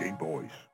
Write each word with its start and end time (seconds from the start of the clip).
Gameboys. 0.00 0.68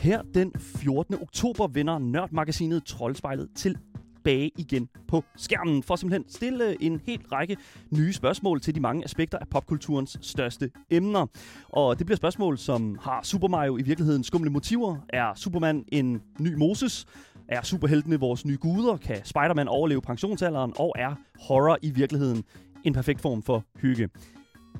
Her 0.00 0.22
den 0.34 0.52
14. 0.58 1.14
oktober 1.14 1.66
vender 1.66 1.98
Nørdmagasinet 1.98 2.84
Troldspejlet 2.84 3.48
tilbage 3.56 4.50
igen 4.58 4.88
på 5.08 5.24
skærmen 5.36 5.82
for 5.82 5.96
simpelthen 5.96 6.28
stille 6.28 6.82
en 6.82 7.00
hel 7.06 7.20
række 7.32 7.56
nye 7.90 8.12
spørgsmål 8.12 8.60
til 8.60 8.74
de 8.74 8.80
mange 8.80 9.04
aspekter 9.04 9.38
af 9.38 9.48
popkulturens 9.48 10.18
største 10.20 10.70
emner. 10.90 11.26
Og 11.68 11.98
det 11.98 12.06
bliver 12.06 12.16
spørgsmål, 12.16 12.58
som 12.58 12.98
har 13.02 13.22
Super 13.22 13.48
Mario 13.48 13.76
i 13.76 13.82
virkeligheden 13.82 14.24
skumle 14.24 14.50
motiver? 14.50 14.96
Er 15.08 15.34
Superman 15.34 15.84
en 15.92 16.22
ny 16.40 16.54
Moses? 16.54 17.06
Er 17.48 17.62
superheltene 17.62 18.20
vores 18.20 18.44
nye 18.44 18.58
guder? 18.60 18.96
Kan 18.96 19.24
Spider-Man 19.24 19.68
overleve 19.68 20.02
pensionsalderen? 20.02 20.72
Og 20.78 20.94
er 20.98 21.14
horror 21.40 21.78
i 21.82 21.90
virkeligheden 21.90 22.44
en 22.84 22.92
perfekt 22.92 23.20
form 23.20 23.42
for 23.42 23.64
hygge? 23.80 24.08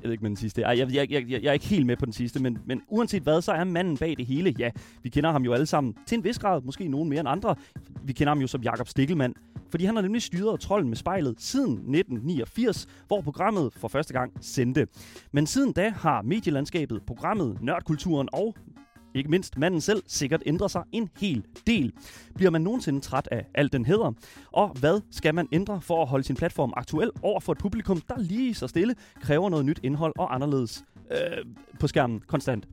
Jeg 0.01 0.03
ved 0.03 0.11
ikke 0.11 0.21
med 0.21 0.29
den 0.29 0.37
sidste. 0.37 0.61
Ej, 0.61 0.77
jeg, 0.77 0.93
jeg, 0.93 1.11
jeg, 1.11 1.29
jeg 1.29 1.49
er 1.49 1.53
ikke 1.53 1.65
helt 1.65 1.85
med 1.85 1.97
på 1.97 2.05
den 2.05 2.13
sidste, 2.13 2.41
men, 2.41 2.57
men 2.65 2.81
uanset 2.87 3.23
hvad, 3.23 3.41
så 3.41 3.51
er 3.51 3.63
manden 3.63 3.97
bag 3.97 4.15
det 4.17 4.25
hele. 4.25 4.55
Ja, 4.59 4.69
vi 5.03 5.09
kender 5.09 5.31
ham 5.31 5.43
jo 5.43 5.53
alle 5.53 5.65
sammen 5.65 5.95
til 6.05 6.17
en 6.17 6.23
vis 6.23 6.39
grad, 6.39 6.61
måske 6.61 6.87
nogen 6.87 7.09
mere 7.09 7.19
end 7.19 7.29
andre. 7.29 7.55
Vi 8.03 8.13
kender 8.13 8.31
ham 8.31 8.41
jo 8.41 8.47
som 8.47 8.61
Jakob 8.61 8.87
Stikkelmand, 8.87 9.35
fordi 9.69 9.85
han 9.85 9.95
har 9.95 10.01
nemlig 10.01 10.21
styret 10.21 10.59
Trolden 10.59 10.89
med 10.89 10.97
spejlet 10.97 11.35
siden 11.37 11.71
1989, 11.73 12.87
hvor 13.07 13.21
programmet 13.21 13.73
for 13.73 13.87
første 13.87 14.13
gang 14.13 14.33
sendte. 14.41 14.87
Men 15.31 15.47
siden 15.47 15.73
da 15.73 15.89
har 15.89 16.21
medielandskabet, 16.21 17.01
programmet, 17.07 17.61
nørdkulturen 17.61 18.29
og 18.33 18.55
ikke 19.13 19.29
mindst 19.29 19.57
manden 19.57 19.81
selv, 19.81 20.03
sikkert 20.07 20.43
ændrer 20.45 20.67
sig 20.67 20.83
en 20.91 21.09
hel 21.19 21.45
del. 21.67 21.93
Bliver 22.35 22.51
man 22.51 22.61
nogensinde 22.61 22.99
træt 22.99 23.27
af 23.31 23.45
alt 23.53 23.73
den 23.73 23.85
hedder? 23.85 24.11
Og 24.51 24.69
hvad 24.79 25.01
skal 25.11 25.35
man 25.35 25.47
ændre 25.51 25.81
for 25.81 26.01
at 26.01 26.07
holde 26.07 26.23
sin 26.23 26.35
platform 26.35 26.73
aktuel 26.77 27.11
over 27.21 27.39
for 27.39 27.51
et 27.51 27.57
publikum, 27.57 28.01
der 28.01 28.19
lige 28.19 28.53
så 28.53 28.67
stille 28.67 28.95
kræver 29.21 29.49
noget 29.49 29.65
nyt 29.65 29.79
indhold 29.83 30.13
og 30.17 30.35
anderledes 30.35 30.83
øh, 31.11 31.45
på 31.79 31.87
skærmen 31.87 32.21
konstant? 32.27 32.67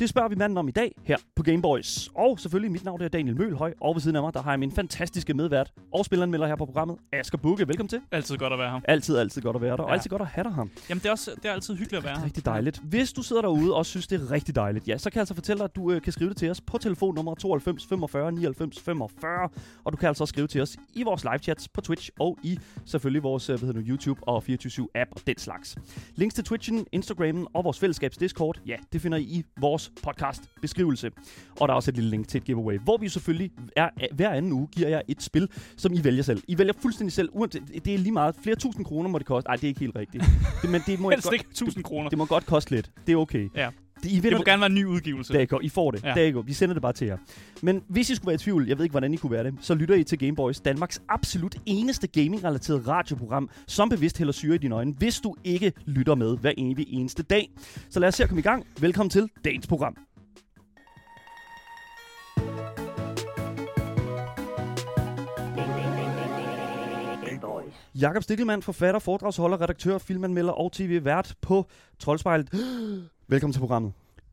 Det 0.00 0.08
spørger 0.08 0.28
vi 0.28 0.34
manden 0.34 0.58
om 0.58 0.68
i 0.68 0.70
dag 0.70 0.94
her 1.04 1.16
på 1.36 1.42
Gameboys. 1.42 2.08
Og 2.14 2.40
selvfølgelig, 2.40 2.72
mit 2.72 2.84
navn 2.84 3.02
er 3.02 3.08
Daniel 3.08 3.36
Mølhøj, 3.36 3.74
og 3.80 3.94
ved 3.94 4.00
siden 4.00 4.16
af 4.16 4.22
mig, 4.22 4.34
der 4.34 4.42
har 4.42 4.50
jeg 4.52 4.58
min 4.58 4.72
fantastiske 4.72 5.34
medvært 5.34 5.72
og 5.94 6.04
spilleranmelder 6.04 6.46
her 6.46 6.56
på 6.56 6.66
programmet, 6.66 6.96
Asger 7.12 7.38
Bukke. 7.38 7.68
Velkommen 7.68 7.88
til. 7.88 8.00
Altid 8.12 8.36
godt 8.36 8.52
at 8.52 8.58
være 8.58 8.70
her. 8.70 8.80
Altid, 8.84 9.16
altid 9.16 9.42
godt 9.42 9.56
at 9.56 9.62
være 9.62 9.76
der, 9.76 9.82
og 9.82 9.88
Ja. 9.88 9.94
altid 9.94 10.10
godt 10.10 10.22
at 10.22 10.28
have 10.28 10.44
dig 10.44 10.54
her. 10.54 10.64
Jamen, 10.88 11.00
det 11.00 11.06
er, 11.06 11.10
også, 11.10 11.30
det 11.42 11.44
er 11.44 11.52
altid 11.52 11.74
hyggeligt 11.74 11.98
at 11.98 12.04
være 12.04 12.12
er 12.14 12.18
her. 12.18 12.24
rigtig 12.24 12.44
dejligt. 12.44 12.80
Hvis 12.84 13.12
du 13.12 13.22
sidder 13.22 13.42
derude 13.42 13.74
og 13.74 13.86
synes, 13.86 14.06
det 14.06 14.20
er 14.20 14.30
rigtig 14.30 14.54
dejligt, 14.54 14.88
ja, 14.88 14.98
så 14.98 15.10
kan 15.10 15.16
jeg 15.16 15.20
altså 15.20 15.34
fortælle 15.34 15.58
dig, 15.58 15.64
at 15.64 15.76
du 15.76 15.92
øh, 15.92 16.02
kan 16.02 16.12
skrive 16.12 16.28
det 16.30 16.36
til 16.36 16.50
os 16.50 16.60
på 16.60 16.78
telefonnummer 16.78 17.34
92 17.34 17.86
45 17.86 18.32
99 18.32 18.80
45. 18.80 19.48
Og 19.84 19.92
du 19.92 19.96
kan 19.96 20.08
altså 20.08 20.22
også 20.22 20.32
skrive 20.32 20.46
til 20.46 20.60
os 20.60 20.76
i 20.94 21.02
vores 21.02 21.24
live 21.24 21.38
chats 21.38 21.68
på 21.68 21.80
Twitch 21.80 22.10
og 22.20 22.38
i 22.42 22.58
selvfølgelig 22.84 23.22
vores 23.22 23.50
øh, 23.50 23.58
hvad 23.58 23.66
hedder 23.66 23.80
nu, 23.80 23.86
YouTube 23.86 24.20
og 24.28 24.42
24 24.42 24.88
app 24.94 25.10
og 25.16 25.20
den 25.26 25.38
slags. 25.38 25.76
Links 26.14 26.34
til 26.34 26.44
Twitchen, 26.44 26.86
Instagrammen 26.92 27.46
og 27.54 27.64
vores 27.64 27.78
fællesskabs 27.78 28.16
Discord, 28.16 28.60
ja, 28.66 28.76
det 28.92 29.00
finder 29.00 29.18
I 29.18 29.22
i 29.22 29.44
vores 29.60 29.89
podcast 30.02 30.42
beskrivelse. 30.62 31.10
Og 31.60 31.68
der 31.68 31.72
er 31.74 31.76
også 31.76 31.90
et 31.90 31.94
lille 31.94 32.10
link 32.10 32.28
til 32.28 32.38
et 32.38 32.44
giveaway, 32.44 32.78
hvor 32.78 32.96
vi 32.96 33.08
selvfølgelig 33.08 33.50
er, 33.76 33.88
hver 34.14 34.30
anden 34.30 34.52
uge 34.52 34.68
giver 34.72 34.88
jeg 34.88 35.02
et 35.08 35.22
spil, 35.22 35.48
som 35.76 35.92
I 35.94 36.04
vælger 36.04 36.22
selv. 36.22 36.42
I 36.48 36.58
vælger 36.58 36.72
fuldstændig 36.82 37.12
selv. 37.12 37.28
uanset- 37.32 37.84
Det 37.84 37.94
er 37.94 37.98
lige 37.98 38.12
meget. 38.12 38.34
Flere 38.42 38.56
tusind 38.56 38.84
kroner 38.84 39.08
må 39.08 39.18
det 39.18 39.26
koste. 39.26 39.48
Nej, 39.48 39.56
det 39.56 39.64
er 39.64 39.68
ikke 39.68 39.80
helt 39.80 39.96
rigtigt. 39.96 40.24
Det, 40.62 40.70
men 40.70 40.80
det 40.86 41.00
må, 41.00 41.10
Helst 41.10 41.24
godt, 41.24 41.32
ikke 41.34 41.46
1000 41.50 41.84
kroner. 41.84 42.08
det 42.08 42.18
må 42.18 42.24
godt 42.24 42.46
koste 42.46 42.70
lidt. 42.70 42.90
Det 43.06 43.12
er 43.12 43.16
okay. 43.16 43.48
Ja. 43.56 43.68
Det, 44.02 44.10
I 44.10 44.14
Det 44.14 44.22
vinder 44.22 44.38
må 44.38 44.44
gerne 44.44 44.60
være 44.60 44.66
en 44.70 44.74
ny 44.74 44.84
udgivelse. 44.84 45.32
der 45.32 45.40
I 45.40 45.46
går. 45.46 45.60
I 45.60 45.68
får 45.68 45.90
det. 45.90 46.04
Ja. 46.04 46.14
Der 46.14 46.22
I 46.22 46.30
går. 46.30 46.42
Vi 46.42 46.52
sender 46.52 46.74
det 46.74 46.82
bare 46.82 46.92
til 46.92 47.06
jer. 47.06 47.18
Men 47.62 47.82
hvis 47.88 48.10
I 48.10 48.14
skulle 48.14 48.26
være 48.26 48.34
i 48.34 48.38
tvivl, 48.38 48.68
jeg 48.68 48.78
ved 48.78 48.84
ikke, 48.84 48.92
hvordan 48.92 49.14
I 49.14 49.16
kunne 49.16 49.32
være 49.32 49.44
det, 49.44 49.54
så 49.60 49.74
lytter 49.74 49.94
I 49.94 50.04
til 50.04 50.18
Gameboys, 50.18 50.60
Danmarks 50.60 51.02
absolut 51.08 51.56
eneste 51.66 52.06
gaming-relateret 52.06 52.88
radioprogram, 52.88 53.50
som 53.66 53.88
bevidst 53.88 54.18
hælder 54.18 54.32
syre 54.32 54.54
i 54.54 54.58
dine 54.58 54.74
øjne, 54.74 54.92
hvis 54.98 55.20
du 55.20 55.34
ikke 55.44 55.72
lytter 55.86 56.14
med 56.14 56.36
hver 56.36 56.52
evig 56.58 56.86
eneste 56.88 57.22
dag. 57.22 57.50
Så 57.90 58.00
lad 58.00 58.08
os 58.08 58.14
se 58.14 58.22
at 58.22 58.28
komme 58.28 58.40
i 58.40 58.42
gang. 58.42 58.66
Velkommen 58.80 59.10
til 59.10 59.28
dagens 59.44 59.66
program. 59.66 59.96
Jakob 68.00 68.22
Stikkelmann, 68.22 68.62
forfatter, 68.62 69.00
foredragsholder, 69.00 69.60
redaktør, 69.60 69.98
filmanmelder 69.98 70.52
og 70.52 70.72
tv-vært 70.72 71.34
på 71.40 71.66
Troldspejlet. 71.98 72.48
Velkommen 73.30 73.52
til 73.52 73.60
programmet. 73.60 73.92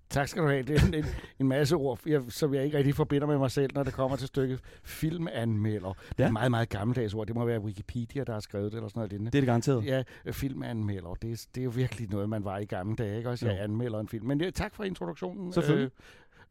Tak 0.09 0.27
skal 0.27 0.43
du 0.43 0.47
have. 0.47 0.63
Det 0.63 0.81
er 0.81 0.85
en, 0.97 1.05
en, 1.39 1.47
masse 1.47 1.75
ord, 1.75 1.99
jeg, 2.05 2.21
som 2.29 2.53
jeg 2.53 2.65
ikke 2.65 2.77
rigtig 2.77 2.95
forbinder 2.95 3.27
med 3.27 3.37
mig 3.37 3.51
selv, 3.51 3.71
når 3.75 3.83
det 3.83 3.93
kommer 3.93 4.17
til 4.17 4.27
stykket 4.27 4.59
filmanmelder. 4.83 5.93
Det 5.93 6.19
er 6.19 6.23
Ja. 6.23 6.25
et 6.25 6.33
meget, 6.33 6.51
meget 6.51 6.69
gammeldags 6.69 7.13
ord. 7.13 7.27
Det 7.27 7.35
må 7.35 7.45
være 7.45 7.59
Wikipedia, 7.61 8.23
der 8.23 8.33
har 8.33 8.39
skrevet 8.39 8.71
det, 8.71 8.77
eller 8.77 8.87
sådan 8.89 8.99
noget 8.99 9.11
lignende. 9.11 9.31
Det 9.31 9.37
er 9.37 9.41
det 9.41 9.47
garanteret. 9.47 9.85
Ja, 9.85 10.03
øh, 10.25 10.33
filmanmelder. 10.33 11.13
Det 11.13 11.31
er, 11.31 11.45
det 11.55 11.61
er 11.61 11.65
jo 11.65 11.71
virkelig 11.75 12.09
noget, 12.09 12.29
man 12.29 12.43
var 12.45 12.57
i 12.57 12.65
gamle 12.65 12.95
dage, 12.95 13.17
ikke? 13.17 13.29
Også 13.29 13.45
jeg 13.47 13.57
Jo. 13.57 13.63
anmelder 13.63 13.99
en 13.99 14.07
film. 14.07 14.25
Men 14.27 14.41
ja, 14.41 14.49
tak 14.49 14.75
for 14.75 14.83
introduktionen. 14.83 15.53
Selvfølgelig. 15.53 15.91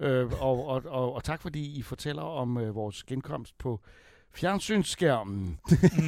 Øh, 0.01 0.21
øh, 0.21 0.33
og, 0.43 0.67
og, 0.67 0.83
og, 0.87 1.15
og 1.15 1.25
tak 1.25 1.43
fordi 1.43 1.79
I 1.79 1.83
fortæller 1.83 2.23
om 2.23 2.59
øh, 2.59 2.75
vores 2.75 3.05
genkomst 3.05 3.59
på 3.59 3.81
fjernsynsskærmen. 4.33 5.59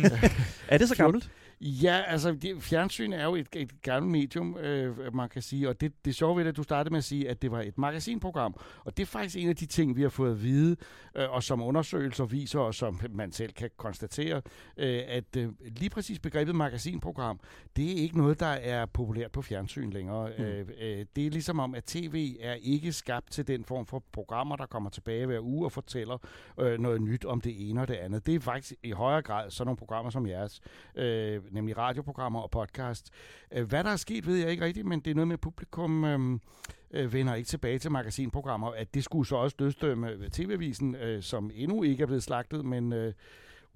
Er 0.69 0.79
det 0.79 0.89
så 0.89 0.97
gammelt? 0.97 1.31
Ja, 1.61 2.03
altså 2.07 2.33
det, 2.33 2.63
fjernsyn 2.63 3.13
er 3.13 3.25
jo 3.25 3.35
et, 3.35 3.49
et 3.57 3.83
gammelt 3.83 4.13
medium, 4.13 4.57
øh, 4.57 5.15
man 5.15 5.29
kan 5.29 5.43
sige, 5.43 5.69
og 5.69 5.81
det, 5.81 5.93
det 6.05 6.15
sjove 6.15 6.37
ved 6.37 6.45
det, 6.45 6.49
at 6.49 6.57
du 6.57 6.63
startede 6.63 6.93
med 6.93 6.99
at 6.99 7.05
sige, 7.05 7.29
at 7.29 7.43
det 7.43 7.51
var 7.51 7.61
et 7.61 7.79
magasinprogram, 7.79 8.57
og 8.85 8.97
det 8.97 9.03
er 9.03 9.07
faktisk 9.07 9.37
en 9.37 9.49
af 9.49 9.57
de 9.57 9.67
ting, 9.67 9.97
vi 9.97 10.03
har 10.03 10.09
fået 10.09 10.31
at 10.31 10.43
vide, 10.43 10.77
øh, 11.15 11.31
og 11.31 11.43
som 11.43 11.63
undersøgelser 11.63 12.25
viser, 12.25 12.61
og 12.61 12.75
som 12.75 13.01
man 13.11 13.33
selv 13.33 13.53
kan 13.53 13.71
konstatere, 13.77 14.43
øh, 14.77 15.03
at 15.09 15.37
øh, 15.37 15.49
lige 15.61 15.91
præcis 15.91 16.19
begrebet 16.19 16.55
magasinprogram, 16.55 17.41
det 17.77 17.91
er 17.91 18.03
ikke 18.03 18.19
noget, 18.19 18.41
der 18.41 18.47
er 18.47 18.87
populært 18.87 19.33
på 19.33 19.43
fjernsyn 19.43 19.91
længere. 19.91 20.31
Mm. 20.39 20.45
Øh, 20.45 20.69
øh, 20.81 21.07
det 21.17 21.27
er 21.27 21.31
ligesom 21.31 21.59
om, 21.59 21.75
at 21.75 21.85
tv 21.85 22.37
er 22.41 22.55
ikke 22.55 22.93
skabt 22.93 23.33
til 23.33 23.47
den 23.47 23.65
form 23.65 23.87
for 23.87 24.05
programmer, 24.13 24.57
der 24.57 24.67
kommer 24.67 24.91
tilbage 24.91 25.27
hver 25.27 25.41
uge 25.41 25.67
og 25.67 25.73
fortæller 25.73 26.19
øh, 26.61 26.79
noget 26.81 27.03
nyt 27.03 27.25
om 27.25 27.41
det 27.41 27.71
ene 27.71 27.81
og 27.81 27.89
det 27.89 27.95
andet. 27.95 28.27
Det 28.27 28.35
er 28.35 28.41
faktisk 28.41 28.75
i 28.83 28.91
højere 28.91 29.23
grad 29.23 29.51
sådan 29.51 29.67
nogle 29.67 29.77
programmer 29.77 30.11
som 30.11 30.27
jeres, 30.27 30.61
øh, 30.95 31.41
nemlig 31.53 31.79
radioprogrammer 31.79 32.41
og 32.41 32.51
podcast. 32.51 33.11
Øh, 33.53 33.69
hvad 33.69 33.85
der 33.85 33.91
er 33.91 33.97
sket, 33.97 34.27
ved 34.27 34.37
jeg 34.37 34.51
ikke 34.51 34.65
rigtigt, 34.65 34.87
men 34.87 35.01
det 35.01 35.11
er 35.11 35.15
noget 35.15 35.29
med, 35.29 35.35
at 35.35 35.41
publikum 35.41 36.05
øh, 36.05 36.39
øh, 36.91 37.13
vender 37.13 37.35
ikke 37.35 37.49
tilbage 37.49 37.79
til 37.79 37.91
magasinprogrammer. 37.91 38.71
At 38.71 38.95
det 38.95 39.05
skulle 39.05 39.29
så 39.29 39.37
også 39.37 39.57
dødstømme 39.59 40.11
øh, 40.11 40.31
TV-avisen, 40.31 40.95
øh, 40.95 41.23
som 41.23 41.51
endnu 41.55 41.83
ikke 41.83 42.03
er 42.03 42.07
blevet 42.07 42.23
slagtet, 42.23 42.65
men 42.65 42.93
øh, 42.93 43.13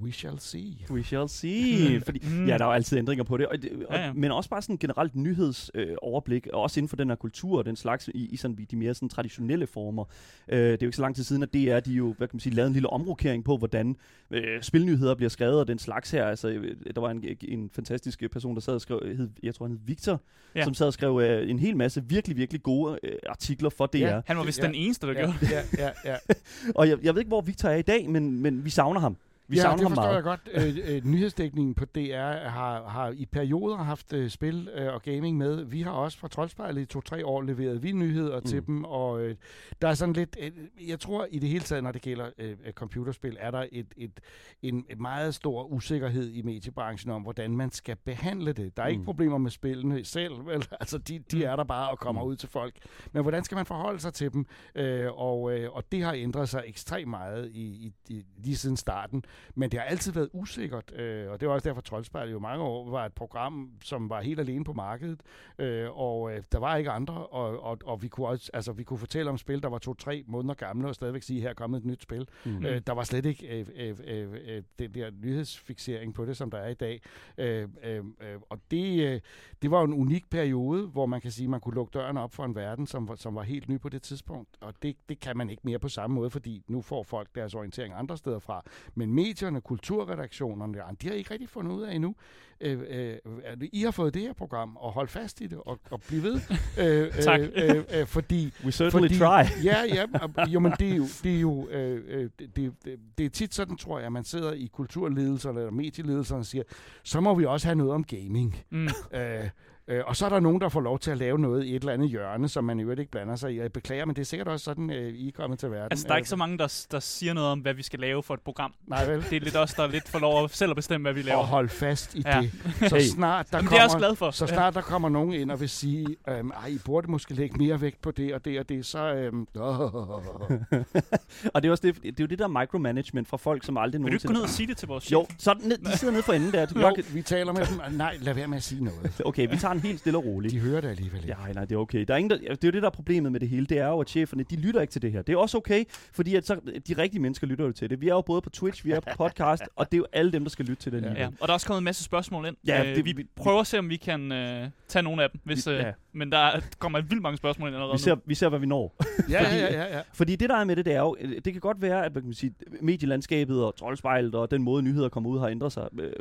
we 0.02 0.12
shall 0.12 0.38
see. 0.38 0.86
We 0.90 1.02
shall 1.02 1.28
see. 1.28 2.00
Fordi, 2.04 2.18
Mm. 2.28 2.46
ja, 2.46 2.58
der 2.58 2.64
er 2.64 2.68
jo 2.68 2.72
altid 2.72 2.98
ændringer 2.98 3.24
på 3.24 3.36
det. 3.36 3.46
Og, 3.46 3.62
det 3.62 3.70
og, 3.88 3.94
Ja, 3.96 4.06
ja. 4.06 4.12
Men 4.12 4.30
også 4.32 4.50
bare 4.50 4.62
sådan 4.62 4.76
generelt 4.76 5.16
nyhedsoverblik, 5.16 6.46
øh, 6.46 6.50
og 6.56 6.62
også 6.62 6.80
inden 6.80 6.88
for 6.88 6.96
den 6.96 7.08
her 7.08 7.16
kultur 7.16 7.58
og 7.58 7.64
den 7.64 7.76
slags, 7.76 8.08
i, 8.14 8.26
i 8.32 8.36
sådan, 8.36 8.66
de 8.70 8.76
mere 8.76 8.94
sådan 8.94 9.08
traditionelle 9.08 9.66
former. 9.66 10.04
Øh, 10.48 10.58
det 10.58 10.72
er 10.72 10.78
jo 10.82 10.86
ikke 10.86 10.96
så 10.96 11.02
lang 11.02 11.16
tid 11.16 11.24
siden, 11.24 11.42
at 11.42 11.54
DR, 11.54 11.80
de 11.80 11.92
jo, 11.92 12.14
hvad 12.18 12.28
kan 12.28 12.34
man 12.36 12.40
sige, 12.40 12.54
lavede 12.54 12.66
en 12.66 12.72
lille 12.72 12.90
omrokering 12.90 13.44
på, 13.44 13.56
hvordan 13.56 13.96
øh, 14.30 14.62
spilnyheder 14.62 15.14
bliver 15.14 15.30
skrevet 15.30 15.60
og 15.60 15.68
den 15.68 15.78
slags 15.78 16.10
her. 16.10 16.24
Altså, 16.26 16.48
øh, 16.48 16.76
der 16.94 17.00
var 17.00 17.10
en, 17.10 17.24
en 17.42 17.70
fantastisk 17.72 18.22
person, 18.32 18.54
der 18.54 18.60
sad 18.60 18.74
og 18.74 18.80
skrev, 18.80 19.00
hed, 19.16 19.28
jeg 19.42 19.54
tror 19.54 19.66
han 19.66 19.72
hed 19.76 19.80
Victor, 19.86 20.20
Ja. 20.56 20.64
som 20.64 20.74
sad 20.74 20.86
og 20.86 20.92
skrev 20.92 21.20
øh, 21.22 21.50
en 21.50 21.58
hel 21.58 21.76
masse 21.76 22.04
virkelig, 22.08 22.36
virkelig 22.36 22.62
gode 22.62 22.98
øh, 23.02 23.12
artikler 23.28 23.70
for 23.70 23.86
DR. 23.86 23.96
Ja. 23.98 24.20
Han 24.26 24.36
var 24.36 24.44
vist 24.44 24.58
Ja. 24.60 24.66
den 24.66 24.74
eneste, 24.74 25.06
der 25.06 25.12
Ja, 25.12 25.18
gjorde 25.20 25.36
ja, 25.78 25.84
ja, 25.84 25.90
ja. 26.04 26.16
Og 26.78 26.88
jeg, 26.88 26.98
jeg 27.02 27.14
ved 27.14 27.20
ikke, 27.20 27.28
hvor 27.28 27.40
Victor 27.40 27.68
er 27.68 27.76
i 27.76 27.82
dag, 27.82 28.10
men, 28.10 28.40
men 28.42 28.64
vi 28.64 28.70
savner 28.70 29.00
ham. 29.00 29.16
Vi 29.52 29.56
ja, 29.56 29.62
savner 29.62 29.76
det 29.78 29.88
forstår 29.88 30.02
meget. 30.02 30.14
jeg 30.14 30.22
godt. 30.22 30.40
Øh, 30.52 30.96
øh, 30.96 31.04
nyhedsdækningen 31.04 31.74
på 31.74 31.84
DR 31.84 32.48
har, 32.48 32.88
har 32.88 33.10
i 33.16 33.26
perioder 33.26 33.76
haft 33.76 34.12
øh, 34.12 34.30
spil 34.30 34.68
øh, 34.74 34.94
og 34.94 35.02
gaming 35.02 35.36
med. 35.36 35.64
Vi 35.64 35.82
har 35.82 35.90
også 35.90 36.18
fra 36.18 36.28
Troldspejlet 36.28 36.82
i 36.82 36.84
to-tre 36.84 37.26
år 37.26 37.42
leveret 37.42 37.82
vi 37.82 37.92
nyheder 37.92 38.40
mm. 38.40 38.46
til 38.46 38.66
dem, 38.66 38.84
og 38.84 39.20
øh, 39.20 39.36
der 39.82 39.88
er 39.88 39.94
sådan 39.94 40.12
lidt... 40.12 40.36
Øh, 40.40 40.50
jeg 40.88 41.00
tror 41.00 41.26
i 41.30 41.38
det 41.38 41.48
hele 41.48 41.64
taget, 41.64 41.84
når 41.84 41.92
det 41.92 42.02
gælder 42.02 42.30
øh, 42.38 42.56
computerspil, 42.72 43.36
er 43.40 43.50
der 43.50 43.66
et, 43.72 43.86
et, 43.96 44.20
en 44.62 44.84
et 44.90 45.00
meget 45.00 45.34
stor 45.34 45.64
usikkerhed 45.64 46.30
i 46.30 46.42
mediebranchen 46.42 47.12
om, 47.12 47.22
hvordan 47.22 47.56
man 47.56 47.70
skal 47.70 47.96
behandle 47.96 48.52
det. 48.52 48.76
Der 48.76 48.82
er 48.82 48.86
mm. 48.86 48.92
ikke 48.92 49.04
problemer 49.04 49.38
med 49.38 49.50
spillene 49.50 50.04
selv, 50.04 50.32
vel? 50.48 50.66
Altså, 50.80 50.98
de, 50.98 51.18
de 51.18 51.36
Mm. 51.36 51.42
er 51.42 51.56
der 51.56 51.64
bare 51.64 51.90
og 51.90 51.98
kommer 51.98 52.22
Mm. 52.22 52.28
ud 52.28 52.36
til 52.36 52.48
folk. 52.48 52.74
Men 53.12 53.22
hvordan 53.22 53.44
skal 53.44 53.56
man 53.56 53.66
forholde 53.66 53.98
sig 54.00 54.14
til 54.14 54.32
dem? 54.32 54.46
Øh, 54.74 55.06
og, 55.12 55.58
øh, 55.58 55.72
og 55.72 55.92
det 55.92 56.02
har 56.02 56.12
ændret 56.12 56.48
sig 56.48 56.62
ekstremt 56.66 57.08
meget 57.10 57.50
i, 57.50 57.60
i, 57.62 57.92
i, 58.08 58.24
lige 58.38 58.56
siden 58.56 58.76
starten. 58.76 59.24
Men 59.54 59.70
det 59.70 59.80
har 59.80 59.86
altid 59.86 60.12
været 60.12 60.28
usikkert, 60.32 60.92
øh, 60.98 61.30
og 61.30 61.40
det 61.40 61.48
var 61.48 61.54
også 61.54 61.68
derfor, 61.68 61.80
Troldspejlet 61.80 62.32
jo 62.32 62.38
mange 62.38 62.64
år 62.64 62.90
var 62.90 63.06
et 63.06 63.12
program, 63.12 63.70
som 63.82 64.10
var 64.10 64.20
helt 64.20 64.40
alene 64.40 64.64
på 64.64 64.72
markedet, 64.72 65.20
øh, 65.58 65.98
og 65.98 66.32
øh, 66.32 66.42
der 66.52 66.58
var 66.58 66.76
ikke 66.76 66.90
andre, 66.90 67.26
og, 67.26 67.62
og, 67.62 67.78
og 67.84 68.02
vi 68.02 68.08
kunne 68.08 68.28
også, 68.28 68.50
altså 68.54 68.72
vi 68.72 68.84
kunne 68.84 68.98
fortælle 68.98 69.30
om 69.30 69.38
spil, 69.38 69.62
der 69.62 69.68
var 69.68 69.78
to-tre 69.78 70.24
måneder 70.26 70.54
gamle, 70.54 70.88
og 70.88 70.94
stadigvæk 70.94 71.22
sige, 71.22 71.40
her 71.40 71.48
er 71.48 71.54
kommet 71.54 71.78
et 71.78 71.84
nyt 71.84 72.02
spil. 72.02 72.28
Mm. 72.44 72.66
Øh, 72.66 72.80
der 72.86 72.92
var 72.92 73.04
slet 73.04 73.26
ikke 73.26 73.60
øh, 73.60 73.66
øh, 73.76 73.96
øh, 74.04 74.32
øh, 74.46 74.62
den 74.78 74.94
der 74.94 75.10
nyhedsfixering 75.22 76.14
på 76.14 76.24
det, 76.24 76.36
som 76.36 76.50
der 76.50 76.58
er 76.58 76.68
i 76.68 76.74
dag. 76.74 77.00
Øh, 77.38 77.68
øh, 77.84 77.96
øh, 77.96 78.04
og 78.50 78.58
det, 78.70 79.02
øh, 79.06 79.20
det 79.62 79.70
var 79.70 79.84
en 79.84 79.94
unik 79.94 80.30
periode, 80.30 80.86
hvor 80.86 81.06
man 81.06 81.20
kan 81.20 81.30
sige, 81.30 81.48
man 81.48 81.60
kunne 81.60 81.74
lukke 81.74 81.90
døren 81.94 82.16
op 82.16 82.34
for 82.34 82.44
en 82.44 82.54
verden, 82.54 82.86
som, 82.86 83.16
som 83.16 83.34
var 83.34 83.42
helt 83.42 83.68
ny 83.68 83.80
på 83.80 83.88
det 83.88 84.02
tidspunkt. 84.02 84.56
Og 84.60 84.74
det, 84.82 84.96
det 85.08 85.20
kan 85.20 85.36
man 85.36 85.50
ikke 85.50 85.62
mere 85.64 85.78
på 85.78 85.88
samme 85.88 86.14
måde, 86.14 86.30
fordi 86.30 86.62
nu 86.68 86.82
får 86.82 87.02
folk 87.02 87.28
deres 87.34 87.54
orientering 87.54 87.94
andre 87.94 88.16
steder 88.16 88.38
fra. 88.38 88.62
Men 88.94 89.14
medierne, 89.22 89.60
kulturredaktionerne, 89.60 90.74
de 91.02 91.08
har 91.08 91.14
ikke 91.14 91.30
rigtig 91.30 91.48
fundet 91.48 91.72
ud 91.72 91.82
af 91.82 91.94
endnu. 91.94 92.14
Øh, 92.60 92.80
øh, 92.88 93.68
I 93.72 93.82
har 93.82 93.90
fået 93.90 94.14
det 94.14 94.22
her 94.22 94.32
program, 94.32 94.76
og 94.76 94.92
hold 94.92 95.08
fast 95.08 95.40
i 95.40 95.46
det, 95.46 95.58
og, 95.66 95.78
og 95.90 96.00
blive 96.08 96.22
ved. 96.22 96.40
øh, 96.84 97.12
tak. 97.12 97.40
Øh, 97.40 97.84
øh, 97.94 98.06
fordi, 98.06 98.52
We 98.64 98.72
certainly 98.72 99.08
fordi, 99.08 99.18
try. 99.18 99.42
ja, 99.70 99.82
ja, 99.82 100.06
jo, 100.54 100.60
men 100.60 100.72
det 100.78 100.90
er 100.90 100.96
jo, 100.96 101.06
det 101.22 101.36
er, 101.36 101.40
jo 101.40 101.68
øh, 101.68 102.30
det, 102.38 102.56
det, 102.56 102.72
det 103.18 103.26
er 103.26 103.30
tit 103.30 103.54
sådan, 103.54 103.76
tror 103.76 103.98
jeg, 103.98 104.06
at 104.06 104.12
man 104.12 104.24
sidder 104.24 104.52
i 104.52 104.70
kulturledelserne 104.72 105.60
eller 105.60 105.72
medieledelserne 105.72 106.40
og 106.40 106.46
siger, 106.46 106.64
så 107.02 107.20
må 107.20 107.34
vi 107.34 107.44
også 107.44 107.66
have 107.66 107.76
noget 107.76 107.92
om 107.92 108.04
gaming. 108.04 108.56
Mm. 108.70 108.88
Øh, 109.14 109.48
Øh, 109.88 110.02
og 110.06 110.16
så 110.16 110.24
er 110.24 110.28
der 110.28 110.40
nogen, 110.40 110.60
der 110.60 110.68
får 110.68 110.80
lov 110.80 110.98
til 110.98 111.10
at 111.10 111.18
lave 111.18 111.38
noget 111.38 111.64
i 111.64 111.76
et 111.76 111.80
eller 111.80 111.92
andet 111.92 112.10
hjørne, 112.10 112.48
som 112.48 112.64
man 112.64 112.80
i 112.80 112.82
øvrigt 112.82 113.00
ikke 113.00 113.10
blander 113.10 113.36
sig 113.36 113.52
i. 113.52 113.60
Jeg 113.60 113.72
beklager, 113.72 114.04
men 114.04 114.16
det 114.16 114.20
er 114.20 114.26
sikkert 114.26 114.48
også 114.48 114.64
sådan, 114.64 114.90
øh, 114.90 115.14
I 115.14 115.28
er 115.28 115.32
kommet 115.32 115.58
til 115.58 115.70
verden. 115.70 115.88
Altså, 115.90 116.06
der 116.08 116.12
er 116.12 116.16
ikke 116.16 116.28
så 116.28 116.36
mange, 116.36 116.58
der, 116.58 116.86
der 116.90 117.00
siger 117.00 117.32
noget 117.32 117.48
om, 117.48 117.58
hvad 117.58 117.74
vi 117.74 117.82
skal 117.82 117.98
lave 118.00 118.22
for 118.22 118.34
et 118.34 118.40
program. 118.40 118.74
Nej 118.86 119.04
vel? 119.04 119.24
Det 119.30 119.36
er 119.36 119.40
lidt 119.40 119.56
os, 119.56 119.74
der 119.74 119.82
er 119.82 119.86
lidt 119.86 120.08
for 120.08 120.18
lov 120.18 120.44
at 120.44 120.50
selv 120.50 120.70
at 120.70 120.76
bestemme, 120.76 121.04
hvad 121.04 121.12
vi 121.12 121.22
laver. 121.22 121.38
Og 121.38 121.46
hold 121.46 121.68
fast 121.68 122.14
i 122.14 122.22
ja. 122.26 122.40
det. 122.40 122.50
Så 122.90 123.10
snart 123.14 123.46
der 123.50 123.58
Jamen, 123.58 123.68
kommer, 123.68 123.70
det 123.70 123.72
er 123.72 123.76
jeg 123.76 123.84
også 123.84 123.98
glad 123.98 124.16
for. 124.16 124.30
Så 124.30 124.46
snart 124.46 124.74
der 124.74 124.80
kommer 124.80 125.08
nogen 125.08 125.32
ind 125.32 125.50
og 125.50 125.60
vil 125.60 125.68
sige, 125.68 126.16
øhm, 126.28 126.50
ej, 126.50 126.66
I 126.66 126.78
burde 126.84 127.10
måske 127.10 127.34
lægge 127.34 127.58
mere 127.58 127.80
vægt 127.80 128.02
på 128.02 128.10
det 128.10 128.34
og 128.34 128.44
det 128.44 128.58
og 128.58 128.68
det, 128.68 128.86
så... 128.86 129.14
Øhm, 129.14 129.46
oh. 129.56 129.80
og 131.54 131.62
det 131.62 131.68
er 131.68 131.70
også 131.70 131.82
det, 131.82 132.02
det, 132.02 132.08
er 132.08 132.14
jo 132.20 132.26
det 132.26 132.38
der 132.38 132.48
micromanagement 132.48 133.28
fra 133.28 133.36
folk, 133.36 133.64
som 133.64 133.76
aldrig 133.76 134.00
nogensinde... 134.00 134.12
Vil 134.12 134.12
du 134.12 134.24
ikke 134.24 134.26
gå 134.28 134.32
ned 134.32 134.42
og 134.42 134.48
sige 134.48 134.66
det 134.66 134.76
til 134.76 134.88
vores 134.88 135.04
chef? 135.04 135.12
Jo, 135.12 135.26
så 135.38 135.54
ned, 135.60 135.78
de 135.78 135.98
sidder 135.98 136.12
nede 136.12 136.22
for 136.22 136.32
enden 136.32 136.52
der. 136.52 136.66
jo, 136.80 136.94
vi 137.12 137.22
taler 137.22 137.52
med 137.52 137.66
dem. 137.66 137.96
Nej, 137.96 138.16
lad 138.20 138.34
være 138.34 138.48
med 138.48 138.56
at 138.56 138.62
sige 138.62 138.84
noget. 138.84 139.20
Okay, 139.24 139.50
vi 139.50 139.56
tager 139.56 139.71
en 139.72 139.80
helt 139.80 139.98
stille 139.98 140.18
og 140.18 140.24
rolig. 140.24 140.50
De 140.50 140.58
hører 140.58 140.80
det 140.80 140.88
alligevel 140.88 141.20
ikke. 141.20 141.36
Ja, 141.46 141.52
nej, 141.52 141.64
det 141.64 141.74
er 141.74 141.78
okay. 141.78 142.04
Der 142.08 142.14
er 142.14 142.18
ingen, 142.18 142.30
der, 142.30 142.36
det 142.36 142.50
er 142.50 142.68
jo 142.68 142.70
det, 142.70 142.82
der 142.82 142.88
er 142.88 142.90
problemet 142.90 143.32
med 143.32 143.40
det 143.40 143.48
hele. 143.48 143.66
Det 143.66 143.78
er 143.78 143.88
jo, 143.88 144.00
at 144.00 144.08
cheferne, 144.08 144.42
de 144.42 144.56
lytter 144.56 144.80
ikke 144.80 144.90
til 144.90 145.02
det 145.02 145.12
her. 145.12 145.22
Det 145.22 145.32
er 145.32 145.36
også 145.36 145.56
okay, 145.56 145.84
fordi 146.12 146.34
at 146.34 146.46
så, 146.46 146.54
de 146.88 146.94
rigtige 146.98 147.20
mennesker 147.20 147.46
lytter 147.46 147.64
jo 147.64 147.72
til 147.72 147.90
det. 147.90 148.00
Vi 148.00 148.08
er 148.08 148.14
jo 148.14 148.20
både 148.20 148.42
på 148.42 148.50
Twitch, 148.50 148.84
vi 148.84 148.90
er 148.90 149.00
på 149.00 149.10
podcast, 149.16 149.62
og 149.76 149.92
det 149.92 149.96
er 149.96 149.98
jo 149.98 150.06
alle 150.12 150.32
dem, 150.32 150.44
der 150.44 150.50
skal 150.50 150.64
lytte 150.64 150.82
til 150.82 150.92
det. 150.92 151.02
Ja. 151.02 151.12
ja. 151.12 151.26
Og 151.26 151.32
der 151.40 151.48
er 151.48 151.52
også 151.52 151.66
kommet 151.66 151.80
en 151.80 151.84
masse 151.84 152.04
spørgsmål 152.04 152.46
ind. 152.46 152.56
Ja, 152.66 152.90
øh, 152.90 152.96
det, 152.96 153.04
vi, 153.04 153.12
vi 153.12 153.26
prøver 153.36 153.60
at 153.60 153.66
se, 153.66 153.78
om 153.78 153.88
vi 153.88 153.96
kan 153.96 154.32
øh, 154.32 154.68
tage 154.88 155.02
nogle 155.02 155.22
af 155.22 155.30
dem. 155.30 155.40
Hvis, 155.44 155.66
øh, 155.66 155.74
ja. 155.78 155.92
Men 156.14 156.32
der 156.32 156.60
kommer 156.78 157.00
vildt 157.00 157.22
mange 157.22 157.36
spørgsmål 157.36 157.68
ind 157.68 157.76
allerede 157.76 157.92
vi 157.92 158.02
ser, 158.02 158.16
vi 158.24 158.34
ser, 158.34 158.48
hvad 158.48 158.58
vi 158.58 158.66
når. 158.66 158.96
ja, 159.30 159.42
fordi, 159.44 159.56
ja, 159.56 159.72
ja, 159.72 159.96
ja. 159.96 160.02
Fordi 160.12 160.36
det, 160.36 160.50
der 160.50 160.56
er 160.56 160.64
med 160.64 160.76
det, 160.76 160.84
det 160.84 160.94
er 160.94 161.00
jo, 161.00 161.16
det 161.44 161.52
kan 161.52 161.60
godt 161.60 161.82
være, 161.82 162.04
at 162.04 162.14
man 162.14 162.22
kan 162.22 162.32
sige, 162.32 162.54
medielandskabet 162.80 163.64
og 163.64 163.76
troldspejlet 163.76 164.34
og 164.34 164.50
den 164.50 164.62
måde, 164.62 164.82
nyheder 164.82 165.08
kommer 165.08 165.30
ud, 165.30 165.38
har 165.38 165.48
ændret 165.48 165.72
sig. 165.72 165.88
Øh, 165.98 166.12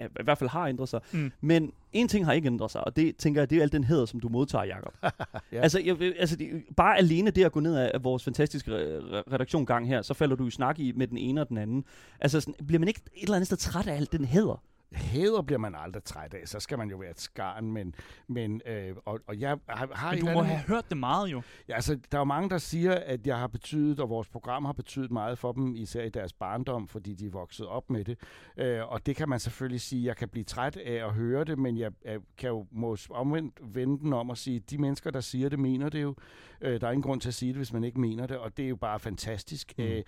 I 0.00 0.22
hvert 0.24 0.38
fald 0.38 0.50
har 0.50 0.66
ændret 0.66 0.88
sig. 0.88 1.00
Mm. 1.12 1.32
Men 1.40 1.72
en 1.92 2.08
ting 2.08 2.24
har 2.24 2.32
ikke 2.32 2.46
ændret 2.46 2.70
sig, 2.70 2.84
og 2.84 2.96
det 2.96 3.16
tænker 3.16 3.40
jeg, 3.40 3.50
det 3.50 3.58
er 3.58 3.62
alt 3.62 3.72
den 3.72 3.84
heder, 3.84 4.06
som 4.06 4.20
du 4.20 4.28
modtager, 4.28 4.64
Jacob. 4.64 4.94
ja. 5.52 5.60
Altså, 5.60 5.80
jeg, 5.84 6.02
altså 6.18 6.36
det, 6.36 6.64
bare 6.76 6.98
alene 6.98 7.30
det 7.30 7.44
at 7.44 7.52
gå 7.52 7.60
ned 7.60 7.76
af 7.76 8.04
vores 8.04 8.24
fantastiske 8.24 8.72
redaktion 9.32 9.66
gang 9.66 9.88
her, 9.88 10.02
så 10.02 10.14
falder 10.14 10.36
du 10.36 10.46
i 10.46 10.50
snak 10.50 10.78
i 10.78 10.92
med 10.96 11.06
den 11.06 11.18
ene 11.18 11.40
og 11.40 11.48
den 11.48 11.58
anden. 11.58 11.84
Altså, 12.20 12.40
sådan, 12.40 12.66
bliver 12.66 12.78
man 12.78 12.88
ikke 12.88 13.00
et 13.14 13.22
eller 13.22 13.36
andet 13.36 13.46
sted 13.46 13.56
træt 13.56 13.86
af 13.86 13.96
alt 13.96 14.12
den 14.12 14.24
heder? 14.24 14.62
Hæder 14.94 15.42
bliver 15.42 15.58
man 15.58 15.74
aldrig 15.74 16.04
træt 16.04 16.34
af, 16.34 16.48
så 16.48 16.60
skal 16.60 16.78
man 16.78 16.90
jo 16.90 16.96
være 16.96 17.10
et 17.10 17.20
skarn, 17.20 17.72
men, 17.72 17.94
men 18.28 18.62
øh, 18.66 18.96
og, 19.04 19.20
og 19.26 19.40
jeg 19.40 19.56
har, 19.68 19.88
har 19.92 20.12
Men 20.12 20.20
du 20.20 20.32
må 20.32 20.42
have 20.42 20.58
hørt 20.58 20.84
det 20.88 20.96
meget 20.96 21.32
jo. 21.32 21.42
Ja, 21.68 21.74
altså, 21.74 21.94
der 21.94 22.18
er 22.18 22.20
jo 22.20 22.24
mange, 22.24 22.50
der 22.50 22.58
siger, 22.58 22.94
at 22.94 23.26
jeg 23.26 23.38
har 23.38 23.46
betydet, 23.46 24.00
og 24.00 24.08
vores 24.08 24.28
program 24.28 24.64
har 24.64 24.72
betydet 24.72 25.10
meget 25.10 25.38
for 25.38 25.52
dem, 25.52 25.76
især 25.76 26.04
i 26.04 26.08
deres 26.08 26.32
barndom, 26.32 26.88
fordi 26.88 27.14
de 27.14 27.26
er 27.26 27.30
vokset 27.30 27.66
op 27.66 27.90
med 27.90 28.04
det. 28.04 28.18
Øh, 28.56 28.92
og 28.92 29.06
det 29.06 29.16
kan 29.16 29.28
man 29.28 29.40
selvfølgelig 29.40 29.80
sige, 29.80 30.04
jeg 30.04 30.16
kan 30.16 30.28
blive 30.28 30.44
træt 30.44 30.76
af 30.76 31.06
at 31.06 31.12
høre 31.12 31.44
det, 31.44 31.58
men 31.58 31.78
jeg, 31.78 31.92
jeg 32.04 32.18
kan 32.38 32.48
jo 32.48 32.66
må 32.70 32.96
omvendt 33.10 33.60
vende 33.74 33.98
den 33.98 34.12
om 34.12 34.30
og 34.30 34.38
sige, 34.38 34.60
de 34.60 34.78
mennesker, 34.78 35.10
der 35.10 35.20
siger 35.20 35.48
det, 35.48 35.58
mener 35.58 35.88
det 35.88 36.02
jo. 36.02 36.14
Øh, 36.60 36.80
der 36.80 36.86
er 36.86 36.90
ingen 36.90 37.02
grund 37.02 37.20
til 37.20 37.28
at 37.28 37.34
sige 37.34 37.48
det, 37.48 37.56
hvis 37.56 37.72
man 37.72 37.84
ikke 37.84 38.00
mener 38.00 38.26
det, 38.26 38.36
og 38.36 38.56
det 38.56 38.64
er 38.64 38.68
jo 38.68 38.76
bare 38.76 39.00
fantastisk. 39.00 39.72
Mm. 39.78 39.84
Øh, 39.84 40.02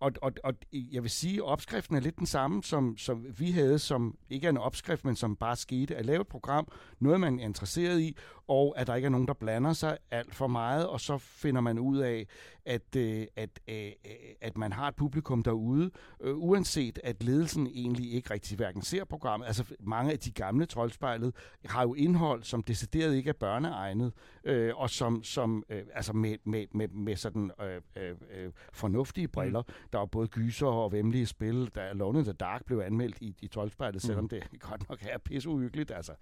og, 0.00 0.12
og, 0.22 0.32
og 0.44 0.54
jeg 0.72 1.02
vil 1.02 1.10
sige, 1.10 1.36
at 1.36 1.42
opskriften 1.42 1.96
er 1.96 2.00
lidt 2.00 2.18
den 2.18 2.26
samme, 2.26 2.62
som, 2.62 2.96
som 2.98 3.26
vi 3.38 3.50
havde, 3.50 3.78
som 3.78 4.16
ikke 4.30 4.44
er 4.46 4.50
en 4.50 4.56
opskrift, 4.56 5.04
men 5.04 5.16
som 5.16 5.36
bare 5.36 5.56
skete, 5.56 5.96
at 5.96 6.06
lave 6.06 6.20
et 6.20 6.28
program, 6.28 6.68
noget 7.00 7.20
man 7.20 7.40
er 7.40 7.44
interesseret 7.44 8.00
i, 8.00 8.16
og 8.50 8.74
at 8.76 8.86
der 8.86 8.94
ikke 8.94 9.06
er 9.06 9.10
nogen, 9.10 9.26
der 9.28 9.34
blander 9.34 9.72
sig 9.72 9.98
alt 10.10 10.34
for 10.34 10.46
meget, 10.46 10.86
og 10.86 11.00
så 11.00 11.18
finder 11.18 11.60
man 11.60 11.78
ud 11.78 11.98
af, 11.98 12.26
at, 12.64 12.96
øh, 12.96 13.26
at, 13.36 13.60
at, 13.66 13.94
øh, 14.04 14.12
at 14.40 14.58
man 14.58 14.72
har 14.72 14.88
et 14.88 14.96
publikum 14.96 15.42
derude, 15.42 15.90
øh, 16.20 16.36
uanset 16.36 16.98
at 17.04 17.22
ledelsen 17.22 17.66
egentlig 17.66 18.12
ikke 18.12 18.34
rigtig 18.34 18.56
hverken 18.56 18.82
ser 18.82 19.04
programmet. 19.04 19.46
Altså 19.46 19.64
mange 19.80 20.12
af 20.12 20.18
de 20.18 20.30
gamle 20.30 20.66
troldspejlet 20.66 21.34
har 21.64 21.82
jo 21.82 21.94
indhold, 21.94 22.42
som 22.42 22.62
decideret 22.62 23.14
ikke 23.14 23.28
er 23.28 23.34
børneegnet, 23.40 24.12
øh, 24.44 24.76
og 24.76 24.90
som, 24.90 25.22
som 25.24 25.64
øh, 25.68 25.82
altså 25.94 26.12
med, 26.12 26.36
med, 26.44 26.66
med, 26.74 26.88
med 26.88 27.16
sådan 27.16 27.50
øh, 27.62 27.80
øh, 27.96 28.52
fornuftige 28.72 29.26
mm. 29.26 29.32
briller. 29.32 29.62
Mm. 29.62 29.74
Der 29.92 29.98
var 29.98 30.06
både 30.06 30.28
gyser 30.28 30.66
og 30.66 30.92
vemmelige 30.92 31.26
spil. 31.26 31.70
Der 31.74 31.82
Alone 31.82 32.18
in 32.18 32.24
the 32.24 32.32
Dark 32.32 32.64
blev 32.64 32.78
anmeldt 32.78 33.16
i, 33.20 33.34
i 33.42 33.46
troldspejlet, 33.46 34.02
selvom 34.02 34.24
mm. 34.24 34.28
det 34.28 34.42
godt 34.70 34.88
nok 34.88 34.98
er 35.02 35.18
pisseuhyggeligt, 35.18 35.90
altså 35.90 36.12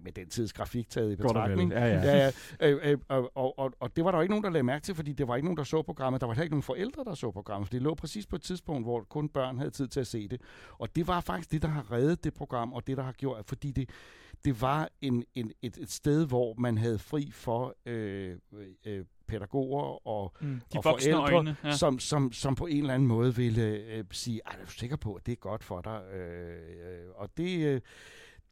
med 0.00 0.12
den 0.12 0.28
tids 0.28 0.52
grafik 0.52 0.88
taget 0.88 1.12
i 1.12 1.16
betragtning. 1.16 1.49
Ja, 1.58 1.86
ja. 1.86 2.02
ja, 2.02 2.30
ja. 2.60 2.70
Øh, 2.70 2.92
øh, 2.92 2.98
og, 3.08 3.30
og, 3.34 3.58
og, 3.58 3.72
og 3.80 3.96
det 3.96 4.04
var 4.04 4.10
der 4.10 4.20
ikke 4.20 4.32
nogen, 4.32 4.44
der 4.44 4.50
lagde 4.50 4.62
mærke 4.62 4.82
til, 4.82 4.94
fordi 4.94 5.12
det 5.12 5.28
var 5.28 5.36
ikke 5.36 5.46
nogen, 5.46 5.56
der 5.56 5.64
så 5.64 5.82
programmet. 5.82 6.20
Der 6.20 6.26
var 6.26 6.34
heller 6.34 6.42
ikke 6.42 6.54
nogen 6.54 6.62
forældre, 6.62 7.04
der 7.04 7.14
så 7.14 7.30
programmet, 7.30 7.68
for 7.68 7.72
det 7.72 7.82
lå 7.82 7.94
præcis 7.94 8.26
på 8.26 8.36
et 8.36 8.42
tidspunkt, 8.42 8.84
hvor 8.84 9.06
kun 9.08 9.28
børn 9.28 9.58
havde 9.58 9.70
tid 9.70 9.88
til 9.88 10.00
at 10.00 10.06
se 10.06 10.28
det. 10.28 10.40
Og 10.78 10.96
det 10.96 11.06
var 11.06 11.20
faktisk 11.20 11.52
det, 11.52 11.62
der 11.62 11.68
har 11.68 11.92
reddet 11.92 12.24
det 12.24 12.34
program, 12.34 12.72
og 12.72 12.86
det, 12.86 12.96
der 12.96 13.02
har 13.02 13.12
gjort, 13.12 13.44
fordi 13.46 13.70
det, 13.70 13.90
det 14.44 14.60
var 14.60 14.88
en, 15.00 15.24
en, 15.34 15.52
et, 15.62 15.76
et 15.76 15.90
sted, 15.90 16.26
hvor 16.26 16.54
man 16.58 16.78
havde 16.78 16.98
fri 16.98 17.30
for 17.32 17.76
øh, 17.86 18.36
øh, 18.86 19.04
pædagoger 19.26 20.06
og, 20.06 20.32
mm, 20.40 20.60
og 20.76 20.82
forældre, 20.82 21.34
øjne, 21.34 21.56
ja. 21.64 21.72
som, 21.72 21.98
som, 21.98 22.32
som 22.32 22.54
på 22.54 22.66
en 22.66 22.80
eller 22.80 22.94
anden 22.94 23.08
måde 23.08 23.36
ville 23.36 23.62
øh, 23.62 24.04
sige, 24.10 24.40
er 24.46 24.64
du 24.64 24.70
sikker 24.70 24.96
på, 24.96 25.14
at 25.14 25.26
det 25.26 25.32
er 25.32 25.36
godt 25.36 25.64
for 25.64 25.80
dig? 25.80 26.02
Øh, 26.14 26.58
øh, 26.58 27.08
og 27.14 27.28
det... 27.36 27.66
Øh, 27.66 27.80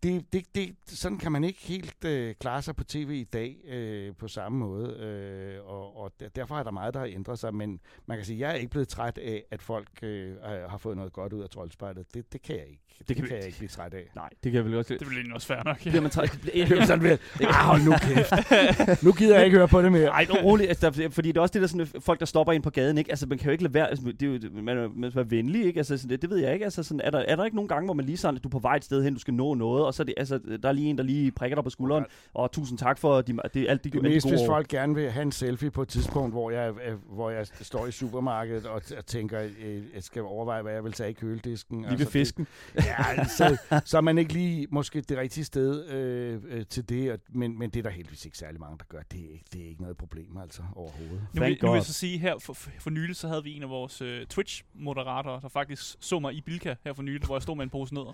det, 0.02 0.32
det, 0.32 0.54
det, 0.54 0.76
sådan 0.86 1.18
kan 1.18 1.32
man 1.32 1.44
ikke 1.44 1.60
helt 1.60 2.04
øh, 2.04 2.34
klare 2.34 2.62
sig 2.62 2.76
på 2.76 2.84
tv 2.84 3.10
i 3.10 3.24
dag 3.24 3.56
øh, 3.64 4.16
på 4.16 4.28
samme 4.28 4.58
måde, 4.58 4.96
øh, 4.96 5.64
og, 5.66 5.96
og 5.96 6.12
derfor 6.36 6.58
er 6.58 6.62
der 6.62 6.70
meget, 6.70 6.94
der 6.94 7.00
har 7.00 7.06
ændret 7.06 7.38
sig, 7.38 7.54
men 7.54 7.80
man 8.06 8.18
kan 8.18 8.26
sige, 8.26 8.36
at 8.36 8.40
jeg 8.40 8.50
er 8.50 8.54
ikke 8.54 8.70
blevet 8.70 8.88
træt 8.88 9.18
af, 9.18 9.44
at 9.50 9.62
folk 9.62 9.88
øh, 10.02 10.36
har 10.42 10.78
fået 10.78 10.96
noget 10.96 11.12
godt 11.12 11.32
ud 11.32 11.42
af 11.42 11.50
troldspejlet. 11.50 12.14
Det, 12.14 12.32
det 12.32 12.42
kan 12.42 12.56
jeg 12.56 12.66
ikke. 12.66 12.84
Det, 12.98 13.08
det 13.08 13.16
kan, 13.16 13.26
kan 13.26 13.36
jeg 13.36 13.46
ikke 13.46 13.58
blive 13.58 13.68
træt 13.68 13.94
af. 13.94 14.10
Nej, 14.14 14.28
det 14.44 14.52
kan 14.52 14.54
jeg 14.54 14.64
vel 14.64 14.74
også. 14.74 14.94
Det 14.94 15.06
bliver 15.08 15.34
også 15.34 15.46
fair 15.46 15.64
nok. 15.64 15.86
Ja. 15.86 15.90
Bliver 15.90 16.02
man 16.02 16.10
træt? 16.10 16.38
Bliver 16.52 16.84
sådan 16.84 17.04
ved, 17.04 17.10
ah, 17.40 17.54
hold 17.54 17.82
nu 17.82 17.92
kæft. 17.92 19.02
nu 19.04 19.12
gider 19.12 19.36
jeg 19.36 19.44
ikke 19.44 19.56
høre 19.56 19.68
på 19.68 19.82
det 19.82 19.92
mere. 19.92 20.04
Nej, 20.04 20.26
roligt, 20.44 20.68
altså, 20.68 21.10
fordi 21.10 21.28
det 21.28 21.36
er 21.36 21.40
også 21.40 21.52
det 21.52 21.62
der 21.62 21.68
sådan, 21.68 21.86
folk, 22.00 22.20
der 22.20 22.26
stopper 22.26 22.52
ind 22.52 22.62
på 22.62 22.70
gaden, 22.70 22.98
ikke? 22.98 23.10
Altså, 23.10 23.26
man 23.26 23.38
kan 23.38 23.46
jo 23.46 23.52
ikke 23.52 23.64
lade 23.64 23.74
være, 23.74 23.90
altså, 23.90 24.12
det 24.20 24.22
er 24.22 24.48
jo, 24.48 24.62
man, 24.62 24.90
man 24.96 25.14
være 25.14 25.30
venlig, 25.30 25.66
ikke? 25.66 25.78
Altså, 25.78 25.96
sådan, 25.96 26.10
det, 26.10 26.22
det, 26.22 26.30
ved 26.30 26.38
jeg 26.38 26.52
ikke. 26.52 26.64
Altså, 26.64 26.82
sådan, 26.82 27.00
er, 27.04 27.10
der, 27.10 27.18
er 27.18 27.36
der 27.36 27.44
ikke 27.44 27.56
nogen 27.56 27.68
gange, 27.68 27.84
hvor 27.84 27.94
man 27.94 28.04
lige 28.04 28.16
sådan, 28.16 28.36
at 28.36 28.44
du 28.44 28.48
er 28.48 28.50
på 28.50 28.58
vej 28.58 28.76
et 28.76 28.84
sted 28.84 29.04
hen, 29.04 29.14
du 29.14 29.20
skal 29.20 29.34
nå 29.34 29.54
noget, 29.54 29.84
og 29.84 29.94
så 29.94 30.02
er 30.02 30.04
det, 30.04 30.14
altså, 30.16 30.40
der 30.62 30.68
er 30.68 30.72
lige 30.72 30.90
en, 30.90 30.98
der 30.98 31.04
lige 31.04 31.30
prikker 31.30 31.54
dig 31.54 31.64
på 31.64 31.70
skulderen, 31.70 32.04
og 32.34 32.52
tusind 32.52 32.78
tak 32.78 32.98
for 32.98 33.20
de, 33.20 33.38
det, 33.54 33.66
alt 33.68 33.84
det, 33.84 33.92
det 33.92 34.02
mest, 34.02 34.28
hvis 34.28 34.40
folk 34.46 34.68
gerne 34.68 34.94
vil 34.94 35.10
have 35.10 35.22
en 35.22 35.32
selfie 35.32 35.70
på 35.70 35.82
et 35.82 35.88
tidspunkt, 35.88 36.32
hvor 36.32 36.50
jeg, 36.50 36.72
hvor 37.12 37.30
jeg 37.30 37.46
står 37.60 37.86
i 37.86 37.90
supermarkedet 37.90 38.66
og, 38.66 38.82
og 38.98 39.06
tænker, 39.06 39.40
øh, 39.40 39.82
jeg 39.94 40.02
skal 40.02 40.22
overveje, 40.22 40.62
hvad 40.62 40.72
jeg 40.72 40.84
vil 40.84 40.92
tage 40.92 41.10
i 41.10 41.12
køledisken. 41.12 41.78
Lige 41.78 41.90
ved 41.90 41.98
altså, 41.98 42.10
fisken. 42.10 42.46
Det, 42.74 42.84
ja, 42.88 43.24
så, 43.24 43.56
så 43.84 43.96
er 43.96 44.00
man 44.00 44.18
ikke 44.18 44.32
lige 44.32 44.66
måske 44.70 45.00
det 45.00 45.18
rigtige 45.18 45.44
sted 45.44 45.86
øh, 45.88 46.42
øh, 46.48 46.66
til 46.66 46.88
det, 46.88 47.20
men, 47.28 47.58
men 47.58 47.70
det 47.70 47.78
er 47.78 47.82
der 47.82 47.90
heldigvis 47.90 48.24
ikke 48.24 48.38
særlig 48.38 48.60
mange, 48.60 48.78
der 48.78 48.84
gør. 48.88 49.02
Det 49.12 49.20
er, 49.20 49.38
det 49.52 49.62
er 49.62 49.68
ikke 49.68 49.82
noget 49.82 49.96
problem 49.96 50.36
altså 50.36 50.62
overhovedet. 50.74 51.26
Nu, 51.32 51.42
vil, 51.42 51.58
nu 51.62 51.68
vil 51.70 51.76
jeg 51.76 51.84
så 51.84 51.92
sige, 51.92 52.18
her 52.18 52.38
for, 52.38 52.52
for 52.52 52.90
nylig, 52.90 53.16
så 53.16 53.28
havde 53.28 53.44
vi 53.44 53.56
en 53.56 53.62
af 53.62 53.68
vores 53.68 54.02
uh, 54.02 54.08
Twitch-moderatorer, 54.30 55.40
der 55.40 55.48
faktisk 55.48 55.96
så 56.00 56.18
mig 56.18 56.34
i 56.34 56.40
Bilka 56.40 56.74
her 56.84 56.92
for 56.92 57.02
nylig, 57.02 57.26
hvor 57.26 57.36
jeg 57.36 57.42
stod 57.42 57.56
med 57.56 57.64
en 57.64 57.70
pose 57.70 57.94
nødder. 57.94 58.12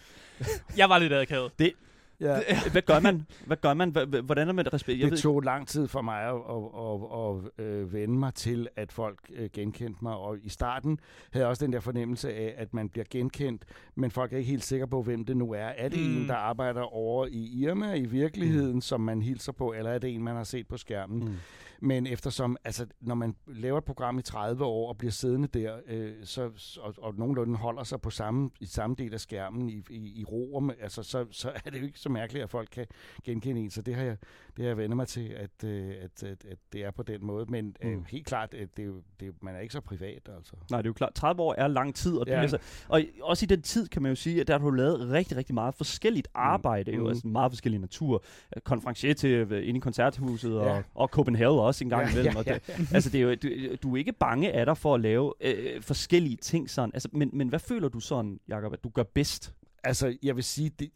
Jeg 0.76 0.88
var 0.88 0.98
lidt 0.98 1.12
akavet. 1.12 1.52
Det, 1.58 1.72
Ja. 2.20 2.38
Hvad 2.72 2.82
gør 2.82 3.00
man? 3.00 3.26
Hvad 3.46 3.56
gør 3.56 3.74
man? 3.74 3.90
Hvordan 4.24 4.48
er 4.48 4.52
man 4.52 4.72
respekt? 4.72 5.10
det 5.10 5.18
tog 5.18 5.40
lang 5.40 5.68
tid 5.68 5.88
for 5.88 6.02
mig 6.02 6.22
at, 6.22 6.34
at, 6.34 6.62
at, 6.84 7.64
at 7.64 7.66
øh, 7.66 7.92
vende 7.92 8.18
mig 8.18 8.34
til, 8.34 8.68
at 8.76 8.92
folk 8.92 9.18
øh, 9.34 9.50
genkendte 9.52 9.98
mig. 10.02 10.16
Og 10.16 10.38
i 10.42 10.48
starten 10.48 10.98
havde 11.32 11.44
jeg 11.44 11.50
også 11.50 11.64
den 11.64 11.72
der 11.72 11.80
fornemmelse 11.80 12.34
af, 12.34 12.54
at 12.56 12.74
man 12.74 12.88
bliver 12.88 13.04
genkendt, 13.10 13.64
men 13.94 14.10
folk 14.10 14.32
er 14.32 14.36
ikke 14.36 14.50
helt 14.50 14.64
sikre 14.64 14.88
på, 14.88 15.02
hvem 15.02 15.24
det 15.24 15.36
nu 15.36 15.52
er. 15.52 15.66
Er 15.66 15.88
det 15.88 16.00
mm. 16.00 16.16
en, 16.16 16.28
der 16.28 16.34
arbejder 16.34 16.94
over 16.94 17.26
i 17.26 17.62
Irma 17.62 17.94
i 17.94 18.06
virkeligheden, 18.06 18.74
mm. 18.74 18.80
som 18.80 19.00
man 19.00 19.22
hilser 19.22 19.52
på, 19.52 19.72
eller 19.72 19.90
er 19.90 19.98
det 19.98 20.14
en, 20.14 20.22
man 20.22 20.36
har 20.36 20.44
set 20.44 20.68
på 20.68 20.76
skærmen? 20.76 21.18
Mm. 21.18 21.34
Men 21.80 22.06
eftersom, 22.06 22.56
altså, 22.64 22.86
når 23.00 23.14
man 23.14 23.34
laver 23.46 23.78
et 23.78 23.84
program 23.84 24.18
i 24.18 24.22
30 24.22 24.64
år 24.64 24.88
og 24.88 24.98
bliver 24.98 25.10
siddende 25.10 25.48
der, 25.48 25.76
øh, 25.86 26.12
så, 26.22 26.50
og, 26.80 26.94
og 26.98 27.14
nogenlunde 27.14 27.56
holder 27.56 27.84
sig 27.84 28.00
på 28.00 28.10
samme, 28.10 28.50
i 28.60 28.66
samme 28.66 28.96
del 28.98 29.14
af 29.14 29.20
skærmen 29.20 29.68
i, 29.68 29.84
i, 29.90 30.20
i 30.20 30.24
ro, 30.24 30.70
altså, 30.80 31.02
så, 31.02 31.26
så, 31.30 31.52
er 31.64 31.70
det 31.70 31.80
jo 31.80 31.84
ikke, 31.84 31.98
så 32.04 32.08
mærkeligt, 32.08 32.42
at 32.42 32.50
folk 32.50 32.68
kan 32.72 32.86
genkende 33.24 33.60
en. 33.60 33.70
Så 33.70 33.82
det 33.82 33.94
har 33.94 34.02
jeg, 34.02 34.16
det 34.56 34.62
har 34.64 34.66
jeg 34.66 34.76
vendt 34.76 34.96
mig 34.96 35.08
til, 35.08 35.28
at, 35.28 35.64
øh, 35.68 35.88
at, 36.02 36.22
at, 36.22 36.44
at 36.50 36.58
det 36.72 36.84
er 36.84 36.90
på 36.90 37.02
den 37.02 37.26
måde. 37.26 37.46
Men 37.48 37.76
øh, 37.82 37.92
Mm. 37.92 38.04
helt 38.08 38.26
klart, 38.26 38.54
at 38.54 38.76
det, 38.76 39.02
det, 39.20 39.34
man 39.42 39.54
er 39.54 39.58
ikke 39.60 39.72
så 39.72 39.80
privat, 39.80 40.28
altså. 40.36 40.52
Nej, 40.70 40.82
det 40.82 40.86
er 40.86 40.90
jo 40.90 40.92
klart. 40.92 41.14
30 41.14 41.42
år 41.42 41.54
er 41.58 41.68
lang 41.68 41.94
tid. 41.94 42.16
Og, 42.16 42.26
Ja. 42.26 42.34
ja. 42.34 42.40
altså, 42.40 42.58
og 42.88 43.02
også 43.22 43.44
i 43.44 43.46
den 43.46 43.62
tid 43.62 43.88
kan 43.88 44.02
man 44.02 44.10
jo 44.10 44.16
sige, 44.16 44.40
at 44.40 44.46
der 44.48 44.58
har 44.58 44.64
du 44.64 44.70
lavet 44.70 45.10
rigtig, 45.10 45.36
rigtig 45.36 45.54
meget 45.54 45.74
forskelligt 45.74 46.28
arbejde. 46.34 46.90
Mm. 46.92 46.96
Jo, 46.98 47.02
Mm. 47.02 47.08
altså 47.08 47.26
meget 47.28 47.52
forskellig 47.52 47.80
natur. 47.80 48.24
Konferencier 48.64 49.14
til 49.14 49.30
øh, 49.30 49.68
inde 49.68 49.78
i 49.78 49.80
koncerthuset 49.80 50.58
og, 50.60 50.66
Ja. 50.66 50.82
og 50.94 51.08
Copenhagen 51.08 51.58
også 51.58 51.84
en 51.84 51.90
gang 51.90 52.02
Ja, 52.06 52.10
imellem. 52.12 52.32
ja, 52.32 52.38
og 52.38 52.44
ja, 52.46 52.54
det, 52.54 52.94
altså, 52.94 53.10
det 53.10 53.18
er 53.20 53.22
jo, 53.24 53.34
du, 53.34 53.48
du 53.82 53.92
er 53.94 53.98
ikke 53.98 54.12
bange 54.12 54.52
af 54.52 54.66
dig 54.66 54.76
for 54.78 54.94
at 54.94 55.00
lave 55.00 55.32
øh, 55.40 55.82
forskellige 55.82 56.36
ting 56.36 56.70
sådan. 56.70 56.90
Altså, 56.94 57.08
men, 57.12 57.30
men 57.32 57.48
hvad 57.48 57.58
føler 57.58 57.88
du 57.88 58.00
sådan, 58.00 58.40
Jacob, 58.48 58.72
at 58.72 58.84
du 58.84 58.88
gør 58.88 59.02
bedst? 59.02 59.54
Altså, 59.86 60.16
jeg 60.22 60.36
vil 60.36 60.44
sige, 60.44 60.70
det, 60.78 60.90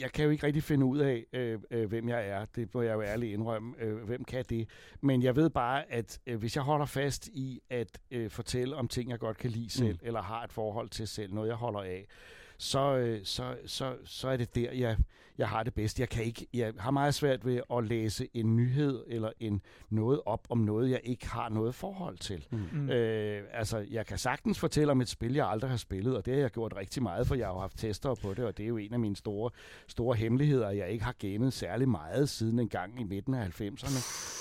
jeg 0.00 0.12
kan 0.12 0.24
jo 0.24 0.30
ikke 0.30 0.46
rigtig 0.46 0.62
finde 0.62 0.86
ud 0.86 0.98
af, 0.98 1.26
øh, 1.32 1.58
øh, 1.70 1.88
hvem 1.88 2.08
jeg 2.08 2.28
er. 2.28 2.44
Det 2.44 2.74
må 2.74 2.82
jeg 2.82 2.94
jo 2.94 3.02
ærligt 3.02 3.32
indrømme. 3.32 3.74
Øh, 3.78 3.96
hvem 3.96 4.24
kan 4.24 4.44
det? 4.48 4.68
Men 5.00 5.22
jeg 5.22 5.36
ved 5.36 5.50
bare, 5.50 5.92
at 5.92 6.20
øh, 6.26 6.38
hvis 6.38 6.56
jeg 6.56 6.64
holder 6.64 6.86
fast 6.86 7.28
i 7.28 7.60
at 7.70 7.98
øh, 8.10 8.30
fortælle 8.30 8.76
om 8.76 8.88
ting, 8.88 9.10
jeg 9.10 9.18
godt 9.18 9.36
kan 9.36 9.50
lide 9.50 9.70
selv, 9.70 9.98
mm. 10.02 10.06
eller 10.06 10.22
har 10.22 10.44
et 10.44 10.52
forhold 10.52 10.88
til 10.88 11.08
selv, 11.08 11.34
noget 11.34 11.48
jeg 11.48 11.56
holder 11.56 11.80
af, 11.80 12.06
så, 12.58 12.96
øh, 12.96 13.20
så, 13.24 13.56
så, 13.66 13.94
så 14.04 14.28
er 14.28 14.36
det 14.36 14.54
der, 14.54 14.72
jeg, 14.72 14.96
jeg 15.38 15.48
har 15.48 15.62
det 15.62 15.74
bedst. 15.74 16.00
Jeg, 16.00 16.08
kan 16.08 16.24
ikke, 16.24 16.46
jeg 16.54 16.72
har 16.78 16.90
meget 16.90 17.14
svært 17.14 17.46
ved 17.46 17.60
at 17.74 17.84
læse 17.84 18.28
en 18.34 18.56
nyhed 18.56 19.04
eller 19.08 19.30
en 19.40 19.60
noget 19.90 20.20
op 20.26 20.46
om 20.50 20.58
noget, 20.58 20.90
jeg 20.90 21.00
ikke 21.04 21.28
har 21.28 21.48
noget 21.48 21.74
forhold 21.74 22.18
til. 22.18 22.46
Mm. 22.50 22.90
Øh, 22.90 23.42
altså, 23.52 23.84
jeg 23.90 24.06
kan 24.06 24.18
sagtens 24.18 24.58
fortælle 24.58 24.90
om 24.90 25.00
et 25.00 25.08
spil, 25.08 25.34
jeg 25.34 25.48
aldrig 25.48 25.70
har 25.70 25.76
spillet, 25.78 26.16
og 26.16 26.26
det 26.26 26.34
har 26.34 26.40
jeg 26.40 26.50
gjort 26.50 26.74
rigtig 26.76 27.02
meget, 27.02 27.26
for 27.26 27.34
jeg 27.34 27.46
har 27.46 27.52
jo 27.54 27.60
haft 27.60 27.78
tester 27.78 28.14
på 28.14 28.34
det, 28.34 28.44
og 28.44 28.56
det 28.56 28.62
er 28.62 28.68
jo 28.68 28.76
en 28.76 28.92
af 28.92 29.00
mine 29.00 29.16
store, 29.16 29.50
store 29.86 30.16
hemmeligheder, 30.16 30.68
at 30.68 30.76
jeg 30.76 30.88
ikke 30.90 31.04
har 31.04 31.14
gamet 31.18 31.52
særlig 31.52 31.88
meget 31.88 32.28
siden 32.28 32.58
en 32.58 32.68
gang 32.68 33.00
i 33.00 33.04
midten 33.04 33.34
af 33.34 33.60
90'erne. 33.60 34.32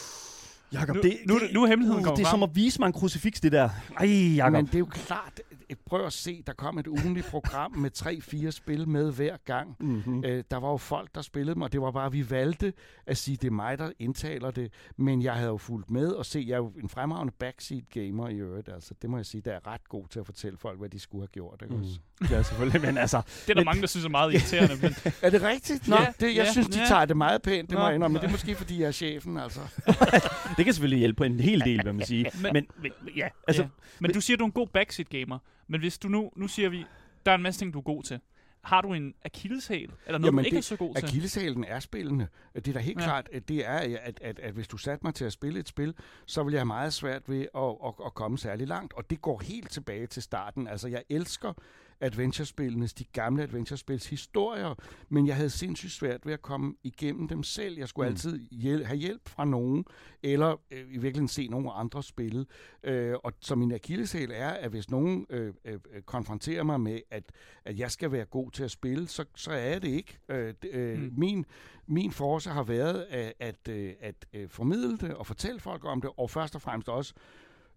Jacob, 0.74 0.96
Nu- 0.96 1.02
nu 1.28 1.40
det- 1.40 1.50
nu 1.54 1.64
er 1.64 1.68
hemmeligheden 1.68 2.04
kommet 2.04 2.18
Det 2.18 2.24
er 2.26 2.30
frem. 2.30 2.40
som 2.40 2.44
at 2.44 2.56
vise 2.56 2.80
mig 2.80 2.88
en 2.88 2.94
krucifiks, 2.94 3.42
det 3.42 3.52
der. 3.52 3.70
Ej, 4.00 4.36
Jacob. 4.36 4.52
Men 4.54 4.66
det 4.66 4.76
er 4.76 4.80
jo 4.80 4.86
klart, 4.86 5.42
prøv 5.86 6.06
at 6.06 6.14
se, 6.14 6.44
der 6.48 6.54
kom 6.54 6.78
et 6.78 6.88
ugenligt 6.88 7.26
program 7.26 7.72
med 7.78 7.90
tre-fire 7.90 8.52
spil 8.52 8.88
med 8.90 9.12
hver 9.12 9.38
gang. 9.46 9.76
Mm-hmm. 9.80 10.24
Øh, 10.26 10.44
der 10.52 10.58
var 10.58 10.70
jo 10.70 10.78
folk, 10.78 11.16
der 11.16 11.22
spillede 11.22 11.54
dem, 11.56 11.62
og 11.62 11.72
det 11.72 11.82
var 11.82 11.92
bare, 11.92 12.06
at 12.06 12.14
vi 12.14 12.30
valgte 12.30 12.74
at 13.06 13.18
sige, 13.18 13.38
det 13.38 13.48
er 13.48 13.52
mig, 13.52 13.78
der 13.78 13.92
indtaler 14.00 14.52
det. 14.52 14.72
Men 14.98 15.22
jeg 15.22 15.34
havde 15.34 15.48
jo 15.50 15.58
fulgt 15.58 15.92
med 15.92 16.08
og 16.08 16.26
se, 16.26 16.44
jeg 16.48 16.54
er 16.54 16.58
jo 16.58 16.72
en 16.84 16.90
fremragende 16.90 17.34
backseat 17.40 17.84
gamer 17.94 18.30
i 18.30 18.36
øvrigt. 18.36 18.70
Altså, 18.70 18.94
det 19.02 19.10
må 19.10 19.18
jeg 19.18 19.26
sige, 19.26 19.42
der 19.42 19.52
er 19.54 19.68
ret 19.68 19.90
god 19.90 20.08
til 20.08 20.20
at 20.20 20.26
fortælle 20.26 20.58
folk, 20.58 20.80
hvad 20.80 20.90
de 20.90 21.00
skulle 21.00 21.22
have 21.22 21.28
gjort. 21.28 21.62
Ikke? 21.64 21.76
Mm. 21.76 21.82
også? 21.82 22.00
Ja, 22.30 22.44
selvfølgelig, 22.44 22.82
men 22.82 22.98
altså... 22.98 23.22
Det 23.46 23.50
er 23.50 23.54
der 23.54 23.64
mange, 23.64 23.82
der 23.82 23.88
synes 23.88 24.06
er 24.06 24.10
meget 24.10 24.34
irriterende. 24.34 24.76
Men 24.82 24.96
Er 25.22 25.30
det 25.30 25.42
rigtigt? 25.42 25.88
Nå, 25.88 25.96
Ja, 25.96 26.08
det, 26.20 26.28
jeg 26.28 26.36
ja, 26.36 26.52
synes, 26.52 26.68
de 26.68 26.80
ja. 26.80 26.86
tager 26.88 27.06
det 27.06 27.18
meget 27.18 27.42
pænt, 27.42 27.70
det 27.70 27.78
må 27.78 27.82
Nå. 27.82 27.86
jeg 27.88 27.96
indrømme. 27.96 28.14
Men 28.14 28.22
det 28.22 28.28
er 28.28 28.32
måske, 28.32 28.56
fordi 28.56 28.80
jeg 28.82 28.88
er 28.88 28.92
chefen, 28.92 29.38
altså. 29.38 29.60
Det 30.58 30.66
kan 30.66 30.74
selvfølgelig 30.74 31.00
hjælpe 31.00 31.18
på 31.18 31.24
en 31.24 31.40
hel 31.40 31.60
del, 31.62 31.82
hvad 31.84 31.94
man 31.94 32.06
siger. 32.06 32.30
Men- 32.42 32.54
Men, 32.54 32.68
men, 32.82 32.92
men 33.04 33.14
ja, 33.18 33.28
altså... 33.48 33.62
ja. 33.64 33.68
men 34.00 34.14
du 34.14 34.22
siger, 34.22 34.38
du 34.38 34.44
er 34.44 34.46
en 34.46 34.52
god 34.52 34.68
backseat 34.68 35.10
gamer. 35.10 35.40
Men 35.68 35.80
hvis 35.80 35.98
du 35.98 36.08
nu, 36.08 36.32
nu 36.36 36.48
siger 36.48 36.70
vi, 36.70 36.86
der 37.26 37.32
er 37.32 37.36
en 37.36 37.42
masse 37.42 37.62
ting, 37.62 37.74
du 37.74 37.78
er 37.78 37.84
god 37.84 38.04
til. 38.04 38.20
Har 38.64 38.82
du 38.82 38.94
en 38.94 39.14
akilleshæl? 39.26 39.80
Eller 39.82 40.18
noget, 40.20 40.26
Jamen, 40.26 40.38
du 40.44 40.46
ikke 40.46 40.56
det- 40.56 40.58
er 40.58 40.64
så 40.64 40.76
god 40.76 40.96
til? 40.96 41.06
Akilleshælen 41.06 41.64
er 41.64 41.80
spillende. 41.80 42.28
Det 42.56 42.68
er 42.68 42.74
da 42.74 42.80
helt 42.80 43.00
Ja. 43.00 43.04
klart, 43.04 43.30
at 43.34 43.48
det 43.48 43.68
er, 43.68 44.00
at, 44.02 44.20
at, 44.22 44.40
at 44.40 44.54
hvis 44.54 44.68
du 44.68 44.78
satte 44.78 45.06
mig 45.06 45.14
til 45.16 45.26
at 45.26 45.34
spille 45.34 45.60
et 45.60 45.68
spil, 45.68 45.94
så 46.26 46.44
vil 46.44 46.52
jeg 46.52 46.60
have 46.60 46.66
meget 46.66 46.94
svært 46.94 47.30
ved 47.30 47.42
at, 47.56 47.64
at, 47.86 47.94
at 48.06 48.14
komme 48.14 48.38
særlig 48.38 48.68
langt. 48.68 48.94
Og 48.94 49.10
det 49.10 49.22
går 49.22 49.40
helt 49.44 49.70
tilbage 49.72 50.08
til 50.08 50.24
starten. 50.24 50.68
Altså, 50.68 50.88
jeg 50.88 51.04
elsker 51.10 51.54
adventurespillenes, 52.02 52.94
de 52.94 53.04
gamle 53.04 53.44
adventurespils 53.44 54.10
historier, 54.10 54.76
men 55.10 55.28
jeg 55.28 55.36
havde 55.36 55.50
sindssygt 55.50 55.92
svært 55.92 56.26
ved 56.26 56.34
at 56.34 56.42
komme 56.42 56.76
igennem 56.84 57.28
dem 57.28 57.44
selv. 57.44 57.78
Jeg 57.78 57.88
skulle 57.88 58.10
Mm. 58.10 58.14
altid 58.14 58.40
hjæl- 58.52 58.84
have 58.86 58.98
hjælp 58.98 59.30
fra 59.30 59.46
nogen, 59.46 59.86
eller 60.24 60.62
øh, 60.72 60.80
i 60.80 60.84
virkeligheden 60.84 61.28
se 61.28 61.48
nogle 61.48 61.72
andre 61.72 62.04
spille. 62.04 62.46
Øh, 62.84 63.14
og 63.24 63.34
så 63.40 63.56
min 63.56 63.72
akilleshæl 63.72 64.32
er, 64.34 64.50
at 64.50 64.70
hvis 64.70 64.90
nogen 64.90 65.26
øh, 65.30 65.54
øh, 65.66 65.74
øh, 65.74 66.02
konfronterer 66.02 66.64
mig 66.64 66.82
med, 66.82 67.00
at, 67.12 67.24
at 67.66 67.80
jeg 67.80 67.92
skal 67.92 68.12
være 68.12 68.26
god 68.26 68.52
til 68.52 68.64
at 68.64 68.72
spille, 68.72 69.08
så, 69.08 69.26
så 69.36 69.52
er 69.52 69.80
det 69.80 69.88
ikke. 69.90 70.18
Øh, 70.30 70.54
øh, 70.72 71.00
Mm. 71.00 71.14
min, 71.18 71.46
min 71.88 72.12
force 72.12 72.50
har 72.50 72.64
været 72.64 73.06
at, 73.10 73.34
at, 73.40 73.68
øh, 73.70 73.94
at 74.00 74.26
øh, 74.34 74.50
formidle 74.50 74.98
det 74.98 75.14
og 75.14 75.28
fortælle 75.28 75.60
folk 75.60 75.86
om 75.86 76.02
det, 76.02 76.10
og 76.18 76.30
først 76.30 76.56
og 76.56 76.62
fremmest 76.62 76.90
også 76.90 77.14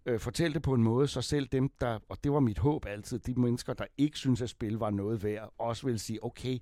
øh, 0.05 0.19
fortælle 0.19 0.53
det 0.53 0.61
på 0.61 0.73
en 0.73 0.83
måde, 0.83 1.07
så 1.07 1.21
selv 1.21 1.47
dem, 1.47 1.71
der, 1.81 1.99
og 2.09 2.17
det 2.23 2.31
var 2.31 2.39
mit 2.39 2.59
håb 2.59 2.85
altid, 2.85 3.19
de 3.19 3.33
mennesker, 3.33 3.73
der 3.73 3.85
ikke 3.97 4.17
synes, 4.17 4.41
at 4.41 4.49
spil 4.49 4.73
var 4.73 4.89
noget 4.89 5.23
værd, 5.23 5.53
også 5.57 5.87
vil 5.87 5.99
sige, 5.99 6.23
okay, 6.23 6.59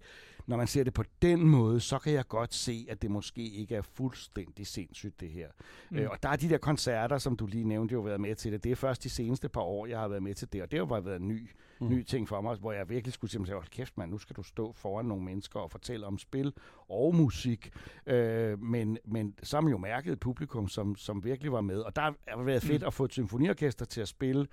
når 0.48 0.58
man 0.58 0.68
ser 0.68 0.84
det 0.84 0.94
på 0.94 1.04
den 1.22 1.48
måde, 1.48 1.80
så 1.80 2.00
kan 2.00 2.13
jeg 2.13 2.27
godt 2.27 2.54
se, 2.54 2.86
at 2.89 3.01
det 3.01 3.12
måske 3.12 3.50
ikke 3.50 3.75
er 3.75 3.82
fuldstændig 3.82 4.68
sindssygt, 4.68 5.20
det 5.20 5.30
her. 5.30 5.48
Mm. 5.89 5.98
Øh, 5.98 6.10
og 6.10 6.24
der 6.24 6.30
er 6.30 6.36
de 6.36 6.50
der 6.50 6.58
koncerter, 6.58 7.18
som 7.18 7.36
du 7.36 7.46
lige 7.46 7.63
nævnte, 7.63 7.94
jo 7.94 8.01
været 8.01 8.22
med 8.22 8.36
til 8.36 8.51
det. 8.51 8.63
Det 8.63 8.72
er 8.72 8.75
først 8.75 9.04
de 9.04 9.10
seneste 9.10 9.50
par 9.50 9.62
år, 9.62 9.86
jeg 9.86 10.00
har 10.00 10.08
været 10.08 10.24
med 10.24 10.34
til 10.36 10.54
det, 10.54 10.62
og 10.62 10.72
det 10.72 10.77
har 10.77 10.82
jo 10.82 10.86
bare 10.86 11.06
været 11.06 11.22
en 11.22 11.27
ny, 11.27 11.50
Mm. 11.80 11.89
ny 11.89 12.04
ting 12.04 12.27
for 12.27 12.42
mig, 12.42 12.56
hvor 12.56 12.72
jeg 12.72 12.89
virkelig 12.89 13.13
skulle 13.13 13.32
simpelthen 13.32 13.51
sige, 13.51 13.56
hold 13.56 13.68
kæft 13.70 13.98
mand, 13.98 14.12
nu 14.12 14.18
skal 14.18 14.36
du 14.36 14.44
stå 14.44 14.74
foran 14.74 15.06
nogle 15.06 15.24
mennesker 15.24 15.60
og 15.60 15.72
fortælle 15.72 16.06
om 16.06 16.18
spil 16.18 16.54
og 16.89 17.16
musik. 17.16 17.70
Øh, 18.06 18.63
men, 18.63 18.98
men 19.06 19.36
man 19.54 19.68
jo 19.68 19.77
mærket 19.77 20.13
et 20.13 20.20
publikum, 20.20 20.68
som, 20.68 20.96
som 20.96 21.24
virkelig 21.24 21.51
var 21.51 21.62
med. 21.62 21.80
Og 21.80 21.96
der 21.96 22.01
har 22.01 22.44
været 22.44 22.63
fedt 22.63 22.82
Mm. 22.82 22.88
at 22.88 22.94
få 22.94 23.06
et 23.06 23.13
symfoniorkester 23.13 23.86
til 23.86 24.01
at 24.01 24.08
spille 24.08 24.48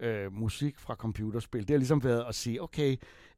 øh, 0.00 0.32
musik 0.32 0.78
fra 0.78 0.94
computerspil. 0.94 1.60
Det 1.60 1.70
har 1.70 1.78
ligesom 1.78 2.04
været 2.04 2.24
at 2.28 2.34
sige, 2.34 2.62
okay, 2.62 2.96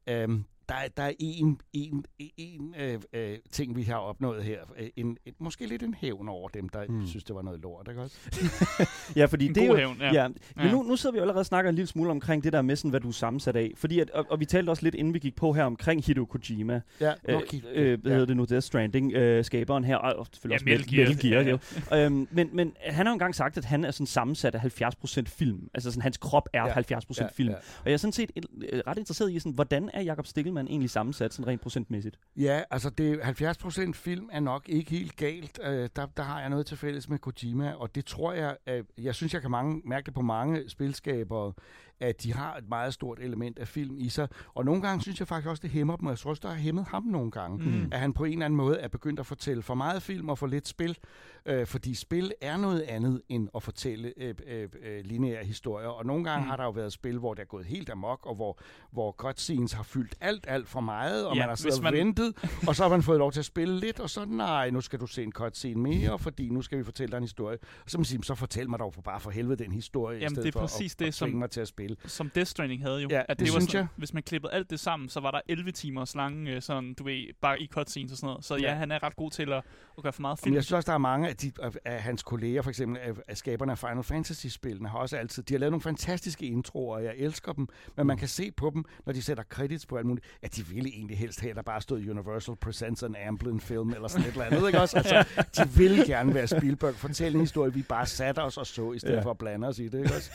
øhm, 0.09 0.43
der, 0.69 0.75
er- 0.75 0.87
der 0.97 1.03
er 1.03 1.11
en, 1.19 1.61
en, 1.73 2.05
en 2.37 2.75
øh, 2.79 2.99
øh, 3.13 3.37
ting, 3.51 3.75
vi 3.75 3.83
har 3.83 3.95
opnået 3.97 4.43
her. 4.43 4.59
Øh, 4.79 4.87
En, 4.95 5.17
en, 5.25 5.33
måske 5.39 5.65
lidt 5.65 5.83
en 5.83 5.93
hævn 5.93 6.29
over 6.29 6.49
dem, 6.49 6.69
der 6.69 6.85
Mm. 6.89 7.07
synes, 7.07 7.23
det 7.23 7.35
var 7.35 7.41
noget 7.41 7.59
lort. 7.59 7.87
Ikke 7.89 8.01
også? 8.01 8.17
Ja, 9.15 9.25
fordi 9.25 9.45
En 9.45 9.55
det 9.55 9.63
er 9.63 9.67
jo, 9.67 9.75
hævn, 9.75 9.97
ja. 9.99 10.13
Ja, 10.13 10.27
men 10.27 10.37
Ja. 10.65 10.71
nu, 10.71 10.83
nu 10.83 10.95
sidder 10.95 11.13
vi 11.13 11.17
jo 11.17 11.21
allerede 11.23 11.41
og 11.41 11.45
snakker 11.45 11.69
en 11.69 11.75
lille 11.75 11.87
smule 11.87 12.11
omkring 12.11 12.43
det 12.43 12.53
der 12.53 12.61
med, 12.61 12.75
sådan, 12.75 12.89
hvad 12.89 12.99
du 12.99 13.07
er 13.07 13.11
sammensat 13.11 13.55
af. 13.55 13.71
Fordi 13.75 13.99
at, 13.99 14.09
og, 14.09 14.25
og 14.29 14.39
vi 14.39 14.45
talte 14.45 14.69
også 14.69 14.83
lidt, 14.83 14.95
inden 14.95 15.13
vi 15.13 15.19
gik 15.19 15.35
på 15.35 15.53
her, 15.53 15.63
omkring 15.63 16.03
Hideo 16.05 16.25
Kojima. 16.25 16.81
Ja, 17.01 17.13
Øh, 17.27 17.35
okay. 17.35 17.59
øh, 17.73 18.01
hvad 18.01 18.11
hedder 18.11 18.25
det 18.25 18.37
nu? 18.37 18.45
Death 18.45 18.63
Stranding, 18.63 19.13
øh, 19.13 19.45
skaberen 19.45 19.83
her, 19.83 19.95
og 19.95 20.27
selvfølgelig 20.33 20.67
Ja, 20.67 20.73
også 20.75 20.83
Metal 20.95 21.09
Metal 21.09 21.29
Gear. 21.29 21.43
Gear. 21.43 21.59
Ja, 21.93 21.99
jo. 22.01 22.05
Øhm, 22.05 22.27
men, 22.31 22.49
men 22.53 22.73
han 22.85 23.05
har 23.05 23.11
jo 23.11 23.13
engang 23.13 23.35
sagt, 23.35 23.57
at 23.57 23.65
han 23.65 23.85
er 23.85 23.91
sådan 23.91 24.05
sammensat 24.07 24.55
af 24.55 24.81
70% 24.81 25.23
film. 25.27 25.69
Altså 25.73 25.91
sådan, 25.91 26.01
hans 26.01 26.17
krop 26.17 26.49
er 26.53 26.65
Ja, 26.65 26.97
70% 26.99 27.27
film. 27.33 27.49
Ja. 27.49 27.55
Og 27.55 27.85
jeg 27.85 27.93
er 27.93 27.97
sådan 27.97 28.13
set 28.13 28.31
øh, 28.71 28.81
ret 28.87 28.97
interesseret 28.97 29.31
i, 29.31 29.39
sådan, 29.39 29.51
hvordan 29.51 29.89
er 29.93 30.01
Jakob 30.01 30.25
Stikkelmann 30.27 30.58
egentlig 30.67 30.89
sammensat, 30.89 31.33
sådan 31.33 31.47
rent 31.47 31.61
procentmæssigt? 31.61 32.19
Ja, 32.35 32.63
altså 32.71 32.89
det 32.89 33.17
70% 33.17 33.93
film 33.93 34.29
er 34.31 34.39
nok 34.39 34.69
ikke 34.69 34.91
helt 34.91 35.15
galt. 35.15 35.59
Øh, 35.63 35.89
der, 35.95 36.05
der 36.05 36.23
har 36.23 36.39
jeg 36.39 36.49
noget 36.49 36.65
til 36.65 36.77
fælles 36.77 37.09
med 37.09 37.19
Kojima, 37.19 37.73
og 37.73 37.95
det 37.95 38.05
tror 38.05 38.33
jeg, 38.33 38.57
øh, 38.67 38.83
jeg 38.97 39.15
synes, 39.15 39.33
jeg 39.33 39.41
kan 39.41 39.51
mange, 39.51 39.81
mærke 39.85 40.05
det 40.05 40.13
på 40.13 40.21
mange 40.21 40.69
spilskaber 40.69 41.53
at 41.99 42.23
de 42.23 42.33
har 42.33 42.55
et 42.55 42.69
meget 42.69 42.93
stort 42.93 43.19
element 43.19 43.59
af 43.59 43.67
film 43.67 43.95
i 43.99 44.09
sig. 44.09 44.27
Og 44.55 44.65
nogle 44.65 44.81
gange 44.81 45.01
synes 45.01 45.19
jeg 45.19 45.27
faktisk 45.27 45.49
også, 45.49 45.61
det 45.61 45.69
hæmmer 45.69 45.95
dem, 45.95 46.05
og 46.05 46.09
jeg 46.11 46.19
tror 46.19 46.29
også, 46.29 46.39
der 46.43 46.49
har 46.49 46.55
hæmmet 46.55 46.85
ham 46.85 47.03
nogle 47.03 47.31
gange. 47.31 47.57
Mm. 47.69 47.87
At 47.91 47.99
han 47.99 48.13
på 48.13 48.23
en 48.23 48.31
eller 48.33 48.45
anden 48.45 48.57
måde 48.57 48.77
er 48.79 48.87
begyndt 48.87 49.19
at 49.19 49.25
fortælle 49.25 49.63
for 49.63 49.73
meget 49.75 50.01
film 50.03 50.29
og 50.29 50.37
for 50.37 50.47
lidt 50.47 50.67
spil. 50.67 50.97
Øh, 51.45 51.67
fordi 51.67 51.93
spil 51.95 52.31
er 52.41 52.57
noget 52.57 52.81
andet 52.81 53.21
end 53.29 53.49
at 53.55 53.63
fortælle 53.63 54.13
øh, 54.17 54.35
øh, 54.47 54.69
øh, 54.83 55.05
lineære 55.05 55.45
historier. 55.45 55.87
Og 55.87 56.05
nogle 56.05 56.23
gange 56.23 56.43
Mm. 56.43 56.49
har 56.49 56.57
der 56.57 56.63
jo 56.63 56.69
været 56.71 56.93
spil, 56.93 57.17
hvor 57.17 57.33
det 57.33 57.41
er 57.41 57.45
gået 57.45 57.65
helt 57.65 57.89
amok, 57.89 58.25
og 58.25 58.35
hvor, 58.35 58.59
hvor 58.91 59.11
cutscenes 59.11 59.73
har 59.73 59.83
fyldt 59.83 60.15
alt, 60.21 60.45
alt 60.47 60.67
for 60.67 60.79
meget, 60.79 61.25
og 61.27 61.35
Ja, 61.35 61.41
man 61.41 61.49
har 61.49 61.55
siddet 61.55 61.83
man... 61.83 61.93
ventet, 61.93 62.33
og 62.67 62.75
så 62.75 62.83
har 62.83 62.89
man 62.89 63.03
fået 63.03 63.17
lov 63.17 63.31
til 63.31 63.39
at 63.39 63.45
spille 63.45 63.79
lidt, 63.79 63.99
og 63.99 64.09
så 64.09 64.25
nej, 64.25 64.69
nu 64.69 64.81
skal 64.81 64.99
du 64.99 65.07
se 65.07 65.23
en 65.23 65.31
cutscene 65.31 65.81
mere, 65.81 66.19
fordi 66.19 66.49
nu 66.49 66.61
skal 66.61 66.77
vi 66.77 66.83
fortælle 66.83 67.11
dig 67.11 67.17
en 67.17 67.23
historie. 67.23 67.57
Og 67.83 67.89
så 67.91 67.97
man 67.97 68.05
sige, 68.05 68.23
så 68.23 68.35
fortæl 68.35 68.69
mig 68.69 68.79
dog 68.79 68.93
for 68.93 69.01
bare 69.01 69.19
for 69.19 69.29
helvede 69.31 69.63
den 69.63 69.71
historie, 69.71 70.17
i 70.17 70.21
Jamen, 70.21 70.29
stedet 70.35 70.43
det 70.43 70.49
er 70.55 70.59
for 70.59 70.67
præcis 70.67 70.93
at, 70.93 70.99
det, 70.99 71.05
at 71.07 71.13
som- 71.13 71.29
mig 71.29 71.49
til 71.49 71.61
at 71.61 71.67
spille. 71.67 71.88
Som 72.05 72.29
Death 72.35 72.49
Stranding 72.49 72.81
havde 72.83 73.01
jo. 73.01 73.07
Ja, 73.11 73.21
at 73.29 73.39
det 73.39 73.47
var 73.47 73.51
synes 73.51 73.63
sådan, 73.63 73.77
jeg. 73.79 73.87
Hvis 73.95 74.13
man 74.13 74.23
klippede 74.23 74.53
alt 74.53 74.69
det 74.69 74.79
sammen, 74.79 75.09
så 75.09 75.19
var 75.19 75.31
der 75.31 75.41
11 75.49 75.71
timers 75.71 76.15
lange, 76.15 76.51
øh, 76.51 76.61
sådan, 76.61 76.93
du 76.93 77.03
ved, 77.03 77.27
bare 77.41 77.61
i 77.61 77.67
cutscenes 77.67 78.11
og 78.11 78.17
sådan 78.17 78.27
noget. 78.27 78.45
Så 78.45 78.55
ja, 78.55 78.61
Ja. 78.61 78.73
han 78.75 78.91
er 78.91 79.03
ret 79.03 79.15
god 79.15 79.31
til 79.31 79.51
at, 79.53 79.63
at 79.97 80.03
gøre 80.03 80.13
for 80.13 80.21
meget 80.21 80.39
Men 80.39 80.43
film. 80.43 80.55
jeg 80.55 80.63
synes 80.63 80.73
også, 80.73 80.87
der 80.87 80.93
er 80.93 80.97
mange 80.97 81.29
af, 81.29 81.35
de, 81.37 81.51
af, 81.85 82.01
hans 82.01 82.23
kolleger, 82.23 82.61
for 82.61 82.69
eksempel 82.69 82.97
af, 83.01 83.11
af 83.27 83.37
skaberne 83.37 83.71
af 83.71 83.77
Final 83.77 84.03
Fantasy-spillene, 84.03 84.89
har 84.89 84.97
også 84.99 85.17
altid, 85.17 85.43
de 85.43 85.53
har 85.53 85.59
lavet 85.59 85.71
nogle 85.71 85.81
fantastiske 85.81 86.45
introer, 86.45 86.95
og 86.97 87.03
jeg 87.03 87.13
elsker 87.17 87.53
dem, 87.53 87.67
men 87.97 88.07
man 88.07 88.17
kan 88.17 88.27
se 88.27 88.51
på 88.51 88.71
dem, 88.73 88.83
når 89.05 89.13
de 89.13 89.21
sætter 89.21 89.43
credits 89.43 89.85
på 89.85 89.95
alt 89.97 90.05
muligt, 90.05 90.25
at 90.41 90.55
de 90.55 90.65
ville 90.65 90.89
egentlig 90.89 91.17
helst 91.17 91.39
have, 91.41 91.49
at 91.49 91.55
der 91.55 91.61
bare 91.61 91.81
stod 91.81 92.09
Universal 92.09 92.55
Presents 92.55 93.03
an 93.03 93.15
Amblin 93.27 93.59
film, 93.59 93.89
eller 93.93 94.07
sådan 94.07 94.25
et 94.27 94.31
eller 94.31 94.45
andet, 94.45 94.67
ikke 94.67 94.81
også? 94.81 94.97
Altså, 94.97 95.25
de 95.63 95.69
vil 95.77 96.03
gerne 96.07 96.33
være 96.33 96.47
Spielberg, 96.47 96.95
fortælle 96.95 97.35
en 97.35 97.41
historie, 97.41 97.73
vi 97.73 97.81
bare 97.81 98.05
satte 98.05 98.39
os 98.39 98.57
og 98.57 98.67
så, 98.67 98.91
i 98.91 98.99
stedet 98.99 99.13
Ja. 99.13 99.17
ja. 99.19 99.25
for 99.25 99.31
at 99.31 99.37
blande 99.37 99.67
os 99.67 99.79
i 99.79 99.87
det, 99.87 99.99
ikke 99.99 100.15
også? 100.15 100.31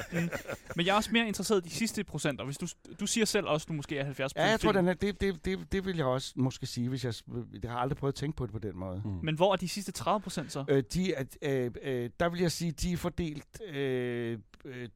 Men 0.76 0.87
jeg 0.87 0.92
er 0.92 0.96
også 0.96 1.11
mere 1.12 1.26
interesseret 1.26 1.44
i 1.51 1.61
de 1.61 1.71
sidste 1.71 2.05
procenter. 2.05 2.45
Hvis 2.45 2.59
du, 2.59 2.67
du 3.01 3.07
siger 3.07 3.25
selv 3.25 3.47
også, 3.47 3.65
at 3.65 3.69
du 3.69 3.73
måske 3.73 3.99
er 3.99 4.13
70% 4.13 4.29
Ja, 4.37 4.45
jeg 4.45 4.61
tror, 4.61 4.73
den 4.73 4.89
er, 4.89 4.95
det, 4.95 5.21
det, 5.21 5.45
det, 5.45 5.73
det 5.73 5.85
vil 5.87 5.97
jeg 5.97 6.07
også 6.07 6.33
måske 6.37 6.67
sige, 6.67 6.89
hvis 6.89 7.05
jeg, 7.05 7.15
jeg 7.63 7.71
har 7.71 7.79
aldrig 7.79 7.97
prøvet 7.97 8.13
at 8.13 8.17
tænke 8.17 8.37
på 8.37 8.47
det 8.47 8.53
på 8.53 8.59
den 8.59 8.77
måde. 8.77 9.03
Mm. 9.05 9.11
Men 9.23 9.35
hvor 9.35 9.53
er 9.53 9.57
de 9.57 9.69
sidste 9.69 9.93
30 9.93 10.21
procent 10.21 10.53
så? 10.53 10.65
Øh, 10.69 10.83
de 10.95 11.15
er, 11.15 11.25
øh, 11.43 11.71
øh, 11.83 12.11
der 12.21 12.29
vil 12.29 12.41
jeg 12.41 12.53
sige, 12.53 12.71
de 12.73 12.93
er 12.93 12.97
fordelt 12.97 13.61
øh, 13.75 14.39
øh, 14.65 14.89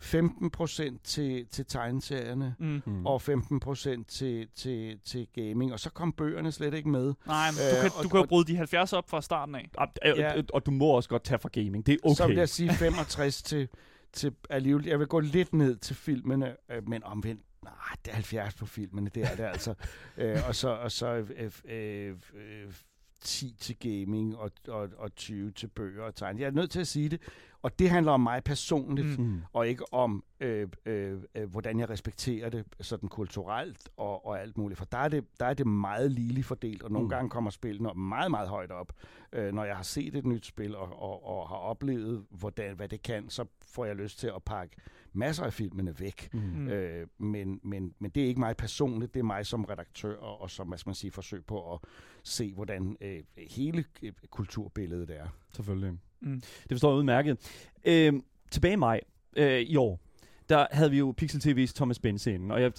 15 0.00 0.50
procent 0.50 1.04
til, 1.04 1.46
til 1.46 1.66
tegneserierne, 1.66 2.54
Mm. 2.58 2.82
Mm. 2.86 3.06
og 3.06 3.22
15 3.22 3.60
procent 3.60 4.08
til, 4.08 4.48
til, 4.56 4.98
til 5.04 5.26
gaming, 5.34 5.72
og 5.72 5.80
så 5.80 5.90
kom 5.90 6.12
bøgerne 6.12 6.52
slet 6.52 6.74
ikke 6.74 6.88
med. 6.88 7.14
Nej, 7.26 7.50
men 7.50 7.60
Øh, 7.60 7.76
du 7.76 7.80
kan, 7.82 7.90
og- 7.98 8.02
du 8.04 8.08
kan 8.08 8.20
jo 8.20 8.26
bryde 8.26 8.52
de 8.52 8.56
70 8.56 8.92
op 8.92 9.10
fra 9.10 9.22
starten 9.22 9.54
af. 9.54 9.70
Og, 9.76 9.86
og, 10.02 10.16
Ja. 10.16 10.42
og 10.52 10.66
du 10.66 10.70
må 10.70 10.86
også 10.86 11.08
godt 11.08 11.24
tage 11.24 11.38
fra 11.38 11.48
gaming. 11.52 11.86
Det 11.86 11.92
er 11.92 11.96
okay. 12.04 12.14
Så 12.14 12.26
vil 12.26 12.36
jeg 12.36 12.48
sige 12.48 12.72
65 12.72 13.42
til, 13.42 13.68
til 14.14 14.34
alligevel. 14.50 14.86
Jeg 14.86 14.98
vil 14.98 15.06
gå 15.06 15.20
lidt 15.20 15.52
ned 15.52 15.76
til 15.76 15.96
filmene, 15.96 16.56
øh, 16.70 16.88
men 16.88 17.04
omvendt, 17.04 17.42
nej, 17.64 17.72
det 18.04 18.10
er 18.10 18.14
70 18.14 18.54
på 18.54 18.66
filmene, 18.66 19.10
det 19.14 19.22
er 19.22 19.36
det 19.36 19.42
altså. 19.44 19.74
øh, 20.18 20.38
og 20.48 20.54
så, 20.54 20.68
og 20.68 20.92
så 20.92 21.06
øh, 21.36 21.50
øh, 21.64 22.16
øh, 22.34 22.72
10 23.20 23.56
til 23.60 23.76
gaming 23.78 24.36
og, 24.36 24.50
og, 24.68 24.88
og 24.98 25.14
20 25.16 25.50
til 25.50 25.66
bøger 25.66 26.02
og 26.02 26.14
tegn. 26.14 26.38
Jeg 26.38 26.46
er 26.46 26.50
nødt 26.50 26.70
til 26.70 26.80
at 26.80 26.86
sige 26.86 27.08
det, 27.08 27.20
og 27.62 27.78
det 27.78 27.90
handler 27.90 28.12
om 28.12 28.20
mig 28.20 28.44
personligt, 28.44 29.18
Mm. 29.18 29.24
Mm. 29.24 29.40
og 29.52 29.68
ikke 29.68 29.92
om, 29.92 30.24
øh, 30.40 30.68
øh, 30.86 31.18
øh, 31.34 31.50
hvordan 31.50 31.78
jeg 31.80 31.90
respekterer 31.90 32.50
det 32.50 32.64
sådan 32.80 33.08
kulturelt 33.08 33.88
og, 33.96 34.26
og 34.26 34.40
alt 34.40 34.58
muligt. 34.58 34.78
For 34.78 34.84
der 34.84 34.98
er 34.98 35.08
det, 35.08 35.24
der 35.40 35.46
er 35.46 35.54
det 35.54 35.66
meget 35.66 36.10
ligeligt 36.12 36.46
fordelt, 36.46 36.82
og 36.82 36.90
nogle 36.90 37.04
Mm. 37.04 37.06
mm. 37.06 37.10
gange 37.10 37.30
kommer 37.30 37.50
spillene 37.50 37.94
meget, 37.94 38.30
meget 38.30 38.48
højt 38.48 38.70
op. 38.70 38.92
Øh, 39.32 39.52
når 39.54 39.64
jeg 39.64 39.76
har 39.76 39.82
set 39.82 40.14
et 40.14 40.26
nyt 40.26 40.46
spil 40.46 40.76
og, 40.76 41.02
og, 41.02 41.26
og 41.26 41.48
har 41.48 41.56
oplevet, 41.56 42.24
hvordan, 42.30 42.76
hvad 42.76 42.88
det 42.88 43.02
kan, 43.02 43.30
så 43.30 43.44
får 43.74 43.84
jeg 43.84 43.96
lyst 43.96 44.18
til 44.18 44.26
at 44.26 44.42
pakke 44.42 44.76
masser 45.12 45.44
af 45.44 45.52
filmene 45.52 46.00
væk. 46.00 46.28
Mm. 46.32 46.40
Mm. 46.40 46.68
Øh, 46.68 47.06
men, 47.18 47.60
men, 47.62 47.94
men 47.98 48.10
det 48.10 48.22
er 48.22 48.26
ikke 48.26 48.40
mig 48.40 48.56
personligt, 48.56 49.14
det 49.14 49.20
er 49.20 49.24
mig 49.24 49.46
som 49.46 49.64
redaktør 49.64 50.16
og, 50.16 50.40
og 50.40 50.50
som 50.50 50.68
hvad 50.68 50.78
skal 50.78 50.88
man 50.88 50.94
sige, 50.94 51.10
forsøg 51.10 51.44
på 51.44 51.72
at 51.74 51.80
se, 52.22 52.52
hvordan 52.52 52.96
øh, 53.00 53.22
hele 53.36 53.84
øh, 54.02 54.12
kulturbilledet 54.30 55.10
er. 55.10 55.26
Selvfølgelig. 55.52 55.98
Mm. 56.20 56.40
Det 56.40 56.70
forstår 56.70 56.90
jeg 56.90 56.98
udmærket. 56.98 57.38
Øh, 57.84 58.12
tilbage 58.50 58.72
i 58.72 58.76
maj 58.76 59.00
øh, 59.36 59.60
i 59.60 59.76
år, 59.76 60.00
der 60.48 60.66
havde 60.70 60.90
vi 60.90 60.98
jo 60.98 61.14
Pixel 61.16 61.40
TV's 61.52 61.72
Thomas 61.74 61.98
Bense 61.98 62.34
inden. 62.34 62.50
Og 62.50 62.62
jeg, 62.62 62.72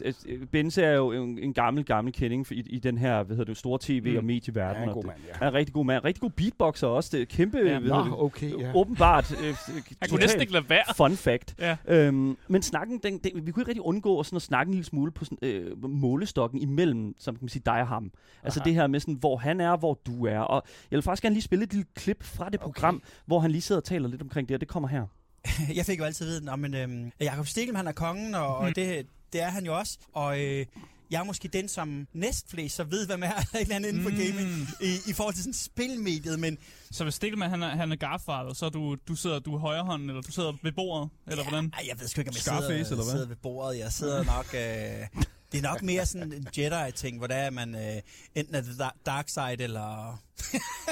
Bense 0.51 0.83
er 0.83 0.93
jo 0.95 1.11
en, 1.11 1.39
en 1.39 1.53
gammel, 1.53 1.85
gammel 1.85 2.13
kending 2.13 2.47
i, 2.51 2.59
i 2.69 2.79
den 2.79 2.97
her 2.97 3.23
hvad 3.23 3.35
hedder 3.35 3.51
det, 3.51 3.57
store 3.57 3.79
tv- 3.81 4.11
Mm. 4.11 4.17
og 4.17 4.23
medieverden. 4.25 4.75
Han 4.79 4.83
er 4.89 4.91
en 4.93 4.93
god 4.93 5.03
mand, 5.03 5.17
ja. 5.27 5.33
Han 5.33 5.43
er 5.43 5.47
en 5.47 5.53
rigtig 5.53 5.73
god 5.73 5.85
mand. 5.85 6.03
Rigtig 6.03 6.21
god 6.21 6.29
beatboxer 6.29 6.87
også. 6.87 7.09
Det 7.17 7.21
er 7.21 7.25
kæmpe, 7.25 7.57
Ja. 7.57 7.73
det, 7.73 7.83
Nå, 7.83 8.15
okay, 8.17 8.59
ja. 8.59 8.71
åbenbart 8.75 9.31
øh, 9.31 9.55
Han 10.01 10.09
kunne 10.09 10.19
næsten 10.19 10.41
ikke 10.41 10.53
lade 10.53 10.69
være. 10.69 10.83
fun 10.97 11.11
fact. 11.15 11.55
Ja. 11.59 11.77
Øhm, 11.87 12.37
men 12.47 12.61
snakken, 12.61 12.99
den, 13.03 13.17
den, 13.17 13.31
vi 13.45 13.51
kunne 13.51 13.61
ikke 13.61 13.69
rigtig 13.69 13.81
undgå 13.81 14.23
sådan 14.23 14.35
at 14.35 14.41
snakke 14.41 14.69
en 14.69 14.73
lille 14.73 14.85
smule 14.85 15.11
på 15.11 15.25
sådan, 15.25 15.37
øh, 15.41 15.83
målestokken 15.89 16.61
imellem, 16.61 17.13
som 17.19 17.35
kan 17.35 17.43
man 17.43 17.49
sige, 17.49 17.63
dig 17.65 17.81
og 17.81 17.87
ham. 17.87 18.11
Altså 18.43 18.59
Aha. 18.59 18.65
det 18.69 18.73
her 18.73 18.87
med 18.87 18.99
sådan, 18.99 19.13
hvor 19.13 19.37
han 19.37 19.61
er, 19.61 19.77
hvor 19.77 19.99
du 20.07 20.25
er. 20.25 20.39
Og 20.39 20.63
jeg 20.91 20.97
vil 20.97 21.03
faktisk 21.03 21.21
gerne 21.23 21.33
lige 21.35 21.43
spille 21.43 21.63
et 21.63 21.73
lille 21.73 21.85
klip 21.95 22.23
fra 22.23 22.45
det 22.49 22.55
Okay. 22.55 22.63
program, 22.63 23.01
hvor 23.25 23.39
han 23.39 23.51
lige 23.51 23.61
sidder 23.61 23.81
og 23.81 23.85
taler 23.85 24.07
lidt 24.09 24.21
omkring 24.21 24.49
det, 24.49 24.55
og 24.55 24.61
det 24.61 24.67
kommer 24.69 24.89
her. 24.89 25.05
jeg 25.75 25.85
fik 25.85 25.99
jo 25.99 26.03
altid 26.03 26.25
at 26.25 26.29
vide, 26.41 26.51
at 26.51 26.59
men, 26.59 26.73
øhm, 26.73 27.11
Jacob 27.21 27.47
Stikkelm, 27.47 27.75
han 27.75 27.87
er 27.87 27.91
kongen, 27.91 28.35
og, 28.35 28.57
og 28.57 28.75
det, 28.75 29.05
det 29.33 29.41
er 29.41 29.49
han 29.49 29.65
jo 29.65 29.77
også. 29.77 29.97
Og 30.13 30.39
øh, 30.41 30.65
jeg 31.11 31.19
er 31.19 31.23
måske 31.23 31.47
den, 31.47 31.67
som 31.69 32.07
næstflest 32.13 32.75
så 32.75 32.83
ved, 32.83 33.05
hvad 33.05 33.17
man 33.17 33.29
er 33.31 33.37
et 33.57 33.61
eller 33.61 33.75
andet 33.75 33.89
inden 33.89 34.03
for 34.03 34.09
Mm. 34.09 34.15
gaming 34.17 34.67
i, 34.81 34.97
i 35.09 35.13
forhold 35.13 35.33
til 35.35 35.43
sådan 35.43 35.53
spilmediet, 35.53 36.39
men 36.39 36.57
Så 36.91 37.03
hvis 37.03 37.13
Stikkelmann, 37.15 37.49
han 37.51 37.63
er, 37.63 37.69
han 37.69 37.91
er 37.91 37.95
Garfighter, 37.95 38.53
så 38.53 38.65
er 38.65 38.69
du, 38.69 38.95
du 39.07 39.15
sidder 39.15 39.39
du 39.39 39.57
højre 39.57 39.83
hånd, 39.83 40.09
eller 40.09 40.21
du 40.21 40.31
sidder 40.31 40.53
ved 40.63 40.71
bordet, 40.71 41.09
eller 41.27 41.43
ja, 41.43 41.49
hvordan? 41.49 41.73
ej, 41.77 41.85
jeg 41.89 41.99
ved 41.99 42.07
sgu 42.07 42.21
ikke, 42.21 42.29
om 42.29 42.33
jeg 42.35 42.41
Scarface, 42.41 42.67
sidder, 42.67 42.91
eller 42.91 43.03
hvad? 43.03 43.11
sidder 43.13 43.27
ved 43.27 43.35
bordet. 43.35 43.79
Jeg 43.79 43.91
sidder 43.91 44.23
nok... 44.23 44.45
Øh, 44.53 45.25
det 45.55 45.65
er 45.65 45.69
nok 45.69 45.81
mere 45.81 46.05
sådan 46.05 46.33
en 46.33 46.47
Jedi-ting, 46.57 47.17
hvor 47.17 47.27
der 47.27 47.35
er 47.35 47.49
man 47.49 47.75
øh, 47.75 48.01
enten 48.35 48.55
er 48.55 48.61
det 48.61 48.79
da- 48.79 48.99
dark 49.11 49.29
side, 49.29 49.63
eller... 49.63 50.19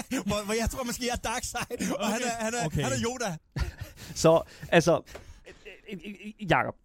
hvor, 0.27 0.45
hvor 0.45 0.53
jeg 0.53 0.69
tror 0.69 0.83
måske, 0.83 1.03
jeg 1.05 1.11
er 1.13 1.29
dark 1.29 1.43
side, 1.43 1.95
og 1.99 2.07
han 2.07 2.21
er, 2.21 2.43
han 2.43 2.53
er, 2.53 2.65
Okay. 2.65 2.81
han 2.81 2.91
er 2.91 2.97
Yoda. 3.05 3.37
Så, 4.15 4.41
altså, 4.69 5.01
øh, 5.91 5.99
øh, 6.05 6.13
øh, 6.25 6.49
Jakob, 6.51 6.75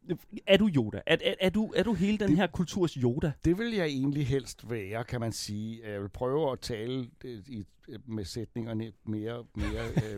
er 0.46 0.56
du 0.56 0.68
Yoda? 0.76 1.00
Er, 1.06 1.16
er, 1.24 1.34
er, 1.40 1.50
du, 1.50 1.72
er 1.76 1.82
du 1.82 1.94
hele 1.94 2.18
den 2.18 2.28
Det- 2.28 2.36
her 2.36 2.46
kulturs 2.46 2.92
Yoda? 2.92 3.32
Det 3.44 3.58
vil 3.58 3.72
jeg 3.74 3.86
egentlig 3.86 4.26
helst 4.26 4.70
være, 4.70 5.04
kan 5.04 5.20
man 5.20 5.32
sige. 5.32 5.80
Jeg 5.92 6.00
vil 6.02 6.08
prøve 6.08 6.52
at 6.52 6.60
tale 6.60 7.10
øh, 7.24 7.38
i, 7.48 7.64
med 8.06 8.24
sætningerne 8.24 8.92
mere, 9.06 9.44
mere 9.54 9.84
øh, 10.04 10.14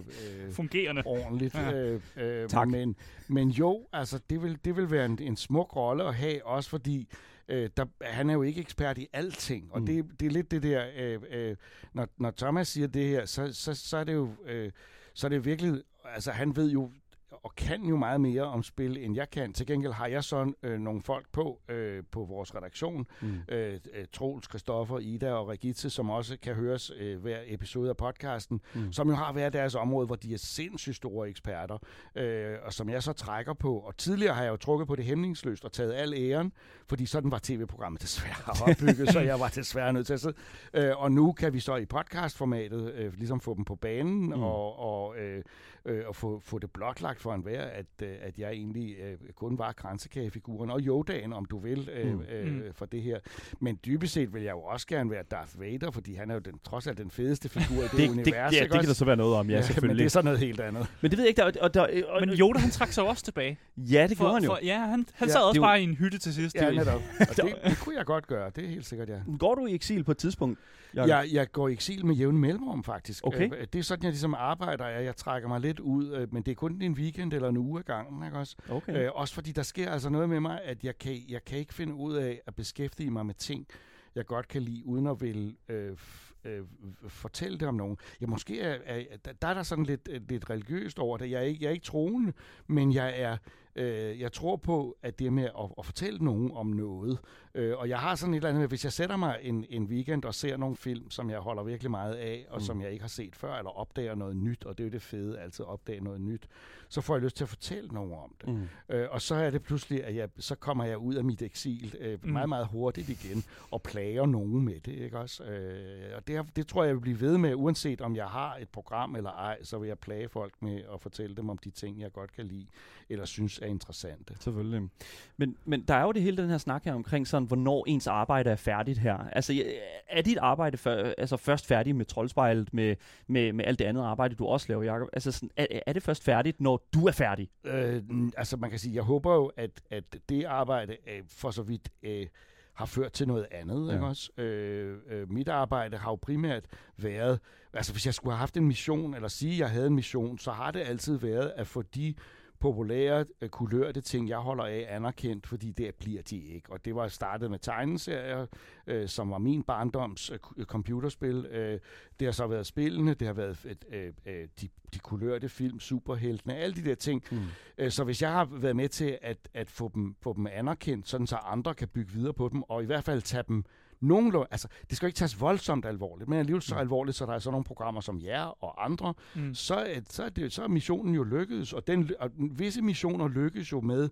øh, 0.46 0.52
Fungerende. 0.52 1.02
ordentligt. 1.04 1.54
Ja. 1.54 1.72
Øh, 1.72 2.00
øh, 2.16 2.48
Tak. 2.48 2.68
Men, 2.68 2.96
men 3.28 3.48
jo, 3.50 3.86
altså 3.92 4.18
det 4.30 4.42
vil, 4.42 4.58
det 4.64 4.76
vil 4.76 4.90
være 4.90 5.04
en, 5.06 5.18
en 5.22 5.36
smuk 5.36 5.76
rolle 5.76 6.04
at 6.04 6.14
have, 6.14 6.46
også 6.46 6.70
fordi 6.70 7.08
øh, 7.50 7.70
der, 7.76 7.84
han 8.02 8.30
er 8.30 8.34
jo 8.34 8.42
ikke 8.42 8.60
ekspert 8.60 8.98
i 8.98 9.06
alting. 9.12 9.72
Og 9.72 9.80
Mm. 9.80 9.86
det, 9.86 10.04
det 10.20 10.26
er 10.26 10.30
lidt 10.30 10.50
det 10.50 10.62
der, 10.62 10.86
øh, 10.96 11.18
øh, 11.30 11.56
når, 11.92 12.08
når 12.18 12.30
Thomas 12.30 12.68
siger 12.68 12.86
det 12.86 13.08
her, 13.08 13.24
så, 13.26 13.52
så, 13.52 13.74
så 13.74 13.96
er 13.96 14.04
det 14.04 14.14
jo 14.14 14.30
øh, 14.46 14.70
så 15.14 15.26
er 15.26 15.28
det 15.28 15.44
virkelig, 15.44 15.82
altså 16.04 16.30
han 16.30 16.56
ved 16.56 16.70
jo 16.70 16.90
og 17.32 17.54
kan 17.56 17.84
jo 17.84 17.96
meget 17.96 18.20
mere 18.20 18.42
om 18.42 18.62
spil, 18.62 18.96
end 18.96 19.16
jeg 19.16 19.30
kan. 19.30 19.52
Til 19.52 19.66
gengæld 19.66 19.92
har 19.92 20.06
jeg 20.06 20.24
så 20.24 20.52
øh, 20.62 20.78
nogle 20.80 21.02
folk 21.02 21.26
på 21.32 21.60
øh, 21.68 22.02
på 22.10 22.24
vores 22.24 22.54
redaktion, 22.54 23.06
Mm. 23.20 23.34
øh, 23.48 23.80
øh, 23.94 24.04
Troels, 24.12 24.48
Christoffer, 24.48 24.98
Ida 24.98 25.32
og 25.32 25.48
Regitze, 25.48 25.90
som 25.90 26.10
også 26.10 26.36
kan 26.42 26.54
høres 26.54 26.92
øh, 26.98 27.20
hver 27.22 27.38
episode 27.46 27.88
af 27.90 27.96
podcasten, 27.96 28.60
Mm. 28.74 28.92
som 28.92 29.08
jo 29.08 29.14
har 29.14 29.32
hver 29.32 29.48
deres 29.50 29.74
område, 29.74 30.06
hvor 30.06 30.16
de 30.16 30.34
er 30.34 30.38
sindssygt 30.38 30.96
store 30.96 31.28
eksperter, 31.28 31.78
øh, 32.14 32.56
og 32.62 32.72
som 32.72 32.88
jeg 32.90 33.02
så 33.02 33.12
trækker 33.12 33.52
på. 33.54 33.78
Og 33.78 33.96
tidligere 33.96 34.34
har 34.34 34.42
jeg 34.42 34.50
jo 34.50 34.56
trukket 34.56 34.88
på 34.88 34.96
det 34.96 35.04
hæmningsløst 35.04 35.64
og 35.64 35.72
taget 35.72 35.92
al 35.94 36.14
æren, 36.16 36.52
fordi 36.88 37.06
sådan 37.06 37.30
var 37.30 37.40
tv-programmet 37.42 38.02
desværre 38.02 38.52
opbygget, 38.70 39.08
så 39.12 39.20
jeg 39.20 39.40
var 39.40 39.48
desværre 39.48 39.92
nødt 39.92 40.06
til 40.06 40.14
at 40.14 40.20
sidde. 40.20 40.34
Øh, 40.74 41.02
og 41.02 41.12
nu 41.12 41.32
kan 41.32 41.52
vi 41.52 41.60
så 41.60 41.76
i 41.76 41.86
podcastformatet 41.86 42.92
øh, 42.94 43.12
ligesom 43.14 43.40
få 43.40 43.54
dem 43.54 43.64
på 43.64 43.74
banen 43.74 44.26
mm. 44.26 44.42
og, 44.42 44.78
og, 44.78 45.16
øh, 45.18 45.42
øh, 45.84 46.02
og 46.08 46.16
få, 46.16 46.40
få 46.40 46.58
det 46.58 46.70
blotlagt 46.70 47.19
for 47.20 47.34
enhver, 47.34 47.62
at, 47.62 47.86
øh, 48.02 48.08
at 48.20 48.38
jeg 48.38 48.50
egentlig 48.50 48.96
øh, 48.98 49.16
kun 49.36 49.58
var 49.58 49.72
kransekagefiguren 49.72 50.70
og 50.70 50.80
Yodaen, 50.80 51.32
om 51.32 51.44
du 51.44 51.58
vil, 51.58 51.88
øh, 51.92 52.12
Mm. 52.14 52.22
øh, 52.32 52.52
Mm. 52.54 52.62
for 52.72 52.86
det 52.86 53.02
her. 53.02 53.18
Men 53.60 53.78
dybest 53.86 54.12
set 54.12 54.34
vil 54.34 54.42
jeg 54.42 54.50
jo 54.52 54.60
også 54.60 54.86
gerne 54.86 55.10
være 55.10 55.22
Darth 55.30 55.60
Vader, 55.60 55.90
fordi 55.90 56.14
han 56.14 56.30
er 56.30 56.34
jo 56.34 56.40
den, 56.40 56.54
trods 56.64 56.86
alt 56.86 56.98
den 56.98 57.10
fedeste 57.10 57.48
figur 57.48 57.82
i 57.82 57.82
det, 57.82 57.90
Det, 57.92 57.98
det, 57.98 58.08
univers. 58.08 58.32
ja, 58.34 58.46
ikke 58.46 58.60
det 58.62 58.70
kan 58.70 58.82
der 58.82 58.88
også? 58.88 58.94
så 58.94 59.04
være 59.04 59.16
noget 59.16 59.34
om, 59.36 59.50
ja, 59.50 59.56
men 59.56 59.64
selvfølgelig. 59.64 59.98
det 59.98 60.04
er 60.04 60.10
så 60.10 60.22
noget 60.22 60.38
helt 60.38 60.60
andet. 60.60 60.86
Men 61.00 61.10
det 61.10 61.18
ved 61.18 61.24
jeg 61.24 61.28
ikke, 61.28 61.42
der, 61.42 61.60
og, 61.62 61.74
der, 61.74 61.80
og, 62.08 62.20
Men 62.26 62.28
Yoda, 62.38 62.58
han 62.58 62.70
trak 62.70 62.92
sig 62.92 63.04
også 63.04 63.24
tilbage. 63.24 63.58
Ja, 63.76 64.06
det 64.10 64.18
gjorde 64.18 64.32
han 64.34 64.42
jo. 64.42 64.48
For, 64.48 64.58
ja, 64.62 64.78
han, 64.78 65.06
han 65.14 65.28
Ja, 65.28 65.32
sad 65.32 65.40
det 65.40 65.48
også 65.48 65.58
jo- 65.58 65.62
bare 65.62 65.80
i 65.80 65.84
en 65.84 65.94
hytte 65.94 66.18
til 66.18 66.34
sidst. 66.34 66.56
Ja, 66.56 66.70
netop. 66.70 67.00
Og 67.30 67.36
det, 67.36 67.54
det 67.64 67.78
kunne 67.80 67.96
jeg 67.96 68.04
godt 68.06 68.26
gøre, 68.26 68.50
det 68.56 68.64
er 68.64 68.68
helt 68.68 68.86
sikkert, 68.86 69.08
ja. 69.08 69.18
Går 69.38 69.54
du 69.54 69.66
i 69.66 69.74
eksil 69.74 70.04
på 70.04 70.10
et 70.10 70.18
tidspunkt? 70.18 70.58
Jacob? 70.94 71.08
Jeg, 71.08 71.26
jeg 71.32 71.52
går 71.52 71.68
i 71.68 71.72
eksil 71.72 72.06
med 72.06 72.14
jævne 72.14 72.38
mellemrum, 72.38 72.84
faktisk. 72.84 73.26
Okay. 73.26 73.50
Øh, 73.60 73.66
Det 73.72 73.78
er 73.78 73.82
sådan, 73.82 74.02
jeg 74.02 74.10
ligesom 74.10 74.34
arbejder. 74.38 74.86
Jeg, 74.86 75.04
jeg 75.04 75.16
trækker 75.16 75.48
mig 75.48 75.60
lidt 75.60 75.80
ud, 75.80 76.10
øh, 76.12 76.32
men 76.34 76.42
det 76.42 76.50
er 76.50 76.54
kun 76.54 76.82
en 76.82 76.92
weekend 76.92 77.09
eller 77.18 77.48
en 77.48 77.56
uge 77.56 77.78
ad 77.78 77.84
gangen. 77.84 78.24
Ikke 78.24 78.38
også? 78.38 78.56
Okay. 78.70 79.04
Øh, 79.04 79.10
også 79.14 79.34
fordi 79.34 79.52
der 79.52 79.62
sker 79.62 79.90
altså 79.90 80.08
noget 80.08 80.28
med 80.28 80.40
mig, 80.40 80.60
at 80.64 80.84
jeg 80.84 80.98
kan, 80.98 81.16
jeg 81.28 81.44
kan 81.44 81.58
ikke 81.58 81.74
finde 81.74 81.94
ud 81.94 82.14
af 82.14 82.40
at 82.46 82.54
beskæftige 82.54 83.10
mig 83.10 83.26
med 83.26 83.34
ting, 83.34 83.66
jeg 84.14 84.26
godt 84.26 84.48
kan 84.48 84.62
lide, 84.62 84.86
uden 84.86 85.06
at 85.06 85.20
vil 85.20 85.56
øh, 85.68 85.96
øh, 86.44 86.64
fortælle 87.08 87.58
det 87.58 87.68
om 87.68 87.74
nogen. 87.74 87.96
Ja, 88.20 88.26
måske 88.26 88.60
er, 88.60 88.78
er, 88.84 89.16
der, 89.24 89.32
der 89.32 89.48
er 89.48 89.54
der 89.54 89.62
sådan 89.62 89.84
lidt, 89.84 90.08
øh, 90.10 90.20
lidt 90.28 90.50
religiøst 90.50 90.98
over 90.98 91.16
det. 91.16 91.30
Jeg 91.30 91.38
er, 91.38 91.44
ikke, 91.44 91.64
jeg 91.64 91.68
er 91.68 91.72
ikke 91.72 91.84
troende, 91.84 92.32
men 92.66 92.94
jeg 92.94 93.20
er 93.20 93.36
øh, 93.80 94.20
jeg 94.20 94.32
tror 94.32 94.56
på, 94.56 94.96
at 95.02 95.18
det 95.18 95.32
med 95.32 95.44
at, 95.44 95.70
at 95.78 95.84
fortælle 95.86 96.18
nogen 96.24 96.50
om 96.54 96.66
noget, 96.66 97.18
øh, 97.54 97.78
og 97.78 97.88
jeg 97.88 97.98
har 97.98 98.14
sådan 98.14 98.34
et 98.34 98.36
eller 98.36 98.48
andet 98.48 98.60
med, 98.60 98.68
hvis 98.68 98.84
jeg 98.84 98.92
sætter 98.92 99.16
mig 99.16 99.38
en, 99.42 99.64
en 99.68 99.84
weekend 99.84 100.24
og 100.24 100.34
ser 100.34 100.56
nogle 100.56 100.76
film, 100.76 101.10
som 101.10 101.30
jeg 101.30 101.38
holder 101.38 101.62
virkelig 101.62 101.90
meget 101.90 102.14
af, 102.14 102.46
og 102.50 102.56
Mm. 102.60 102.64
som 102.64 102.82
jeg 102.82 102.90
ikke 102.90 103.02
har 103.02 103.08
set 103.08 103.36
før, 103.36 103.54
eller 103.54 103.70
opdager 103.78 104.14
noget 104.14 104.36
nyt, 104.36 104.64
og 104.64 104.78
det 104.78 104.84
er 104.84 104.88
jo 104.88 104.92
det 104.92 105.02
fede, 105.02 105.38
altid 105.40 105.64
opdage 105.64 106.00
noget 106.00 106.20
nyt, 106.20 106.48
så 106.88 107.00
får 107.00 107.14
jeg 107.14 107.22
lyst 107.22 107.36
til 107.36 107.44
at 107.44 107.48
fortælle 107.48 107.88
nogen 107.90 108.12
om 108.12 108.34
det. 108.40 108.48
Mm. 108.48 108.94
Øh, 108.94 109.08
og 109.10 109.22
så 109.22 109.34
er 109.34 109.50
det 109.50 109.62
pludselig, 109.62 110.04
at 110.04 110.14
jeg, 110.16 110.28
så 110.38 110.54
kommer 110.54 110.84
jeg 110.84 110.98
ud 110.98 111.14
af 111.14 111.24
mit 111.24 111.42
eksil 111.42 111.96
øh, 112.00 112.10
Mm. 112.12 112.18
mm. 112.26 112.32
meget, 112.32 112.48
meget 112.48 112.66
hurtigt 112.66 113.08
igen, 113.08 113.44
og 113.70 113.82
plager 113.82 114.26
nogen 114.26 114.64
med 114.64 114.80
det, 114.80 114.92
ikke 114.92 115.18
også? 115.18 115.44
Øh, 115.44 116.16
og 116.16 116.26
det, 116.26 116.56
det 116.56 116.66
tror 116.66 116.82
jeg, 116.82 116.88
jeg 116.88 116.94
vil 116.96 117.00
blive 117.00 117.20
ved 117.20 117.38
med, 117.38 117.54
uanset 117.54 118.00
om 118.00 118.16
jeg 118.16 118.26
har 118.26 118.56
et 118.56 118.68
program 118.68 119.16
eller 119.16 119.30
ej, 119.30 119.62
så 119.62 119.78
vil 119.78 119.88
jeg 119.88 119.98
plage 119.98 120.28
folk 120.28 120.62
med 120.62 120.82
at 120.94 121.00
fortælle 121.00 121.36
dem 121.36 121.48
om 121.48 121.58
de 121.58 121.70
ting, 121.70 122.00
jeg 122.00 122.12
godt 122.12 122.32
kan 122.32 122.46
lide, 122.46 122.66
eller 123.08 123.24
synes 123.24 123.58
er 123.58 123.66
interessante. 123.70 124.34
Selvfølgelig. 124.40 124.88
Men, 125.36 125.56
men 125.64 125.82
der 125.82 125.94
er 125.94 126.02
jo 126.02 126.12
det 126.12 126.22
hele 126.22 126.36
den 126.36 126.50
her 126.50 126.58
snak 126.58 126.84
her 126.84 126.94
omkring 126.94 127.26
sådan, 127.26 127.46
hvornår 127.46 127.84
ens 127.88 128.06
arbejde 128.06 128.50
er 128.50 128.56
færdigt 128.56 128.98
her. 128.98 129.18
Altså, 129.18 129.64
er 130.08 130.22
dit 130.22 130.38
arbejde 130.38 130.76
før, 130.76 131.12
altså 131.18 131.36
først 131.36 131.66
færdigt 131.66 131.96
med 131.96 132.04
troldspejlet, 132.04 132.74
med, 132.74 132.96
med, 133.26 133.52
med 133.52 133.64
alt 133.64 133.78
det 133.78 133.84
andet 133.84 134.02
arbejde, 134.02 134.34
du 134.34 134.46
også 134.46 134.66
laver, 134.68 134.82
Jacob? 134.82 135.08
Altså, 135.12 135.32
sådan, 135.32 135.50
er, 135.56 135.66
er 135.86 135.92
det 135.92 136.02
først 136.02 136.24
færdigt, 136.24 136.60
når 136.60 136.86
du 136.94 137.06
er 137.06 137.12
færdig? 137.12 137.50
Øh, 137.64 138.02
altså 138.36 138.56
man 138.56 138.70
kan 138.70 138.78
sige, 138.78 138.94
jeg 138.94 139.02
håber 139.02 139.34
jo, 139.34 139.46
at, 139.56 139.70
at 139.90 140.04
det 140.28 140.44
arbejde 140.44 140.96
øh, 141.06 141.22
for 141.28 141.50
så 141.50 141.62
vidt 141.62 141.88
øh, 142.02 142.26
har 142.74 142.86
ført 142.86 143.12
til 143.12 143.28
noget 143.28 143.46
andet. 143.50 143.86
Ja. 143.86 143.90
Ja. 143.90 143.94
Ikke 143.94 144.06
også? 144.06 144.30
Øh, 144.36 144.98
øh, 145.10 145.32
mit 145.32 145.48
arbejde 145.48 145.96
har 145.96 146.10
jo 146.10 146.16
primært 146.16 146.64
været, 146.96 147.40
altså 147.72 147.92
hvis 147.92 148.06
jeg 148.06 148.14
skulle 148.14 148.32
have 148.32 148.38
haft 148.38 148.56
en 148.56 148.66
mission, 148.66 149.14
eller 149.14 149.28
sige, 149.28 149.52
at 149.52 149.58
jeg 149.58 149.70
havde 149.70 149.86
en 149.86 149.94
mission, 149.94 150.38
så 150.38 150.50
har 150.50 150.70
det 150.70 150.80
altid 150.80 151.18
været 151.18 151.52
at 151.56 151.66
få 151.66 151.82
de 151.82 152.14
populære, 152.60 153.24
øh, 153.40 153.48
kulørte 153.48 154.00
ting, 154.00 154.28
jeg 154.28 154.38
holder 154.38 154.64
af, 154.64 154.86
anerkendt, 154.88 155.46
fordi 155.46 155.70
det 155.70 155.94
bliver 155.94 156.22
de 156.22 156.38
ikke. 156.38 156.72
Og 156.72 156.84
det 156.84 156.94
var 156.94 157.08
startet 157.08 157.50
med 157.50 157.58
tegneserier, 157.58 158.46
øh, 158.86 159.08
som 159.08 159.30
var 159.30 159.38
min 159.38 159.62
barndoms 159.62 160.30
øh, 160.30 160.64
computerspil. 160.64 161.46
Øh, 161.46 161.80
det 162.20 162.26
har 162.26 162.32
så 162.32 162.46
været 162.46 162.66
spillene, 162.66 163.14
det 163.14 163.26
har 163.26 163.34
været 163.34 163.76
øh, 163.92 164.12
øh, 164.26 164.48
de, 164.60 164.68
de 164.94 164.98
kulørte 164.98 165.48
film, 165.48 165.80
superheltene, 165.80 166.56
alle 166.56 166.76
de 166.76 166.84
der 166.84 166.94
ting. 166.94 167.24
Mm. 167.30 167.38
Øh, 167.78 167.90
så 167.90 168.04
hvis 168.04 168.22
jeg 168.22 168.32
har 168.32 168.44
været 168.44 168.76
med 168.76 168.88
til 168.88 169.18
at, 169.22 169.48
at 169.54 169.70
få, 169.70 169.90
dem, 169.94 170.16
få 170.20 170.32
dem 170.32 170.46
anerkendt, 170.46 171.08
sådan 171.08 171.26
så 171.26 171.36
andre 171.36 171.74
kan 171.74 171.88
bygge 171.88 172.12
videre 172.12 172.34
på 172.34 172.48
dem, 172.52 172.62
og 172.62 172.82
i 172.82 172.86
hvert 172.86 173.04
fald 173.04 173.22
tage 173.22 173.44
dem 173.48 173.64
nogenlunde, 174.00 174.46
altså 174.50 174.68
det 174.88 174.96
skal 174.96 175.06
ikke 175.06 175.16
tages 175.16 175.40
voldsomt 175.40 175.86
alvorligt, 175.86 176.28
men 176.28 176.38
alligevel 176.38 176.62
så 176.62 176.74
mm. 176.74 176.80
alvorligt, 176.80 177.16
så 177.16 177.26
der 177.26 177.32
er 177.32 177.38
sådan 177.38 177.52
nogle 177.52 177.64
programmer 177.64 178.00
som 178.00 178.20
jer 178.20 178.64
og 178.64 178.84
andre, 178.84 179.14
mm. 179.34 179.54
så, 179.54 180.02
så, 180.08 180.24
er 180.24 180.28
det, 180.28 180.52
så 180.52 180.62
er 180.62 180.68
missionen 180.68 181.14
jo 181.14 181.22
lykkedes, 181.22 181.72
og, 181.72 181.86
den, 181.86 182.10
og 182.18 182.30
visse 182.36 182.82
missioner 182.82 183.28
lykkes 183.28 183.72
jo 183.72 183.80
med, 183.80 184.08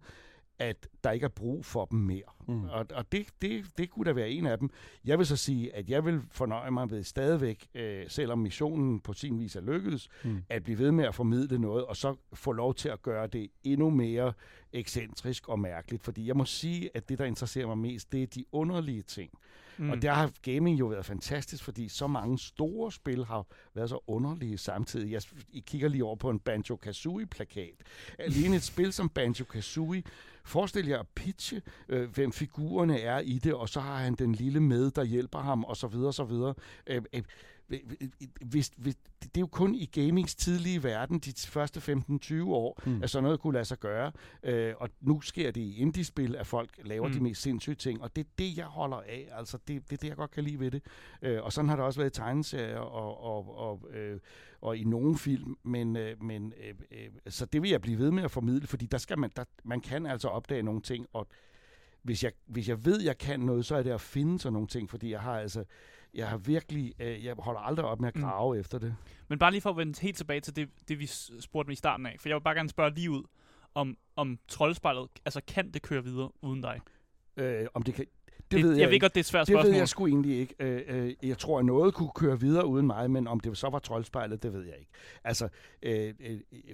at 0.58 0.88
der 1.04 1.10
ikke 1.10 1.24
er 1.24 1.28
brug 1.28 1.64
for 1.64 1.84
dem 1.84 1.98
mere. 1.98 2.22
Mm. 2.48 2.64
Og, 2.64 2.86
og 2.94 3.12
det, 3.12 3.26
det, 3.42 3.64
det 3.78 3.90
kunne 3.90 4.04
da 4.04 4.12
være 4.12 4.30
en 4.30 4.46
af 4.46 4.58
dem. 4.58 4.70
Jeg 5.04 5.18
vil 5.18 5.26
så 5.26 5.36
sige, 5.36 5.76
at 5.76 5.90
jeg 5.90 6.04
vil 6.04 6.20
fornøje 6.30 6.70
mig 6.70 6.90
ved 6.90 7.02
stadigvæk, 7.02 7.68
øh, 7.74 8.04
selvom 8.08 8.38
missionen 8.38 9.00
på 9.00 9.12
sin 9.12 9.38
vis 9.38 9.56
er 9.56 9.60
lykkedes, 9.60 10.08
mm. 10.24 10.42
at 10.48 10.64
blive 10.64 10.78
ved 10.78 10.92
med 10.92 11.04
at 11.04 11.14
formidle 11.14 11.58
noget, 11.58 11.84
og 11.84 11.96
så 11.96 12.16
få 12.32 12.52
lov 12.52 12.74
til 12.74 12.88
at 12.88 13.02
gøre 13.02 13.26
det 13.26 13.48
endnu 13.64 13.90
mere 13.90 14.32
ekscentrisk 14.72 15.48
og 15.48 15.58
mærkeligt. 15.58 16.04
Fordi 16.04 16.26
jeg 16.26 16.36
må 16.36 16.44
sige, 16.44 16.90
at 16.94 17.08
det, 17.08 17.18
der 17.18 17.24
interesserer 17.24 17.66
mig 17.66 17.78
mest, 17.78 18.12
det 18.12 18.22
er 18.22 18.26
de 18.26 18.44
underlige 18.52 19.02
ting. 19.02 19.30
Mm. 19.78 19.90
Og 19.90 20.02
der 20.02 20.12
har 20.12 20.30
gaming 20.42 20.78
jo 20.78 20.86
været 20.86 21.04
fantastisk, 21.04 21.64
fordi 21.64 21.88
så 21.88 22.06
mange 22.06 22.38
store 22.38 22.92
spil 22.92 23.24
har 23.24 23.46
været 23.74 23.88
så 23.88 23.98
underlige 24.06 24.58
samtidig. 24.58 25.12
Jeg 25.12 25.22
I 25.52 25.60
kigger 25.66 25.88
lige 25.88 26.04
over 26.04 26.16
på 26.16 26.30
en 26.30 26.40
Banjo-Kazooie-plakat. 26.40 27.74
Alene 28.18 28.56
et 28.56 28.62
spil 28.62 28.92
som 28.92 29.10
Banjo-Kazooie 29.18 30.02
Forestil 30.48 30.86
jer 30.86 30.98
at 30.98 31.08
pitche, 31.14 31.62
øh, 31.88 32.10
hvem 32.10 32.32
figurerne 32.32 33.00
er 33.00 33.18
i 33.18 33.38
det, 33.38 33.54
og 33.54 33.68
så 33.68 33.80
har 33.80 33.96
han 33.96 34.14
den 34.14 34.34
lille 34.34 34.60
med, 34.60 34.90
der 34.90 35.04
hjælper 35.04 35.38
ham, 35.38 35.64
og 35.64 35.76
så 35.76 35.86
videre, 35.86 36.08
og 36.08 36.14
så 36.14 36.24
videre. 36.24 36.54
Øh, 36.86 37.02
øh, 37.12 37.22
hvis, 38.40 38.72
hvis, 38.76 38.96
det 39.20 39.36
er 39.36 39.40
jo 39.40 39.46
kun 39.46 39.74
i 39.74 39.86
gamings 39.86 40.34
tidlige 40.34 40.82
verden, 40.82 41.18
de 41.18 41.32
første 41.48 41.94
15-20 42.10 42.44
år, 42.44 42.82
mm. 42.86 43.02
at 43.02 43.10
sådan 43.10 43.22
noget 43.22 43.40
kunne 43.40 43.52
lade 43.52 43.64
sig 43.64 43.78
gøre. 43.78 44.12
Øh, 44.42 44.74
og 44.76 44.88
nu 45.00 45.20
sker 45.20 45.50
det 45.50 45.60
i 45.60 45.76
indie-spil, 45.76 46.36
at 46.36 46.46
folk 46.46 46.70
laver 46.84 47.08
mm. 47.08 47.14
de 47.14 47.20
mest 47.20 47.42
sindssyge 47.42 47.74
ting, 47.74 48.02
og 48.02 48.16
det 48.16 48.24
er 48.24 48.28
det, 48.38 48.56
jeg 48.56 48.66
holder 48.66 48.96
af. 48.96 49.28
Altså, 49.32 49.58
det, 49.68 49.90
det 49.90 49.92
er 49.92 50.00
det, 50.00 50.08
jeg 50.08 50.16
godt 50.16 50.30
kan 50.30 50.44
lide 50.44 50.60
ved 50.60 50.70
det. 50.70 50.82
Øh, 51.22 51.42
og 51.42 51.52
sådan 51.52 51.68
har 51.68 51.76
det 51.76 51.84
også 51.84 52.00
været 52.00 52.16
i 52.16 52.20
tegneserier 52.20 52.78
og, 52.78 53.24
og, 53.24 53.58
og, 53.58 53.90
øh, 53.94 54.20
og 54.60 54.76
i 54.76 54.84
nogle 54.84 55.18
film, 55.18 55.58
men, 55.62 55.96
øh, 55.96 56.22
men 56.22 56.52
øh, 56.64 56.74
øh, 56.90 57.08
så 57.28 57.46
det 57.46 57.62
vil 57.62 57.70
jeg 57.70 57.80
blive 57.80 57.98
ved 57.98 58.10
med 58.10 58.22
at 58.22 58.30
formidle, 58.30 58.66
fordi 58.66 58.86
der 58.86 58.98
skal 58.98 59.18
man, 59.18 59.30
der, 59.36 59.44
man 59.64 59.80
kan 59.80 60.06
altså 60.06 60.28
opdage 60.28 60.62
nogle 60.62 60.80
ting, 60.80 61.06
og 61.12 61.28
hvis 62.02 62.24
jeg, 62.24 62.32
hvis 62.46 62.68
jeg 62.68 62.84
ved, 62.84 63.02
jeg 63.02 63.18
kan 63.18 63.40
noget, 63.40 63.66
så 63.66 63.76
er 63.76 63.82
det 63.82 63.90
at 63.90 64.00
finde 64.00 64.38
sådan 64.38 64.52
nogle 64.52 64.68
ting, 64.68 64.90
fordi 64.90 65.10
jeg 65.10 65.20
har 65.20 65.38
altså 65.38 65.64
jeg 66.14 66.28
har 66.28 66.36
virkelig, 66.36 66.94
øh, 67.00 67.24
jeg 67.24 67.34
holder 67.38 67.60
aldrig 67.60 67.86
op 67.86 68.00
med 68.00 68.08
at 68.08 68.16
mm. 68.16 68.22
grave 68.22 68.54
mm. 68.54 68.60
efter 68.60 68.78
det. 68.78 68.96
Men 69.28 69.38
bare 69.38 69.50
lige 69.50 69.60
for 69.60 69.70
at 69.70 69.76
vende 69.76 70.00
helt 70.00 70.16
tilbage 70.16 70.40
til 70.40 70.56
det, 70.56 70.68
det 70.88 70.98
vi 70.98 71.06
spurgte 71.40 71.72
i 71.72 71.76
starten 71.76 72.06
af, 72.06 72.16
for 72.20 72.28
jeg 72.28 72.36
vil 72.36 72.42
bare 72.42 72.54
gerne 72.54 72.68
spørge 72.68 72.94
lige 72.94 73.10
ud, 73.10 73.22
om, 73.74 73.96
om 74.16 74.38
troldspejlet, 74.48 75.08
altså 75.24 75.40
kan 75.46 75.70
det 75.70 75.82
køre 75.82 76.04
videre 76.04 76.30
uden 76.42 76.62
dig? 76.62 76.80
Øh, 77.36 77.66
om 77.74 77.82
det 77.82 77.94
kan, 77.94 78.04
det, 78.04 78.50
det 78.50 78.64
ved 78.64 78.72
jeg, 78.72 78.80
jeg 78.80 78.90
ved 78.90 79.00
godt, 79.00 79.14
det 79.14 79.18
er 79.18 79.22
et 79.22 79.26
svært 79.26 79.46
spørgsmål. 79.46 79.64
Det 79.64 79.70
ved 79.70 79.78
jeg 79.78 79.88
sgu 79.88 80.06
egentlig 80.06 80.38
ikke. 80.38 80.54
Øh, 80.58 80.82
øh, 80.88 81.14
jeg 81.22 81.38
tror, 81.38 81.58
at 81.58 81.64
noget 81.64 81.94
kunne 81.94 82.10
køre 82.14 82.40
videre 82.40 82.66
uden 82.66 82.86
mig, 82.86 83.10
men 83.10 83.26
om 83.26 83.40
det 83.40 83.58
så 83.58 83.68
var 83.68 83.78
troldspejlet, 83.78 84.42
det 84.42 84.52
ved 84.52 84.64
jeg 84.64 84.74
ikke. 84.78 84.90
Altså, 85.24 85.48
øh, 85.82 86.14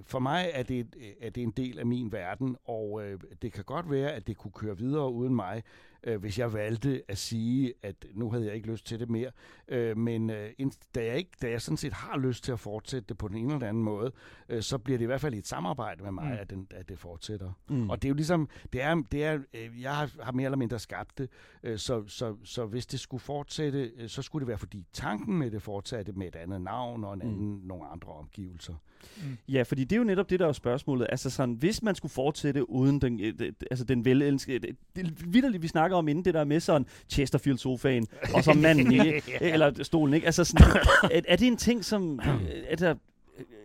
for 0.03 0.19
mig 0.19 0.51
er 0.53 0.63
det, 0.63 0.87
er 1.21 1.31
det 1.31 1.43
en 1.43 1.51
del 1.51 1.79
af 1.79 1.87
min 1.87 2.13
verden, 2.13 2.57
og 2.65 3.03
det 3.43 3.53
kan 3.53 3.65
godt 3.65 3.91
være, 3.91 4.13
at 4.13 4.27
det 4.27 4.37
kunne 4.37 4.53
køre 4.53 4.79
videre 4.79 5.13
uden 5.13 5.35
mig, 5.35 5.63
øh, 6.05 6.21
hvis 6.21 6.39
jeg 6.39 6.53
valgte 6.53 7.03
at 7.09 7.19
sige, 7.19 7.75
at 7.83 8.07
nu 8.15 8.31
havde 8.31 8.47
jeg 8.47 8.55
ikke 8.55 8.71
lyst 8.71 8.87
til 8.87 9.01
det 9.01 9.11
mere. 9.11 9.31
Øh, 9.69 9.97
men 9.97 10.31
øh, 10.31 10.51
da, 10.95 11.05
jeg 11.05 11.19
ikke, 11.19 11.31
da 11.43 11.51
jeg 11.51 11.63
sådan 11.63 11.77
set 11.77 11.93
har 11.93 12.19
lyst 12.19 12.45
til 12.45 12.53
at 12.53 12.61
fortsætte 12.61 13.07
det 13.09 13.19
på 13.19 13.29
den 13.29 13.37
ene 13.37 13.55
eller 13.55 13.69
anden 13.69 13.83
måde, 13.83 14.13
øh, 14.49 14.63
så 14.63 14.79
bliver 14.79 14.99
det 14.99 15.03
i 15.03 15.07
hvert 15.07 15.21
fald 15.21 15.35
et 15.35 15.47
samarbejde 15.47 16.03
med 16.03 16.13
mig, 16.13 16.25
mm. 16.25 16.33
at, 16.41 16.51
den, 16.51 16.67
at 16.71 16.89
det 16.89 16.99
fortsætter. 16.99 17.53
Mm. 17.69 17.91
Og 17.91 18.03
det 18.03 18.09
er 18.09 18.11
jo 18.11 18.15
ligesom, 18.15 18.49
det 18.73 18.83
er, 18.83 19.03
det 19.13 19.25
er, 19.25 19.39
øh, 19.55 19.83
jeg 19.83 19.97
har, 19.97 20.11
har 20.23 20.33
mere 20.33 20.45
eller 20.45 20.59
mindre 20.59 20.79
skabt 20.79 21.19
det, 21.19 21.29
øh, 21.63 21.79
så, 21.79 22.05
så, 22.07 22.37
så 22.45 22.67
hvis 22.67 22.87
det 22.87 23.01
skulle 23.01 23.21
fortsætte, 23.21 23.93
øh, 23.97 24.09
så 24.09 24.23
skulle 24.23 24.41
det 24.41 24.49
være, 24.49 24.59
fordi 24.59 24.85
tanken 24.93 25.39
med 25.39 25.51
det 25.51 25.63
fortsatte 25.63 26.13
med 26.13 26.27
et 26.27 26.37
andet 26.37 26.61
navn 26.61 27.05
og 27.05 27.15
en 27.15 27.19
mm. 27.19 27.29
anden, 27.29 27.55
mm. 27.55 27.67
nogle 27.67 27.87
andre 27.87 28.13
omgivelser. 28.13 28.75
Mm. 29.17 29.37
Ja, 29.49 29.63
fordi 29.63 29.85
det 29.85 29.97
er 29.97 29.99
jo 29.99 30.05
netop 30.05 30.31
det, 30.31 30.41
der 30.41 30.47
er 30.47 30.53
spørgsmålet. 30.53 31.07
Altså 31.11 31.31
sådan, 31.31 31.55
hvis 31.55 31.83
man 31.83 31.95
skulle 31.95 32.13
fortsætte 32.13 32.71
uden 32.71 33.01
den, 33.01 33.21
øh, 33.21 33.53
altså 33.71 33.85
den 33.85 34.05
velelskede... 34.05 34.59
Det, 34.59 34.77
det, 34.97 35.35
vidderligt, 35.35 35.63
vi 35.63 35.69
snakker 35.69 35.97
om 35.97 36.09
inden 36.09 36.25
det 36.25 36.35
der 36.35 36.45
med 36.45 36.61
sådan 36.61 36.87
Chesterfield-sofaen, 37.13 38.07
og 38.35 38.45
så 38.45 38.53
manden, 38.53 38.93
ikke? 38.93 39.23
eller 39.53 39.83
stolen, 39.83 40.15
ikke? 40.15 40.27
Altså 40.27 40.45
sådan, 40.45 40.67
er, 41.11 41.21
er 41.29 41.37
det 41.37 41.47
en 41.47 41.57
ting, 41.57 41.85
som... 41.85 42.21
Er, 42.69 42.77
der, 42.77 42.95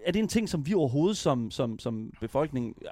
er 0.06 0.12
det 0.12 0.20
en 0.20 0.28
ting, 0.28 0.50
som 0.50 0.66
vi 0.66 0.74
overhovedet 0.74 1.18
som, 1.18 1.52
som, 1.52 1.80
som 1.80 2.14
befolkning 2.22 2.76
øh, 2.82 2.88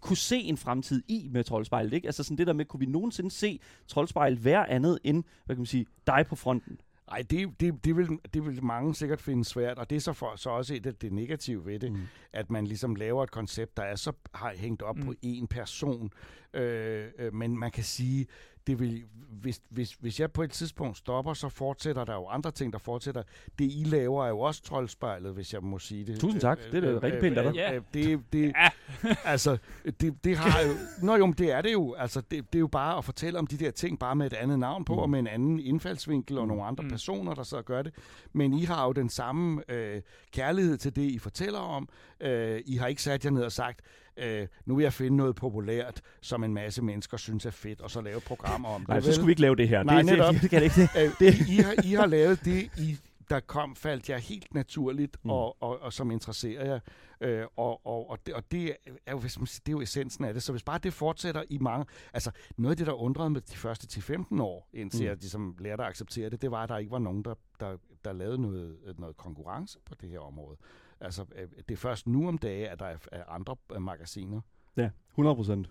kunne 0.00 0.16
se 0.16 0.36
en 0.36 0.56
fremtid 0.56 1.02
i 1.08 1.28
med 1.32 1.44
troldspejlet, 1.44 1.92
ikke? 1.92 2.08
Altså 2.08 2.22
sådan 2.22 2.38
det 2.38 2.46
der 2.46 2.52
med, 2.52 2.64
kunne 2.64 2.80
vi 2.80 2.86
nogensinde 2.86 3.30
se 3.30 3.60
troldspejlet 3.88 4.44
være 4.44 4.70
andet 4.70 4.98
end, 5.04 5.24
hvad 5.44 5.56
kan 5.56 5.60
man 5.60 5.66
sige, 5.66 5.86
dig 6.06 6.24
på 6.28 6.36
fronten? 6.36 6.78
Nej, 7.14 7.22
det, 7.30 7.60
det, 7.60 7.84
det, 7.84 7.96
vil, 7.96 8.08
det 8.34 8.46
vil 8.46 8.64
mange 8.64 8.94
sikkert 8.94 9.20
finde 9.20 9.44
svært, 9.44 9.78
og 9.78 9.90
det 9.90 9.96
er 9.96 10.00
så, 10.00 10.12
for, 10.12 10.36
så 10.36 10.50
også 10.50 10.74
et 10.74 10.86
af 10.86 10.94
det 10.94 11.12
negative 11.12 11.66
ved 11.66 11.78
det, 11.78 11.92
mm. 11.92 12.00
at 12.32 12.50
man 12.50 12.66
ligesom 12.66 12.94
laver 12.94 13.22
et 13.22 13.30
koncept, 13.30 13.76
der 13.76 13.82
er 13.82 13.96
så 13.96 14.12
har 14.34 14.54
hængt 14.56 14.82
op 14.82 14.96
mm. 14.96 15.04
på 15.04 15.14
én 15.26 15.46
person. 15.46 16.10
Øh, 16.54 17.06
øh, 17.18 17.34
men 17.34 17.58
man 17.58 17.70
kan 17.70 17.84
sige, 17.84 18.26
det 18.66 18.78
vil, 18.80 19.04
hvis, 19.44 19.60
hvis, 19.68 19.92
hvis 19.92 20.20
jeg 20.20 20.32
på 20.32 20.42
et 20.42 20.50
tidspunkt 20.50 20.98
stopper, 20.98 21.34
så 21.34 21.48
fortsætter 21.48 22.04
der 22.04 22.14
jo 22.14 22.26
andre 22.26 22.50
ting, 22.50 22.72
der 22.72 22.78
fortsætter. 22.78 23.22
Det, 23.58 23.64
I 23.64 23.84
laver, 23.86 24.24
er 24.24 24.28
jo 24.28 24.40
også 24.40 24.62
troldspejlet, 24.62 25.32
hvis 25.32 25.52
jeg 25.52 25.62
må 25.62 25.78
sige 25.78 26.04
det. 26.04 26.20
Tusind 26.20 26.40
tak. 26.40 26.58
Det 26.72 26.84
er 26.84 26.92
det 26.92 27.02
rigtig 27.02 27.20
pænt 27.20 27.38
af 27.38 27.44
dig. 27.44 27.54
Ja. 27.54 27.78
Det, 27.94 28.20
det, 28.32 28.54
altså, 29.24 29.58
det, 30.00 30.24
det 30.24 30.36
har 30.36 30.60
jo... 30.60 30.72
Nå 31.02 31.16
jo, 31.16 31.32
det 31.38 31.52
er 31.52 31.60
det 31.60 31.72
jo. 31.72 31.94
Altså, 31.94 32.20
det, 32.20 32.30
det 32.52 32.54
er 32.54 32.60
jo 32.60 32.66
bare 32.66 32.98
at 32.98 33.04
fortælle 33.04 33.38
om 33.38 33.46
de 33.46 33.56
der 33.56 33.70
ting, 33.70 33.98
bare 33.98 34.16
med 34.16 34.26
et 34.26 34.32
andet 34.32 34.58
navn 34.58 34.84
på, 34.84 34.94
mm. 34.94 34.98
og 34.98 35.10
med 35.10 35.18
en 35.18 35.26
anden 35.26 35.60
indfaldsvinkel, 35.60 36.38
og 36.38 36.48
nogle 36.48 36.64
andre 36.64 36.82
mm. 36.82 36.90
personer, 36.90 37.34
der 37.34 37.42
så 37.42 37.62
gør 37.62 37.82
det. 37.82 37.94
Men 38.32 38.54
I 38.54 38.64
har 38.64 38.86
jo 38.86 38.92
den 38.92 39.08
samme 39.08 39.62
øh, 39.70 40.02
kærlighed 40.32 40.76
til 40.76 40.96
det, 40.96 41.02
I 41.02 41.18
fortæller 41.18 41.58
om. 41.58 41.88
Øh, 42.24 42.60
I 42.66 42.76
har 42.76 42.86
ikke 42.86 43.02
sat 43.02 43.24
jer 43.24 43.30
ned 43.30 43.42
og 43.42 43.52
sagt, 43.52 43.80
øh, 44.16 44.46
nu 44.66 44.76
vil 44.76 44.82
jeg 44.82 44.92
finde 44.92 45.16
noget 45.16 45.36
populært, 45.36 46.00
som 46.20 46.44
en 46.44 46.54
masse 46.54 46.82
mennesker 46.82 47.16
synes 47.16 47.46
er 47.46 47.50
fedt, 47.50 47.80
og 47.80 47.90
så 47.90 48.00
lave 48.00 48.20
programmer 48.20 48.68
om 48.68 48.80
det. 48.80 48.88
Nej, 48.88 49.00
så 49.00 49.12
skulle 49.12 49.26
vi 49.26 49.32
ikke 49.32 49.42
lave 49.42 49.56
det 49.56 49.68
her. 49.68 49.82
Nej, 49.82 49.96
det, 49.96 50.06
netop. 50.06 50.34
Det, 50.42 50.50
det, 50.50 50.74
det, 50.74 50.90
det, 50.94 51.12
det. 51.18 51.26
Øh, 51.26 51.50
I, 51.50 51.56
har, 51.56 51.74
I 51.84 51.92
har 51.92 52.06
lavet 52.06 52.44
det, 52.44 52.70
I, 52.78 52.98
der 53.30 53.40
kom, 53.40 53.76
faldt 53.76 54.08
jeg 54.08 54.18
helt 54.18 54.54
naturligt, 54.54 55.16
mm. 55.24 55.30
og, 55.30 55.62
og, 55.62 55.82
og 55.82 55.92
som 55.92 56.10
interesserer 56.10 56.66
jer. 56.66 56.80
Øh, 57.20 57.46
og, 57.56 57.86
og, 57.86 58.10
og, 58.10 58.18
det, 58.26 58.34
og 58.34 58.42
det 58.50 58.76
er 59.06 59.12
jo, 59.12 59.18
hvis 59.18 59.38
man, 59.38 59.46
det 59.46 59.68
er 59.68 59.72
jo 59.72 59.80
essensen 59.80 60.24
af 60.24 60.34
det. 60.34 60.42
Så 60.42 60.52
hvis 60.52 60.62
bare 60.62 60.78
det 60.78 60.92
fortsætter 60.92 61.42
i 61.50 61.58
mange... 61.58 61.86
Altså, 62.12 62.30
noget 62.56 62.70
af 62.72 62.76
det, 62.76 62.86
der 62.86 62.92
undrede 62.92 63.30
med 63.30 63.40
de 63.40 63.56
første 63.56 63.86
til 63.86 64.02
15 64.02 64.40
år, 64.40 64.68
indtil 64.72 65.00
mm. 65.00 65.06
jeg 65.06 65.16
ligesom 65.16 65.56
lærte 65.58 65.82
at 65.82 65.88
acceptere 65.88 66.30
det, 66.30 66.42
det 66.42 66.50
var, 66.50 66.62
at 66.62 66.68
der 66.68 66.78
ikke 66.78 66.90
var 66.90 66.98
nogen, 66.98 67.24
der, 67.24 67.34
der, 67.60 67.76
der 68.04 68.12
lavede 68.12 68.42
noget, 68.42 68.76
noget 68.98 69.16
konkurrence 69.16 69.78
på 69.86 69.94
det 70.00 70.08
her 70.08 70.18
område. 70.18 70.56
Altså, 71.04 71.24
øh, 71.36 71.48
det 71.68 71.74
er 71.74 71.76
først 71.76 72.06
nu 72.06 72.28
om 72.28 72.38
dage, 72.38 72.68
at 72.68 72.78
der 72.78 72.86
er 73.12 73.24
andre 73.28 73.56
øh, 73.74 73.82
magasiner. 73.82 74.40
Ja, 74.76 74.90
100 75.10 75.36
procent. 75.36 75.70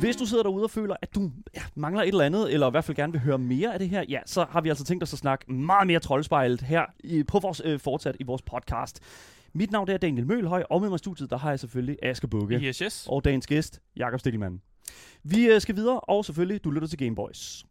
Hvis 0.00 0.16
du 0.16 0.26
sidder 0.26 0.42
derude 0.42 0.64
og 0.64 0.70
føler, 0.70 0.96
at 1.02 1.14
du 1.14 1.30
ja, 1.54 1.62
mangler 1.74 2.02
et 2.02 2.08
eller 2.08 2.24
andet, 2.24 2.52
eller 2.52 2.66
i 2.66 2.70
hvert 2.70 2.84
fald 2.84 2.96
gerne 2.96 3.12
vil 3.12 3.20
høre 3.20 3.38
mere 3.38 3.72
af 3.72 3.78
det 3.78 3.88
her, 3.88 4.04
ja, 4.08 4.20
så 4.26 4.46
har 4.50 4.60
vi 4.60 4.68
altså 4.68 4.84
tænkt 4.84 5.02
os 5.02 5.12
at 5.12 5.18
snakke 5.18 5.52
meget 5.52 5.86
mere 5.86 6.00
troldspejlet 6.00 6.60
her 6.60 6.84
i, 7.04 7.22
på 7.22 7.38
vores 7.38 7.62
øh, 7.64 7.80
fortsat 7.80 8.16
i 8.20 8.22
vores 8.22 8.42
podcast. 8.42 9.00
Mit 9.52 9.70
navn 9.70 9.90
er 9.90 9.96
Daniel 9.96 10.26
Mølhøj, 10.26 10.62
og 10.70 10.80
med 10.80 10.88
mig 10.88 10.96
i 10.96 10.98
studiet, 10.98 11.30
der 11.30 11.38
har 11.38 11.50
jeg 11.50 11.60
selvfølgelig 11.60 11.98
Aske 12.02 12.28
Bukke. 12.28 12.56
Yes, 12.56 12.78
yes. 12.78 13.06
Og 13.10 13.24
dagens 13.24 13.46
gæst, 13.46 13.80
Jakob 13.96 14.20
Stillimann. 14.20 14.60
Vi 15.22 15.46
øh, 15.46 15.60
skal 15.60 15.76
videre, 15.76 16.00
og 16.00 16.24
selvfølgelig, 16.24 16.64
du 16.64 16.70
lytter 16.70 16.88
til 16.88 16.98
Gameboys. 16.98 17.64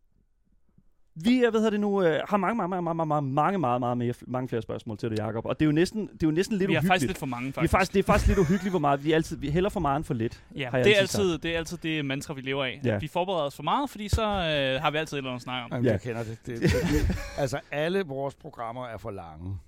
Vi 1.23 1.39
hvad 1.39 1.51
hedder 1.51 1.69
det 1.69 1.79
nu, 1.79 2.03
øh, 2.03 2.21
har 2.29 2.37
mange, 2.37 2.57
mange, 2.57 2.69
mange, 2.69 2.83
mange, 2.83 3.05
mange, 3.05 3.33
mange, 3.33 3.59
meget, 3.59 3.79
meget 3.79 3.97
mere, 3.97 4.13
mange 4.27 4.47
flere 4.47 4.61
spørgsmål 4.61 4.97
til 4.97 5.09
dig, 5.09 5.17
Jacob. 5.17 5.45
Og 5.45 5.59
det 5.59 5.65
er 5.65 5.67
jo 5.67 5.71
næsten, 5.71 6.01
det 6.01 6.23
er 6.23 6.27
jo 6.27 6.31
næsten 6.31 6.57
lidt 6.57 6.69
vi 6.69 6.73
uhyggeligt. 6.77 6.83
Vi 6.83 6.87
har 6.87 6.93
faktisk 6.93 7.07
lidt 7.07 7.17
for 7.17 7.25
mange, 7.25 7.53
faktisk. 7.53 7.61
Vi 7.61 7.65
er 7.65 7.79
faktisk, 7.79 7.93
det 7.93 7.99
er 7.99 8.03
faktisk 8.03 8.27
lidt 8.27 8.39
uhyggeligt, 8.39 8.71
hvor 8.71 8.79
meget. 8.79 9.03
Vi, 9.03 9.11
er 9.11 9.15
altid, 9.15 9.37
vi 9.37 9.49
hælder 9.49 9.69
for 9.69 9.79
meget 9.79 9.97
end 9.97 10.05
for 10.05 10.13
lidt. 10.13 10.43
Ja, 10.55 10.69
det 10.73 10.91
er, 10.91 10.99
altid, 10.99 11.37
det 11.37 11.53
er 11.53 11.57
altid 11.57 11.77
det 11.77 12.05
mantra, 12.05 12.33
vi 12.33 12.41
lever 12.41 12.65
af. 12.65 12.81
Ja. 12.83 12.97
Vi 12.97 13.07
forbereder 13.07 13.43
os 13.43 13.55
for 13.55 13.63
meget, 13.63 13.89
fordi 13.89 14.09
så 14.09 14.21
øh, 14.21 14.81
har 14.81 14.91
vi 14.91 14.97
altid 14.97 15.17
et 15.17 15.17
eller 15.17 15.29
andet 15.29 15.39
at 15.39 15.43
snakke 15.43 15.65
om. 15.65 15.71
Jamen, 15.71 15.85
ja. 15.85 15.91
Jeg 15.91 16.01
kender 16.01 16.23
det. 16.23 16.37
det, 16.45 16.61
det, 16.61 16.71
det 16.71 17.17
altså, 17.37 17.59
alle 17.71 18.03
vores 18.03 18.35
programmer 18.35 18.87
er 18.87 18.97
for 18.97 19.11
lange 19.11 19.59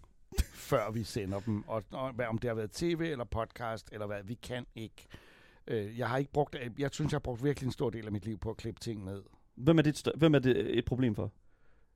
før 0.71 0.91
vi 0.91 1.03
sender 1.03 1.39
dem. 1.39 1.63
Og, 1.67 1.83
og 1.91 2.13
om 2.29 2.37
det 2.37 2.47
har 2.47 2.55
været 2.55 2.71
tv 2.71 3.01
eller 3.01 3.25
podcast 3.25 3.89
eller 3.91 4.07
hvad, 4.07 4.17
vi 4.23 4.33
kan 4.33 4.65
ikke. 4.75 5.07
Øh, 5.67 5.99
jeg 5.99 6.07
har 6.07 6.17
ikke 6.17 6.31
brugt, 6.31 6.55
jeg 6.77 6.89
synes, 6.91 7.11
jeg 7.11 7.15
har 7.15 7.19
brugt 7.19 7.43
virkelig 7.43 7.67
en 7.67 7.71
stor 7.71 7.89
del 7.89 8.05
af 8.05 8.11
mit 8.11 8.25
liv 8.25 8.37
på 8.37 8.49
at 8.49 8.57
klippe 8.57 8.79
ting 8.79 9.05
ned. 9.05 9.21
Hvem 9.55 9.77
er 9.77 9.81
det, 9.81 10.07
hvem 10.15 10.35
er 10.35 10.39
det 10.39 10.77
et 10.77 10.85
problem 10.85 11.15
for? 11.15 11.33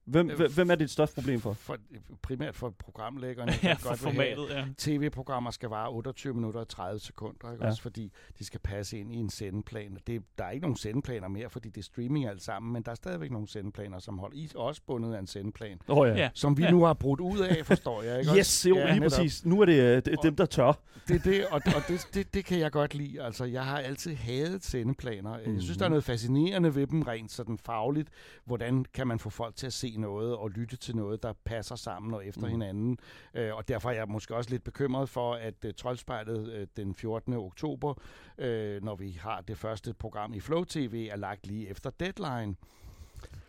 Hvem, 0.05 0.29
Øh, 0.29 0.53
hvem, 0.53 0.69
er 0.71 0.75
det 0.75 0.83
et 0.85 0.89
største 0.91 1.15
problem 1.15 1.39
for? 1.41 1.53
for 1.53 1.77
primært 2.21 2.55
for 2.55 2.69
programlæggerne. 2.69 3.51
ja, 3.63 3.73
for 3.73 3.87
godt 3.89 3.99
formatet, 3.99 4.49
ja. 4.49 4.65
tv-programmer 4.77 5.51
skal 5.51 5.69
vare 5.69 5.89
28 5.89 6.33
minutter 6.33 6.59
og 6.59 6.67
30 6.67 6.99
sekunder, 6.99 7.51
ikke? 7.51 7.63
Ja. 7.63 7.69
Også 7.69 7.81
fordi 7.81 8.11
de 8.39 8.45
skal 8.45 8.59
passe 8.59 8.99
ind 8.99 9.13
i 9.13 9.15
en 9.15 9.29
sendeplan. 9.29 9.97
Det, 10.07 10.23
der 10.37 10.43
er 10.45 10.51
ikke 10.51 10.61
nogen 10.63 10.77
sendeplaner 10.77 11.27
mere, 11.27 11.49
fordi 11.49 11.69
det 11.69 11.77
er 11.81 11.83
streaming 11.83 12.27
alt 12.27 12.41
sammen, 12.43 12.73
men 12.73 12.83
der 12.83 12.91
er 12.91 12.95
stadigvæk 12.95 13.31
nogle 13.31 13.47
sendeplaner, 13.47 13.99
som 13.99 14.17
holder 14.19 14.37
i 14.37 14.49
også 14.55 14.81
bundet 14.87 15.13
af 15.13 15.19
en 15.19 15.27
sendeplan. 15.27 15.79
Oh, 15.87 16.07
ja. 16.07 16.13
Ja. 16.15 16.29
Som 16.33 16.57
vi 16.57 16.63
Ja. 16.63 16.71
nu 16.71 16.83
har 16.83 16.93
brudt 16.93 17.19
ud 17.19 17.39
af, 17.39 17.65
forstår 17.65 18.01
jeg. 18.01 18.19
Ikke? 18.19 18.31
Yes, 18.39 18.65
jo, 18.69 18.75
Ja, 18.77 18.85
lige 18.91 18.99
netop. 18.99 19.17
præcis. 19.19 19.45
Nu 19.45 19.61
er 19.61 19.65
det, 19.65 20.07
øh, 20.07 20.17
dem, 20.23 20.35
der 20.35 20.45
tør. 20.45 20.79
Det 21.07 21.15
er 21.15 21.19
det, 21.19 21.45
og, 21.45 21.61
og 21.65 21.81
det, 21.87 22.07
det, 22.13 22.33
det 22.33 22.45
kan 22.45 22.59
jeg 22.59 22.71
godt 22.71 22.95
lide. 22.95 23.21
Altså, 23.23 23.45
jeg 23.45 23.65
har 23.65 23.77
altid 23.77 24.15
hadet 24.15 24.63
sendeplaner. 24.63 25.33
Jeg 25.37 25.43
synes, 25.45 25.69
Mhm. 25.69 25.77
der 25.77 25.85
er 25.85 25.89
noget 25.89 26.03
fascinerende 26.03 26.75
ved 26.75 26.87
dem 26.87 27.01
rent 27.01 27.31
sådan 27.31 27.57
fagligt. 27.57 28.09
Hvordan 28.45 28.85
kan 28.93 29.07
man 29.07 29.19
få 29.19 29.29
folk 29.29 29.55
til 29.55 29.67
at 29.67 29.73
se 29.73 29.94
noget 29.99 30.35
og 30.35 30.49
lytte 30.51 30.77
til 30.77 30.95
noget, 30.95 31.23
der 31.23 31.33
passer 31.45 31.75
sammen 31.75 32.13
og 32.13 32.25
efter 32.25 32.41
Mhm. 32.41 32.49
hinanden. 32.49 32.97
Øh, 33.33 33.55
og 33.55 33.67
derfor 33.67 33.89
er 33.89 33.93
jeg 33.93 34.07
måske 34.07 34.35
også 34.35 34.49
lidt 34.49 34.63
bekymret 34.63 35.09
for, 35.09 35.33
at 35.33 35.53
uh, 35.65 35.71
Troldspejlet 35.77 36.51
øh, 36.53 36.67
den 36.77 36.95
14. 36.95 37.33
oktober, 37.33 37.93
øh, 38.37 38.83
når 38.83 38.95
vi 38.95 39.11
har 39.21 39.41
det 39.41 39.57
første 39.57 39.93
program 39.93 40.33
i 40.33 40.39
Flow 40.39 40.63
TV, 40.63 41.07
er 41.11 41.15
lagt 41.15 41.47
lige 41.47 41.69
efter 41.69 41.89
deadline. 41.89 42.55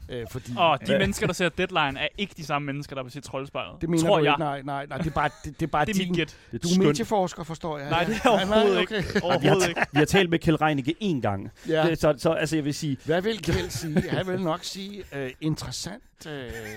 Øh, 0.08 0.26
fordi, 0.30 0.52
Og 0.56 0.86
de 0.86 0.92
Ja. 0.92 0.98
mennesker, 0.98 1.26
der 1.26 1.34
ser 1.34 1.48
Deadline, 1.48 2.00
er 2.00 2.08
ikke 2.18 2.34
de 2.36 2.44
samme 2.44 2.66
mennesker, 2.66 2.96
der 2.96 3.02
vil 3.02 3.12
se 3.12 3.20
Troldspejlet. 3.20 3.80
det 3.80 3.88
mener 3.88 4.02
tror 4.04 4.18
du 4.18 4.24
jeg. 4.24 4.32
ikke? 4.32 4.38
Nej, 4.40 4.62
nej, 4.62 4.86
nej, 4.86 4.98
det 4.98 5.06
er 5.06 5.10
bare, 5.10 5.30
det, 5.44 5.60
det 5.60 5.66
er 5.66 5.70
bare 5.70 5.84
Det 5.84 5.96
er 6.00 6.04
din... 6.04 6.14
gæt. 6.14 6.36
Det 6.52 6.62
Du 6.62 6.68
er 6.68 6.72
er 6.82 6.86
medieforsker, 6.86 7.44
forstår 7.44 7.78
jeg. 7.78 7.90
Nej, 7.90 8.04
det 8.04 8.16
er 8.24 8.28
overhovedet 8.28 8.80
ikke. 8.80 8.96
okay. 8.98 9.20
Overhovedet 9.22 9.68
ikke. 9.68 9.80
Vi 9.92 9.98
har 9.98 10.04
talt 10.04 10.30
med 10.30 10.38
Kjell 10.38 10.56
Reinicke 10.56 10.94
én 11.02 11.20
gang. 11.20 11.50
Ja. 11.68 11.86
Det, 11.88 11.98
så, 12.00 12.14
så 12.18 12.30
altså, 12.32 12.56
jeg 12.56 12.64
vil 12.64 12.74
sige, 12.74 12.96
Hvad 13.04 13.22
vil 13.22 13.42
Kjeld 13.42 13.70
sige? 13.70 14.10
Han 14.10 14.26
vil 14.26 14.40
nok 14.40 14.64
sige, 14.64 15.02
uh, 15.12 15.18
interessant, 15.40 16.02
uh, 16.26 16.32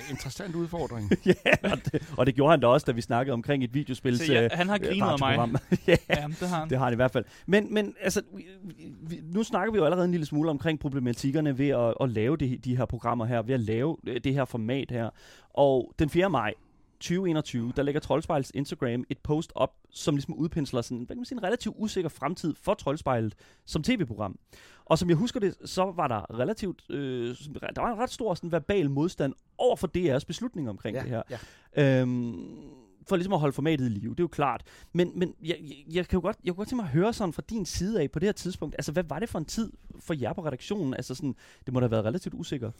interessant 0.09 0.55
udfordring. 0.55 1.11
ja, 1.25 1.33
og 1.71 1.77
det, 1.85 2.13
og 2.17 2.25
det 2.25 2.35
gjorde 2.35 2.51
han 2.51 2.59
da 2.59 2.67
også, 2.67 2.85
da 2.85 2.91
vi 2.91 3.01
snakkede 3.01 3.33
omkring 3.33 3.63
et 3.63 3.73
videospils 3.73 4.25
Så 4.25 4.33
ja, 4.33 4.43
øh, 4.43 4.49
han 4.53 4.69
har 4.69 4.77
grinet 4.77 5.07
af 5.07 5.19
mig. 5.19 5.59
ja, 5.87 5.95
Ja, 6.09 6.15
det 6.39 6.49
har 6.49 6.59
han. 6.59 6.69
det 6.69 6.77
har 6.77 6.85
han 6.85 6.93
i 6.93 6.95
hvert 6.95 7.11
fald. 7.11 7.25
Men, 7.45 7.73
men 7.73 7.93
altså, 8.01 8.21
vi, 8.35 8.45
vi, 9.01 9.19
nu 9.23 9.43
snakker 9.43 9.71
vi 9.71 9.77
jo 9.77 9.85
allerede 9.85 10.05
en 10.05 10.11
lille 10.11 10.25
smule 10.25 10.49
omkring 10.49 10.79
problematikkerne 10.79 11.57
ved 11.57 11.69
at, 11.69 11.93
at 12.01 12.09
lave 12.09 12.37
det, 12.37 12.65
de 12.65 12.77
her 12.77 12.85
programmer 12.85 13.18
her, 13.25 13.41
ved 13.41 13.53
at 13.53 13.59
lave 13.59 13.97
øh, 14.07 14.21
det 14.23 14.33
her 14.33 14.45
format 14.45 14.91
her. 14.91 15.09
Og 15.53 15.93
den 15.99 16.09
4. 16.09 16.29
maj 16.29 16.53
2021, 16.99 17.73
der 17.75 17.83
lægger 17.83 18.01
Troldspejls 18.01 18.51
Instagram 18.55 19.03
et 19.09 19.17
post 19.17 19.51
op, 19.55 19.73
som 19.89 20.15
ligesom 20.15 20.33
udpensler 20.33 20.81
sådan, 20.81 20.97
hvad 20.97 21.07
kan 21.07 21.17
man 21.17 21.25
sige, 21.25 21.37
en 21.37 21.43
relativt 21.43 21.75
usikker 21.77 22.09
fremtid 22.09 22.55
for 22.61 22.73
Troldspejlet 22.73 23.35
som 23.65 23.83
tv-program. 23.83 24.39
Og 24.85 24.97
som 24.97 25.09
jeg 25.09 25.17
husker 25.17 25.39
det, 25.39 25.55
så 25.65 25.91
var 25.95 26.07
der 26.07 26.39
relativt, 26.39 26.83
øh, 26.89 27.35
der 27.75 27.81
var 27.81 27.93
en 27.93 27.99
ret 27.99 28.09
stor 28.09 28.33
sådan, 28.33 28.51
verbal 28.51 28.89
modstand 28.89 29.33
over 29.57 29.75
for 29.75 29.87
DR's 29.97 30.25
beslutning 30.27 30.69
omkring 30.69 30.97
det 30.97 31.09
her. 31.09 31.21
ja. 31.75 32.01
Øhm, 32.01 32.78
for 33.09 33.15
ligesom 33.15 33.33
at 33.33 33.39
holde 33.39 33.53
formatet 33.53 33.85
i 33.85 33.89
live, 33.89 34.11
det 34.11 34.19
er 34.19 34.23
jo 34.23 34.27
klart. 34.27 34.63
Men, 34.93 35.11
men 35.15 35.33
jeg, 35.43 35.57
jeg, 35.61 35.95
jeg, 35.95 36.07
kan 36.07 36.17
jo 36.17 36.21
godt, 36.21 36.37
jeg 36.43 36.53
kan 36.53 36.55
godt 36.55 36.67
tænke 36.67 36.81
mig 36.81 36.85
at 36.85 36.91
høre 36.91 37.13
sådan 37.13 37.33
fra 37.33 37.43
din 37.49 37.65
side 37.65 38.01
af 38.01 38.11
på 38.11 38.19
det 38.19 38.27
her 38.27 38.33
tidspunkt. 38.33 38.75
Altså, 38.77 38.91
hvad 38.91 39.03
var 39.03 39.19
det 39.19 39.29
for 39.29 39.39
en 39.39 39.45
tid 39.45 39.71
for 39.99 40.13
jer 40.13 40.33
på 40.33 40.45
redaktionen? 40.45 40.93
Altså, 40.93 41.15
sådan, 41.15 41.35
det 41.65 41.73
må 41.73 41.79
da 41.79 41.83
have 41.83 41.91
været 41.91 42.05
relativt 42.05 42.35
usikkert. 42.35 42.73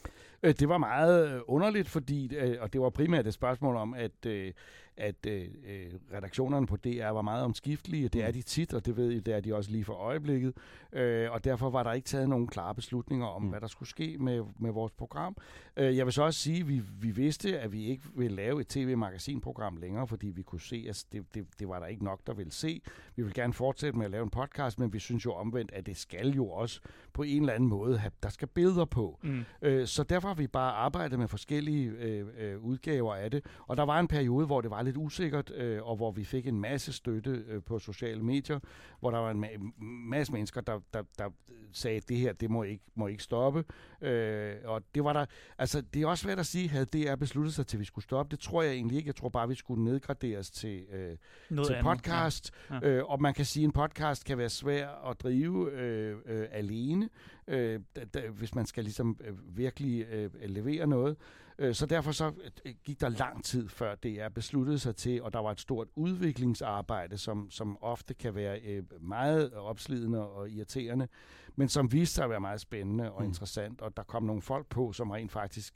Øh, 0.44 0.54
Det 0.60 0.70
var 0.70 0.78
meget 0.78 1.30
øh, 1.30 1.42
underligt, 1.48 1.90
fordi, 1.90 2.36
øh, 2.36 2.58
og 2.62 2.74
det 2.74 2.82
var 2.82 2.90
primært 2.90 3.28
et 3.28 3.34
spørgsmål 3.34 3.76
om, 3.76 3.94
at, 3.94 4.26
øh, 4.26 4.52
at 5.00 5.26
øh, 5.28 5.42
øh, 5.68 5.94
redaktionerne 6.14 6.68
på 6.68 6.76
DR 6.78 7.08
var 7.08 7.22
meget 7.22 7.44
omskiftelige. 7.44 8.08
Det 8.10 8.24
er 8.24 8.32
de 8.32 8.42
tit, 8.42 8.74
og 8.74 8.86
det 8.86 8.98
ved 8.98 9.12
I, 9.12 9.20
det 9.20 9.34
er 9.34 9.40
de 9.40 9.56
også 9.56 9.72
lige 9.72 9.84
for 9.86 9.94
øjeblikket. 9.94 10.54
Øh, 10.94 11.32
Og 11.32 11.44
derfor 11.44 11.70
var 11.70 11.84
der 11.84 11.94
ikke 11.94 12.06
taget 12.06 12.30
nogen 12.30 12.48
klare 12.48 12.76
beslutninger 12.76 13.26
om, 13.26 13.42
Mm. 13.42 13.50
hvad 13.50 13.62
der 13.62 13.68
skulle 13.68 13.90
ske 13.90 14.18
med, 14.20 14.44
med 14.60 14.72
vores 14.72 14.92
program. 14.92 15.36
Øh, 15.78 15.98
Jeg 15.98 16.06
vil 16.06 16.14
så 16.14 16.24
også 16.24 16.40
sige, 16.40 16.60
at 16.60 16.68
vi, 16.68 16.82
vi 17.02 17.12
vidste, 17.12 17.60
at 17.60 17.72
vi 17.72 17.86
ikke 17.86 18.04
ville 18.16 18.36
lave 18.36 18.62
et 18.62 18.68
tv-magasinprogram 18.68 19.78
længere, 19.78 20.08
fordi 20.08 20.28
vi 20.28 20.42
kunne 20.42 20.62
se, 20.62 20.86
at 20.90 21.06
det, 21.12 21.24
det, 21.36 21.46
det 21.60 21.68
var 21.70 21.80
der 21.80 21.86
ikke 21.88 22.04
nok, 22.04 22.20
der 22.28 22.34
ville 22.34 22.52
se. 22.52 22.82
Vi 23.16 23.24
vil 23.24 23.34
gerne 23.34 23.54
fortsætte 23.54 23.98
med 23.98 24.06
at 24.06 24.12
lave 24.12 24.24
en 24.24 24.30
podcast, 24.30 24.80
men 24.80 24.94
vi 24.94 25.00
synes 25.00 25.26
jo 25.26 25.34
omvendt, 25.34 25.72
at 25.72 25.86
det 25.86 25.98
skal 25.98 26.30
jo 26.30 26.50
også 26.50 26.80
på 27.14 27.24
en 27.24 27.42
eller 27.42 27.54
anden 27.54 27.70
måde 27.70 27.98
have, 27.98 28.12
der 28.24 28.30
skal 28.30 28.48
billeder 28.48 28.86
på. 28.86 29.20
Mm. 29.24 29.46
Øh, 29.62 29.88
så 29.88 30.04
derfor 30.04 30.28
har 30.28 30.36
vi 30.36 30.48
bare 30.48 30.72
arbejdet 30.74 31.20
med 31.20 31.28
forskellige 31.28 31.90
øh, 31.90 32.28
øh, 32.40 32.60
udgaver 32.64 33.16
af 33.16 33.32
det. 33.32 33.46
Og 33.68 33.78
der 33.78 33.84
var 33.84 34.00
en 34.00 34.08
periode, 34.08 34.46
hvor 34.46 34.62
det 34.62 34.72
var 34.72 34.82
lidt 34.82 34.89
usikkert, 34.98 35.52
øh, 35.56 35.84
og 35.84 35.96
hvor 35.96 36.12
vi 36.12 36.24
fik 36.24 36.48
en 36.48 36.60
masse 36.62 36.94
støtte 36.94 37.44
øh, 37.48 37.64
på 37.64 37.80
sociale 37.80 38.24
medier, 38.24 38.60
hvor 39.00 39.12
der 39.12 39.18
var 39.18 39.32
en 39.32 39.46
ma- 39.46 39.84
masse 40.10 40.34
mennesker, 40.34 40.62
der, 40.62 40.80
der, 40.94 41.04
der 41.18 41.30
sagde, 41.72 41.98
at 41.98 42.10
det 42.10 42.18
her, 42.18 42.34
det 42.34 42.50
må 42.50 42.64
ikke, 42.64 42.84
må 42.96 43.08
ikke 43.08 43.24
stoppe. 43.24 43.64
Øh, 44.02 44.56
og 44.66 44.82
det 44.96 45.04
var 45.04 45.14
der, 45.14 45.26
altså 45.58 45.82
det 45.82 46.02
er 46.02 46.08
også 46.08 46.24
svært 46.24 46.40
at 46.40 46.46
sige, 46.46 46.70
havde 46.70 46.86
DR 46.86 47.16
besluttet 47.16 47.54
sig 47.54 47.68
til, 47.68 47.78
at 47.78 47.80
vi 47.80 47.86
skulle 47.86 48.04
stoppe. 48.04 48.32
Det 48.32 48.40
tror 48.40 48.62
jeg 48.64 48.74
egentlig 48.74 48.98
ikke. 48.98 49.08
Jeg 49.08 49.16
tror 49.16 49.30
bare, 49.30 49.48
vi 49.48 49.56
skulle 49.56 49.84
nedgraderes 49.84 50.52
til, 50.52 50.82
øh, 50.92 51.18
Noget 51.50 51.68
til 51.68 51.74
andet. 51.74 51.84
podcast. 51.86 52.52
Ja. 52.70 52.76
Ja. 52.76 52.90
Øh, 52.90 53.06
og 53.06 53.22
man 53.22 53.34
kan 53.34 53.46
sige, 53.46 53.64
at 53.64 53.66
en 53.66 53.72
podcast 53.72 54.26
kan 54.26 54.38
være 54.38 54.50
svær 54.50 55.10
at 55.10 55.22
drive 55.22 55.72
øh, 55.72 56.18
øh, 56.26 56.48
alene, 56.52 57.10
øh, 57.48 57.80
da, 57.96 58.06
da, 58.06 58.30
hvis 58.30 58.56
man 58.56 58.66
skal 58.66 58.84
ligesom 58.84 59.18
øh, 59.26 59.58
virkelig 59.58 60.06
øh, 60.12 60.30
levere 60.46 60.88
noget. 60.88 61.18
Øh, 61.62 61.76
så 61.76 61.86
derfor 61.86 62.12
så 62.12 62.32
øh, 62.66 62.74
gik 62.86 63.02
der 63.02 63.10
lang 63.10 63.44
tid 63.44 63.70
før 63.70 63.96
DR 63.96 64.30
besluttede 64.30 64.80
sig 64.80 64.96
til, 64.96 65.24
og 65.24 65.34
der 65.34 65.40
var 65.40 65.52
et 65.52 65.60
stort 65.60 65.88
udviklingsarbejde, 65.96 67.18
som, 67.18 67.52
som 67.52 67.78
ofte 67.82 68.14
kan 68.14 68.36
være 68.36 68.60
øh, 68.60 68.84
meget 69.02 69.54
opslidende 69.54 70.28
og 70.30 70.50
irriterende, 70.50 71.08
men 71.56 71.70
som 71.70 71.92
viste 71.92 72.16
sig 72.16 72.24
at 72.24 72.30
være 72.30 72.40
meget 72.40 72.62
spændende 72.62 73.12
og 73.12 73.22
Mm. 73.22 73.28
interessant, 73.28 73.82
og 73.82 73.98
der 73.98 74.04
kom 74.04 74.24
nogle 74.24 74.42
folk 74.42 74.68
på, 74.68 74.94
som 74.94 75.12
rent 75.12 75.32
faktisk 75.32 75.74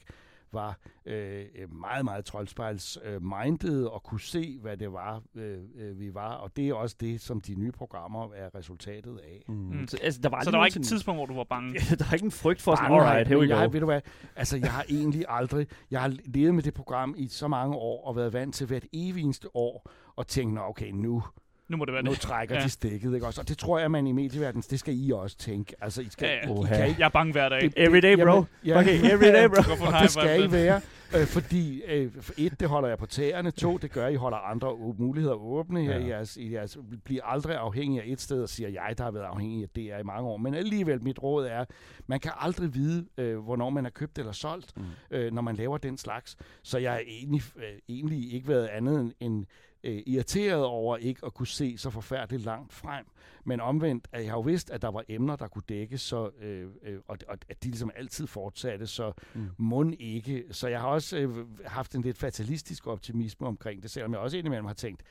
var 0.54 0.80
øh, 1.06 1.46
øh, 1.56 1.76
meget, 1.76 2.06
meget 2.06 2.26
troldspejls 2.26 2.98
øh, 3.04 3.22
minded 3.22 3.86
og 3.86 4.04
kunne 4.04 4.22
se, 4.22 4.60
hvad 4.62 4.78
det 4.78 4.94
var, 4.94 5.22
øh, 5.36 5.58
øh, 5.76 6.00
vi 6.00 6.14
var. 6.14 6.34
Og 6.34 6.56
det 6.56 6.70
er 6.70 6.74
også 6.74 6.96
det, 7.00 7.22
som 7.22 7.42
de 7.42 7.56
nye 7.56 7.72
programmer 7.72 8.34
er 8.34 8.56
resultatet 8.56 9.18
af. 9.18 9.44
Mm. 9.48 9.56
Mm. 9.56 9.88
Så, 9.88 9.98
altså, 10.02 10.22
der 10.22 10.30
var 10.30 10.44
Så 10.44 10.52
der 10.52 10.58
var 10.58 10.66
ikke 10.66 10.80
et 10.80 10.86
tidspunkt, 10.86 11.18
hvor 11.18 11.26
du 11.26 11.34
var 11.34 11.44
bange. 11.44 11.74
der 12.00 12.06
er 12.10 12.14
ikke 12.14 12.26
en 12.26 12.32
frygt 12.32 12.62
for 12.62 12.76
sådan, 12.76 12.92
alright, 12.92 13.28
here 13.28 13.40
we 13.40 13.48
go. 13.48 13.56
jeg, 13.56 13.74
ved 13.74 13.80
du 13.80 13.86
hvad, 13.86 14.02
altså 14.36 14.58
jeg 14.58 14.72
har 14.72 14.86
egentlig 14.90 15.26
aldrig, 15.28 15.68
jeg 15.92 16.02
har 16.02 16.16
levet 16.26 16.56
med 16.56 16.64
det 16.64 16.74
program 16.74 17.16
i 17.18 17.28
så 17.28 17.48
mange 17.48 17.76
år, 17.76 18.08
og 18.08 18.16
været 18.16 18.34
vant 18.34 18.56
til 18.56 18.68
hvert 18.68 18.86
evig 18.94 19.24
eneste 19.24 19.56
år, 19.56 19.90
og 20.16 20.28
tænkt, 20.28 20.54
nå 20.54 20.62
okay, 20.62 20.92
nu, 20.92 21.24
Nu 21.70 21.78
må 21.78 21.86
det 21.86 21.94
være 21.94 22.04
nu 22.04 22.12
det. 22.12 22.20
trækker 22.20 22.56
Ja. 22.56 22.64
de 22.64 22.70
stikket, 22.70 23.14
ikke 23.14 23.26
også? 23.28 23.42
Og 23.42 23.48
det 23.50 23.58
tror 23.58 23.80
jeg, 23.80 23.92
man 23.92 24.08
i 24.08 24.12
medieverdenen, 24.12 24.64
det 24.70 24.80
skal 24.80 24.94
I 24.98 25.12
også 25.12 25.38
tænke. 25.38 25.76
Altså, 25.82 26.02
I 26.02 26.08
skal, 26.10 26.28
Ja, 26.28 26.34
ja. 26.36 26.64
I, 26.64 26.88
kan 26.88 27.00
Jeg 27.00 27.06
er 27.06 27.10
bange 27.10 27.32
hver 27.32 27.50
dag. 27.50 27.62
det- 27.62 27.74
Every 27.78 27.98
day, 28.02 28.16
bro. 28.16 28.22
Jamen, 28.24 28.46
ja. 28.66 28.80
Okay, 28.80 28.94
every 29.14 29.34
day, 29.34 29.48
bro. 29.48 29.86
Og 29.88 29.94
det 30.02 30.12
skal 30.12 30.44
I 30.44 30.52
være, 30.52 30.82
øh, 31.18 31.26
fordi 31.28 31.82
øh, 31.84 32.12
for 32.22 32.34
et, 32.38 32.60
det 32.60 32.70
holder 32.70 32.90
jeg 32.90 32.98
på 32.98 33.06
tæerne. 33.06 33.52
To, 33.52 33.78
det 33.78 33.92
gør, 33.92 34.08
at 34.08 34.14
I 34.14 34.16
holder 34.16 34.38
andre 34.38 34.78
muligheder 34.98 35.36
åbne 35.36 35.84
her. 35.84 35.98
Ja. 36.00 36.06
I, 36.06 36.10
jeres, 36.10 36.38
I 36.38 36.54
jeres, 36.54 36.78
bliver 37.06 37.24
aldrig 37.26 37.56
afhængig 37.58 38.02
af 38.02 38.06
et 38.08 38.22
sted, 38.22 38.42
og 38.44 38.50
siger 38.50 38.70
jeg, 38.70 38.94
der 38.98 39.04
har 39.04 39.12
været 39.12 39.26
afhængig 39.26 39.64
af 39.64 39.70
det 39.76 39.82
i 40.00 40.04
mange 40.06 40.30
år. 40.30 40.38
Men 40.38 40.54
alligevel, 40.54 41.04
mit 41.04 41.24
råd 41.24 41.46
er, 41.46 41.66
man 42.08 42.20
kan 42.20 42.32
aldrig 42.40 42.74
vide, 42.76 43.06
øh, 43.18 43.38
hvornår 43.40 43.70
man 43.70 43.86
er 43.86 43.90
købt 43.90 44.18
eller 44.20 44.32
solgt, 44.32 44.78
Mm. 44.78 44.84
øh, 45.12 45.34
når 45.34 45.42
man 45.42 45.56
laver 45.56 45.78
den 45.78 45.98
slags. 45.98 46.38
Så 46.64 46.78
jeg 46.78 46.92
har 46.92 47.02
egentlig, 47.08 47.42
øh, 47.58 47.64
egentlig 47.90 48.34
ikke 48.34 48.48
været 48.48 48.68
andet 48.68 49.00
end- 49.00 49.12
end 49.20 49.46
øh, 49.84 50.04
irriteret 50.06 50.64
over 50.66 50.98
ikke 50.98 51.26
at 51.26 51.34
kunne 51.34 51.48
se 51.48 51.78
så 51.78 51.90
forfærdeligt 51.90 52.44
langt 52.46 52.74
frem. 52.74 53.06
Men 53.46 53.60
omvendt, 53.60 54.08
at 54.12 54.22
jeg 54.24 54.30
har 54.32 54.38
jo 54.38 54.42
vidst, 54.42 54.70
at 54.72 54.82
der 54.82 54.88
var 54.92 55.04
emner, 55.10 55.36
der 55.36 55.48
kunne 55.48 55.64
dækkes, 55.70 56.02
så, 56.02 56.30
øh, 56.42 56.68
øh, 56.84 57.00
og, 57.08 57.18
og 57.28 57.38
at 57.50 57.64
de 57.64 57.68
ligesom 57.70 57.92
altid 57.96 58.28
fortsatte, 58.28 58.88
så 58.88 59.12
Mm. 59.34 59.50
mund 59.58 59.94
ikke. 60.00 60.44
Så 60.52 60.68
jeg 60.68 60.80
har 60.80 60.88
også 60.88 61.18
øh, 61.18 61.46
haft 61.66 61.96
en 61.96 62.02
lidt 62.02 62.18
fatalistisk 62.18 62.88
optimisme 62.88 63.48
omkring 63.48 63.84
det, 63.84 63.92
selvom 63.92 64.12
jeg 64.12 64.20
også 64.20 64.38
indimellem 64.38 64.66
har 64.66 64.74
tænkt, 64.74 65.04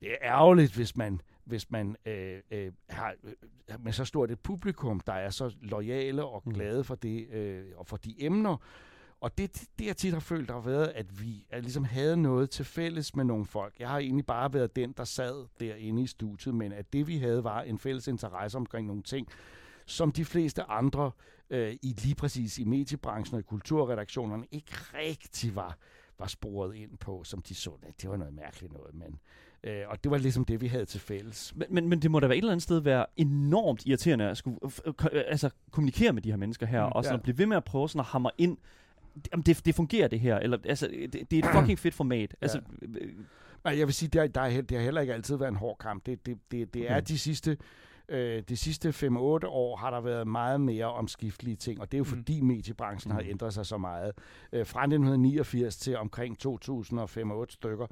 det 0.00 0.10
er 0.12 0.16
ærgerligt, 0.22 0.74
hvis 0.74 0.96
man, 0.96 1.20
hvis 1.44 1.70
man 1.70 1.96
øh, 2.06 2.38
øh, 2.50 2.72
har 2.90 3.14
øh, 3.24 3.32
med 3.80 3.92
så 3.92 4.04
stort 4.04 4.30
et 4.30 4.40
publikum, 4.40 5.00
der 5.00 5.12
er 5.12 5.30
så 5.30 5.54
lojale 5.60 6.24
og 6.24 6.42
Mm. 6.46 6.52
glade 6.52 6.84
for 6.84 6.94
det 6.94 7.28
øh, 7.30 7.64
og 7.76 7.86
for 7.86 7.96
de 7.96 8.14
emner. 8.24 8.56
Og 9.22 9.38
det, 9.38 9.64
det 9.78 9.86
jeg 9.86 9.96
tit 9.96 10.12
har 10.12 10.20
følt, 10.20 10.50
har 10.50 10.60
været, 10.60 10.92
at 10.94 11.20
vi 11.20 11.46
at 11.50 11.62
ligesom 11.62 11.84
havde 11.84 12.16
noget 12.16 12.50
til 12.50 12.64
fælles 12.64 13.16
med 13.16 13.24
nogle 13.24 13.46
folk. 13.46 13.74
Jeg 13.78 13.88
har 13.88 13.98
egentlig 13.98 14.26
bare 14.26 14.52
været 14.52 14.76
den, 14.76 14.94
der 14.96 15.04
sad 15.04 15.46
derinde 15.60 16.02
i 16.02 16.06
studiet, 16.06 16.54
men 16.54 16.72
at 16.72 16.92
det 16.92 17.06
vi 17.06 17.16
havde 17.16 17.44
var 17.44 17.62
en 17.62 17.78
fælles 17.78 18.08
interesse 18.08 18.58
omkring 18.58 18.86
nogle 18.86 19.02
ting, 19.02 19.28
som 19.86 20.12
de 20.12 20.24
fleste 20.24 20.62
andre 20.62 21.10
øh, 21.50 21.76
i 21.82 21.94
lige 22.02 22.14
præcis 22.14 22.58
i 22.58 22.64
mediebranchen 22.64 23.34
og 23.34 23.40
i 23.40 23.42
kulturredaktionerne 23.42 24.46
ikke 24.50 24.72
rigtig 24.94 25.56
var, 25.56 25.76
var 26.18 26.26
sporet 26.26 26.74
ind 26.74 26.98
på, 26.98 27.24
som 27.24 27.42
de 27.42 27.54
så. 27.54 27.70
Det 28.02 28.10
var 28.10 28.16
noget 28.16 28.34
mærkeligt 28.34 28.72
noget, 28.72 28.94
men 28.94 29.18
øh, 29.64 29.82
og 29.88 30.04
det 30.04 30.10
var 30.10 30.18
ligesom 30.18 30.44
det, 30.44 30.60
vi 30.60 30.66
havde 30.66 30.84
til 30.84 31.00
fælles. 31.00 31.52
Men, 31.56 31.66
men, 31.70 31.88
men 31.88 32.02
det 32.02 32.10
må 32.10 32.20
da 32.20 32.26
være 32.26 32.36
et 32.36 32.42
eller 32.42 32.52
andet 32.52 32.62
sted 32.62 32.80
være 32.80 33.06
enormt 33.16 33.86
irriterende 33.86 34.28
at 34.28 34.36
skulle 34.36 34.58
øh, 34.86 34.92
altså, 35.12 35.50
kommunikere 35.70 36.12
med 36.12 36.22
de 36.22 36.30
her 36.30 36.36
mennesker 36.36 36.66
her, 36.66 36.86
Mm, 36.86 36.92
og 36.92 37.04
sådan 37.04 37.18
ja. 37.18 37.22
blive 37.22 37.38
ved 37.38 37.46
med 37.46 37.56
at 37.56 37.64
prøve 37.64 37.88
sådan 37.88 38.00
at 38.00 38.06
hamre 38.06 38.30
ind, 38.38 38.58
Jamen, 39.32 39.42
det, 39.42 39.66
det 39.66 39.74
fungerer 39.74 40.08
det 40.08 40.20
her, 40.20 40.38
eller 40.38 40.58
altså, 40.64 40.86
det, 41.12 41.30
det 41.30 41.38
er 41.38 41.48
et 41.48 41.54
fucking 41.54 41.78
fedt 41.78 41.94
format. 41.94 42.34
Altså, 42.40 42.60
øh, 42.82 43.08
Nej, 43.64 43.78
jeg 43.78 43.86
vil 43.86 43.94
sige, 43.94 44.08
der, 44.08 44.26
der 44.26 44.40
er, 44.40 44.60
det 44.62 44.76
har 44.76 44.84
heller 44.84 45.00
ikke 45.00 45.14
altid 45.14 45.36
været 45.36 45.48
en 45.48 45.56
hård 45.56 45.78
kamp. 45.78 46.06
Det, 46.06 46.26
det, 46.26 46.38
det, 46.50 46.74
det 46.74 46.90
er 46.90 46.96
Okay. 46.96 47.06
de 47.08 47.18
sidste 47.18 47.56
Øh, 48.08 48.42
de 48.48 48.56
sidste 48.56 48.88
5-8 48.88 49.46
år 49.46 49.76
har 49.76 49.90
der 49.90 50.00
været 50.00 50.26
meget 50.26 50.60
mere 50.60 50.86
omskiftelige 50.86 51.56
ting, 51.56 51.80
og 51.80 51.92
det 51.92 51.96
er 51.96 51.98
jo 51.98 52.04
Mm. 52.04 52.08
fordi 52.10 52.40
mediebranchen 52.40 53.12
har 53.12 53.20
Mm. 53.22 53.28
ændret 53.28 53.54
sig 53.54 53.66
så 53.66 53.78
meget. 53.78 54.12
Øh, 54.52 54.66
fra 54.66 54.80
1989 54.86 55.76
til 55.76 55.96
omkring 55.96 56.38
2005-8 56.38 57.52
stykker, 57.52 57.86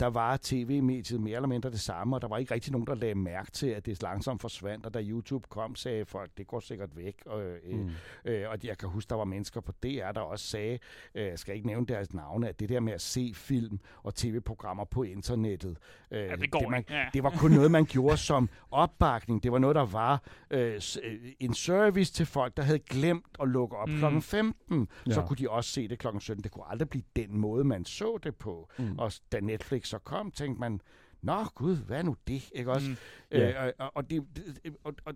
der, 0.00 0.06
var 0.06 0.38
tv-mediet 0.42 1.20
mere 1.20 1.36
eller 1.36 1.48
mindre 1.48 1.70
det 1.70 1.80
samme, 1.80 2.16
og 2.16 2.22
der 2.22 2.28
var 2.28 2.38
ikke 2.38 2.54
rigtig 2.54 2.72
nogen, 2.72 2.86
der 2.86 2.94
lagde 2.94 3.14
mærke 3.14 3.50
til, 3.50 3.66
at 3.66 3.86
det 3.86 4.02
langsomt 4.02 4.40
forsvandt, 4.40 4.86
og 4.86 4.94
da 4.94 5.02
YouTube 5.02 5.46
kom, 5.48 5.74
sagde 5.74 6.04
folk, 6.04 6.30
det 6.38 6.46
går 6.46 6.60
sikkert 6.60 6.96
væk. 6.96 7.16
Og, 7.26 7.42
øh, 7.42 7.58
Mm. 7.72 7.90
Øh, 8.24 8.44
og 8.50 8.58
jeg 8.64 8.78
kan 8.78 8.88
huske, 8.88 9.08
der 9.10 9.16
var 9.16 9.24
mennesker 9.24 9.60
på 9.60 9.72
DR, 9.82 10.12
der 10.12 10.20
også 10.20 10.46
sagde, 10.46 10.78
øh, 11.14 11.26
jeg 11.26 11.38
skal 11.38 11.54
ikke 11.54 11.66
nævne 11.66 11.86
deres 11.86 12.14
navne, 12.14 12.48
at 12.48 12.60
det 12.60 12.68
der 12.68 12.80
med 12.80 12.92
at 12.92 13.00
se 13.00 13.32
film 13.34 13.80
og 14.02 14.14
tv-programmer 14.14 14.84
på 14.84 15.02
internettet, 15.02 15.76
øh, 16.10 16.20
Ja, 16.20 16.36
det 16.36 16.50
går 16.50 16.58
det, 16.60 16.68
man. 16.70 16.84
Ja. 16.90 17.04
det 17.14 17.22
var 17.22 17.30
kun 17.30 17.50
noget, 17.50 17.70
man 17.70 17.84
gjorde 17.84 18.16
som 18.32 18.48
opbakning. 18.70 19.41
Det 19.42 19.52
var 19.52 19.58
noget, 19.58 19.76
der 19.76 19.86
var 19.86 20.22
øh, 20.50 20.80
øh, 21.02 21.32
en 21.40 21.54
service 21.54 22.12
til 22.12 22.26
folk, 22.26 22.56
der 22.56 22.62
havde 22.62 22.78
glemt 22.78 23.36
at 23.40 23.48
lukke 23.48 23.76
op 23.76 23.88
Mm. 23.88 23.98
klokken 23.98 24.22
15. 24.22 24.88
Ja. 25.06 25.12
Så 25.12 25.20
Ja. 25.20 25.26
kunne 25.26 25.36
de 25.36 25.50
også 25.50 25.70
se 25.70 25.88
det 25.88 25.98
klokken 25.98 26.20
17. 26.20 26.42
Det 26.44 26.50
kunne 26.52 26.70
aldrig 26.70 26.88
blive 26.88 27.02
den 27.16 27.38
måde, 27.38 27.64
man 27.64 27.84
så 27.84 28.18
det 28.22 28.36
på. 28.36 28.70
Mm. 28.78 28.98
Og 28.98 29.12
da 29.32 29.40
Netflix 29.40 29.88
så 29.88 29.98
kom, 29.98 30.30
tænkte 30.30 30.60
man, 30.60 30.80
Nå 31.22 31.44
gud, 31.54 31.76
hvad 31.76 31.98
er 31.98 32.02
nu 32.02 32.16
det? 32.26 32.50
Ikke 32.54 32.70
også? 32.72 32.90
Mm. 32.90 32.96
Ja. 33.30 33.66
Øh, 33.66 33.72
og, 33.78 33.90
og 33.94 34.10
det, 34.10 34.24
det- 34.36 34.76
og, 34.84 34.94
og, 35.04 35.14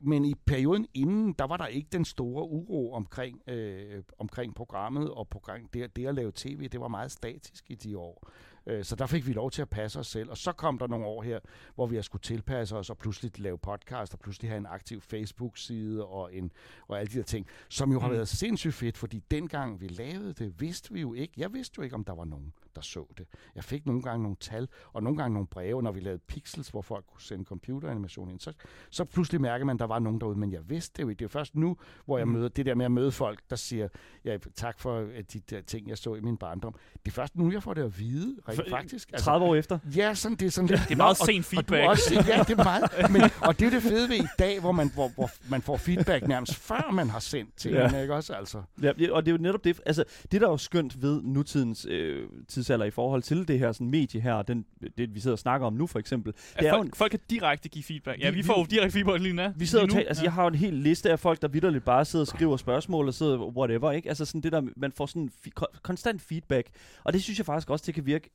men 0.00 0.24
i 0.24 0.34
perioden 0.46 0.86
inden, 0.94 1.32
der 1.32 1.44
var 1.44 1.56
der 1.56 1.66
ikke 1.66 1.88
den 1.92 2.04
store 2.04 2.44
uro 2.48 2.92
omkring, 2.92 3.40
øh, 3.50 4.02
omkring 4.18 4.54
programmet, 4.54 5.10
og 5.10 5.28
program, 5.28 5.60
det, 5.74 5.96
det 5.96 6.06
at 6.06 6.14
lave 6.14 6.32
tv, 6.34 6.68
det 6.68 6.80
var 6.80 6.88
meget 6.88 7.12
statisk 7.12 7.70
i 7.70 7.74
de 7.74 7.98
år. 7.98 8.28
Øh, 8.66 8.84
så 8.84 8.96
der 8.96 9.06
fik 9.06 9.26
vi 9.26 9.32
lov 9.32 9.50
til 9.50 9.62
at 9.62 9.68
passe 9.68 9.98
os 9.98 10.06
selv. 10.06 10.30
Og 10.30 10.38
så 10.38 10.52
kom 10.52 10.78
der 10.78 10.86
nogle 10.86 11.06
år 11.06 11.22
her, 11.22 11.40
hvor 11.74 11.86
vi 11.86 11.94
har 11.94 12.02
skulle 12.02 12.22
tilpasse 12.22 12.76
os 12.76 12.90
og 12.90 12.98
pludselig 12.98 13.38
lave 13.38 13.58
podcast, 13.58 14.14
og 14.14 14.20
pludselig 14.20 14.50
have 14.50 14.58
en 14.58 14.66
aktiv 14.66 15.00
Facebook-side 15.00 16.04
og, 16.06 16.34
en, 16.34 16.52
og 16.88 17.00
alle 17.00 17.12
de 17.12 17.18
der 17.18 17.24
ting, 17.24 17.46
som 17.68 17.92
jo 17.92 18.00
har 18.00 18.08
Mm. 18.08 18.14
været 18.14 18.28
sindssygt 18.28 18.74
fedt, 18.74 18.98
fordi 18.98 19.22
dengang 19.30 19.80
vi 19.80 19.86
lavede 19.88 20.32
det, 20.32 20.60
vidste 20.60 20.92
vi 20.92 21.00
jo 21.00 21.14
ikke, 21.14 21.34
jeg 21.36 21.52
vidste 21.52 21.74
jo 21.78 21.82
ikke, 21.82 21.94
om 21.96 22.04
der 22.04 22.14
var 22.14 22.24
nogen, 22.24 22.52
der 22.74 22.80
så 22.82 23.06
det. 23.18 23.26
Jeg 23.54 23.64
fik 23.64 23.86
nogle 23.86 24.02
gange 24.02 24.22
nogle 24.22 24.36
tal, 24.40 24.68
og 24.92 25.02
nogle 25.02 25.18
gange 25.18 25.34
nogle 25.34 25.46
breve, 25.46 25.82
når 25.82 25.92
vi 25.92 26.00
lavede 26.00 26.18
pixels, 26.18 26.68
hvor 26.68 26.82
folk 26.82 27.04
kunne 27.12 27.20
sende 27.22 27.44
computeranimation 27.44 28.30
ind. 28.30 28.40
Så, 28.40 28.52
så 28.90 29.04
pludselig 29.04 29.40
mærker 29.40 29.64
man, 29.64 29.76
at 29.76 29.80
der 29.80 29.86
var 29.86 29.98
nogen 29.98 30.20
derude, 30.20 30.38
men 30.38 30.52
jeg 30.52 30.60
vidste 30.70 30.96
det 30.96 31.02
jo 31.02 31.08
ikke. 31.08 31.18
Det 31.18 31.24
er 31.24 31.28
først 31.28 31.54
nu, 31.56 31.76
hvor 32.04 32.18
jeg 32.18 32.26
Mm. 32.28 32.32
møder 32.32 32.48
det 32.48 32.66
der 32.66 32.74
med 32.74 32.84
at 32.84 32.92
møde 32.92 33.12
folk, 33.12 33.40
der 33.50 33.56
siger, 33.56 33.88
ja, 34.24 34.36
tak 34.54 34.80
for 34.80 35.00
øh, 35.00 35.22
de 35.32 35.40
der 35.50 35.60
ting, 35.60 35.88
jeg 35.88 35.98
så 35.98 36.14
i 36.14 36.20
min 36.20 36.36
barndom. 36.36 36.74
Det 37.04 37.10
er 37.10 37.14
først 37.14 37.36
nu, 37.36 37.52
jeg 37.52 37.62
får 37.62 37.74
det 37.74 37.82
at 37.82 37.98
vide, 37.98 38.36
rent 38.48 38.56
For- 38.56 38.64
faktisk. 38.70 39.12
30 39.18 39.46
år 39.46 39.54
efter. 39.54 39.78
Ja, 39.96 40.14
sådan, 40.14 40.36
det 40.36 40.46
er 40.46 40.50
sådan 40.50 40.68
lidt... 40.68 40.80
Det 40.88 40.92
er 40.92 40.96
meget 40.96 41.16
Nå, 41.20 41.26
sen 41.26 41.34
og, 41.34 41.38
og 41.38 41.44
feedback. 41.44 41.88
også, 41.88 42.14
ja, 42.28 42.42
det 42.48 42.58
er 42.58 42.64
meget. 42.64 42.84
Men, 43.12 43.22
og 43.42 43.58
det 43.58 43.66
er 43.66 43.70
det 43.70 43.82
fede 43.82 44.08
ved 44.08 44.16
i 44.16 44.26
dag, 44.38 44.60
hvor 44.60 44.72
man, 44.72 44.90
hvor, 44.94 45.08
hvor 45.08 45.30
man 45.50 45.62
får 45.62 45.76
feedback 45.76 46.26
nærmest 46.28 46.54
før 46.54 46.90
man 46.92 47.10
har 47.10 47.18
sendt 47.18 47.56
tingene, 47.56 48.02
ikke 48.02 48.14
også? 48.14 48.32
Altså. 48.34 48.62
Ja, 48.82 48.92
ja, 48.98 49.12
og 49.12 49.26
det 49.26 49.32
er 49.32 49.36
jo 49.36 49.42
netop 49.42 49.64
det, 49.64 49.80
altså 49.86 50.04
det 50.32 50.40
der 50.40 50.46
er 50.46 50.50
jo 50.50 50.56
skønt 50.56 51.02
ved 51.02 51.22
nutidens 51.22 51.86
øh, 51.90 52.28
tidsalder 52.62 52.84
i 52.86 52.90
forhold 52.90 53.22
til 53.22 53.48
det 53.48 53.58
her 53.58 53.72
sådan 53.72 53.90
medie 53.90 54.20
her, 54.20 54.42
den, 54.42 54.64
det 54.98 55.14
vi 55.14 55.20
sidder 55.20 55.34
og 55.34 55.38
snakker 55.38 55.66
om 55.66 55.72
nu 55.72 55.86
for 55.86 55.98
eksempel, 55.98 56.32
det 56.32 56.40
At 56.56 56.64
er 56.64 56.68
jo 56.68 56.74
folk, 56.76 56.86
en, 56.86 56.92
folk 56.94 57.10
kan 57.10 57.20
direkte 57.30 57.68
give 57.68 57.84
feedback. 57.84 58.20
Ja, 58.20 58.30
Vi- 58.30 58.36
vi 58.36 58.42
får 58.42 58.58
jo 58.60 58.66
direkte 58.70 58.92
feedback 58.92 59.22
lige 59.22 59.32
nu. 59.34 59.42
vi 59.56 59.66
sidder 59.66 59.84
lige 59.84 59.94
nu. 59.94 59.98
taler, 59.98 60.08
altså 60.08 60.22
jeg 60.24 60.32
har 60.32 60.42
jo 60.42 60.48
en 60.48 60.54
hel 60.54 60.74
liste 60.74 61.10
af 61.10 61.18
folk, 61.20 61.42
der 61.42 61.48
vidderligt 61.48 61.84
bare 61.84 62.04
sidder 62.04 62.22
og 62.22 62.26
skriver 62.28 62.56
spørgsmål 62.56 63.08
og 63.08 63.14
sidder 63.14 63.38
whatever, 63.38 63.90
ikke? 63.92 64.08
Altså 64.08 64.24
sådan 64.24 64.40
det 64.40 64.52
der, 64.52 64.62
man 64.76 64.92
får 64.92 65.06
sådan 65.06 65.30
fi- 65.46 65.50
ko- 65.54 65.66
konstant 65.82 66.22
feedback, 66.22 66.68
og 67.04 67.12
det 67.12 67.22
synes 67.22 67.38
jeg 67.38 67.46
faktisk 67.46 67.70
også, 67.70 67.82
det 67.86 67.94
kan 67.94 68.06
virke 68.06 68.30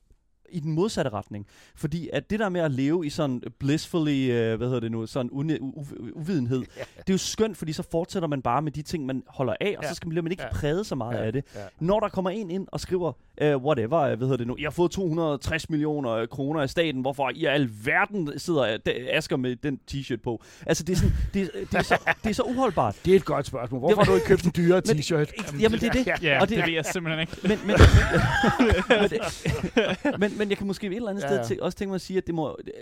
i 0.51 0.59
den 0.59 0.71
modsatte 0.71 1.09
retning. 1.11 1.45
Fordi 1.75 2.09
at 2.13 2.29
det 2.29 2.39
der 2.39 2.49
med 2.49 2.61
at 2.61 2.71
leve 2.71 3.05
i 3.05 3.09
sådan 3.09 3.41
blissfully, 3.59 4.31
øh, 4.31 4.57
hvad 4.57 4.67
hedder 4.67 4.79
det 4.79 4.91
nu, 4.91 5.05
sådan 5.05 5.29
une, 5.31 5.61
u, 5.61 5.65
u, 5.79 5.85
uvidenhed, 6.13 6.59
det 6.97 7.09
er 7.09 7.13
jo 7.13 7.17
skønt, 7.17 7.57
fordi 7.57 7.73
så 7.73 7.83
fortsætter 7.91 8.27
man 8.27 8.41
bare 8.41 8.61
med 8.61 8.71
de 8.71 8.81
ting, 8.81 9.05
man 9.05 9.23
holder 9.27 9.53
af, 9.61 9.75
og 9.77 9.83
Ja. 9.83 9.89
så 9.89 9.95
skal 9.95 10.07
man, 10.07 10.09
bliver 10.09 10.23
man 10.23 10.31
ikke 10.31 10.43
Ja. 10.43 10.53
præget 10.53 10.85
så 10.85 10.95
meget 10.95 11.17
Ja. 11.19 11.25
af 11.25 11.33
det. 11.33 11.43
Ja. 11.55 11.59
Når 11.79 11.99
der 11.99 12.09
kommer 12.09 12.29
en 12.29 12.51
ind 12.51 12.67
og 12.71 12.79
skriver, 12.79 13.11
uh, 13.43 13.47
whatever, 13.65 14.11
uh, 14.11 14.17
hvad 14.17 14.27
hedder 14.27 14.37
det 14.37 14.47
nu, 14.47 14.55
jeg 14.59 14.65
har 14.65 14.71
fået 14.71 14.91
260 14.91 15.69
millioner 15.69 16.11
øh, 16.11 16.27
kroner 16.27 16.61
af 16.61 16.69
staten, 16.69 17.01
hvorfor 17.01 17.31
i 17.35 17.45
alverden 17.45 18.39
sidder 18.39 18.61
øh, 18.73 18.79
Asger 19.11 19.37
med 19.37 19.55
den 19.55 19.79
t-shirt 19.91 20.21
på. 20.23 20.43
Altså, 20.65 20.83
det 20.83 20.93
er, 20.93 20.97
sådan, 20.97 21.13
det, 21.33 21.49
det, 21.71 21.73
er 21.73 21.81
så, 21.81 21.97
det 22.23 22.29
er 22.29 22.33
så 22.33 22.43
uholdbart. 22.43 22.95
Det 23.05 23.11
er 23.11 23.15
et 23.15 23.25
godt 23.25 23.45
spørgsmål. 23.45 23.79
Hvorfor 23.79 23.95
har 23.95 24.03
du 24.11 24.15
ikke 24.15 24.27
købt 24.27 24.43
en 24.45 24.51
dyrere 24.57 24.81
Men- 24.87 24.95
t-shirt? 24.97 25.59
Jamen, 25.61 25.79
det 25.79 25.87
er 25.87 25.91
det. 25.91 26.23
Ja, 26.23 26.41
Og 26.41 26.49
det- 26.49 26.57
det, 26.57 26.65
ved 26.65 26.73
jeg 26.73 26.85
simpelthen 26.85 27.19
ikke. 27.21 27.33
Men, 27.43 27.59
men, 27.67 27.67
men, 28.89 29.09
det- 29.09 30.19
men, 30.19 30.31
men 30.37 30.49
jeg 30.49 30.57
kan 30.57 30.67
måske 30.67 30.87
et 30.87 30.95
eller 30.95 31.09
andet 31.09 31.21
Ja, 31.23 31.27
sted 31.27 31.37
ja. 31.37 31.43
til, 31.43 31.61
også 31.61 31.77
tænke 31.77 31.89
mig 31.89 31.95
at 31.95 32.01
sige, 32.01 32.17
at 32.17 32.27
det 32.27 32.35
må... 32.35 32.57
det- 32.65 32.73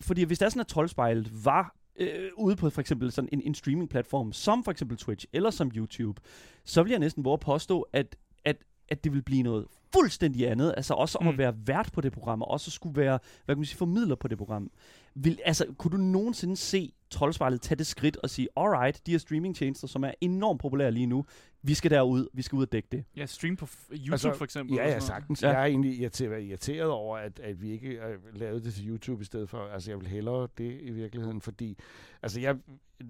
Fordi 0.00 0.22
hvis 0.24 0.38
der 0.38 0.46
er 0.46 0.50
sådan, 0.50 0.60
at 0.60 0.66
Troldspejlet 0.66 1.44
var 1.44 1.76
øh, 1.96 2.30
ude 2.36 2.56
på 2.56 2.70
for 2.70 2.80
eksempel 2.80 3.12
sådan 3.12 3.28
en, 3.32 3.40
en 3.44 3.54
streaming-platform, 3.54 4.32
som 4.32 4.64
for 4.64 4.70
eksempel 4.70 4.96
Twitch 4.96 5.26
eller 5.32 5.50
som 5.50 5.70
YouTube, 5.76 6.20
så 6.64 6.82
vil 6.82 6.90
jeg 6.90 6.98
næsten 6.98 7.24
våge 7.24 7.38
påstå, 7.38 7.86
at, 7.92 8.16
at, 8.44 8.56
at 8.88 9.04
det 9.04 9.12
vil 9.12 9.22
blive 9.22 9.42
noget 9.42 9.66
fuldstændig 9.94 10.50
andet. 10.50 10.74
Altså 10.76 10.94
også 10.94 11.18
om 11.18 11.24
Mm. 11.24 11.28
at 11.30 11.38
være 11.38 11.54
vært 11.66 11.90
på 11.92 12.00
det 12.00 12.12
program, 12.12 12.42
og 12.42 12.50
også 12.50 12.70
skulle 12.70 12.96
være, 13.00 13.18
hvad 13.44 13.54
kan 13.54 13.58
man 13.60 13.64
sige, 13.66 13.76
formidler 13.78 14.14
på 14.14 14.28
det 14.28 14.38
program. 14.38 14.70
Vil, 15.14 15.38
altså, 15.44 15.66
kunne 15.78 15.90
du 15.90 15.96
nogensinde 15.96 16.56
se 16.56 16.92
Troldspejlet 17.12 17.60
tage 17.60 17.76
det 17.78 17.86
skridt 17.86 18.16
og 18.16 18.30
sige, 18.30 18.48
alright, 18.56 19.06
de 19.06 19.10
her 19.10 19.18
streamingtjenester, 19.18 19.88
som 19.88 20.04
er 20.04 20.12
enormt 20.20 20.60
populære 20.60 20.90
lige 20.92 21.06
nu, 21.06 21.24
vi 21.62 21.74
skal 21.74 21.90
derud, 21.90 22.28
vi 22.32 22.42
skal 22.42 22.56
ud 22.56 22.62
og 22.62 22.72
dække 22.72 22.88
det. 22.92 23.04
Ja, 23.16 23.26
stream 23.26 23.56
på 23.56 23.68
YouTube 23.90 24.12
Altså, 24.12 24.32
for 24.34 24.44
eksempel. 24.44 24.76
Ja, 24.76 24.82
og 24.84 24.88
ja, 24.90 24.98
sagtens. 25.00 25.42
Ja. 25.42 25.48
Jeg 25.50 25.60
er 25.60 25.64
egentlig 25.64 25.98
irriteret, 25.98 26.42
irriteret 26.44 26.90
over, 26.90 27.18
at, 27.18 27.40
at 27.40 27.62
vi 27.62 27.70
ikke 27.70 27.88
øh, 27.88 28.18
lavede 28.32 28.64
det 28.64 28.74
til 28.74 28.88
YouTube 28.88 29.22
i 29.22 29.24
stedet 29.24 29.48
for. 29.48 29.58
Altså, 29.58 29.90
jeg 29.90 29.98
vil 30.00 30.06
hellere 30.06 30.48
det 30.58 30.78
i 30.82 30.90
virkeligheden, 30.90 31.40
fordi 31.40 31.78
altså, 32.22 32.40
jeg, 32.40 32.56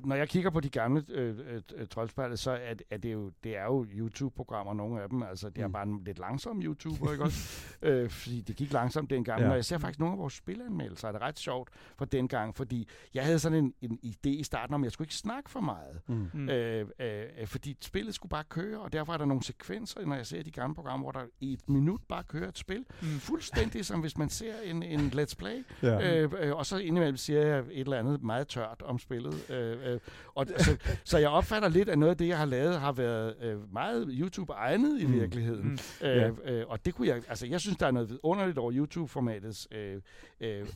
når 0.04 0.16
jeg 0.16 0.28
kigger 0.28 0.50
på 0.50 0.60
de 0.60 0.68
gamle 0.70 1.04
øh, 1.08 1.38
øh, 1.54 1.62
øh, 1.76 1.86
troldspejle, 1.86 2.36
så 2.36 2.50
er, 2.50 2.74
det- 2.74 2.86
er 2.90 2.96
det 2.96 3.12
jo, 3.12 3.30
det 3.44 3.56
er 3.56 3.64
jo 3.64 3.86
YouTube-programmer, 3.94 4.74
nogle 4.74 5.02
af 5.02 5.08
dem. 5.08 5.22
Altså, 5.22 5.50
det 5.50 5.62
er 5.62 5.66
Mm. 5.66 5.72
bare 5.72 5.86
en 5.86 6.04
lidt 6.04 6.18
langsom 6.18 6.62
YouTuber, 6.62 7.12
ikke 7.12 7.24
også? 7.24 7.64
øh, 7.82 8.10
fordi 8.10 8.40
det 8.40 8.56
gik 8.56 8.72
langsomt 8.72 9.10
dengang. 9.10 9.40
Ja. 9.40 9.48
Og 9.50 9.56
jeg 9.56 9.64
ser 9.64 9.78
faktisk 9.78 9.98
nogle 10.00 10.12
af 10.12 10.18
vores 10.18 10.34
spilanmeldelser, 10.34 11.08
er 11.08 11.12
det 11.12 11.20
ret 11.20 11.38
sjovt 11.38 11.70
for 11.98 12.04
dengang, 12.04 12.56
fordi 12.56 12.88
jeg 13.14 13.24
havde 13.24 13.38
sådan 13.38 13.58
en, 13.64 13.74
en 13.82 13.91
idé 14.04 14.28
i 14.28 14.42
starten 14.42 14.74
om, 14.74 14.82
at 14.82 14.84
jeg 14.84 14.92
skulle 14.92 15.06
ikke 15.06 15.14
snakke 15.14 15.50
for 15.50 15.60
meget. 15.60 16.00
Mm. 16.06 16.30
Mm. 16.34 16.48
Øh, 16.48 16.86
øh, 17.00 17.46
fordi 17.46 17.76
spillet 17.80 18.14
skulle 18.14 18.30
bare 18.30 18.44
køre, 18.48 18.80
og 18.80 18.92
derfor 18.92 19.12
er 19.12 19.16
der 19.18 19.24
nogle 19.24 19.42
sekvenser, 19.42 20.06
når 20.06 20.16
jeg 20.16 20.26
ser 20.26 20.42
de 20.42 20.50
gamle 20.50 20.74
programmer, 20.74 21.04
hvor 21.04 21.12
der 21.12 21.26
i 21.40 21.52
et 21.52 21.68
minut 21.68 22.00
bare 22.08 22.22
kører 22.22 22.48
et 22.48 22.58
spil. 22.58 22.84
Mm. 23.02 23.06
Fuldstændig 23.08 23.84
som 23.86 24.00
hvis 24.00 24.18
man 24.18 24.28
ser 24.28 24.54
en, 24.64 24.82
en 24.82 25.00
let's 25.00 25.34
play. 25.38 25.64
Ja. 25.82 26.22
Øh, 26.22 26.32
øh, 26.40 26.56
og 26.56 26.66
så 26.66 26.76
indimellem 26.78 27.16
siger 27.16 27.46
jeg 27.46 27.58
et 27.58 27.66
eller 27.80 27.98
andet 27.98 28.22
meget 28.22 28.48
tørt 28.48 28.82
om 28.84 28.98
spillet. 28.98 29.50
Øh, 29.50 29.92
øh, 29.92 30.00
og, 30.34 30.46
så, 30.58 30.76
så 31.04 31.18
jeg 31.18 31.28
opfatter 31.28 31.68
lidt, 31.68 31.88
at 31.88 31.98
noget 31.98 32.10
af 32.10 32.16
det, 32.16 32.28
jeg 32.28 32.38
har 32.38 32.44
lavet, 32.44 32.80
har 32.80 32.92
været 32.92 33.34
øh, 33.42 33.72
meget 33.72 34.08
YouTube-egnet 34.10 35.00
i 35.00 35.06
Mm. 35.06 35.12
virkeligheden. 35.12 35.68
Mm. 35.68 35.78
Ja. 36.00 36.28
Øh, 36.28 36.34
øh, 36.44 36.64
og 36.68 36.84
det 36.84 36.94
kunne 36.94 37.08
jeg, 37.08 37.22
altså 37.28 37.46
jeg 37.46 37.60
synes, 37.60 37.76
der 37.76 37.86
er 37.86 37.90
noget 37.90 38.18
underligt 38.22 38.58
over 38.58 38.72
YouTube-formatets 38.72 39.66
øh, 39.76 40.00
øh, 40.40 40.60
øh, 40.60 40.66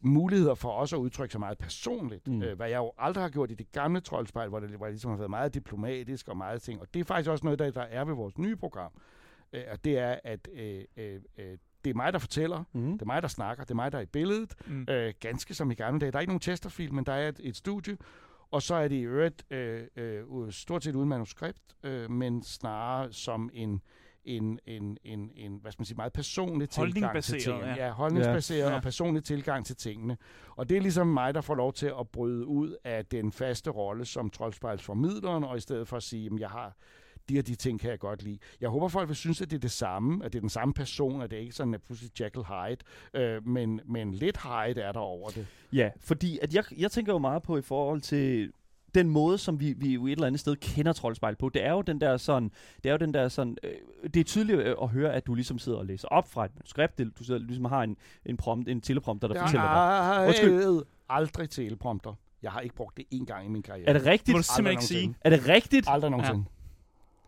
muligheder 0.00 0.54
for 0.54 0.70
også 0.70 0.96
at 0.96 1.00
udtrykke 1.00 1.32
sig 1.32 1.40
meget 1.40 1.58
personligt. 1.58 2.28
Mm. 2.28 2.42
Øh, 2.42 2.56
hvad 2.56 2.68
jeg 2.68 2.78
jo 2.78 2.92
aldrig 2.98 3.24
har 3.24 3.28
gjort 3.28 3.50
i 3.50 3.54
det 3.54 3.72
gamle 3.72 4.00
troldspejl, 4.00 4.48
hvor 4.48 4.60
det, 4.60 4.70
hvor 4.70 4.86
det 4.86 4.92
ligesom 4.92 5.10
har 5.10 5.18
været 5.18 5.30
meget 5.30 5.54
diplomatisk 5.54 6.28
og 6.28 6.36
meget 6.36 6.62
ting. 6.62 6.80
Og 6.80 6.94
det 6.94 7.00
er 7.00 7.04
faktisk 7.04 7.30
også 7.30 7.44
noget, 7.44 7.58
der, 7.58 7.70
der 7.70 7.82
er 7.82 8.04
ved 8.04 8.14
vores 8.14 8.38
nye 8.38 8.56
program. 8.56 8.92
Øh, 9.52 9.62
og 9.72 9.84
det 9.84 9.98
er, 9.98 10.18
at 10.24 10.48
øh, 10.52 10.84
øh, 10.96 11.20
øh, 11.38 11.58
det 11.84 11.90
er 11.90 11.94
mig, 11.94 12.12
der 12.12 12.18
fortæller, 12.18 12.64
Mm. 12.72 12.92
det 12.92 13.02
er 13.02 13.06
mig, 13.06 13.22
der 13.22 13.28
snakker, 13.28 13.64
det 13.64 13.70
er 13.70 13.74
mig, 13.74 13.92
der 13.92 13.98
er 13.98 14.02
i 14.02 14.06
billedet. 14.06 14.54
Mm. 14.66 14.86
Øh, 14.88 15.14
ganske 15.20 15.54
som 15.54 15.70
i 15.70 15.74
gamle 15.74 16.00
dage. 16.00 16.12
Der 16.12 16.18
er 16.18 16.20
ikke 16.20 16.30
nogen 16.30 16.40
testerfilm, 16.40 16.94
men 16.94 17.06
der 17.06 17.12
er 17.12 17.28
et, 17.28 17.40
et 17.42 17.56
studie, 17.56 17.96
og 18.50 18.62
så 18.62 18.74
er 18.74 18.88
det 18.88 18.96
i 18.96 19.00
øvrigt 19.02 19.52
øh, 19.52 19.86
øh, 19.96 20.24
stort 20.50 20.84
set 20.84 20.94
uden 20.94 21.08
manuskript, 21.08 21.62
øh, 21.82 22.10
men 22.10 22.42
snarere 22.42 23.12
som 23.12 23.50
en, 23.52 23.80
en, 24.24 24.58
en, 24.66 24.98
en, 25.04 25.30
en 25.36 25.58
hvad 25.62 25.72
skal 25.72 25.80
man 25.80 25.86
sige, 25.86 25.96
meget 25.96 26.12
personlig 26.12 26.68
tilgang 26.70 27.22
til 27.24 27.40
tingene. 27.40 27.66
ja. 27.66 27.86
Ja, 27.86 27.92
holdningsbaseret 27.92 28.70
Ja. 28.70 28.74
og 28.76 28.82
personlig 28.82 29.24
tilgang 29.24 29.66
til 29.66 29.76
tingene. 29.76 30.16
Og 30.56 30.68
det 30.68 30.76
er 30.76 30.80
ligesom 30.80 31.06
mig, 31.06 31.34
der 31.34 31.40
får 31.40 31.54
lov 31.54 31.72
til 31.72 31.86
at 32.00 32.08
bryde 32.08 32.46
ud 32.46 32.76
af 32.84 33.06
den 33.06 33.32
faste 33.32 33.70
rolle 33.70 34.04
som 34.04 34.30
troldspejlsformidleren, 34.30 35.44
og 35.44 35.56
i 35.56 35.60
stedet 35.60 35.88
for 35.88 35.96
at 35.96 36.02
sige, 36.02 36.26
at 36.34 36.40
jeg 36.40 36.48
har 36.50 36.76
de 37.28 37.38
og 37.38 37.46
de 37.46 37.54
ting 37.54 37.80
kan 37.80 37.90
jeg 37.90 37.98
godt 37.98 38.22
lide. 38.22 38.38
Jeg 38.60 38.68
håber, 38.68 38.88
folk 38.88 39.08
vil 39.08 39.16
synes, 39.16 39.40
at 39.42 39.50
det 39.50 39.56
er 39.56 39.60
det 39.60 39.70
samme, 39.70 40.24
at 40.24 40.32
det 40.32 40.38
er 40.38 40.40
den 40.40 40.48
samme 40.50 40.74
person, 40.74 41.22
at 41.22 41.30
det 41.30 41.36
ikke 41.36 41.52
sådan 41.52 41.74
er 41.74 41.78
pludselig 41.78 42.20
Jekyll 42.20 42.44
Hyde, 42.44 42.76
øh, 43.14 43.46
men, 43.46 43.80
men 43.86 44.14
lidt 44.14 44.38
Hyde 44.42 44.80
er 44.80 44.92
der 44.92 45.00
over 45.00 45.30
det. 45.30 45.46
Ja, 45.72 45.90
fordi 46.00 46.38
at 46.42 46.54
jeg, 46.54 46.64
jeg 46.76 46.90
tænker 46.90 47.12
jo 47.12 47.18
meget 47.18 47.42
på 47.42 47.56
i 47.56 47.62
forhold 47.62 48.00
til 48.00 48.52
den 48.94 49.08
måde, 49.10 49.38
som 49.38 49.60
vi, 49.60 49.74
vi 49.76 49.94
jo 49.94 50.06
et 50.06 50.12
eller 50.12 50.26
andet 50.26 50.40
sted 50.40 50.56
kender 50.56 50.92
Troldspejl 50.92 51.36
på, 51.36 51.48
det 51.48 51.64
er 51.66 51.72
jo 51.72 51.82
den 51.82 52.00
der 52.00 52.16
sådan, 52.16 52.50
det 52.82 52.86
er 52.88 52.92
jo 52.92 52.98
den 52.98 53.14
der 53.14 53.28
sådan, 53.28 53.56
øh, 53.62 53.70
det 54.14 54.20
er 54.20 54.24
tydeligt 54.24 54.58
øh, 54.58 54.74
at 54.82 54.88
høre, 54.88 55.12
at 55.12 55.26
du 55.26 55.34
ligesom 55.34 55.58
sidder 55.58 55.78
og 55.78 55.86
læser 55.86 56.08
op 56.08 56.28
fra 56.32 56.44
et 56.44 56.50
manuskript, 56.54 56.98
du 57.18 57.24
sidder, 57.24 57.40
ligesom 57.40 57.64
har 57.64 57.82
en, 57.82 57.96
en, 58.26 58.36
prompt, 58.36 58.68
en 58.68 58.80
teleprompter, 58.80 59.28
der 59.28 59.34
Jeg 59.34 59.42
fortæller 59.42 59.66
dig. 59.66 59.70
har 59.76 60.26
Undskyld. 60.26 60.82
aldrig 61.08 61.50
teleprompter. 61.50 62.14
Jeg 62.42 62.50
har 62.50 62.60
ikke 62.60 62.74
brugt 62.74 62.96
det 62.96 63.04
én 63.14 63.24
gang 63.24 63.46
i 63.46 63.48
min 63.48 63.62
karriere. 63.62 63.88
Er 63.88 63.92
det 63.92 64.06
rigtigt? 64.06 64.34
må 64.34 64.38
du 64.38 64.42
simpelthen 64.42 64.70
ikke 64.72 64.84
sige. 64.84 65.14
Er 65.20 65.30
det 65.30 65.48
rigtigt? 65.48 65.86
Aldrig 65.88 66.10
nogensinde. 66.10 66.44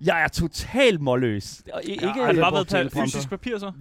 Jeg 0.05 0.23
er 0.25 0.29
totalt 0.29 1.01
målløs. 1.01 1.61
I- 1.61 1.63
Jeg 1.75 1.83
Ikke, 1.89 2.07
har 2.07 2.33
det 2.33 2.41
bare 2.41 2.53
været 2.73 2.93
på 2.93 3.01
fysisk 3.01 3.31
papir 3.31 3.59
så? 3.59 3.73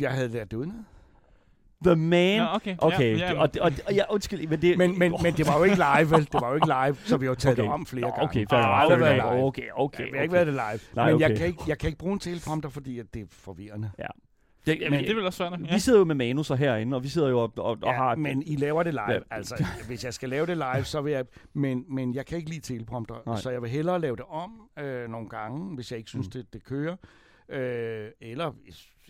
Jeg 0.00 0.10
havde 0.10 0.28
lært 0.28 0.50
det 0.50 0.56
udenad. 0.56 0.76
The 1.84 1.96
Man. 1.96 2.38
Nå, 2.40 2.46
okay. 2.54 2.74
Okay, 2.78 3.18
Ja, 3.18 3.26
ja, 3.26 3.32
ja, 3.32 3.40
og, 3.40 3.48
og, 3.60 3.72
og, 3.86 3.94
ja, 3.94 4.02
undskyld, 4.10 4.48
men 4.48 4.62
det... 4.62 4.78
Men, 4.78 4.98
men, 4.98 5.14
men 5.22 5.34
det 5.34 5.46
var 5.46 5.58
jo 5.58 5.64
ikke 5.64 5.76
live, 5.76 6.10
vel? 6.10 6.24
Det 6.24 6.40
var 6.40 6.48
jo 6.48 6.54
ikke 6.54 6.66
live, 6.66 6.96
så 7.04 7.16
vi 7.16 7.26
har 7.26 7.30
jo 7.30 7.34
taget 7.34 7.58
Okay. 7.58 7.62
det 7.62 7.72
om 7.72 7.86
flere 7.86 8.02
Nå, 8.02 8.08
gange. 8.10 8.22
Okay, 8.24 8.46
fair 8.50 8.58
Det 8.60 8.88
fair 8.88 8.98
været 8.98 9.14
enough. 9.14 9.34
live. 9.34 9.44
Okay, 9.46 9.62
okay, 9.74 10.04
Vi 10.04 10.10
har 10.16 10.22
ikke 10.22 10.30
okay. 10.32 10.36
været 10.36 10.46
det 10.46 10.54
live. 10.54 10.80
Nej, 10.94 11.10
men 11.12 11.20
jeg, 11.20 11.26
okay. 11.30 11.36
kan 11.38 11.46
ikke, 11.46 11.62
jeg 11.66 11.78
kan 11.78 11.86
ikke 11.88 11.98
bruge 11.98 12.12
en 12.12 12.18
teleprompter, 12.18 12.68
fordi 12.70 12.98
at 12.98 13.06
det 13.14 13.22
er 13.22 13.26
forvirrende. 13.30 13.90
Jeg, 13.98 14.08
Men 14.66 14.92
det 14.92 15.10
er 15.10 15.14
vel 15.14 15.26
også 15.26 15.36
svært. 15.36 15.60
nok. 15.60 15.60
Vi 15.72 15.78
sidder 15.78 15.98
jo 15.98 16.04
med 16.04 16.14
manuser 16.14 16.54
herinde, 16.54 16.96
og 16.96 17.02
vi 17.02 17.08
sidder 17.08 17.28
jo 17.28 17.38
og, 17.38 17.52
og, 17.56 17.64
og 17.64 17.78
Ja, 17.84 17.92
har... 17.92 18.14
men 18.16 18.42
I 18.46 18.56
laver 18.56 18.82
det 18.82 18.92
live. 18.94 19.12
Ja. 19.12 19.18
Altså, 19.30 19.64
hvis 19.86 20.04
jeg 20.04 20.14
skal 20.14 20.28
lave 20.28 20.46
det 20.46 20.56
live, 20.56 20.84
så 20.84 21.00
vil 21.00 21.12
jeg... 21.12 21.24
Men, 21.54 21.84
men 21.88 22.14
jeg 22.14 22.26
kan 22.26 22.38
ikke 22.38 22.50
lide 22.50 22.60
teleprompter, 22.60 23.14
Nej. 23.26 23.36
så 23.36 23.50
jeg 23.50 23.62
vil 23.62 23.70
hellere 23.70 24.00
lave 24.00 24.16
det 24.16 24.24
om 24.28 24.50
øh, 24.78 25.08
nogle 25.10 25.28
gange, 25.28 25.74
hvis 25.74 25.90
jeg 25.90 25.98
ikke 25.98 26.10
synes, 26.10 26.26
Mm. 26.26 26.30
det, 26.32 26.52
det 26.52 26.64
kører. 26.64 26.96
Øh, 27.48 28.08
eller 28.20 28.52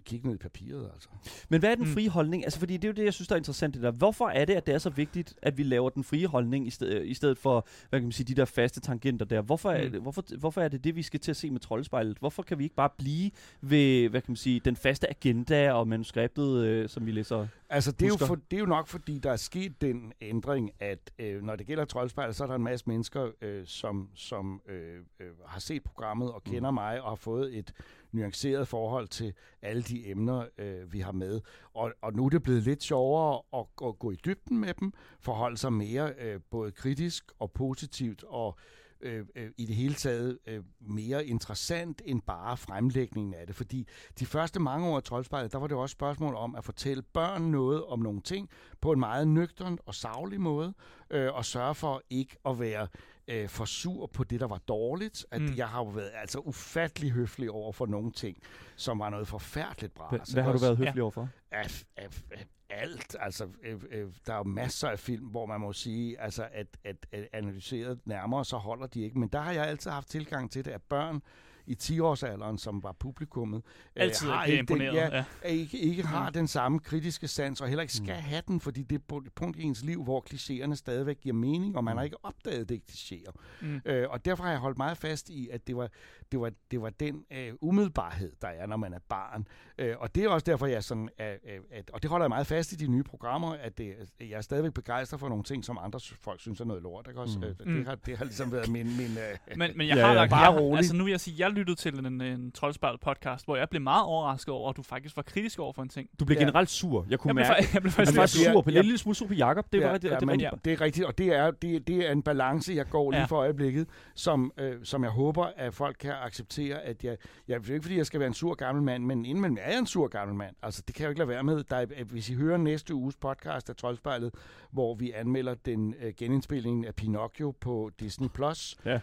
kigge 0.04 0.26
ned 0.26 0.34
i 0.34 0.38
papiret, 0.38 0.90
altså. 0.94 1.08
Men 1.48 1.60
hvad 1.60 1.70
er 1.70 1.74
den 1.74 1.84
Mm. 1.88 1.92
frie 1.94 2.08
holdning? 2.08 2.44
Altså, 2.44 2.58
fordi 2.58 2.76
det 2.76 2.84
er 2.84 2.88
jo 2.88 2.94
det, 2.94 3.04
jeg 3.04 3.14
synes, 3.14 3.28
der 3.28 3.34
er 3.34 3.38
interessant. 3.38 3.74
Det 3.74 3.82
der. 3.82 3.90
Hvorfor 3.90 4.28
er 4.28 4.44
det, 4.44 4.54
at 4.54 4.66
det 4.66 4.74
er 4.74 4.78
så 4.78 4.90
vigtigt, 4.90 5.34
at 5.42 5.58
vi 5.58 5.62
laver 5.62 5.90
den 5.90 6.04
frie 6.04 6.26
holdning, 6.26 6.66
i 6.66 6.70
stedet, 6.70 7.06
i 7.06 7.14
stedet 7.14 7.38
for, 7.38 7.66
hvad 7.90 8.00
kan 8.00 8.04
man 8.06 8.12
sige, 8.12 8.26
de 8.26 8.34
der 8.34 8.44
faste 8.44 8.80
tangenter 8.80 9.26
der? 9.26 9.40
Hvorfor 9.42 9.70
er, 9.70 9.84
Mm. 9.84 9.92
det, 9.92 10.00
hvorfor, 10.02 10.24
hvorfor 10.38 10.60
er 10.60 10.68
det 10.68 10.84
det, 10.84 10.96
vi 10.96 11.02
skal 11.02 11.20
til 11.20 11.30
at 11.30 11.36
se 11.36 11.50
med 11.50 11.60
troldspejlet? 11.60 12.18
Hvorfor 12.18 12.42
kan 12.42 12.58
vi 12.58 12.64
ikke 12.64 12.76
bare 12.76 12.90
blive 12.98 13.30
ved, 13.60 14.08
hvad 14.08 14.20
kan 14.20 14.30
man 14.30 14.36
sige, 14.36 14.60
den 14.60 14.76
faste 14.76 15.10
agenda 15.10 15.72
og 15.72 15.88
manuskriptet, 15.88 16.64
øh, 16.64 16.88
som 16.88 17.06
vi 17.06 17.10
læser? 17.12 17.46
Altså, 17.70 17.92
det 17.92 18.02
er, 18.02 18.08
jo 18.08 18.16
for, 18.26 18.34
det 18.34 18.56
er 18.56 18.60
jo 18.60 18.66
nok, 18.66 18.86
fordi 18.86 19.18
der 19.18 19.32
er 19.32 19.36
sket 19.36 19.80
den 19.80 20.12
ændring, 20.20 20.70
at 20.80 21.10
øh, 21.18 21.42
når 21.42 21.56
det 21.56 21.66
gælder 21.66 21.84
troldspejlet, 21.84 22.36
så 22.36 22.42
er 22.44 22.48
der 22.48 22.54
en 22.54 22.62
masse 22.62 22.84
mennesker, 22.88 23.30
øh, 23.42 23.66
som, 23.66 24.08
som 24.14 24.60
øh, 24.68 24.96
øh, 25.20 25.26
har 25.46 25.60
set 25.60 25.82
programmet 25.82 26.32
og 26.32 26.44
kender 26.44 26.70
mig 26.70 27.02
og 27.02 27.08
har 27.10 27.14
fået 27.16 27.58
et 27.58 27.72
nuanceret 28.12 28.68
forhold 28.68 29.08
til 29.08 29.32
alle 29.62 29.82
de 29.82 30.10
emner, 30.10 30.46
øh, 30.58 30.92
vi 30.92 31.00
har 31.00 31.12
med. 31.12 31.40
Og, 31.74 31.92
og 32.02 32.12
nu 32.12 32.26
er 32.26 32.30
det 32.30 32.42
blevet 32.42 32.62
lidt 32.62 32.82
sjovere 32.82 33.42
at, 33.52 33.88
at 33.88 33.98
gå 33.98 34.10
i 34.10 34.16
dybden 34.24 34.58
med 34.58 34.74
dem, 34.74 34.92
forholde 35.20 35.56
sig 35.56 35.72
mere 35.72 36.12
øh, 36.18 36.40
både 36.50 36.72
kritisk 36.72 37.32
og 37.38 37.52
positivt 37.52 38.24
og 38.24 38.58
øh, 39.02 39.26
øh, 39.36 39.50
i 39.56 39.66
det 39.66 39.76
hele 39.76 39.94
taget 39.94 40.38
øh, 40.46 40.62
mere 40.80 41.26
interessant 41.26 42.02
end 42.04 42.22
bare 42.26 42.56
fremlægningen 42.56 43.34
af 43.34 43.46
det. 43.46 43.56
Fordi 43.56 43.88
de 44.18 44.26
første 44.26 44.60
mange 44.60 44.88
år 44.88 44.96
af 44.96 45.02
Troldspejlet, 45.02 45.52
der 45.52 45.58
var 45.58 45.66
det 45.66 45.76
også 45.76 45.92
spørgsmål 45.92 46.34
om 46.34 46.54
at 46.54 46.64
fortælle 46.64 47.02
børn 47.02 47.42
noget 47.42 47.84
om 47.84 47.98
nogle 47.98 48.20
ting 48.20 48.50
på 48.80 48.92
en 48.92 49.00
meget 49.00 49.28
nøgtern 49.28 49.78
og 49.86 49.94
savlig 49.94 50.40
måde, 50.40 50.74
øh, 51.10 51.34
og 51.34 51.44
sørge 51.44 51.74
for 51.74 52.02
ikke 52.10 52.36
at 52.46 52.60
være 52.60 52.88
øh, 53.30 53.48
for 53.48 53.64
sur 53.64 54.06
på 54.06 54.24
det, 54.24 54.40
der 54.40 54.46
var 54.46 54.58
dårligt. 54.58 55.26
At 55.30 55.40
Mm. 55.42 55.54
Jeg 55.56 55.68
har 55.68 55.78
jo 55.78 55.88
været 55.88 56.10
altså 56.14 56.38
ufattelig 56.38 57.10
høflig 57.10 57.50
over 57.50 57.72
for 57.72 57.86
nogle 57.86 58.12
ting, 58.12 58.36
som 58.76 58.98
var 58.98 59.10
noget 59.10 59.28
forfærdeligt 59.28 59.94
bra. 59.94 60.08
Hvad, 60.08 60.32
hvad 60.32 60.42
har 60.42 60.52
du 60.52 60.58
været 60.58 60.76
høflig 60.76 60.96
Ja. 60.96 61.02
overfor? 61.02 61.28
af, 61.50 61.84
af, 61.96 62.08
af 62.30 62.46
alt. 62.70 63.16
Altså, 63.20 63.48
øh, 63.62 63.80
øh, 63.90 64.08
der 64.26 64.34
er 64.34 64.42
masser 64.42 64.88
af 64.88 64.98
film, 64.98 65.26
hvor 65.26 65.46
man 65.46 65.60
må 65.60 65.72
sige, 65.72 66.20
altså, 66.20 66.48
at, 66.52 66.66
at, 66.84 66.96
at 67.12 67.28
analyseret 67.32 67.98
nærmere, 68.04 68.44
så 68.44 68.56
holder 68.56 68.86
de 68.86 69.00
ikke. 69.02 69.18
Men 69.18 69.28
der 69.28 69.40
har 69.40 69.52
jeg 69.52 69.66
altid 69.66 69.90
haft 69.90 70.08
tilgang 70.08 70.50
til 70.50 70.64
det, 70.64 70.70
at 70.70 70.82
børn 70.82 71.22
i 71.70 71.76
10-årsalderen, 71.82 72.58
som 72.58 72.82
var 72.82 72.92
publikummet, 73.00 73.62
øh, 73.96 74.02
Altid 74.02 74.28
har 74.28 74.44
bliver 74.44 74.58
ikke 74.60 74.68
den, 74.74 74.80
imponeret. 74.82 74.94
ja, 75.12 75.16
Ja. 75.16 75.24
at 75.42 75.50
ikke, 75.52 75.78
ikke 75.78 76.02
har 76.06 76.26
Mm. 76.26 76.32
den 76.32 76.46
samme 76.48 76.78
kritiske 76.78 77.28
sans, 77.28 77.60
og 77.60 77.68
heller 77.68 77.82
ikke 77.82 77.94
skal 77.94 78.14
Mm. 78.16 78.22
have 78.22 78.42
den, 78.48 78.60
fordi 78.60 78.82
det 78.82 79.02
er 79.10 79.16
et 79.16 79.32
punkt 79.34 79.56
i 79.56 79.62
ens 79.62 79.84
liv, 79.84 80.04
hvor 80.04 80.24
klichéerne 80.30 80.74
stadigvæk 80.74 81.20
giver 81.20 81.34
mening, 81.34 81.76
og 81.76 81.84
man 81.84 81.94
Mm. 81.94 81.96
har 81.98 82.04
ikke 82.04 82.24
opdaget 82.24 82.68
det 82.68 82.82
klichéer. 82.90 83.30
Mm. 83.62 83.80
Øh, 83.84 84.06
og 84.10 84.24
derfor 84.24 84.44
har 84.44 84.50
jeg 84.50 84.60
holdt 84.60 84.76
meget 84.78 84.96
fast 84.96 85.28
i, 85.30 85.48
at 85.52 85.66
det 85.66 85.76
var, 85.76 85.88
det 86.32 86.40
var, 86.40 86.50
det 86.70 86.80
var 86.82 86.90
den 86.90 87.24
øh, 87.32 87.52
umiddelbarhed, 87.60 88.32
der 88.42 88.48
er, 88.48 88.66
når 88.66 88.76
man 88.76 88.92
er 88.92 88.98
barn. 89.08 89.46
Øh, 89.78 89.94
og 89.98 90.14
det 90.14 90.24
er 90.24 90.28
også 90.28 90.44
derfor, 90.44 90.66
jeg 90.66 90.84
sådan, 90.84 91.08
er, 91.18 91.32
øh, 91.32 91.58
at, 91.70 91.90
og 91.90 92.02
det 92.02 92.10
holder 92.10 92.24
jeg 92.24 92.28
meget 92.30 92.46
fast 92.46 92.72
i 92.72 92.76
de 92.76 92.86
nye 92.86 93.02
programmer, 93.02 93.52
at 93.52 93.78
det, 93.78 93.94
jeg 94.20 94.30
er 94.30 94.40
stadigvæk 94.40 94.72
begejstret 94.74 95.20
for 95.20 95.28
nogle 95.28 95.44
ting, 95.44 95.64
som 95.64 95.78
andre 95.82 96.00
folk 96.20 96.40
synes 96.40 96.60
er 96.60 96.64
noget 96.64 96.82
lort. 96.82 97.06
Ikke? 97.08 97.20
Også, 97.20 97.38
Mm. 97.38 97.44
øh, 97.44 97.54
det, 97.58 97.66
Mm. 97.66 97.86
har, 97.86 97.94
det 97.94 98.16
har 98.18 98.24
ligesom 98.24 98.52
været 98.52 98.68
min... 98.68 98.86
min 98.96 99.06
øh, 99.06 99.56
Men, 99.58 99.70
men 99.76 99.88
jeg 99.88 99.96
Ja, 99.96 100.02
har 100.02 100.08
ja, 100.08 100.14
lagt, 100.14 100.30
bare 100.30 100.52
jeg, 100.52 100.60
rolig. 100.60 100.76
altså 100.78 100.96
nu 100.96 101.04
vil 101.04 101.10
jeg 101.10 101.20
sige, 101.20 101.34
jeg 101.38 101.50
lyttede 101.60 101.78
til 101.78 102.06
en, 102.06 102.20
en 102.20 102.52
troldspejlet 102.52 103.00
podcast, 103.00 103.44
hvor 103.44 103.56
jeg 103.56 103.68
blev 103.70 103.82
meget 103.82 104.04
overrasket 104.04 104.54
over, 104.54 104.70
at 104.70 104.76
du 104.76 104.82
faktisk 104.82 105.16
var 105.16 105.22
kritisk 105.22 105.58
over 105.58 105.72
for 105.72 105.82
en 105.82 105.88
ting. 105.88 106.08
Du 106.20 106.24
blev 106.24 106.36
Ja. 106.38 106.42
generelt 106.44 106.70
sur. 106.70 107.06
Jeg 107.10 107.18
kunne 107.18 107.28
Jeg 107.28 107.34
blev, 107.34 107.46
mærke, 107.46 107.62
fa- 107.64 107.74
jeg 107.74 107.82
blev 107.82 107.92
faktisk 107.92 108.16
var 108.16 108.22
lidt 108.22 108.32
bliver- 108.34 108.52
sur 108.52 108.60
på, 108.62 108.70
jeg- 108.70 108.78
en 108.78 108.84
lille 108.84 108.98
smule 108.98 109.14
sur 109.16 109.26
på 109.26 109.34
Jacob. 109.34 109.66
Det 109.72 109.80
var, 109.82 109.86
ja, 109.88 109.94
det, 109.98 110.04
ja, 110.10 110.16
det, 110.16 110.26
men 110.26 110.40
det, 110.40 110.50
det 110.64 110.72
er 110.72 110.80
rigtigt, 110.80 111.06
og 111.06 111.18
det 111.18 111.26
er, 111.26 111.50
det, 111.50 111.86
det 111.86 112.08
er 112.08 112.12
en 112.12 112.22
balance, 112.22 112.72
jeg 112.74 112.86
går 112.90 113.10
lige 113.10 113.20
Ja. 113.20 113.26
for 113.26 113.36
øjeblikket, 113.36 113.86
som, 114.14 114.52
øh, 114.58 114.74
som 114.82 115.02
jeg 115.02 115.10
håber, 115.10 115.46
at 115.56 115.74
folk 115.74 115.96
kan 116.00 116.12
acceptere, 116.22 116.80
at 116.82 117.04
jeg, 117.04 117.16
jeg 117.48 117.60
det 117.60 117.70
er 117.70 117.74
ikke, 117.74 117.82
fordi 117.84 117.96
jeg 117.96 118.06
skal 118.06 118.20
være 118.20 118.26
en 118.26 118.34
sur 118.34 118.54
gammel 118.54 118.84
mand, 118.84 119.04
men 119.04 119.24
indimellem 119.24 119.58
er 119.60 119.70
jeg 119.70 119.78
en 119.78 119.86
sur 119.86 120.06
gammel 120.08 120.36
mand. 120.36 120.54
Altså, 120.62 120.82
det 120.86 120.94
kan 120.94 121.02
jeg 121.02 121.06
jo 121.06 121.10
ikke 121.10 121.18
lade 121.18 121.28
være 121.28 121.42
med. 121.42 121.64
Der 121.64 121.76
er, 121.76 122.04
hvis 122.04 122.30
I 122.30 122.34
hører 122.34 122.56
næste 122.56 122.94
uges 122.94 123.16
podcast 123.16 123.70
af 123.70 123.76
Troldspejlet, 123.76 124.34
hvor 124.70 124.94
vi 124.94 125.10
anmelder 125.12 125.54
den 125.54 125.94
øh, 126.02 126.12
genindspilning 126.16 126.86
af 126.86 126.94
Pinocchio 126.94 127.54
på 127.60 127.90
Disney+. 128.00 128.28
Plus. 128.28 128.76
Ja. 128.84 128.94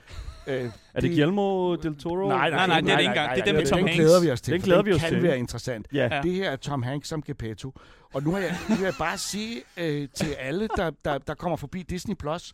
Øh, 0.47 0.69
er 0.93 1.01
det 1.01 1.09
Guillermo 1.09 1.75
del 1.75 1.95
Toro? 1.95 2.27
Nej, 2.27 2.46
nej, 2.49 2.81
det 2.81 2.89
er 2.91 2.95
det 2.95 2.99
ikke 3.01 3.09
engang. 3.09 3.31
Det 3.35 3.39
er 3.41 3.45
den 3.45 3.55
med 3.55 3.65
Tom 3.65 3.77
den 3.79 3.87
Hanks. 3.87 3.99
glæder 3.99 4.21
vi 4.21 4.31
os 4.31 4.41
til. 4.41 4.53
Den 4.53 4.61
glæder 4.61 4.81
vi 4.81 4.93
os 4.93 4.99
kan 5.01 5.09
til. 5.09 5.23
være 5.23 5.37
interessant. 5.39 5.87
Ja. 5.93 6.19
Det 6.23 6.31
her 6.31 6.51
er 6.51 6.55
Tom 6.55 6.83
Hanks 6.83 7.07
som 7.07 7.21
Gepetto. 7.21 7.73
Og 8.13 8.23
nu, 8.23 8.33
er 8.35 8.37
jeg, 8.39 8.55
nu 8.69 8.75
vil 8.75 8.83
jeg 8.83 8.93
bare 8.99 9.17
sige 9.17 9.61
øh, 9.77 10.07
til 10.13 10.33
alle, 10.39 10.67
der, 10.77 10.91
der, 11.05 11.17
der 11.17 11.33
kommer 11.33 11.57
forbi 11.57 11.83
Disney+, 11.83 12.15
Plus, 12.15 12.53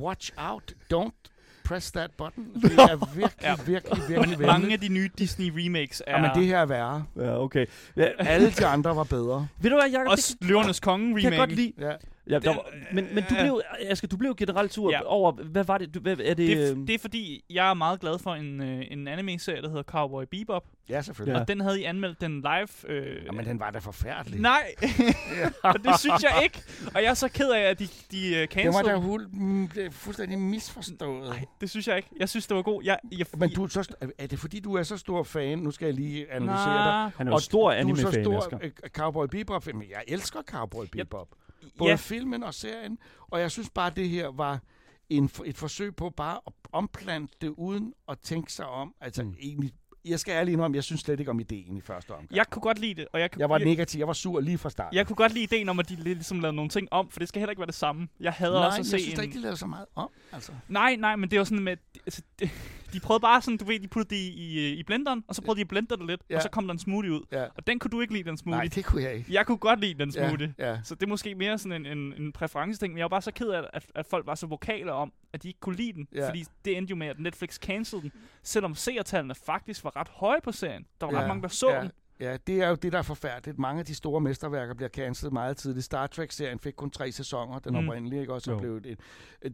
watch 0.00 0.32
out, 0.36 0.74
don't 0.94 1.32
press 1.64 1.92
that 1.92 2.10
button. 2.18 2.44
Det 2.54 2.72
er 2.72 2.96
virkelig, 3.14 3.30
Ja. 3.42 3.54
virkelig, 3.66 4.02
virkelig 4.08 4.38
Men 4.38 4.46
mange 4.46 4.72
af 4.72 4.80
de 4.80 4.88
nye 4.88 5.10
Disney 5.18 5.52
remakes 5.54 6.02
er... 6.06 6.16
Ja, 6.16 6.22
men 6.22 6.30
det 6.34 6.46
her 6.46 6.58
er 6.58 6.66
værre. 6.66 7.04
Ja, 7.16 7.42
okay. 7.42 7.66
Ja, 7.96 8.06
Alle 8.18 8.50
de 8.50 8.66
andre 8.66 8.96
var 8.96 9.04
bedre. 9.04 9.48
ved 9.60 9.70
du 9.70 9.76
hvad, 9.76 9.90
Jacob? 9.90 10.08
Også 10.12 10.36
Løvernes 10.40 10.80
Konge 10.80 11.14
det 11.14 11.22
kan 11.22 11.32
jeg 11.32 11.38
godt 11.38 11.50
remake. 11.50 11.62
lide. 11.62 11.72
Ja. 11.86 11.92
Ja, 12.30 12.38
der 12.38 12.54
var, 12.54 12.66
men, 12.92 13.08
men 13.14 13.24
du 13.30 13.34
ja. 13.34 13.42
blev, 13.42 13.60
Asger, 13.80 14.08
du 14.08 14.16
blev 14.16 14.34
generelt 14.36 14.72
sur 14.72 14.90
Ja. 14.90 15.00
over, 15.04 15.32
hvad 15.32 15.64
var 15.64 15.78
det? 15.78 15.94
Du, 15.94 16.00
hvad, 16.00 16.12
er 16.12 16.16
det, 16.34 16.36
Det, 16.36 16.70
er- 16.70 16.74
det 16.74 16.90
er 16.94 16.98
fordi, 16.98 17.44
jeg 17.50 17.70
er 17.70 17.74
meget 17.74 18.00
glad 18.00 18.18
for 18.18 18.34
en, 18.34 18.62
øh, 18.62 18.84
en 18.90 19.08
anime-serie, 19.08 19.62
der 19.62 19.68
hedder 19.68 19.82
Cowboy 19.82 20.24
Bebop. 20.30 20.64
Ja, 20.88 21.02
selvfølgelig. 21.02 21.32
Ja. 21.32 21.36
Ja. 21.38 21.42
Og 21.42 21.48
den 21.48 21.60
havde 21.60 21.80
I 21.80 21.84
anmeldt 21.84 22.20
den 22.20 22.40
live. 22.40 22.68
Øh, 22.88 23.24
Jamen, 23.26 23.44
den 23.44 23.60
var 23.60 23.70
da 23.70 23.78
forfærdelig. 23.78 24.40
Nej, 24.40 24.74
og 25.64 25.74
det 25.84 26.00
synes 26.00 26.22
jeg 26.22 26.40
ikke. 26.42 26.62
Og 26.94 27.02
jeg 27.02 27.10
er 27.10 27.14
så 27.14 27.28
ked 27.28 27.50
af, 27.50 27.60
at 27.60 27.78
de, 27.78 27.84
de 28.10 28.18
uh, 28.18 28.32
Den 28.32 28.38
var 28.40 28.46
cancel. 28.46 28.84
da 28.86 28.94
hul, 28.94 29.26
mm, 29.32 29.68
det 29.68 29.86
er 29.86 29.90
fuldstændig 29.90 30.38
misforstået. 30.38 31.28
Nej, 31.28 31.44
det 31.60 31.70
synes 31.70 31.88
jeg 31.88 31.96
ikke. 31.96 32.08
Jeg 32.20 32.28
synes, 32.28 32.46
det 32.46 32.56
var 32.56 32.62
god. 32.62 32.82
Jeg, 32.84 32.98
jeg, 33.18 33.26
Men 33.36 33.50
du 33.50 33.64
er, 33.64 33.68
så, 33.68 33.80
st- 33.80 34.10
er 34.18 34.26
det 34.26 34.38
fordi, 34.38 34.60
du 34.60 34.74
er 34.74 34.82
så 34.82 34.96
stor 34.96 35.22
fan? 35.22 35.58
Nu 35.58 35.70
skal 35.70 35.86
jeg 35.86 35.94
lige 35.94 36.32
analysere 36.32 36.74
dig. 36.74 36.84
Nej, 36.84 37.10
han 37.16 37.28
er 37.28 37.32
jo 37.32 37.38
stor 37.38 37.60
du 37.60 37.66
er 37.68 37.72
så 37.74 37.80
anime-fan, 38.08 38.24
stor 38.24 38.58
øh, 38.62 38.70
Cowboy 38.88 39.26
Bebop. 39.30 39.66
Men 39.66 39.82
jeg 39.90 40.02
elsker 40.08 40.40
Cowboy 40.50 40.82
Jeg- 40.82 40.88
Bebop. 40.90 41.28
Både 41.78 41.90
ja, 41.90 41.96
filmen 41.96 42.42
og 42.42 42.54
serien. 42.54 42.98
Og 43.20 43.40
jeg 43.40 43.50
synes 43.50 43.70
bare, 43.70 43.90
det 43.90 44.08
her 44.08 44.28
var 44.28 44.60
en, 45.10 45.30
et 45.44 45.56
forsøg 45.56 45.96
på 45.96 46.10
bare 46.10 46.40
at 46.46 46.52
omplante 46.72 47.34
det 47.40 47.48
uden 47.48 47.94
at 48.08 48.18
tænke 48.18 48.52
sig 48.52 48.66
om. 48.66 48.94
Altså 49.00 49.22
Mm. 49.22 49.34
egentlig, 49.40 49.72
jeg 50.04 50.20
skal 50.20 50.32
ærligt 50.32 50.52
indrømme, 50.52 50.74
jeg 50.74 50.84
synes 50.84 51.00
slet 51.00 51.18
ikke 51.20 51.30
om 51.30 51.40
ideen 51.40 51.76
i 51.76 51.80
første 51.80 52.10
omgang. 52.10 52.28
jeg 52.36 52.46
kunne 52.50 52.62
godt 52.62 52.78
lide 52.78 52.94
det. 52.94 53.06
Og 53.12 53.20
jeg, 53.20 53.30
kunne- 53.30 53.40
jeg 53.40 53.50
var 53.50 53.58
jeg, 53.58 53.64
negativ, 53.66 53.98
jeg 53.98 54.06
var 54.06 54.12
sur 54.12 54.40
lige 54.40 54.58
fra 54.58 54.70
starten. 54.70 54.96
jeg 54.96 55.06
kunne 55.06 55.16
godt 55.16 55.32
lide 55.32 55.44
ideen 55.44 55.68
om, 55.68 55.78
at 55.78 55.88
de 55.88 55.96
ligesom 55.96 56.40
lavede 56.40 56.56
nogle 56.56 56.68
ting 56.68 56.88
om, 56.90 57.10
for 57.10 57.18
det 57.18 57.28
skal 57.28 57.40
heller 57.40 57.50
ikke 57.50 57.60
være 57.60 57.66
det 57.66 57.74
samme. 57.74 58.08
Jeg 58.20 58.32
hader 58.32 58.52
Nej, 58.58 58.66
også 58.66 58.76
jeg 58.76 58.80
at 58.80 58.86
synes 58.86 59.02
se 59.02 59.10
da 59.16 59.22
en... 59.22 59.24
ikke, 59.28 59.34
de 59.36 59.42
lavede 59.42 59.56
så 59.56 59.66
meget 59.66 59.86
om. 59.94 60.10
Altså. 60.32 60.52
Nej, 60.68 60.96
nej, 60.96 61.16
men 61.16 61.30
det 61.30 61.38
var 61.38 61.44
sådan 61.44 61.64
med... 61.64 61.76
Altså, 62.06 62.22
det, 62.38 62.50
de 62.92 63.00
prøvede 63.00 63.20
bare 63.20 63.42
sådan, 63.42 63.56
du 63.56 63.64
ved, 63.64 63.80
de 63.80 63.88
puttede 63.88 64.14
det 64.14 64.20
i, 64.20 64.28
i, 64.32 64.74
i 64.78 64.82
blenderen, 64.82 65.24
og 65.28 65.34
så 65.34 65.42
prøvede 65.42 65.56
de 65.58 65.60
at 65.60 65.68
blende 65.68 65.96
det 65.96 66.06
lidt, 66.06 66.20
Ja. 66.30 66.36
og 66.36 66.42
så 66.42 66.48
kom 66.48 66.66
der 66.66 66.72
en 66.72 66.78
smoothie 66.78 67.12
ud. 67.12 67.20
Ja. 67.32 67.44
Og 67.44 67.66
den 67.66 67.78
kunne 67.78 67.90
du 67.90 68.00
ikke 68.00 68.12
lide, 68.12 68.24
den 68.24 68.36
smoothie. 68.36 68.58
Nej, 68.58 68.68
det 68.74 68.84
kunne 68.84 69.02
jeg 69.02 69.14
ikke. 69.14 69.32
Jeg 69.32 69.46
kunne 69.46 69.58
godt 69.58 69.80
lide 69.80 69.94
den 69.98 70.12
smoothie. 70.12 70.54
Ja, 70.58 70.70
ja. 70.70 70.78
Så 70.84 70.94
det 70.94 71.02
er 71.02 71.06
måske 71.08 71.34
mere 71.34 71.58
sådan 71.58 71.86
en, 71.86 71.98
en, 71.98 72.14
en 72.22 72.32
præferenceting, 72.32 72.92
men 72.92 72.98
jeg 72.98 73.04
var 73.04 73.08
bare 73.08 73.22
så 73.22 73.30
ked 73.32 73.48
af, 73.48 73.62
at, 73.72 73.86
at 73.94 74.06
folk 74.06 74.26
var 74.26 74.34
så 74.34 74.46
vokale 74.46 74.92
om, 74.92 75.12
at 75.32 75.42
de 75.42 75.48
ikke 75.48 75.60
kunne 75.60 75.76
lide 75.76 75.92
den. 75.92 76.08
Ja. 76.14 76.28
Fordi 76.28 76.44
det 76.64 76.76
endte 76.76 76.90
jo 76.90 76.96
med, 76.96 77.06
at 77.06 77.18
Netflix 77.20 77.54
cancelede 77.58 78.02
den, 78.02 78.12
selvom 78.42 78.74
seertallene 78.74 79.34
faktisk 79.34 79.84
var 79.84 79.96
ret 79.96 80.08
høje 80.08 80.40
på 80.44 80.52
serien. 80.52 80.86
Der 81.00 81.06
var 81.06 81.12
Ja, 81.12 81.20
ret 81.20 81.28
mange, 81.28 81.42
der 81.42 81.48
så 81.48 81.70
ja. 81.70 81.80
den. 81.80 81.90
Ja, 82.20 82.36
det 82.46 82.62
er 82.62 82.68
jo 82.68 82.74
det, 82.74 82.92
der 82.92 82.98
er 82.98 83.02
forfærdeligt. 83.02 83.58
Mange 83.58 83.80
af 83.80 83.86
de 83.86 83.94
store 83.94 84.20
mesterværker 84.20 84.74
bliver 84.74 84.88
cancelled 84.88 85.32
meget 85.32 85.56
tidligt. 85.56 85.84
Star 85.84 86.06
Trek-serien 86.06 86.58
fik 86.58 86.72
kun 86.76 86.90
tre 86.90 87.12
sæsoner, 87.12 87.58
den 87.58 87.72
Mm. 87.80 87.88
oprindelige, 87.88 88.20
ikke? 88.20 88.32
Og 88.32 88.42
så 88.42 88.56
blev 88.56 88.80
det... 88.80 89.00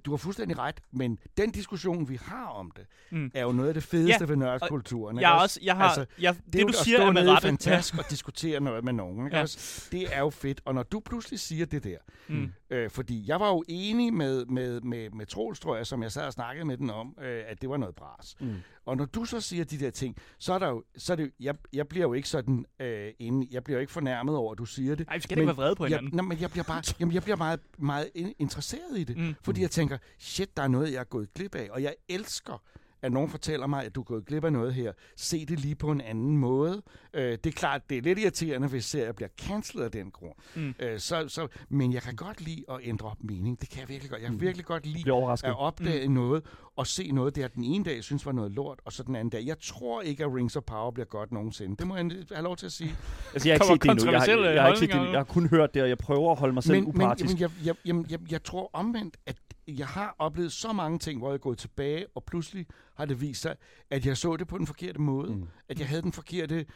Du 0.04 0.10
har 0.10 0.16
fuldstændig 0.16 0.58
ret, 0.58 0.80
men 0.92 1.18
den 1.36 1.50
diskussion, 1.50 2.08
vi 2.08 2.16
har 2.22 2.46
om 2.46 2.70
det, 2.76 2.86
Mm. 3.10 3.30
er 3.34 3.42
jo 3.42 3.52
noget 3.52 3.68
af 3.68 3.74
det 3.74 3.82
fedeste 3.82 4.24
Ja, 4.24 4.28
ved 4.28 4.36
nørdskulturen. 4.36 5.20
Jeg, 5.20 5.32
også, 5.32 5.60
jeg 5.62 5.76
har, 5.76 5.84
Altså, 5.84 6.06
jeg, 6.20 6.34
det, 6.44 6.52
det, 6.52 6.62
du 6.62 6.68
at 6.68 6.74
siger 6.74 6.98
stå 6.98 7.06
er 7.06 7.12
med 7.12 7.22
nede 7.24 7.32
i 7.34 7.40
fantastisk 7.42 7.98
og 7.98 8.10
diskutere 8.10 8.60
noget 8.60 8.84
med 8.84 8.92
nogen. 8.92 9.26
Ikke? 9.26 9.36
Ja. 9.36 9.42
Også? 9.42 9.88
Det 9.92 10.16
er 10.16 10.20
jo 10.20 10.30
fedt. 10.30 10.60
Og 10.64 10.74
når 10.74 10.82
du 10.82 11.00
pludselig 11.00 11.40
siger 11.40 11.66
det 11.66 11.84
der, 11.84 11.98
Mm. 12.28 12.52
øh, 12.70 12.90
fordi 12.90 13.24
jeg 13.28 13.40
var 13.40 13.48
jo 13.48 13.64
enig 13.68 14.14
med, 14.14 14.44
med, 14.44 14.80
med, 14.80 15.10
med 15.10 15.26
Troels, 15.26 15.60
tror 15.60 15.76
jeg, 15.76 15.86
som 15.86 16.02
jeg 16.02 16.12
sad 16.12 16.26
og 16.26 16.32
snakkede 16.32 16.64
med 16.64 16.76
den 16.76 16.90
om, 16.90 17.16
øh, 17.22 17.42
at 17.46 17.60
det 17.62 17.68
var 17.70 17.76
noget 17.76 17.94
bras. 17.94 18.36
Mm. 18.40 18.54
Og 18.86 18.96
når 18.96 19.04
du 19.04 19.24
så 19.24 19.40
siger 19.40 19.64
de 19.64 19.78
der 19.78 19.90
ting, 19.90 20.16
så 20.38 20.52
er 20.52 20.58
der 20.58 20.68
jo, 20.68 20.84
så 20.96 21.12
er 21.12 21.16
det, 21.16 21.24
jo- 21.24 21.30
jeg, 21.40 21.54
jeg 21.72 21.88
bliver 21.88 22.06
jo 22.06 22.12
ikke 22.12 22.28
sådan 22.28 22.64
øh, 22.80 23.12
inde, 23.18 23.48
jeg 23.50 23.64
bliver 23.64 23.76
jo 23.76 23.80
ikke 23.80 23.92
fornærmet 23.92 24.36
over, 24.36 24.52
at 24.52 24.58
du 24.58 24.64
siger 24.64 24.94
det. 24.94 25.08
Ej, 25.08 25.16
vi 25.16 25.20
skal 25.22 25.38
ikke 25.38 25.46
være 25.46 25.56
vrede 25.56 25.76
på 25.76 25.84
jeg, 25.84 25.90
hinanden. 25.98 26.16
nej, 26.16 26.24
men 26.24 26.40
jeg 26.40 26.50
bliver 26.50 26.64
bare, 26.64 26.82
jamen, 27.00 27.14
jeg 27.14 27.22
bliver 27.22 27.36
meget, 27.36 27.60
meget 27.78 28.10
in- 28.14 28.34
interesseret 28.38 28.98
i 28.98 29.04
det. 29.04 29.16
Mm. 29.16 29.34
Fordi 29.42 29.60
jeg 29.62 29.70
tænker, 29.70 29.98
shit, 30.18 30.56
der 30.56 30.62
er 30.62 30.68
noget, 30.68 30.92
jeg 30.92 31.00
er 31.00 31.04
gået 31.04 31.34
glip 31.34 31.54
af. 31.54 31.68
Og 31.70 31.82
jeg 31.82 31.94
elsker 32.08 32.62
at 33.02 33.12
nogen 33.12 33.28
fortæller 33.28 33.66
mig, 33.66 33.84
at 33.84 33.94
du 33.94 34.00
er 34.00 34.04
gået 34.04 34.26
glip 34.26 34.44
af 34.44 34.52
noget 34.52 34.74
her. 34.74 34.92
Se 35.16 35.46
det 35.46 35.60
lige 35.60 35.74
på 35.74 35.90
en 35.90 36.00
anden 36.00 36.36
måde. 36.36 36.82
Øh, 37.14 37.22
det 37.32 37.46
er 37.46 37.50
klart, 37.50 37.90
det 37.90 37.98
er 37.98 38.02
lidt 38.02 38.18
irriterende, 38.18 38.68
hvis 38.68 38.84
serier 38.84 39.12
bliver 39.12 39.28
cancelled 39.40 39.84
af 39.84 39.90
den 39.90 40.10
grund. 40.10 40.34
Mm. 40.54 40.74
Øh, 40.80 40.98
så, 40.98 41.24
så, 41.28 41.48
men 41.68 41.92
jeg 41.92 42.02
kan 42.02 42.16
godt 42.16 42.40
lide 42.40 42.64
at 42.68 42.76
ændre 42.82 43.06
op 43.08 43.16
mening. 43.20 43.60
Det 43.60 43.70
kan 43.70 43.80
jeg 43.80 43.88
virkelig 43.88 44.10
godt. 44.10 44.20
Jeg 44.22 44.26
kan 44.28 44.34
Mm. 44.36 44.40
virkelig 44.40 44.66
godt 44.66 44.86
lide 44.86 45.12
at 45.44 45.58
opdage 45.58 46.08
mm. 46.08 46.14
noget, 46.14 46.42
og 46.76 46.86
se 46.86 47.10
noget, 47.10 47.36
der 47.36 47.48
den 47.48 47.64
ene 47.64 47.84
dag 47.84 48.04
synes 48.04 48.26
var 48.26 48.32
noget 48.32 48.50
lort, 48.52 48.80
og 48.84 48.92
så 48.92 49.02
den 49.02 49.16
anden 49.16 49.30
dag. 49.30 49.46
Jeg 49.46 49.56
tror 49.60 50.02
ikke, 50.02 50.24
at 50.24 50.34
Rings 50.34 50.56
of 50.56 50.62
Power 50.62 50.90
bliver 50.90 51.06
godt 51.06 51.32
nogensinde. 51.32 51.76
Det 51.76 51.86
må 51.86 51.96
jeg 51.96 52.10
have 52.32 52.42
lov 52.44 52.56
til 52.56 52.66
at 52.66 52.72
sige. 52.72 52.94
Altså, 53.34 53.48
jeg 53.48 53.58
har 53.58 53.72
ikke 53.74 53.74
set 53.74 53.82
det 53.82 53.90
endnu. 53.90 54.10
Jeg 54.10 54.20
har, 54.20 54.50
jeg, 54.52 54.62
har 54.62 54.68
ikke 54.68 54.78
set 54.78 54.92
det, 54.92 54.96
jeg 55.00 55.18
har 55.18 55.24
kun 55.24 55.48
hørt 55.48 55.74
det, 55.74 55.82
og 55.82 55.88
jeg 55.88 55.98
prøver 55.98 56.32
at 56.32 56.38
holde 56.38 56.54
mig 56.54 56.62
selv 56.62 56.74
men, 56.74 56.84
men, 56.84 57.02
upartisk. 57.02 57.32
men 57.34 57.40
jeg, 57.40 57.50
jeg, 57.64 57.74
jeg, 57.84 58.04
jeg, 58.10 58.18
jeg 58.32 58.42
tror 58.42 58.70
omvendt, 58.72 59.16
at 59.26 59.36
jeg 59.68 59.86
har 59.86 60.16
oplevet 60.18 60.52
så 60.52 60.72
mange 60.72 60.98
ting, 60.98 61.18
hvor 61.18 61.28
jeg 61.28 61.34
er 61.34 61.38
gået 61.38 61.58
tilbage, 61.58 62.06
og 62.14 62.24
pludselig 62.24 62.66
har 62.96 63.04
det 63.04 63.20
vist 63.20 63.42
sig, 63.42 63.56
at 63.90 64.06
jeg 64.06 64.16
så 64.16 64.36
det 64.36 64.48
på 64.48 64.58
den 64.58 64.66
forkerte 64.66 65.00
måde. 65.00 65.32
Mm. 65.34 65.48
At 65.68 65.78
jeg 65.78 65.88
havde 65.88 66.02
den 66.02 66.12
forkerte, 66.12 66.66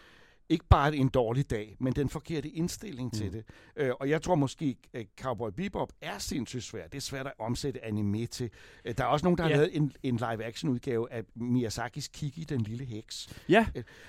ikke 0.49 0.65
bare 0.71 0.97
en 0.97 1.09
dårlig 1.09 1.51
dag, 1.51 1.77
men 1.81 1.93
den 1.93 2.09
forkerte 2.09 2.49
indstilling 2.49 3.07
mm. 3.13 3.19
til 3.19 3.33
det. 3.33 3.45
Øh, 3.77 3.91
og 4.01 4.11
jeg 4.11 4.23
tror 4.23 4.35
måske, 4.35 4.77
at 4.95 5.07
Cowboy 5.21 5.51
Bebop 5.57 5.93
er 6.01 6.19
sindssygt 6.19 6.65
svært. 6.65 6.93
Det 6.93 6.99
er 6.99 7.03
svært 7.03 7.27
at 7.27 7.33
omsætte 7.39 7.85
anime 7.85 8.27
til. 8.27 8.51
Øh, 8.85 8.95
der 8.99 9.05
er 9.05 9.09
også 9.09 9.27
nogen, 9.27 9.39
der 9.39 9.45
har 9.45 9.51
Ja. 9.51 9.57
lavet 9.57 9.77
en, 9.77 9.93
en 10.03 10.17
live-action 10.17 10.71
udgave 10.71 11.13
af 11.13 11.23
Miyazakis 11.35 12.09
Kiki, 12.09 12.45
den 12.45 12.61
lille 12.61 12.85
heks. 12.85 13.29
Ja, 13.49 13.67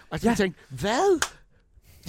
Og 0.09 0.23
Ja. 0.23 0.29
jeg 0.29 0.37
tænkte, 0.37 0.59
hvad? 0.69 1.21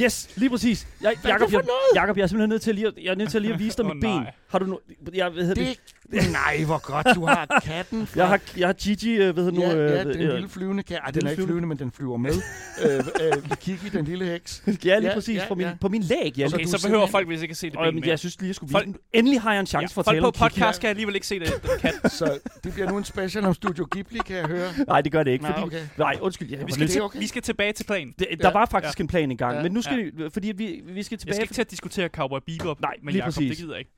yes, 0.02 0.36
lige 0.36 0.50
præcis. 0.50 0.88
Jeg, 1.00 1.14
for 1.20 1.28
jeg? 1.28 1.62
Jakob, 1.94 2.16
jeg 2.16 2.22
er 2.22 2.26
simpelthen 2.26 2.48
nødt 2.48 2.62
til 2.62 2.74
lige 2.74 2.86
at, 2.86 2.94
jeg 3.02 3.10
er 3.10 3.14
nødt 3.14 3.30
til 3.30 3.42
lige 3.42 3.54
at 3.54 3.58
vise 3.60 3.76
dig 3.76 3.84
Åh, 3.84 3.94
mit 3.94 4.00
ben. 4.00 4.10
nej. 4.10 4.32
Har 4.48 4.58
du 4.58 4.66
no, 4.66 4.76
jeg, 5.14 5.28
hvad 5.28 5.44
hedder 5.46 5.64
det? 5.64 5.80
Det, 6.12 6.30
nej, 6.32 6.64
hvor 6.64 6.78
godt 6.92 7.06
du 7.14 7.26
har 7.26 7.60
katten. 7.64 8.06
fra- 8.06 8.18
Jeg 8.20 8.28
har, 8.28 8.40
jeg 8.56 8.68
har 8.68 8.72
Gigi, 8.72 9.14
øh, 9.14 9.34
hvad 9.34 9.44
hedder 9.44 9.58
nu? 9.58 9.60
Ja, 9.62 9.76
øh, 9.76 9.90
ja, 9.92 10.04
den 10.04 10.22
øh, 10.22 10.32
lille 10.34 10.48
flyvende 10.48 10.82
kat. 10.82 10.96
Ej, 10.98 11.04
den 11.06 11.14
lille 11.14 11.28
er 11.28 11.30
ikke 11.30 11.42
flyvende- 11.44 11.68
men 11.68 11.78
den 11.78 11.92
flyver 11.92 12.16
med. 12.16 12.30
øh, 12.84 13.04
øh, 13.26 13.56
Kiki, 13.60 13.88
den 13.88 14.04
lille 14.04 14.24
heks. 14.24 14.62
Ja, 14.84 14.98
lige 14.98 15.08
Ja, 15.08 15.14
præcis. 15.14 15.36
ja, 15.36 15.44
på, 15.48 15.54
min, 15.54 15.66
ja. 15.66 15.72
på 15.80 15.88
min 15.88 16.02
læg, 16.02 16.38
ja. 16.38 16.46
Okay, 16.46 16.64
så 16.64 16.76
er 16.84 16.88
behøver 16.88 17.06
folk 17.06 17.26
hvis 17.26 17.42
ikke 17.42 17.52
at 17.52 17.56
se 17.56 17.70
det 17.70 17.76
Og, 17.76 17.84
ben 17.84 17.94
men 17.94 18.00
mere. 18.00 18.08
jeg 18.10 18.18
synes 18.18 18.40
lige, 18.40 18.48
jeg 18.48 18.54
skulle 18.54 18.70
Folk- 18.72 18.84
den. 18.86 18.96
Endelig 19.12 19.40
har 19.40 19.52
jeg 19.52 19.60
en 19.60 19.66
chance 19.66 19.94
for 19.94 20.00
at 20.00 20.04
Folk 20.04 20.14
tale 20.14 20.22
på 20.22 20.26
om 20.26 20.32
Kiki. 20.32 20.42
podcast 20.60 20.80
kan 20.80 20.90
alligevel 20.90 21.14
ikke 21.14 21.26
se 21.26 21.38
det, 21.40 21.48
den 21.62 21.70
kat. 21.80 22.12
Så 22.12 22.38
det 22.64 22.72
bliver 22.72 22.90
nu 22.90 22.98
en 22.98 23.04
special 23.04 23.44
om 23.44 23.54
Studio 23.54 23.86
Ghibli, 23.90 24.18
kan 24.26 24.36
jeg 24.36 24.46
høre. 24.46 24.68
Nej, 24.86 25.00
det 25.00 25.12
gør 25.12 25.22
det 25.22 25.30
ikke. 25.30 25.44
Nej, 25.44 25.52
fordi, 25.52 25.66
okay. 25.66 25.82
Nej, 25.98 26.16
undskyld. 26.20 26.50
Jeg, 26.50 26.66
Vi 26.66 26.72
skal, 26.72 26.88
til, 26.88 27.02
okay. 27.02 27.18
vi 27.18 27.26
skal 27.26 27.42
tilbage 27.42 27.72
til 27.72 27.84
planen. 27.84 28.14
der 28.18 28.24
Ja. 28.42 28.50
var 28.52 28.66
faktisk 28.70 29.00
en 29.00 29.06
plan 29.06 29.30
engang, 29.30 29.56
Ja. 29.56 29.62
men 29.62 29.72
nu 29.72 29.82
skal 29.82 29.96
vi, 29.96 30.12
fordi 30.32 30.52
vi, 30.56 30.80
vi 30.86 31.02
skal 31.02 31.14
Jeg 31.14 31.20
tilbage. 31.20 31.34
skal 31.34 31.42
ikke 31.44 31.54
til 31.54 31.60
at 31.60 31.70
diskutere 31.70 32.08
Cowboy 32.08 32.38
Bebop 32.46 32.78
lige 33.02 33.16
Jacob, 33.18 33.24
præcis. 33.24 33.48
det 33.50 33.58
gider 33.58 33.72
jeg 33.72 33.78
ikke. 33.78 33.90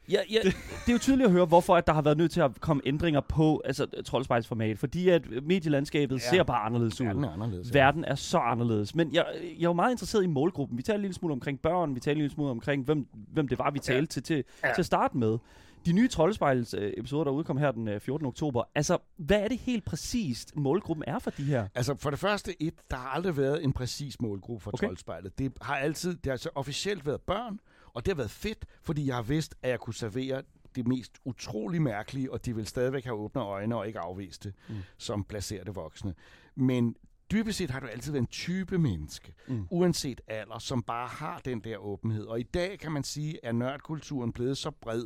Ja, 0.44 0.48
ja, 0.48 0.52
det 0.86 0.88
er 0.88 0.92
jo 0.92 0.98
tydeligt 0.98 1.26
at 1.26 1.32
høre, 1.32 1.46
hvorfor 1.46 1.76
at 1.76 1.86
der 1.86 1.92
har 1.92 2.02
været 2.02 2.16
nødt 2.18 2.30
til 2.32 2.40
at 2.40 2.60
komme 2.60 2.82
ændringer 2.86 3.20
på 3.20 3.62
altså, 3.64 3.86
troldspejlsformat. 4.06 4.78
Fordi 4.78 5.08
at 5.08 5.22
medielandskabet 5.42 6.14
Ja. 6.14 6.30
ser 6.30 6.42
bare 6.42 6.58
anderledes 6.60 7.00
ud. 7.00 7.06
Verden 7.06 7.24
er 7.24 7.30
anderledes. 7.32 7.74
Verden 7.74 8.04
er 8.04 8.14
så 8.14 8.38
anderledes. 8.38 8.94
Men 8.94 9.14
jeg, 9.14 9.26
jeg 9.42 9.42
er 9.58 9.62
jo 9.62 9.72
meget 9.72 9.90
interesseret 9.90 10.24
i 10.24 10.26
målgruppen. 10.26 10.78
Vi 10.78 10.82
taler 10.82 10.96
en 10.96 11.02
lille 11.02 11.14
smule 11.14 11.32
omkring 11.32 11.60
børn, 11.60 11.94
vi 11.94 12.00
taler 12.00 12.14
en 12.14 12.18
lille 12.22 12.34
smule 12.34 12.50
omkring, 12.50 12.84
hvem, 12.84 13.06
hvem 13.32 13.48
det 13.48 13.58
var, 13.58 13.70
vi 13.70 13.78
talte 13.78 14.12
til, 14.12 14.22
til, 14.22 14.44
Ja. 14.64 14.72
til 14.74 14.82
at 14.82 14.86
starte 14.86 15.16
med. 15.18 15.38
De 15.86 15.92
nye 15.92 16.08
Troldspejls 16.08 16.74
øh, 16.74 16.92
episoder, 16.96 17.24
der 17.24 17.30
udkom 17.30 17.56
her 17.56 17.70
den 17.72 17.88
øh, 17.88 18.00
14. 18.00 18.26
oktober. 18.26 18.62
Altså, 18.74 18.98
hvad 19.16 19.40
er 19.40 19.48
det 19.48 19.58
helt 19.58 19.84
præcist, 19.84 20.56
målgruppen 20.56 21.04
er 21.06 21.18
for 21.18 21.30
de 21.30 21.42
her? 21.44 21.66
Altså 21.74 21.94
for 21.98 22.10
det 22.10 22.18
første 22.18 22.62
et, 22.62 22.74
der 22.90 22.96
har 22.96 23.08
aldrig 23.08 23.36
været 23.36 23.64
en 23.64 23.72
præcis 23.72 24.20
målgruppe 24.20 24.62
for 24.64 24.70
okay. 24.74 24.86
troldspejlet. 24.86 25.38
Det 25.38 25.52
har 25.62 25.74
altid, 25.76 26.10
det 26.14 26.26
har 26.26 26.30
altså 26.32 26.48
officielt 26.54 27.06
været 27.06 27.20
børn, 27.20 27.60
og 27.94 28.04
det 28.06 28.12
har 28.12 28.16
været 28.16 28.30
fedt, 28.30 28.64
fordi 28.82 29.06
jeg 29.06 29.14
har 29.14 29.22
vidst, 29.22 29.54
at 29.62 29.70
jeg 29.70 29.80
kunne 29.80 29.94
servere 29.94 30.42
det 30.74 30.86
mest 30.88 31.12
utrolig 31.24 31.82
mærkelige, 31.82 32.32
og 32.32 32.44
de 32.46 32.54
vil 32.56 32.66
stadigvæk 32.66 33.04
have 33.04 33.16
åbne 33.16 33.40
øjne 33.42 33.76
og 33.76 33.86
ikke 33.86 33.98
afvist 33.98 34.44
det, 34.44 34.54
Mm. 34.68 34.74
mm. 34.74 34.80
som 34.98 35.24
placerede 35.24 35.74
voksne. 35.74 36.14
Men 36.54 36.96
dybest 37.32 37.58
set 37.58 37.70
har 37.70 37.80
du 37.80 37.86
altid 37.86 38.12
været 38.12 38.22
en 38.22 38.26
type 38.26 38.78
menneske, 38.78 39.34
Mm. 39.48 39.66
uanset 39.70 40.20
alder, 40.26 40.58
som 40.58 40.82
bare 40.82 41.08
har 41.08 41.38
den 41.44 41.60
der 41.60 41.76
åbenhed. 41.76 42.24
Og 42.24 42.40
i 42.40 42.42
dag 42.42 42.78
kan 42.78 42.92
man 42.92 43.04
sige, 43.04 43.44
at 43.44 43.54
nørdkulturen 43.54 44.32
blevet 44.32 44.58
så 44.58 44.70
bred, 44.70 45.04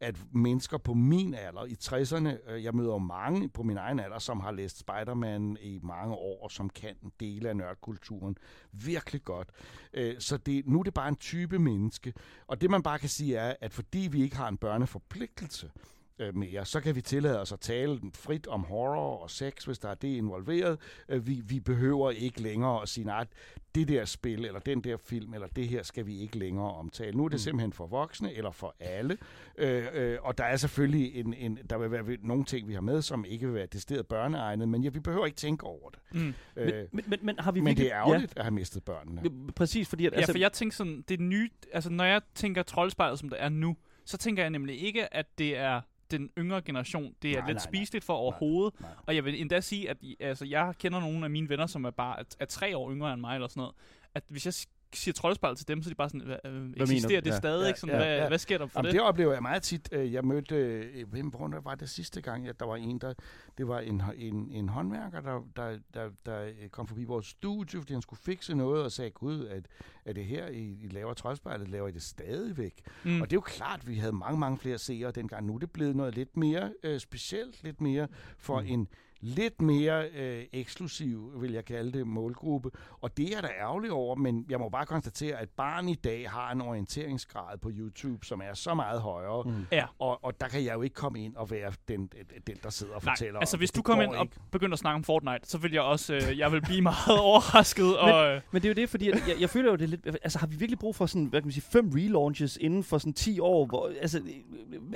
at 0.00 0.16
mennesker 0.32 0.78
på 0.78 0.94
min 0.94 1.34
alder, 1.34 1.64
i 1.64 1.76
60'erne, 1.82 2.50
øh, 2.52 2.64
jeg 2.64 2.74
møder 2.74 2.98
mange 2.98 3.48
på 3.48 3.62
min 3.62 3.76
egen 3.76 4.00
alder, 4.00 4.18
som 4.18 4.40
har 4.40 4.50
læst 4.52 4.78
Spider-Man 4.78 5.56
i 5.60 5.80
mange 5.82 6.14
år, 6.14 6.42
og 6.44 6.50
som 6.50 6.70
kan 6.70 6.94
dele 7.20 7.48
af 7.48 7.56
nørdkulturen 7.56 8.36
virkelig 8.72 9.22
godt. 9.24 9.48
Øh, 9.94 10.14
Så 10.18 10.36
det, 10.36 10.66
nu 10.66 10.78
er 10.78 10.82
det 10.82 10.94
bare 10.94 11.08
en 11.08 11.16
type 11.16 11.58
menneske. 11.58 12.12
Og 12.46 12.60
det 12.60 12.70
man 12.70 12.82
bare 12.82 12.98
kan 12.98 13.08
sige 13.08 13.36
er, 13.36 13.54
at 13.60 13.72
fordi 13.72 14.08
vi 14.12 14.22
ikke 14.22 14.36
har 14.36 14.48
en 14.48 14.56
børneforpligtelse, 14.56 15.70
øh, 16.18 16.36
mere, 16.36 16.64
så 16.64 16.80
kan 16.80 16.94
vi 16.94 17.00
tillade 17.00 17.40
os 17.40 17.52
at 17.52 17.60
tale 17.60 18.00
frit 18.14 18.46
om 18.46 18.64
horror 18.64 19.16
og 19.22 19.30
sex, 19.30 19.64
hvis 19.64 19.78
der 19.78 19.88
er 19.88 19.94
det 19.94 20.08
involveret. 20.08 20.78
Øh, 21.08 21.26
Vi, 21.26 21.42
vi 21.44 21.60
behøver 21.60 22.10
ikke 22.10 22.42
længere 22.42 22.82
at 22.82 22.88
sige, 22.88 23.04
nej, 23.04 23.26
det 23.74 23.88
der 23.88 24.04
spil, 24.04 24.44
eller 24.44 24.60
den 24.60 24.80
der 24.80 24.96
film, 24.96 25.34
eller 25.34 25.46
det 25.46 25.68
her 25.68 25.82
skal 25.82 26.06
vi 26.06 26.20
ikke 26.20 26.38
længere 26.38 26.74
omtale. 26.74 27.12
Nu 27.16 27.24
er 27.24 27.28
det 27.28 27.34
Mm. 27.34 27.38
simpelthen 27.38 27.72
for 27.72 27.86
voksne, 27.86 28.34
eller 28.34 28.50
for 28.50 28.76
alle. 28.80 29.18
Øh, 29.58 29.86
øh, 29.92 30.18
og 30.22 30.38
der 30.38 30.44
er 30.44 30.56
selvfølgelig 30.56 31.14
en, 31.14 31.34
en, 31.34 31.58
der 31.70 31.78
vil 31.78 31.90
være 31.90 32.04
nogle 32.22 32.44
ting, 32.44 32.68
vi 32.68 32.74
har 32.74 32.80
med, 32.80 33.02
som 33.02 33.24
ikke 33.24 33.46
vil 33.46 33.54
være 33.54 33.66
decideret 33.66 34.06
børneegnet, 34.06 34.68
men 34.68 34.84
ja, 34.84 34.88
vi 34.88 35.00
behøver 35.00 35.26
ikke 35.26 35.36
tænke 35.36 35.64
over 35.66 35.90
det. 35.90 35.98
Mm. 36.12 36.34
Øh, 36.56 36.72
Men, 36.92 37.04
men, 37.06 37.18
men, 37.22 37.38
har 37.38 37.52
vi 37.52 37.60
men 37.60 37.66
virkelig... 37.66 37.84
det 37.84 37.92
er 37.92 37.98
ærgerligt 37.98 38.32
at 38.36 38.42
have 38.44 38.54
mistet 38.54 38.84
børnene. 38.84 39.20
Ja, 39.24 39.28
præcis, 39.56 39.88
fordi... 39.88 40.06
At, 40.06 40.12
Ja, 40.12 40.24
for 40.24 40.38
jeg 40.38 40.52
tænker 40.52 40.74
sådan, 40.74 41.04
det 41.08 41.20
nye, 41.20 41.50
altså 41.72 41.90
når 41.90 42.04
jeg 42.04 42.20
tænker 42.34 42.62
troldspejlet, 42.62 43.18
som 43.18 43.28
det 43.28 43.42
er 43.42 43.48
nu, 43.48 43.76
så 44.04 44.18
tænker 44.18 44.42
jeg 44.42 44.50
nemlig 44.50 44.82
ikke, 44.82 45.14
at 45.14 45.26
det 45.38 45.56
er 45.56 45.80
den 46.10 46.30
yngre 46.38 46.62
generation. 46.62 47.14
Det 47.22 47.30
er 47.30 47.34
Nej, 47.34 47.40
nej, 47.40 47.48
lidt 47.48 47.56
nej, 47.56 47.64
nej. 47.64 47.70
spiseligt 47.70 48.04
for 48.04 48.12
overhovedet. 48.14 48.80
nej. 48.80 48.90
Og 49.06 49.14
jeg 49.16 49.24
vil 49.24 49.40
endda 49.40 49.60
sige, 49.60 49.90
at 49.90 49.96
altså, 50.20 50.44
jeg 50.44 50.74
kender 50.78 51.00
nogle 51.00 51.24
af 51.24 51.30
mine 51.30 51.48
venner, 51.48 51.66
som 51.66 51.84
er 51.84 51.90
bare 51.90 52.18
er, 52.20 52.24
er 52.40 52.44
tre 52.44 52.76
år 52.76 52.92
yngre 52.92 53.12
end 53.12 53.20
mig, 53.20 53.34
eller 53.34 53.48
sådan 53.48 53.60
noget. 53.60 53.74
At 54.14 54.22
hvis 54.28 54.46
jeg 54.46 54.54
siger 54.94 55.12
troldspejlet 55.12 55.58
til 55.58 55.68
dem, 55.68 55.82
så 55.82 55.90
de 55.90 55.94
bare 55.94 56.08
sådan, 56.08 56.20
hvad, 56.26 56.36
øh, 56.44 56.52
mener 56.54 56.82
eksisterer 56.82 57.20
det 57.20 57.30
Ja. 57.30 57.36
stadig? 57.36 57.62
Ja, 57.62 57.68
ikke? 57.68 57.80
Sådan, 57.80 57.94
ja, 57.94 58.04
hvad, 58.04 58.16
ja. 58.16 58.28
hvad 58.28 58.38
sker 58.38 58.58
der 58.58 58.66
for 58.66 58.78
Jamen, 58.78 58.86
det? 58.86 58.92
det 58.92 59.00
oplever 59.00 59.32
jeg 59.32 59.42
meget 59.42 59.62
tit. 59.62 59.88
Øh, 59.92 60.12
Jeg 60.12 60.24
mødte, 60.24 60.54
øh, 60.56 61.08
hvem 61.10 61.26
hvor 61.28 61.60
var 61.60 61.74
det 61.74 61.88
sidste 61.90 62.20
gang, 62.20 62.48
at 62.48 62.60
der 62.60 62.66
var 62.66 62.76
en, 62.76 62.98
der, 62.98 63.14
det 63.58 63.68
var 63.68 63.80
en, 63.80 64.02
en, 64.16 64.50
en 64.50 64.68
håndværker, 64.68 65.20
der, 65.20 65.40
der, 65.56 65.78
der, 65.94 66.10
der 66.26 66.42
øh, 66.44 66.68
kom 66.70 66.86
forbi 66.86 67.04
vores 67.04 67.26
studie, 67.26 67.80
fordi 67.80 67.92
han 67.92 68.02
skulle 68.02 68.20
fikse 68.20 68.54
noget, 68.54 68.84
og 68.84 68.92
sagde, 68.92 69.10
gud, 69.10 69.46
at, 69.46 69.66
at 70.04 70.16
det 70.16 70.24
her, 70.24 70.48
I, 70.48 70.78
I 70.82 70.88
laver 70.88 71.14
troldspejlet, 71.14 71.68
laver 71.68 71.88
I 71.88 71.92
det 71.92 72.02
stadigvæk? 72.02 72.82
Mm. 73.04 73.20
Og 73.20 73.30
det 73.30 73.36
er 73.36 73.36
jo 73.36 73.40
klart, 73.40 73.80
at 73.80 73.88
vi 73.88 73.94
havde 73.94 74.12
mange, 74.12 74.38
mange 74.38 74.58
flere 74.58 74.78
seere 74.78 75.10
dengang. 75.10 75.46
Nu 75.46 75.54
er 75.54 75.58
det 75.58 75.70
blevet 75.70 75.96
noget 75.96 76.14
lidt 76.14 76.36
mere 76.36 76.72
øh, 76.82 77.00
specielt, 77.00 77.62
lidt 77.62 77.80
mere 77.80 78.08
for 78.38 78.60
mm. 78.60 78.66
en 78.66 78.88
lidt 79.26 79.62
mere 79.62 80.08
øh, 80.08 80.44
eksklusiv, 80.52 81.32
vil 81.42 81.52
jeg 81.52 81.64
kalde 81.64 81.98
det, 81.98 82.06
målgruppe. 82.06 82.70
Og 83.00 83.16
det 83.16 83.36
er 83.36 83.40
da 83.40 83.48
ærgerlig 83.60 83.92
over, 83.92 84.14
men 84.14 84.46
jeg 84.48 84.58
må 84.58 84.68
bare 84.68 84.86
konstatere, 84.86 85.36
at 85.40 85.48
barn 85.50 85.88
i 85.88 85.94
dag 85.94 86.30
har 86.30 86.52
en 86.52 86.60
orienteringsgrad 86.60 87.58
på 87.58 87.70
YouTube, 87.72 88.26
som 88.26 88.40
er 88.40 88.54
så 88.54 88.74
meget 88.74 89.00
højere. 89.00 89.42
Mm. 89.46 89.66
Ja. 89.72 89.84
Og, 89.98 90.24
og 90.24 90.40
der 90.40 90.48
kan 90.48 90.64
jeg 90.64 90.74
jo 90.74 90.82
ikke 90.82 90.94
komme 90.94 91.24
ind 91.24 91.36
og 91.36 91.50
være 91.50 91.72
den, 91.88 92.10
den 92.46 92.56
der 92.62 92.70
sidder 92.70 92.94
og 92.94 93.02
Nej, 93.04 93.14
fortæller. 93.14 93.40
altså 93.40 93.56
hvis 93.56 93.70
du 93.72 93.82
kom 93.82 94.00
ind 94.00 94.10
og 94.14 94.24
ikke. 94.24 94.36
begyndte 94.50 94.72
at 94.72 94.78
snakke 94.78 94.94
om 94.94 95.04
Fortnite, 95.04 95.48
så 95.48 95.58
vil 95.58 95.72
jeg 95.72 95.82
også, 95.82 96.14
øh, 96.14 96.38
jeg 96.38 96.52
vil 96.52 96.60
blive 96.62 96.82
meget 96.92 97.20
overrasket. 97.20 97.98
og, 97.98 98.26
øh, 98.26 98.40
Men 98.50 98.62
det 98.62 98.68
er 98.68 98.70
jo 98.70 98.74
det, 98.74 98.88
fordi 98.88 99.08
jeg, 99.08 99.22
jeg, 99.28 99.40
jeg 99.40 99.50
føler 99.50 99.70
jo, 99.70 99.76
det 99.76 99.84
er 99.84 99.88
lidt... 99.88 100.06
Altså, 100.06 100.38
har 100.38 100.46
vi 100.46 100.56
virkelig 100.56 100.78
brug 100.78 100.96
for 100.96 101.06
sådan, 101.06 101.24
hvad 101.26 101.40
kan 101.40 101.46
man 101.46 101.52
sige, 101.52 101.64
fem 101.72 101.90
relaunches 101.94 102.56
inden 102.60 102.84
for 102.84 102.98
sådan 102.98 103.12
10 103.12 103.40
år? 103.40 103.66
Hvor, 103.66 103.92
altså, 104.00 104.22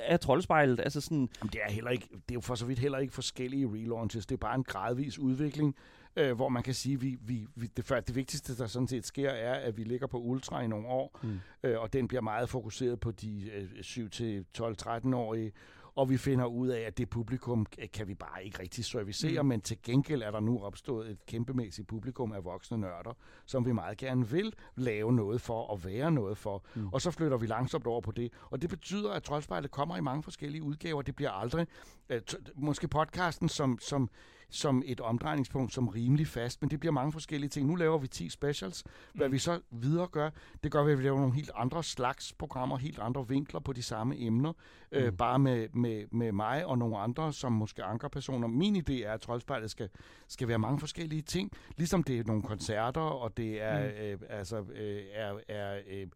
er 0.03 0.17
troldspejlet, 0.17 0.81
altså 0.81 1.01
sådan... 1.01 1.29
Jamen, 1.41 1.51
det 1.53 1.61
er, 1.67 1.73
heller 1.73 1.91
ikke, 1.91 2.09
det 2.13 2.31
er 2.31 2.35
jo 2.35 2.41
for 2.41 2.55
så 2.55 2.67
vidt 2.67 2.79
heller 2.79 2.99
ikke 2.99 3.15
forskellige 3.15 3.67
relaunches. 3.67 4.20
Det 4.27 4.35
er 4.35 4.39
bare 4.39 4.55
en 4.55 4.65
gradvis 4.65 5.19
udvikling, 5.19 5.77
øh, 6.17 6.33
hvor 6.33 6.49
man 6.49 6.63
kan 6.63 6.75
sige, 6.75 7.01
vi, 7.01 7.19
vi, 7.21 7.47
vi, 7.55 7.67
det, 7.67 7.85
før, 7.85 8.01
det 8.01 8.15
vigtigste, 8.15 8.57
der 8.57 8.67
sådan 8.67 8.89
set 8.89 9.07
sker, 9.07 9.31
er, 9.31 9.55
at 9.55 9.77
vi 9.77 9.85
ligger 9.85 10.07
på 10.07 10.19
Ultra 10.19 10.61
i 10.61 10.67
nogle 10.67 10.87
år, 10.87 11.19
Mm. 11.23 11.41
øh, 11.63 11.81
og 11.81 11.93
den 11.93 12.09
bliver 12.09 12.21
meget 12.21 12.49
fokuseret 12.49 13.01
på 13.01 13.11
de 13.11 13.51
øh, 13.51 13.69
7-12-13-årige, 13.81 15.53
og 15.95 16.11
vi 16.11 16.17
finder 16.17 16.45
ud 16.47 16.69
af, 16.69 16.81
at 16.81 16.99
det 16.99 17.11
publikum 17.11 17.67
øh, 17.79 17.89
kan 17.93 18.09
vi 18.09 18.15
bare 18.15 18.45
ikke 18.45 18.61
rigtig 18.63 18.85
servicere, 18.85 19.43
Mm. 19.43 19.49
men 19.49 19.61
til 19.61 19.83
gengæld 19.83 20.23
er 20.23 20.31
der 20.31 20.41
nu 20.41 20.63
opstået 20.63 21.11
et 21.11 21.27
kæmpemæssigt 21.27 21.89
publikum 21.89 22.33
af 22.33 22.45
voksne 22.45 22.79
nørder, 22.79 23.13
som 23.47 23.67
vi 23.67 23.73
meget 23.73 23.99
gerne 23.99 24.29
vil 24.29 24.53
lave 24.77 25.13
noget 25.13 25.41
for 25.41 25.63
og 25.71 25.85
være 25.85 26.11
noget 26.13 26.39
for. 26.39 26.65
Mm. 26.75 26.89
Og 26.93 27.01
så 27.01 27.11
flytter 27.11 27.37
vi 27.37 27.47
langsomt 27.47 27.87
over 27.87 28.01
på 28.01 28.11
det. 28.11 28.33
Og 28.51 28.63
det 28.63 28.71
betyder, 28.71 29.13
at 29.13 29.23
Troldspejlet 29.23 29.71
kommer 29.71 29.97
i 29.97 30.01
mange 30.01 30.23
forskellige 30.23 30.63
udgaver. 30.63 31.03
Det 31.03 31.17
bliver 31.17 31.31
aldrig, 31.31 31.67
øh, 32.09 32.21
måske 32.55 32.89
podcasten 32.89 33.49
som, 33.49 33.79
som, 33.81 34.11
som 34.51 34.83
et 34.87 35.01
omdrejningspunkt, 35.01 35.73
som 35.75 35.89
rimelig 35.89 36.27
fast, 36.27 36.63
men 36.63 36.71
det 36.71 36.81
bliver 36.81 36.93
mange 36.93 37.13
forskellige 37.13 37.51
ting. 37.51 37.67
Nu 37.67 37.75
laver 37.75 37.99
vi 37.99 38.07
10 38.07 38.29
specials. 38.29 38.85
Hvad 39.15 39.27
Mm. 39.29 39.33
vi 39.33 39.39
så 39.39 39.61
videre 39.71 40.07
gør, 40.07 40.31
det 40.65 40.73
gør, 40.73 40.85
at 40.85 40.99
vi 40.99 41.03
laver 41.03 41.19
nogle 41.19 41.35
helt 41.35 41.51
andre 41.55 41.85
slags 41.85 42.33
programmer, 42.33 42.77
helt 42.77 42.99
andre 42.99 43.29
vinkler 43.29 43.61
på 43.61 43.73
de 43.73 43.83
samme 43.83 44.21
emner, 44.21 44.53
mm. 44.53 44.99
øh, 44.99 45.07
Mm. 45.11 45.17
bare 45.17 45.39
med, 45.39 45.69
med, 45.73 46.05
med 46.11 46.33
mig 46.33 46.67
og 46.67 46.79
nogle 46.79 46.99
andre, 46.99 47.33
som 47.33 47.53
måske 47.53 47.85
ankerpersoner. 47.85 48.49
Min 48.49 48.77
idé 48.77 48.93
er, 49.05 49.13
at 49.13 49.21
Troldspejlet 49.21 49.71
skal, 49.71 49.89
skal 50.29 50.49
være 50.49 50.59
mange 50.59 50.81
forskellige 50.81 51.23
ting, 51.23 51.51
ligesom 51.77 52.03
det 52.03 52.19
er 52.19 52.25
nogle 52.27 52.43
koncerter, 52.43 53.01
og 53.01 53.37
det 53.37 53.63
er, 53.63 53.79
mm. 53.81 54.25
øh, 54.25 54.29
altså, 54.39 54.57
øh, 54.75 55.03
er, 55.13 55.35
er 55.49 55.81
øh, 55.91 56.07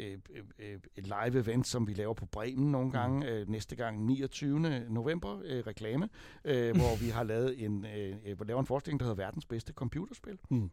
øh, 0.00 0.18
øh, 0.58 0.78
et 0.96 1.04
live 1.04 1.38
event, 1.38 1.66
som 1.66 1.86
vi 1.86 1.94
laver 1.94 2.14
på 2.14 2.26
Bremen 2.26 2.72
nogle 2.72 2.90
gange. 2.90 3.28
Øh, 3.28 3.48
næste 3.48 3.76
gang 3.76 4.04
29. 4.06 4.60
november, 4.88 5.40
øh, 5.44 5.62
reklame, 5.66 6.08
øh, 6.44 6.76
hvor 6.78 6.96
vi 7.04 7.08
har 7.08 7.22
lavet 7.22 7.64
en, 7.64 7.86
øh, 7.96 8.16
øh, 8.26 8.46
laver 8.46 8.60
en 8.60 8.66
forestilling, 8.66 9.00
der 9.00 9.06
hedder 9.06 9.22
Verdens 9.22 9.46
bedste 9.46 9.72
computerspil. 9.72 10.38
Mm. 10.48 10.70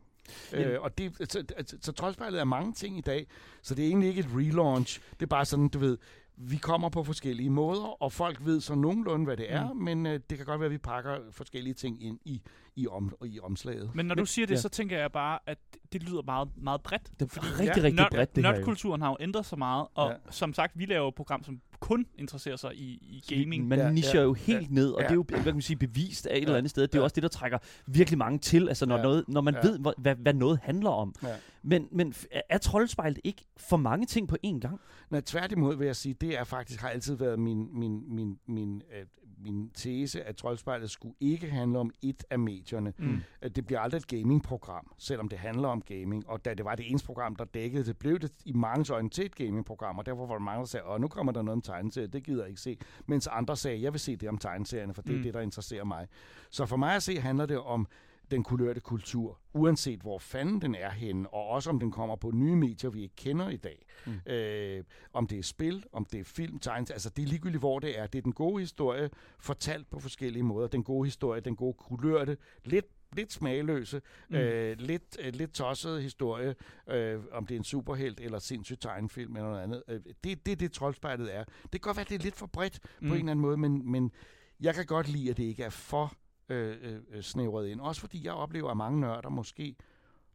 Øh, 0.53 0.81
og 0.81 0.97
det, 0.97 1.15
så, 1.31 1.43
så, 1.65 1.77
så 1.81 1.91
troldspejlet 1.91 2.39
er 2.39 2.43
mange 2.43 2.73
ting 2.73 2.97
i 2.97 3.01
dag, 3.01 3.27
så 3.61 3.75
det 3.75 3.83
er 3.83 3.87
egentlig 3.87 4.09
ikke 4.09 4.19
et 4.19 4.29
relaunch. 4.35 5.01
Det 5.13 5.21
er 5.21 5.27
bare 5.27 5.45
sådan, 5.45 5.67
du 5.67 5.79
ved, 5.79 5.97
vi 6.39 6.57
kommer 6.57 6.89
på 6.89 7.03
forskellige 7.03 7.49
måder, 7.49 8.03
og 8.03 8.11
folk 8.11 8.37
ved 8.45 8.61
så 8.61 8.75
nogenlunde, 8.75 9.25
hvad 9.25 9.37
det 9.37 9.53
er, 9.53 9.73
mm. 9.73 9.79
men 9.79 10.05
øh, 10.05 10.19
det 10.29 10.37
kan 10.37 10.45
godt 10.45 10.59
være, 10.59 10.65
at 10.65 10.71
vi 10.71 10.77
pakker 10.77 11.17
forskellige 11.31 11.73
ting 11.73 12.03
ind 12.03 12.19
i, 12.25 12.41
i, 12.75 12.87
om, 12.87 13.15
i 13.25 13.39
omslaget. 13.39 13.91
Men 13.95 14.05
når 14.05 14.15
du 14.15 14.25
siger 14.25 14.45
det, 14.45 14.55
ja. 14.55 14.59
så 14.59 14.69
tænker 14.69 14.99
jeg 14.99 15.11
bare, 15.11 15.39
at 15.45 15.57
det 15.93 16.03
lyder 16.03 16.21
meget, 16.21 16.49
meget 16.57 16.81
bredt. 16.81 17.11
Det 17.19 17.25
er 17.25 17.29
Fordi 17.29 17.47
rigtig, 17.47 17.65
ja, 17.77 17.83
rigtig 17.83 18.05
bredt, 18.11 18.35
det 18.35 18.43
her. 18.45 18.51
jo. 18.51 18.55
Nerdkulturen 18.57 19.01
har 19.01 19.09
jo 19.09 19.17
ændret 19.19 19.45
sig 19.45 19.57
meget, 19.57 19.87
og 19.95 20.09
Ja. 20.09 20.31
som 20.31 20.53
sagt, 20.53 20.79
vi 20.79 20.85
laver 20.85 21.07
et 21.07 21.15
program, 21.15 21.43
som 21.43 21.61
kun 21.79 22.05
interesserer 22.15 22.55
sig 22.55 22.75
i, 22.75 23.21
i 23.29 23.35
gaming. 23.35 23.67
Man 23.67 23.79
Ja, 23.79 23.91
nischer 23.91 24.19
ja, 24.19 24.25
jo 24.25 24.33
helt 24.33 24.71
ned, 24.71 24.91
og 24.91 25.01
ja. 25.01 25.05
det 25.07 25.11
er 25.11 25.15
jo 25.15 25.23
hvad 25.23 25.43
kan 25.43 25.53
man 25.53 25.61
sige, 25.61 25.77
bevist 25.77 26.27
af 26.27 26.35
et 26.35 26.35
Ja, 26.35 26.41
eller 26.41 26.57
andet 26.57 26.69
sted. 26.69 26.83
Det 26.87 26.95
er 26.95 26.99
ja. 26.99 27.03
også 27.03 27.13
det, 27.13 27.23
der 27.23 27.29
trækker 27.29 27.57
virkelig 27.87 28.17
mange 28.17 28.39
til, 28.39 28.67
altså 28.67 28.85
når, 28.85 28.97
Ja, 28.97 29.03
noget, 29.03 29.25
når 29.27 29.41
man 29.41 29.53
ja. 29.53 29.69
ved, 29.69 29.79
hvad, 29.97 30.15
hvad 30.15 30.33
noget 30.33 30.59
handler 30.63 30.89
om. 30.89 31.13
Ja. 31.23 31.27
Men, 31.63 31.87
men 31.91 32.13
er 32.49 32.57
troldspejlet 32.57 33.19
ikke 33.23 33.45
for 33.57 33.77
mange 33.77 34.05
ting 34.05 34.27
på 34.27 34.37
én 34.45 34.59
gang? 34.59 34.79
Nej, 35.09 35.21
tværtimod 35.21 35.75
vil 35.75 35.85
jeg 35.85 35.95
sige, 35.95 36.13
det 36.13 36.37
er 36.37 36.43
faktisk 36.43 36.81
har 36.81 36.89
altid 36.89 37.15
været 37.15 37.39
min, 37.39 37.79
min, 37.79 38.15
min, 38.15 38.39
min, 38.47 38.81
øh, 38.99 39.05
min 39.39 39.69
tese, 39.69 40.23
at 40.23 40.35
Troldspejlet 40.35 40.89
skulle 40.91 41.15
ikke 41.19 41.49
handle 41.49 41.79
om 41.79 41.91
et 42.01 42.23
af 42.29 42.39
medierne. 42.39 42.93
Mm. 42.97 43.21
Det 43.55 43.65
bliver 43.65 43.79
aldrig 43.79 43.97
et 43.97 44.07
gamingprogram, 44.07 44.93
selvom 44.97 45.29
det 45.29 45.39
handler 45.39 45.67
om 45.67 45.81
gaming. 45.81 46.29
Og 46.29 46.45
da 46.45 46.53
det 46.53 46.65
var 46.65 46.75
det 46.75 46.89
eneste 46.89 47.05
program, 47.05 47.35
der 47.35 47.45
dækkede 47.45 47.83
det, 47.85 47.97
blev 47.97 48.19
det 48.19 48.31
i 48.45 48.53
mange 48.53 48.93
øjne 48.93 49.09
til 49.09 49.25
et 49.25 49.35
gamingprogram, 49.35 49.97
og 49.97 50.05
derfor 50.05 50.25
var 50.25 50.33
der 50.35 50.39
mange, 50.41 50.59
der 50.59 50.65
sagde, 50.65 50.85
åh, 50.89 51.01
nu 51.01 51.07
kommer 51.07 51.31
der 51.31 51.41
noget 51.41 51.55
om 51.55 51.61
tegneserier, 51.61 52.07
det 52.07 52.23
gider 52.23 52.41
jeg 52.43 52.49
ikke 52.49 52.61
se. 52.61 52.77
Mens 53.05 53.27
andre 53.27 53.55
sagde, 53.57 53.81
jeg 53.81 53.93
vil 53.93 53.99
se 53.99 54.15
det 54.15 54.29
om 54.29 54.37
tegneserierne, 54.37 54.93
for 54.93 55.01
det 55.01 55.13
er 55.13 55.17
Mm. 55.17 55.23
det, 55.23 55.33
der 55.33 55.41
interesserer 55.41 55.83
mig. 55.83 56.07
Så 56.49 56.65
for 56.65 56.77
mig 56.77 56.95
at 56.95 57.03
se, 57.03 57.19
handler 57.19 57.45
det 57.45 57.57
om 57.59 57.87
den 58.31 58.43
kulørte 58.43 58.79
kultur, 58.79 59.39
uanset 59.53 59.99
hvor 59.99 60.19
fanden 60.19 60.61
den 60.61 60.75
er 60.75 60.89
henne, 60.89 61.33
og 61.33 61.47
også 61.47 61.69
om 61.69 61.79
den 61.79 61.91
kommer 61.91 62.15
på 62.15 62.31
nye 62.31 62.55
medier, 62.55 62.89
vi 62.89 63.01
ikke 63.01 63.15
kender 63.15 63.49
i 63.49 63.57
dag. 63.57 63.85
Mm. 64.05 64.31
Øh, 64.31 64.83
om 65.13 65.27
det 65.27 65.39
er 65.39 65.43
spil, 65.43 65.83
om 65.91 66.05
det 66.05 66.19
er 66.19 66.23
film, 66.23 66.59
tegnes, 66.59 66.91
altså 66.91 67.09
det 67.09 67.23
er 67.23 67.27
ligegyldigt, 67.27 67.61
hvor 67.61 67.79
det 67.79 67.99
er. 67.99 68.07
Det 68.07 68.17
er 68.17 68.21
den 68.21 68.33
gode 68.33 68.59
historie, 68.59 69.09
fortalt 69.39 69.89
på 69.89 69.99
forskellige 69.99 70.43
måder. 70.43 70.67
Den 70.67 70.83
gode 70.83 71.05
historie, 71.05 71.41
den 71.41 71.55
gode 71.55 71.73
kulørte, 71.73 72.37
lidt 72.63 72.85
lidt 73.13 73.33
smagløse, 73.33 74.01
mm. 74.29 74.35
øh, 74.35 74.77
lidt, 74.79 75.17
øh, 75.19 75.33
lidt 75.33 75.53
tosset 75.53 76.01
historie, 76.01 76.55
øh, 76.89 77.19
om 77.31 77.45
det 77.47 77.55
er 77.55 77.59
en 77.59 77.63
superhelt 77.63 78.19
eller 78.19 78.39
sindssyg 78.39 78.79
tegnefilm 78.79 79.35
eller 79.35 79.49
noget 79.49 79.63
andet. 79.63 79.83
Øh, 79.87 79.99
det, 80.23 80.45
det 80.45 80.51
er 80.51 80.55
det, 80.55 80.71
troldspejlet 80.71 81.35
er. 81.35 81.43
Det 81.43 81.71
kan 81.71 81.79
godt 81.79 81.97
være, 81.97 82.05
det 82.09 82.15
er 82.15 82.23
lidt 82.23 82.35
for 82.35 82.45
bredt 82.45 82.79
mm. 82.83 83.07
på 83.07 83.13
en 83.13 83.19
eller 83.19 83.31
anden 83.31 83.41
måde, 83.41 83.57
men, 83.57 83.91
men 83.91 84.11
jeg 84.59 84.75
kan 84.75 84.85
godt 84.85 85.07
lide, 85.07 85.29
at 85.29 85.37
det 85.37 85.43
ikke 85.43 85.63
er 85.63 85.69
for 85.69 86.13
Øh, 86.49 86.77
øh, 86.81 87.01
øh, 87.09 87.23
snævret 87.23 87.67
ind. 87.67 87.81
Også 87.81 88.01
fordi 88.01 88.25
jeg 88.25 88.33
oplever, 88.33 88.71
at 88.71 88.77
mange 88.77 88.99
nørder 88.99 89.29
måske 89.29 89.75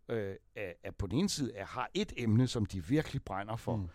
øh, 0.09 0.35
er, 0.57 0.73
er 0.83 0.91
på 0.91 1.07
den 1.07 1.19
ene 1.19 1.29
side 1.29 1.55
er, 1.55 1.65
har 1.65 1.91
et 1.95 2.13
emne, 2.17 2.47
som 2.47 2.67
de 2.67 2.85
virkelig 2.85 3.23
brænder 3.23 3.57
for. 3.57 3.77
Mm. 3.77 3.89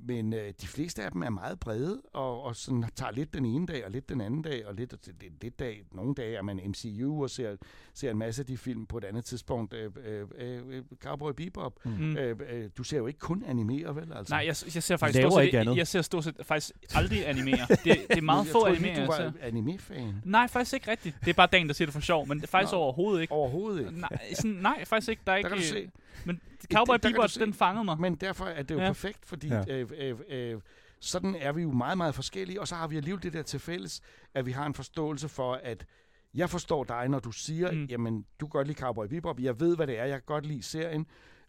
Men 0.00 0.32
øh, 0.32 0.52
de 0.60 0.66
fleste 0.66 1.02
af 1.02 1.12
dem 1.12 1.22
er 1.22 1.30
meget 1.30 1.60
brede, 1.60 2.02
og, 2.12 2.42
og 2.42 2.56
sådan 2.56 2.84
tager 2.96 3.12
lidt 3.12 3.34
den 3.34 3.44
ene 3.44 3.66
dag, 3.66 3.84
og 3.84 3.90
lidt 3.90 4.08
den 4.08 4.20
anden 4.20 4.42
dag, 4.42 4.66
og 4.66 4.74
lidt, 4.74 4.94
lidt, 5.20 5.42
lidt 5.42 5.58
dag. 5.58 5.84
Nogle 5.92 6.14
dage 6.14 6.36
er 6.36 6.42
man 6.42 6.60
MCU 6.66 7.22
og 7.22 7.30
ser, 7.30 7.56
ser 7.94 8.10
en 8.10 8.18
masse 8.18 8.42
af 8.42 8.46
de 8.46 8.56
film 8.56 8.86
på 8.86 8.98
et 8.98 9.04
andet 9.04 9.24
tidspunkt. 9.24 9.74
Øh, 9.74 9.90
øh, 10.06 10.26
øh, 10.38 10.82
Cowboy 11.02 11.32
Bebop. 11.32 11.72
Mm. 11.84 12.16
Øh, 12.16 12.36
øh, 12.50 12.70
du 12.78 12.82
ser 12.82 12.98
jo 12.98 13.06
ikke 13.06 13.18
kun 13.18 13.44
animere, 13.46 13.96
vel? 13.96 14.12
Altså. 14.12 14.34
Nej, 14.34 14.38
jeg, 14.38 14.74
jeg 14.74 14.82
ser 14.82 14.96
faktisk 14.96 15.16
Laver 15.16 15.30
stort 15.30 15.40
set, 15.40 15.46
ikke 15.46 15.58
andet. 15.58 15.76
jeg 15.76 15.86
ser 15.86 16.02
stort 16.02 16.24
set 16.24 16.36
faktisk 16.42 16.72
aldrig 16.94 17.28
animere. 17.28 17.66
Det, 17.70 17.84
det 17.84 18.18
er 18.18 18.20
meget 18.20 18.44
jeg 18.44 18.52
få 18.52 18.66
jeg 18.66 18.96
du 18.96 19.12
var 19.12 19.32
anime-fan. 19.42 20.14
Nej, 20.24 20.48
faktisk 20.48 20.74
ikke 20.74 20.90
rigtigt. 20.90 21.16
Det 21.20 21.30
er 21.30 21.34
bare 21.34 21.48
Dan, 21.52 21.66
der 21.66 21.72
siger 21.74 21.86
det 21.86 21.92
for 21.92 22.00
sjov, 22.00 22.28
men 22.28 22.38
det 22.38 22.44
er 22.44 22.48
faktisk 22.48 22.72
Nå. 22.72 22.78
overhovedet 22.78 23.20
ikke. 23.22 23.32
Overhovedet 23.32 23.80
ikke. 23.80 24.00
Nej, 24.00 24.34
sådan, 24.34 24.50
nej, 24.50 24.84
faktisk 24.84 25.08
ikke. 25.10 25.22
Der 25.26 25.32
er 25.32 25.36
ikke 25.36 25.48
Der 25.50 25.56
kan 25.56 25.62
du 25.64 25.68
se. 25.68 25.90
Men 26.24 26.40
Cowboy 26.74 26.94
du 27.02 27.08
Bebop, 27.08 27.30
se. 27.30 27.40
den 27.40 27.54
fangede 27.54 27.84
mig. 27.84 28.00
Men 28.00 28.14
derfor 28.14 28.44
er 28.44 28.62
det 28.62 28.74
jo 28.74 28.80
Ja. 28.80 28.86
perfekt, 28.86 29.26
fordi 29.26 29.48
Ja. 29.48 29.64
øh, 29.68 29.90
øh, 29.98 30.16
øh, 30.28 30.60
sådan 31.00 31.34
er 31.34 31.52
vi 31.52 31.62
jo 31.62 31.70
meget, 31.72 31.96
meget 31.98 32.14
forskellige, 32.14 32.60
og 32.60 32.68
så 32.68 32.74
har 32.74 32.86
vi 32.88 32.96
alligevel 32.96 33.22
det 33.22 33.32
der 33.32 33.42
til 33.42 33.60
fælles, 33.60 34.00
at 34.34 34.46
vi 34.46 34.52
har 34.52 34.66
en 34.66 34.74
forståelse 34.74 35.28
for, 35.28 35.54
at 35.62 35.86
jeg 36.34 36.50
forstår 36.50 36.84
dig, 36.84 37.08
når 37.08 37.18
du 37.18 37.32
siger, 37.32 37.72
mm. 37.72 37.84
jamen, 37.84 38.26
du 38.40 38.46
kan 38.46 38.50
godt 38.50 38.66
lide 38.66 38.78
Cowboy 38.80 39.06
Bebop, 39.06 39.40
jeg 39.40 39.60
ved, 39.60 39.76
hvad 39.76 39.86
det 39.86 39.98
er, 39.98 40.04
jeg 40.04 40.14
kan 40.16 40.22
godt 40.26 40.46
lide 40.46 40.62
serien, 40.62 41.06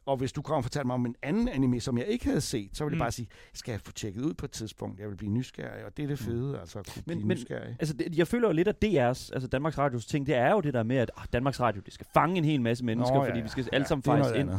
og 0.10 0.18
hvis 0.18 0.32
du 0.32 0.41
kommer 0.41 0.57
og 0.57 0.64
fortæller 0.64 0.86
mig 0.88 0.93
om 0.93 1.05
en 1.05 1.16
anden 1.24 1.47
anime, 1.47 1.80
som 1.80 1.97
jeg 1.97 2.05
ikke 2.07 2.26
havde 2.26 2.41
set, 2.41 2.70
så 2.78 2.84
vil 2.84 2.91
jeg 2.91 2.95
Mm. 2.95 2.99
bare 2.99 3.12
sige, 3.12 3.28
skal 3.53 3.72
jeg 3.72 3.82
få 3.82 3.91
tjekket 3.91 4.22
ud 4.22 4.34
på 4.34 4.45
et 4.45 4.51
tidspunkt? 4.51 4.99
Jeg 4.99 5.10
vil 5.10 5.16
blive 5.16 5.32
nysgerrig, 5.32 5.86
og 5.86 5.97
det 5.97 6.03
er 6.03 6.07
det 6.07 6.20
fede, 6.20 6.60
altså 6.60 6.80
at 6.80 6.86
kunne 6.93 7.03
Men- 7.05 7.18
blive 7.18 7.28
men- 7.28 7.38
nysgerrig. 7.38 7.76
Altså, 7.80 7.93
det, 7.93 8.18
jeg 8.18 8.28
føler 8.28 8.47
jo 8.47 8.53
lidt, 8.53 8.68
at 8.68 8.76
DR's, 8.86 9.30
altså 9.34 9.47
Danmarks 9.51 9.78
Radios 9.78 10.05
ting, 10.05 10.26
det 10.28 10.36
er 10.36 10.51
jo 10.51 10.62
det 10.62 10.74
der 10.74 10.84
med, 10.84 10.97
at 10.97 11.12
ah, 11.18 11.24
Danmarks 11.34 11.60
Radio, 11.60 11.82
det 11.86 11.93
skal 11.93 12.07
fange 12.14 12.38
en 12.38 12.45
hel 12.45 12.62
masse 12.62 12.86
mennesker, 12.86 13.16
Nå, 13.16 13.22
ja, 13.24 13.30
fordi 13.30 13.38
ja. 13.39 13.43
vi 13.43 13.49
skal 13.49 13.64
Ja, 13.72 13.76
alle 13.76 13.88
sammen 13.88 14.03
fejres 14.03 14.28
noget 14.28 14.39
ind. 14.39 14.49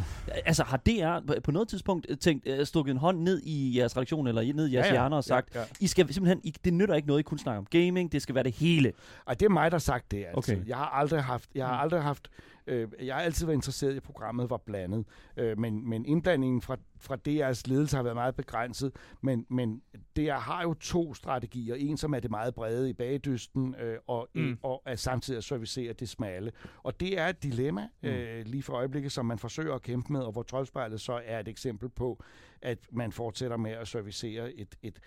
Altså, 0.44 0.64
har 0.64 0.76
DR 0.76 1.40
på- 1.44 1.51
noget 1.51 1.68
tidspunkt 1.68 2.07
øh, 2.09 2.16
tænkt, 2.16 2.48
øh, 2.48 2.66
stukket 2.66 2.90
en 2.92 2.98
hånd 2.98 3.20
ned 3.20 3.40
i 3.44 3.78
jeres 3.78 3.96
redaktion, 3.96 4.26
eller 4.26 4.53
ned 4.55 4.68
i 4.68 4.74
jeres 4.74 4.84
Ja, 4.84 4.88
ja. 4.88 4.92
hjerner 4.92 5.16
og 5.16 5.24
sagt, 5.24 5.55
Ja, 5.55 5.61
ja. 5.61 5.66
I 5.80 5.86
skal 5.86 6.12
simpelthen, 6.14 6.40
I, 6.44 6.55
det 6.64 6.74
nytter 6.74 6.94
ikke 6.94 7.09
noget, 7.09 7.20
I 7.20 7.22
kun 7.22 7.38
snakker 7.38 7.59
om 7.59 7.66
gaming, 7.70 8.12
det 8.12 8.22
skal 8.22 8.34
være 8.34 8.44
det 8.44 8.53
hele. 8.55 8.92
Og 9.24 9.40
det 9.40 9.46
er 9.46 9.51
mig, 9.51 9.70
der 9.70 9.74
har 9.76 9.80
sagt 9.80 10.11
det. 10.11 10.24
Okay. 10.34 10.57
Okay. 10.57 10.68
Jeg 10.68 10.76
har 10.76 10.86
aldrig 10.86 11.22
haft, 11.22 11.51
jeg 11.55 11.66
har 11.66 11.74
Mm. 11.74 11.80
aldrig 11.82 12.03
haft, 12.03 12.28
øh, 12.71 12.89
jeg 13.07 13.14
har 13.14 13.23
altid 13.23 13.47
været 13.47 13.57
interesseret 13.57 13.93
i, 13.93 13.97
at 13.97 14.03
programmet 14.03 14.51
var 14.51 14.57
blandet. 14.57 15.05
Øh, 15.37 15.59
men, 15.59 15.89
men 15.89 16.07
indblandingen 16.07 16.62
fra, 16.62 16.77
fra 17.01 17.16
DR's 17.29 17.62
ledelse 17.66 17.97
har 17.97 18.03
været 18.03 18.16
meget 18.16 18.35
begrænset. 18.37 18.93
Men, 19.21 19.47
men 19.49 19.83
DR 20.16 20.33
har 20.33 20.62
jo 20.62 20.75
to 20.75 21.14
strategier. 21.14 21.75
En, 21.75 21.97
som 21.97 22.14
er 22.14 22.21
det 22.21 22.31
meget 22.31 22.55
brede 22.55 22.91
i 22.91 22.93
bagdysten, 22.93 23.75
øh, 23.81 23.99
og, 24.07 24.29
Mm. 24.35 24.59
og 24.62 24.83
er 24.87 24.97
samtidig 24.97 25.39
at 25.39 25.45
servicere 25.45 25.93
det 25.93 26.09
smalle. 26.09 26.53
Og 26.83 27.01
det 27.01 27.18
er 27.18 27.27
et 27.29 27.43
dilemma 27.43 27.89
Mm. 28.03 28.09
øh, 28.09 28.45
lige 28.47 28.62
for 28.62 28.73
øjeblikket, 28.73 29.12
som 29.12 29.27
man 29.27 29.39
forsøger 29.39 29.75
at 29.75 29.83
kæmpe 29.83 30.12
med, 30.12 30.21
og 30.21 30.33
hvor 30.33 30.43
troldspejlet 30.43 31.01
så 31.01 31.21
er 31.25 31.41
et 31.41 31.49
eksempel 31.49 31.89
på, 31.89 32.23
at 32.62 32.79
man 32.93 33.12
fortsætter 33.12 33.57
med 33.57 33.71
at 33.71 33.89
servicere 33.89 34.53
et, 34.53 34.75
et 34.83 34.99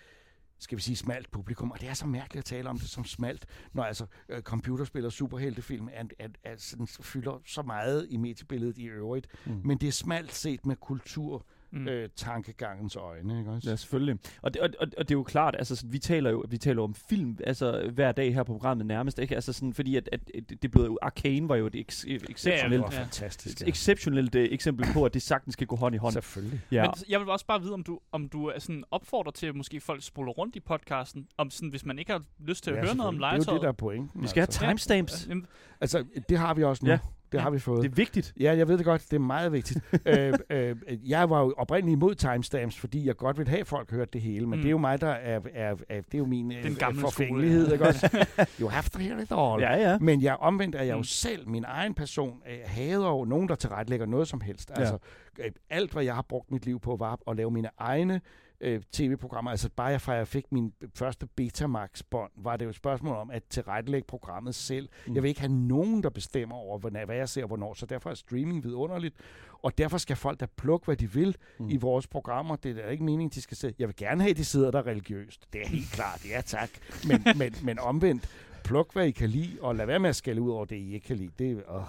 skal 0.58 0.78
vi 0.78 0.82
sige, 0.82 0.96
smalt 0.96 1.30
publikum. 1.30 1.70
Og 1.70 1.80
det 1.80 1.88
er 1.88 1.94
så 1.94 2.06
mærkeligt 2.06 2.38
at 2.38 2.44
tale 2.44 2.68
om 2.68 2.78
det 2.78 2.88
som 2.88 3.04
smalt, 3.04 3.46
når 3.72 3.82
altså 3.82 4.06
øh, 4.28 4.42
computerspil 4.42 5.06
og 5.06 5.12
superheltefilm 5.12 5.88
er, 5.92 6.04
er, 6.18 6.28
er 6.44 6.56
sådan, 6.58 6.86
fylder 6.86 7.42
så 7.46 7.62
meget 7.62 8.06
i 8.10 8.16
mediebilledet 8.16 8.78
i 8.78 8.84
øvrigt. 8.84 9.26
Mm. 9.46 9.60
Men 9.64 9.78
det 9.78 9.88
er 9.88 9.92
smalt 9.92 10.32
set 10.32 10.66
med 10.66 10.76
kultur, 10.76 11.46
Mm. 11.74 11.88
øh, 11.88 12.08
tankegangens 12.16 12.96
øjne, 12.96 13.38
ikke 13.38 13.50
også? 13.50 13.70
Ja, 13.70 13.76
selvfølgelig. 13.76 14.18
Og 14.42 14.54
det, 14.54 14.62
og, 14.62 14.68
og, 14.80 14.86
og 14.98 15.08
det 15.08 15.14
er 15.14 15.18
jo 15.18 15.22
klart, 15.22 15.54
altså 15.58 15.76
sådan, 15.76 15.92
vi 15.92 15.98
taler 15.98 16.30
jo 16.30 16.44
vi 16.48 16.58
taler 16.58 16.82
om 16.82 16.94
film 17.08 17.38
altså 17.44 17.90
hver 17.94 18.12
dag 18.12 18.34
her 18.34 18.42
på 18.42 18.52
programmet 18.52 18.86
nærmest, 18.86 19.18
ikke? 19.18 19.34
Altså 19.34 19.52
sådan, 19.52 19.74
fordi 19.74 19.96
at, 19.96 20.08
at, 20.12 20.20
at 20.34 20.62
det 20.62 20.70
blev 20.70 20.84
jo 20.84 20.98
Arcane 21.02 21.48
var 21.48 21.56
jo 21.56 21.66
et 21.66 21.74
eks, 21.74 22.04
exceptionelt, 22.30 22.82
var 22.82 22.90
Ja. 22.92 23.00
fantastisk. 23.02 23.62
exceptionelt 23.68 24.34
uh, 24.34 24.40
eksempel 24.40 24.86
på, 24.92 25.04
at 25.04 25.14
det 25.14 25.22
sagtens 25.22 25.52
skal 25.52 25.66
gå 25.66 25.76
hånd 25.76 25.94
i 25.94 25.98
hånd. 25.98 26.12
Selvfølgelig. 26.12 26.60
Ja. 26.70 26.82
Men 26.82 26.94
jeg 27.08 27.20
vil 27.20 27.28
også 27.28 27.46
bare 27.46 27.60
vide, 27.60 27.72
om 27.72 27.82
du, 27.82 28.00
om 28.12 28.28
du 28.28 28.46
er 28.46 28.58
sådan 28.58 28.84
opfordrer 28.90 29.32
til, 29.32 29.46
at 29.46 29.54
måske 29.54 29.80
folk 29.80 30.02
spoler 30.02 30.32
rundt 30.32 30.56
i 30.56 30.60
podcasten, 30.60 31.26
om 31.38 31.50
sådan, 31.50 31.68
hvis 31.68 31.84
man 31.84 31.98
ikke 31.98 32.12
har 32.12 32.22
lyst 32.38 32.64
til 32.64 32.70
at 32.70 32.76
Ja, 32.76 32.82
høre 32.84 32.94
noget 32.96 33.08
om 33.08 33.14
selvfølgelig. 33.14 33.40
Det 33.40 33.48
er 33.48 33.52
jo 33.52 33.56
det, 33.56 33.62
der 33.62 33.68
er 33.68 33.72
pointen. 33.72 34.22
vi 34.22 34.26
skal 34.28 34.40
have 34.40 34.46
altså. 34.46 34.60
timestamps. 34.66 35.26
Jamen, 35.28 35.46
altså, 35.80 36.04
det 36.28 36.38
har 36.38 36.54
vi 36.54 36.62
også 36.64 36.84
nu. 36.84 36.90
Ja. 36.90 36.98
Det 37.34 37.42
har 37.42 37.50
vi 37.50 37.58
fået. 37.58 37.82
Det 37.82 37.90
er 37.90 37.94
vigtigt. 37.94 38.32
Ja, 38.40 38.56
jeg 38.56 38.68
ved 38.68 38.78
det 38.78 38.84
godt. 38.84 39.02
Det 39.10 39.12
er 39.16 39.20
meget 39.20 39.52
vigtigt. 39.52 39.80
øh, 40.06 40.34
øh, 40.50 40.76
jeg 41.10 41.30
var 41.30 41.40
jo 41.40 41.54
oprindeligt 41.56 41.96
imod 41.96 42.14
timestamps, 42.14 42.78
fordi 42.78 43.06
jeg 43.06 43.16
godt 43.16 43.38
vil 43.38 43.48
have, 43.48 43.60
at 43.60 43.66
folk 43.66 43.90
hørte 43.90 44.10
det 44.12 44.20
hele. 44.20 44.46
Men 44.46 44.58
Mm. 44.58 44.62
det 44.62 44.66
er 44.68 44.70
jo 44.70 44.78
mig, 44.78 45.00
der 45.00 45.08
er, 45.08 45.40
er, 45.54 45.74
er 45.88 46.00
det 46.00 46.14
er 46.14 46.18
jo 46.18 46.24
min 46.26 46.50
Den 46.50 46.66
øh, 46.72 46.76
gamle 46.76 47.00
forfængelighed. 47.00 47.72
Ikke 47.72 47.84
også? 47.86 48.26
You 48.60 48.68
have 48.68 48.82
to 48.92 48.98
hear 48.98 49.18
it 49.18 49.32
all. 49.32 49.62
Ja, 49.62 49.90
ja. 49.90 49.98
Men 49.98 50.22
jeg 50.22 50.36
omvendt 50.36 50.74
er 50.74 50.82
jeg 50.82 50.92
jo 50.92 50.98
Mm. 50.98 51.04
selv, 51.04 51.48
min 51.48 51.64
egen 51.68 51.94
person, 51.94 52.42
øh, 52.50 52.58
hader 52.64 53.08
jo 53.08 53.24
nogen, 53.24 53.48
der 53.48 53.54
tilrettelægger 53.54 54.06
noget 54.06 54.28
som 54.28 54.40
helst. 54.40 54.70
Altså, 54.74 54.98
øh, 55.38 55.50
alt, 55.70 55.92
hvad 55.92 56.04
jeg 56.04 56.14
har 56.14 56.22
brugt 56.28 56.50
mit 56.50 56.66
liv 56.66 56.80
på, 56.80 56.96
var 56.96 57.18
at 57.30 57.36
lave 57.36 57.50
mine 57.50 57.68
egne 57.78 58.20
øh, 58.64 58.82
tv-programmer. 58.92 59.50
Altså 59.50 59.68
bare 59.76 59.86
jeg 59.86 60.00
fra 60.00 60.12
jeg 60.12 60.28
fik 60.28 60.44
min 60.52 60.72
første 60.94 61.26
Betamax-bånd, 61.26 62.30
var 62.36 62.56
det 62.56 62.64
jo 62.64 62.70
et 62.70 62.76
spørgsmål 62.76 63.16
om 63.16 63.30
at 63.30 63.42
tilrettelægge 63.50 64.06
programmet 64.06 64.54
selv. 64.54 64.88
Mm. 65.06 65.14
Jeg 65.14 65.22
vil 65.22 65.28
ikke 65.28 65.40
have 65.40 65.52
nogen, 65.52 66.02
der 66.02 66.10
bestemmer 66.10 66.56
over, 66.56 66.78
hvad 66.78 67.16
jeg 67.16 67.28
ser 67.28 67.42
og 67.42 67.46
hvornår, 67.46 67.74
så 67.74 67.86
derfor 67.86 68.10
er 68.10 68.14
streaming 68.14 68.64
vidunderligt. 68.64 69.14
Og 69.62 69.78
derfor 69.78 69.98
skal 69.98 70.16
folk 70.16 70.40
da 70.40 70.46
plukke, 70.56 70.84
hvad 70.84 70.96
de 70.96 71.12
vil 71.12 71.36
Mm. 71.58 71.68
i 71.70 71.76
vores 71.76 72.06
programmer. 72.06 72.56
Det 72.56 72.70
er 72.78 72.82
da 72.82 72.88
ikke 72.90 73.04
meningen, 73.04 73.28
de 73.34 73.40
skal 73.42 73.56
se. 73.56 73.74
Jeg 73.78 73.88
vil 73.88 73.96
gerne 73.96 74.20
have, 74.22 74.30
at 74.30 74.36
de 74.36 74.44
sidder 74.44 74.70
der 74.70 74.86
religiøst. 74.86 75.52
Det 75.52 75.60
er 75.62 75.68
helt 75.68 75.92
klart, 75.92 76.26
ja 76.30 76.40
tak. 76.40 76.68
Men, 77.08 77.24
men, 77.38 77.54
men 77.62 77.78
omvendt, 77.78 78.28
pluk, 78.64 78.92
hvad 78.92 79.06
I 79.06 79.10
kan 79.10 79.30
lide, 79.30 79.58
og 79.60 79.74
lad 79.76 79.86
være 79.86 79.98
med 79.98 80.08
at 80.08 80.16
skælde 80.16 80.40
ud 80.42 80.50
over 80.50 80.64
det, 80.64 80.76
I 80.76 80.94
ikke 80.94 81.06
kan 81.06 81.16
lide. 81.16 81.30
Det, 81.38 81.50
er- 81.50 81.74
åh. 81.76 81.82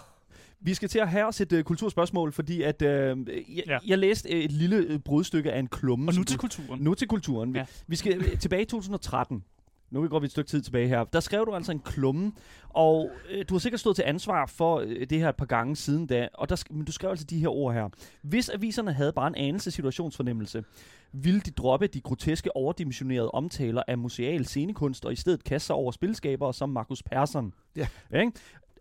Vi 0.65 0.73
skal 0.73 0.89
til 0.89 0.99
at 0.99 1.09
have 1.09 1.25
os 1.25 1.41
et 1.41 1.51
uh, 1.53 1.61
kulturspørgsmål, 1.61 2.31
fordi 2.31 2.61
at, 2.61 2.81
uh, 2.81 2.87
jeg, 2.87 3.15
Ja. 3.67 3.77
jeg 3.87 3.97
læste 3.97 4.29
et 4.29 4.51
lille 4.51 4.93
uh, 4.93 4.99
brudstykke 4.99 5.51
af 5.51 5.59
en 5.59 5.67
klumme. 5.67 6.09
og 6.11 6.15
nu 6.15 6.23
til 6.23 6.37
kulturen. 6.37 6.79
nu 6.81 6.93
til 6.93 7.07
kulturen. 7.07 7.53
Ja. 7.55 7.59
Ja. 7.59 7.65
Vi 7.87 7.95
skal 7.95 8.17
øh, 8.17 8.39
tilbage 8.39 8.61
i 8.61 8.65
2013. 8.65 9.43
nu 9.91 10.07
går 10.07 10.19
vi 10.19 10.25
et 10.25 10.31
stykke 10.31 10.49
tid 10.49 10.61
tilbage 10.61 10.87
her, 10.87 11.03
der 11.03 11.19
skrev 11.19 11.45
du 11.45 11.53
altså 11.55 11.71
en 11.71 11.79
klumme, 11.79 12.31
og 12.69 13.09
øh, 13.31 13.45
du 13.49 13.53
har 13.53 13.59
sikkert 13.59 13.79
stået 13.79 13.95
til 13.95 14.03
ansvar 14.07 14.45
for 14.45 14.79
øh, 14.79 15.07
det 15.09 15.19
her 15.19 15.29
et 15.29 15.35
par 15.35 15.45
gange 15.45 15.75
siden 15.75 16.07
da, 16.07 16.27
og 16.33 16.49
der, 16.49 16.55
sk- 16.55 16.73
men 16.73 16.85
du 16.85 16.91
skrev 16.91 17.09
altså 17.09 17.25
de 17.25 17.39
her 17.39 17.47
ord 17.49 17.73
her. 17.73 17.89
Hvis 18.21 18.49
aviserne 18.49 18.93
havde 18.93 19.13
bare 19.13 19.27
en 19.27 19.35
anelse 19.35 19.71
situationsfornemmelse, 19.71 20.63
ville 21.13 21.39
de 21.39 21.51
droppe 21.51 21.87
de 21.87 22.01
groteske 22.01 22.55
overdimensionerede 22.55 23.31
omtaler 23.31 23.83
af 23.87 23.97
museal 23.97 24.45
scenekunst, 24.45 25.05
og 25.05 25.13
i 25.13 25.15
stedet 25.15 25.43
kaste 25.43 25.65
sig 25.67 25.75
over 25.75 25.91
spilskabere 25.91 26.53
som 26.53 26.69
Markus 26.69 27.03
Persson. 27.03 27.53
Ja. 27.75 27.87
Ikke? 28.15 28.31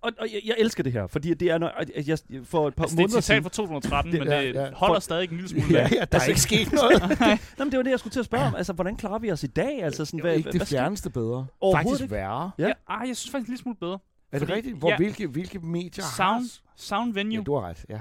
Og, 0.05 0.13
og 0.19 0.27
jeg, 0.33 0.41
jeg 0.45 0.55
elsker 0.59 0.83
det 0.83 0.93
her, 0.93 1.07
fordi 1.07 1.35
det 1.35 1.51
er, 1.51 1.59
når, 1.59 1.69
at 1.95 2.09
jeg, 2.09 2.19
for 2.45 2.69
et 2.69 2.75
par 2.75 2.85
Altså, 2.85 2.97
det 2.97 3.03
er 3.03 3.05
måneder 3.05 3.19
et 3.19 3.25
citat 3.25 3.25
siden... 3.25 3.43
fra 3.43 3.51
2013, 3.51 4.13
Det- 4.13 4.21
men 4.21 4.29
ja, 4.29 4.43
det 4.43 4.55
ja. 4.55 4.71
holder 4.75 4.95
For- 4.95 5.01
stadig 5.01 5.31
en 5.31 5.37
lille 5.37 5.49
smule. 5.53 5.67
Ja, 5.71 5.89
ja, 5.93 6.05
der 6.13 6.21
er 6.21 6.25
ikke 6.27 6.41
sket 6.41 6.73
noget. 6.73 7.03
Nå, 7.59 7.65
men 7.65 7.71
det 7.71 7.77
var 7.77 7.83
det, 7.83 7.91
jeg 7.91 7.99
skulle 7.99 8.13
til 8.13 8.21
at 8.21 8.27
spørge 8.27 8.45
om. 8.45 8.55
Altså, 8.55 8.73
hvordan 8.73 8.97
klarer 8.97 9.19
vi 9.19 9.33
os 9.33 9.43
i 9.45 9.47
dag? 9.47 9.83
Altså, 9.83 10.05
sådan, 10.05 10.19
Det 10.19 10.25
er 10.25 10.29
hvad, 10.29 10.37
ikke 10.37 10.51
det 10.53 10.59
hvad 10.59 10.67
fjerneste 10.67 11.11
bedre. 11.11 11.47
Overhovedet 11.61 11.89
Faktisk 11.89 12.03
ikke. 12.03 12.15
værre. 12.15 12.51
Ja. 12.59 12.67
Ja. 12.67 12.73
Ej, 12.91 12.97
jeg 13.09 13.17
synes 13.17 13.31
faktisk 13.31 13.49
en 13.49 13.53
lille 13.53 13.63
smule 13.63 13.77
bedre. 13.81 13.93
Er 13.93 13.99
det 14.39 14.41
Fordi- 14.41 14.53
rigtigt? 14.53 14.77
Hvor, 14.79 14.91
ja. 14.91 14.97
hvilke, 14.97 15.27
hvilke 15.27 15.59
medier 15.59 16.05
Sound, 16.17 16.43
har... 16.43 16.49
Sound 16.77 17.15
Venue. 17.15 17.35
Ja, 17.35 17.41
du 17.43 17.55
har 17.55 17.69
ret, 17.69 17.85
ja. 17.89 17.99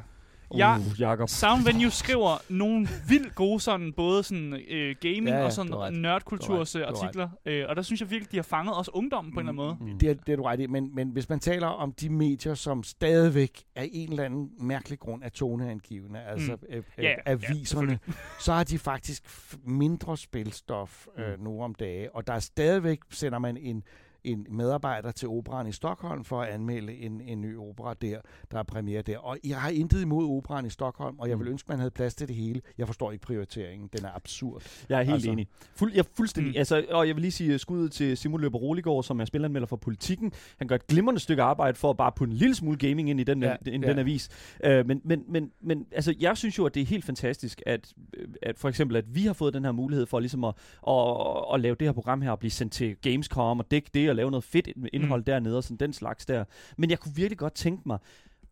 Ja. 0.58 0.78
Uh, 0.78 1.02
Jacob. 1.02 1.30
Sound 1.30 1.64
Venue 1.66 1.92
skriver 1.92 2.38
nogle 2.50 2.88
vildt 3.08 3.36
gode 3.36 3.60
sådan, 3.60 3.94
både 3.94 4.24
sådan, 4.24 4.54
øh, 4.70 4.96
gaming 5.02 5.28
Ja, 5.28 5.38
ja, 5.38 5.44
og 5.46 5.52
sådan 5.52 5.76
ret. 5.76 5.94
nørdkulturs 5.94 6.74
har 6.74 6.80
ret. 6.82 6.86
artikler. 7.04 7.30
Øh, 7.46 7.66
og 7.70 7.76
der 7.76 7.82
synes 7.82 8.02
jeg 8.02 8.10
virkelig, 8.10 8.32
de 8.32 8.38
har 8.38 8.44
fanget 8.44 8.76
også 8.76 8.92
ungdommen 8.94 9.34
på 9.34 9.40
en 9.40 9.50
eller 9.50 9.64
anden 9.64 9.80
måde. 9.84 9.94
Mm. 9.94 10.00
Det 10.00 10.10
er, 10.10 10.14
det 10.14 10.32
er 10.32 10.36
du 10.36 10.44
ret 10.44 10.60
i, 10.60 10.68
men, 10.68 10.96
men 10.96 11.10
hvis 11.10 11.30
man 11.30 11.40
taler 11.40 11.68
om 11.68 11.92
de 11.94 12.10
medier, 12.10 12.54
som 12.54 12.84
stadigvæk 12.84 13.64
af 13.76 13.90
en 13.94 14.10
eller 14.10 14.24
anden 14.24 14.50
mærkelig 14.60 15.00
grund 15.00 15.24
er 15.24 15.30
toneangivende, 15.30 16.20
altså 16.22 16.52
Mm. 16.52 16.68
øh, 16.70 16.78
øh, 16.78 16.84
Ja, 16.98 17.10
ja, 17.10 17.16
aviserne, 17.26 18.00
så 18.40 18.54
har 18.54 18.64
de 18.64 18.80
faktisk 18.80 19.24
mindre 19.66 20.18
spilstof 20.18 21.08
øh, 21.18 21.38
Mm. 21.38 21.44
nu 21.44 21.64
om 21.64 21.76
dage, 21.76 22.16
og 22.16 22.28
der 22.28 22.34
er 22.34 22.40
stadigvæk, 22.40 23.00
sender 23.10 23.40
man 23.40 23.58
en, 23.58 23.84
en 24.24 24.48
medarbejder 24.52 25.12
til 25.12 25.28
operan 25.28 25.68
i 25.68 25.72
Stockholm 25.72 26.24
for 26.24 26.42
at 26.42 26.50
anmelde 26.50 26.94
en, 26.94 27.22
en 27.22 27.42
ny 27.42 27.58
opera 27.58 27.94
der, 28.02 28.18
der 28.52 28.60
er 28.60 28.64
premiere 28.64 29.02
der. 29.02 29.18
Og 29.18 29.38
jeg 29.44 29.62
har 29.62 29.70
intet 29.70 30.02
imod 30.02 30.38
operan 30.38 30.66
i 30.66 30.70
Stockholm, 30.70 31.20
og 31.20 31.30
jeg 31.30 31.40
vil 31.40 31.46
Mm. 31.46 31.52
ønske, 31.52 31.68
man 31.70 31.78
havde 31.78 31.92
plads 31.92 32.16
til 32.16 32.28
det 32.28 32.36
hele. 32.36 32.62
Jeg 32.78 32.88
forstår 32.88 33.12
ikke 33.12 33.22
prioriteringen. 33.26 33.90
Den 33.98 34.06
er 34.06 34.16
absurd. 34.16 34.64
Jeg 34.90 35.00
er 35.00 35.04
helt 35.04 35.14
Altså. 35.14 35.32
enig. 35.32 35.48
Fuld, 35.76 35.92
jeg 35.94 36.00
er 36.00 36.04
fuldstændig. 36.18 36.52
Mm. 36.52 36.58
Altså, 36.58 36.86
og 36.90 37.08
jeg 37.08 37.16
vil 37.16 37.22
lige 37.22 37.32
sige 37.32 37.60
skuddet 37.60 37.92
til 37.92 38.18
Simon 38.18 38.42
Løber 38.42 38.58
Roligård, 38.60 39.04
som 39.04 39.20
er 39.22 39.26
spilleranmelder 39.26 39.68
for 39.68 39.76
Politikken. 39.76 40.32
Han 40.58 40.68
gør 40.68 40.76
et 40.76 40.88
glimrende 40.88 41.20
stykke 41.20 41.44
arbejde 41.44 41.78
for 41.78 41.90
at 41.90 41.98
bare 41.98 42.12
putte 42.12 42.32
en 42.32 42.38
lille 42.38 42.56
smule 42.56 42.78
gaming 42.78 43.10
ind 43.10 43.20
i 43.20 43.24
den, 43.24 43.44
Ja, 43.44 43.56
ind 43.68 43.84
i 43.84 43.88
ja. 43.88 43.92
den 43.92 44.00
avis. 44.00 44.30
Uh, 44.68 44.88
men, 44.88 45.02
men, 45.04 45.24
men, 45.30 45.52
men 45.62 45.86
altså, 45.92 46.16
jeg 46.20 46.38
synes 46.38 46.58
jo, 46.58 46.66
at 46.66 46.74
det 46.76 46.82
er 46.82 46.86
helt 46.86 47.06
fantastisk, 47.06 47.62
at, 47.66 47.94
at 48.42 48.60
for 48.60 48.70
eksempel, 48.70 48.98
at 48.98 49.16
vi 49.16 49.22
har 49.26 49.34
fået 49.34 49.54
den 49.54 49.64
her 49.66 49.72
mulighed 49.72 50.06
for 50.06 50.20
ligesom 50.20 50.44
at, 50.44 50.54
at, 50.88 50.94
at 51.54 51.60
lave 51.60 51.76
det 51.80 51.88
her 51.88 51.92
program 51.94 52.22
her 52.22 52.32
og 52.32 52.40
blive 52.40 52.52
sendt 52.52 52.74
til 52.74 52.96
Gamescom 52.96 53.60
og 53.60 53.72
dække 53.72 53.90
det 53.94 54.10
og 54.14 54.16
lave 54.16 54.32
noget 54.32 54.44
fedt 54.44 54.70
indhold 54.94 55.22
mm. 55.22 55.26
dernede 55.26 55.58
og 55.58 55.64
sådan 55.64 55.78
den 55.78 55.94
slags 55.94 56.26
der. 56.26 56.44
Men 56.78 56.90
jeg 56.90 57.00
kunne 57.00 57.16
virkelig 57.16 57.38
godt 57.38 57.54
tænke 57.54 57.84
mig 57.86 57.98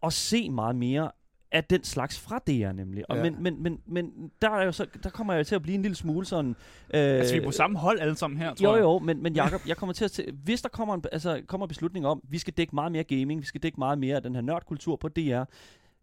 at 0.04 0.14
se 0.14 0.50
meget 0.50 0.76
mere 0.76 1.12
af 1.52 1.64
den 1.64 1.84
slags 1.84 2.20
fra 2.20 2.40
DR 2.48 2.72
nemlig. 2.72 3.10
Og 3.12 3.18
Ja. 3.18 3.24
men, 3.24 3.44
men, 3.44 3.64
men, 3.64 3.80
men 3.88 4.32
der, 4.42 4.50
er 4.50 4.66
jo 4.66 4.72
så, 4.72 4.86
der 5.04 5.10
kommer 5.10 5.34
jeg 5.34 5.48
til 5.48 5.56
at 5.56 5.62
blive 5.62 5.76
en 5.76 5.82
lille 5.82 5.96
smule 5.96 6.26
sådan... 6.26 6.50
Øh, 6.50 7.02
Altså, 7.02 7.34
vi 7.34 7.40
er 7.42 7.46
på 7.46 7.52
samme 7.52 7.78
hold 7.80 8.00
alle 8.00 8.16
sammen 8.16 8.38
her, 8.40 8.54
tror 8.54 8.68
jo, 8.70 8.76
jeg. 8.76 8.82
jo, 8.82 9.00
men, 9.00 9.24
men 9.24 9.34
Jacob, 9.36 9.62
jeg 9.68 9.78
kommer 9.78 9.94
til 9.94 10.06
at 10.06 10.12
se, 10.12 10.26
hvis 10.44 10.62
der 10.62 10.70
kommer 10.70 10.94
en, 10.96 11.04
altså, 11.12 11.42
kommer 11.48 11.68
beslutning 11.68 12.08
om, 12.08 12.22
vi 12.30 12.38
skal 12.38 12.54
dække 12.54 12.76
meget 12.76 12.92
mere 12.92 13.04
gaming, 13.04 13.42
vi 13.42 13.46
skal 13.46 13.64
dække 13.64 13.80
meget 13.80 13.98
mere 14.00 14.16
af 14.16 14.22
den 14.24 14.36
her 14.36 14.42
nørdkultur 14.42 14.96
på 14.96 15.08
DR, 15.08 15.44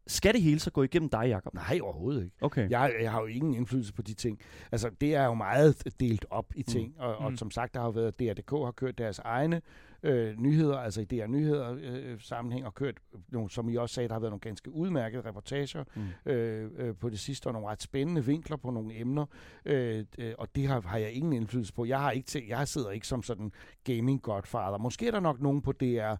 skal 0.09 0.35
det 0.35 0.43
hele 0.43 0.61
så 0.61 0.71
gå 0.71 0.83
igennem 0.83 1.09
dig, 1.09 1.29
Jacob? 1.29 1.55
Nej, 1.55 1.79
overhovedet 1.83 2.25
ikke. 2.25 2.37
Okay. 2.41 2.71
Jeg, 2.71 2.93
jeg 3.01 3.13
har 3.13 3.21
jo 3.21 3.27
ingen 3.27 3.55
indflydelse 3.55 3.93
på 3.93 4.03
de 4.03 4.15
ting. 4.15 4.39
Altså, 4.73 4.91
det 5.01 5.15
er 5.15 5.25
jo 5.25 5.35
meget 5.35 5.83
delt 6.01 6.27
op 6.31 6.53
i 6.57 6.63
ting, 6.63 6.89
mm. 6.89 6.95
og, 7.01 7.17
og 7.17 7.31
Mm. 7.31 7.37
som 7.37 7.51
sagt, 7.51 7.75
der 7.75 7.81
har 7.81 7.87
jo 7.87 7.91
været, 7.93 8.21
DRDK 8.21 8.51
har 8.51 8.71
kørt 8.77 8.99
deres 8.99 9.19
egne 9.19 9.61
øh, 10.03 10.35
nyheder, 10.39 10.79
altså 10.79 11.01
i 11.01 11.05
DR 11.05 11.27
Nyheder 11.27 11.77
øh, 11.81 12.21
sammenhæng, 12.21 12.67
og 12.67 12.75
kørt 12.75 12.95
nogle, 13.29 13.51
som 13.51 13.69
I 13.69 13.77
også 13.77 13.95
sagde, 13.95 14.09
der 14.09 14.15
har 14.15 14.21
været 14.21 14.31
nogle 14.33 14.41
ganske 14.41 14.71
udmærkede 14.71 15.23
reportager 15.29 15.85
Mm. 15.97 16.33
øh, 16.33 16.71
øh, 16.77 16.95
på 17.01 17.11
det 17.11 17.19
sidste, 17.19 17.47
og 17.47 17.53
nogle 17.53 17.69
ret 17.69 17.83
spændende 17.83 18.25
vinkler 18.25 18.57
på 18.57 18.71
nogle 18.71 19.01
emner, 19.01 19.27
øh, 19.65 20.05
øh, 20.19 20.33
og 20.39 20.49
det 20.55 20.67
har, 20.69 20.81
har 20.81 20.99
jeg 20.99 21.13
ingen 21.13 21.33
indflydelse 21.33 21.73
på. 21.75 21.85
Jeg 21.85 22.01
har 22.01 22.11
ikke 22.11 22.27
til, 22.27 22.43
jeg 22.49 22.69
sidder 22.69 22.91
ikke 22.91 23.07
som 23.07 23.23
sådan 23.23 23.53
gaming 23.85 24.23
godfather. 24.23 24.79
Måske 24.79 25.07
er 25.07 25.11
der 25.11 25.21
nok 25.21 25.41
nogen 25.41 25.63
på 25.63 25.73
DR, 25.73 26.15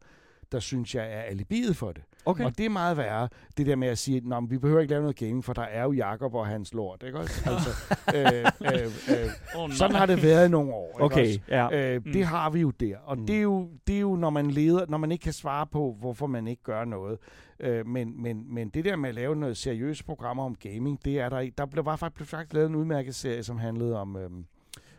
der 0.53 0.59
synes, 0.59 0.95
jeg 0.95 1.05
er 1.05 1.21
alibiet 1.21 1.77
for 1.77 1.93
det. 1.93 2.03
Okay. 2.25 2.45
Og 2.45 2.59
det 2.59 2.67
er 2.67 2.71
meget 2.71 2.97
værre, 2.97 3.29
det 3.57 3.67
der 3.67 3.77
med 3.77 3.89
at 3.89 3.99
sige, 3.99 4.17
at 4.17 4.51
vi 4.51 4.59
behøver 4.59 4.81
ikke 4.81 4.91
lave 4.91 5.01
noget 5.03 5.17
gaming, 5.17 5.45
for 5.45 5.53
der 5.53 5.63
er 5.63 5.83
jo 5.85 5.93
Jakob 5.93 6.35
og 6.35 6.47
hans 6.47 6.75
lort, 6.75 7.03
ikke 7.07 7.19
også? 7.19 7.51
Altså, 7.51 7.71
øh, 8.17 8.75
øh, 8.75 9.25
øh, 9.25 9.31
Oh, 9.57 9.71
sådan 9.71 9.97
har 9.97 10.07
det 10.07 10.23
været 10.23 10.49
i 10.49 10.51
nogle 10.51 10.73
år, 10.73 10.89
ikke 10.91 11.05
Okay, 11.05 11.27
også? 11.29 11.41
ja. 11.49 11.95
Øh, 11.95 12.03
Mm. 12.07 12.13
Det 12.13 12.25
har 12.25 12.51
vi 12.51 12.61
jo 12.61 12.71
der, 12.71 12.97
og 13.05 13.19
Mm. 13.19 13.27
det, 13.27 13.37
er 13.37 13.41
jo, 13.43 13.69
det 13.87 13.97
er 13.97 14.01
jo, 14.01 14.17
når 14.17 14.31
man 14.31 14.51
leder, 14.51 14.87
når 14.89 14.99
man 14.99 15.13
ikke 15.13 15.23
kan 15.23 15.33
svare 15.33 15.67
på, 15.67 15.97
hvorfor 16.01 16.27
man 16.27 16.49
ikke 16.49 16.63
gør 16.63 16.85
noget. 16.85 17.19
Øh, 17.61 17.87
men, 17.87 18.23
men, 18.23 18.55
men 18.55 18.69
det 18.69 18.85
der 18.85 18.97
med 18.97 19.09
at 19.09 19.15
lave 19.15 19.37
noget 19.37 19.57
seriøse 19.57 20.05
programmer 20.05 20.45
om 20.45 20.55
gaming, 20.55 21.05
det 21.05 21.21
er 21.21 21.29
der 21.29 21.39
ikke. 21.39 21.55
Der 21.59 21.67
blev, 21.67 21.85
var 21.85 21.97
faktisk, 21.97 22.17
blev 22.17 22.27
faktisk 22.27 22.53
lavet 22.55 22.69
en 22.69 22.75
udmærket 22.75 23.15
serie, 23.15 23.43
som 23.43 23.59
handlede 23.59 24.01
om... 24.01 24.17
Øh, 24.17 24.31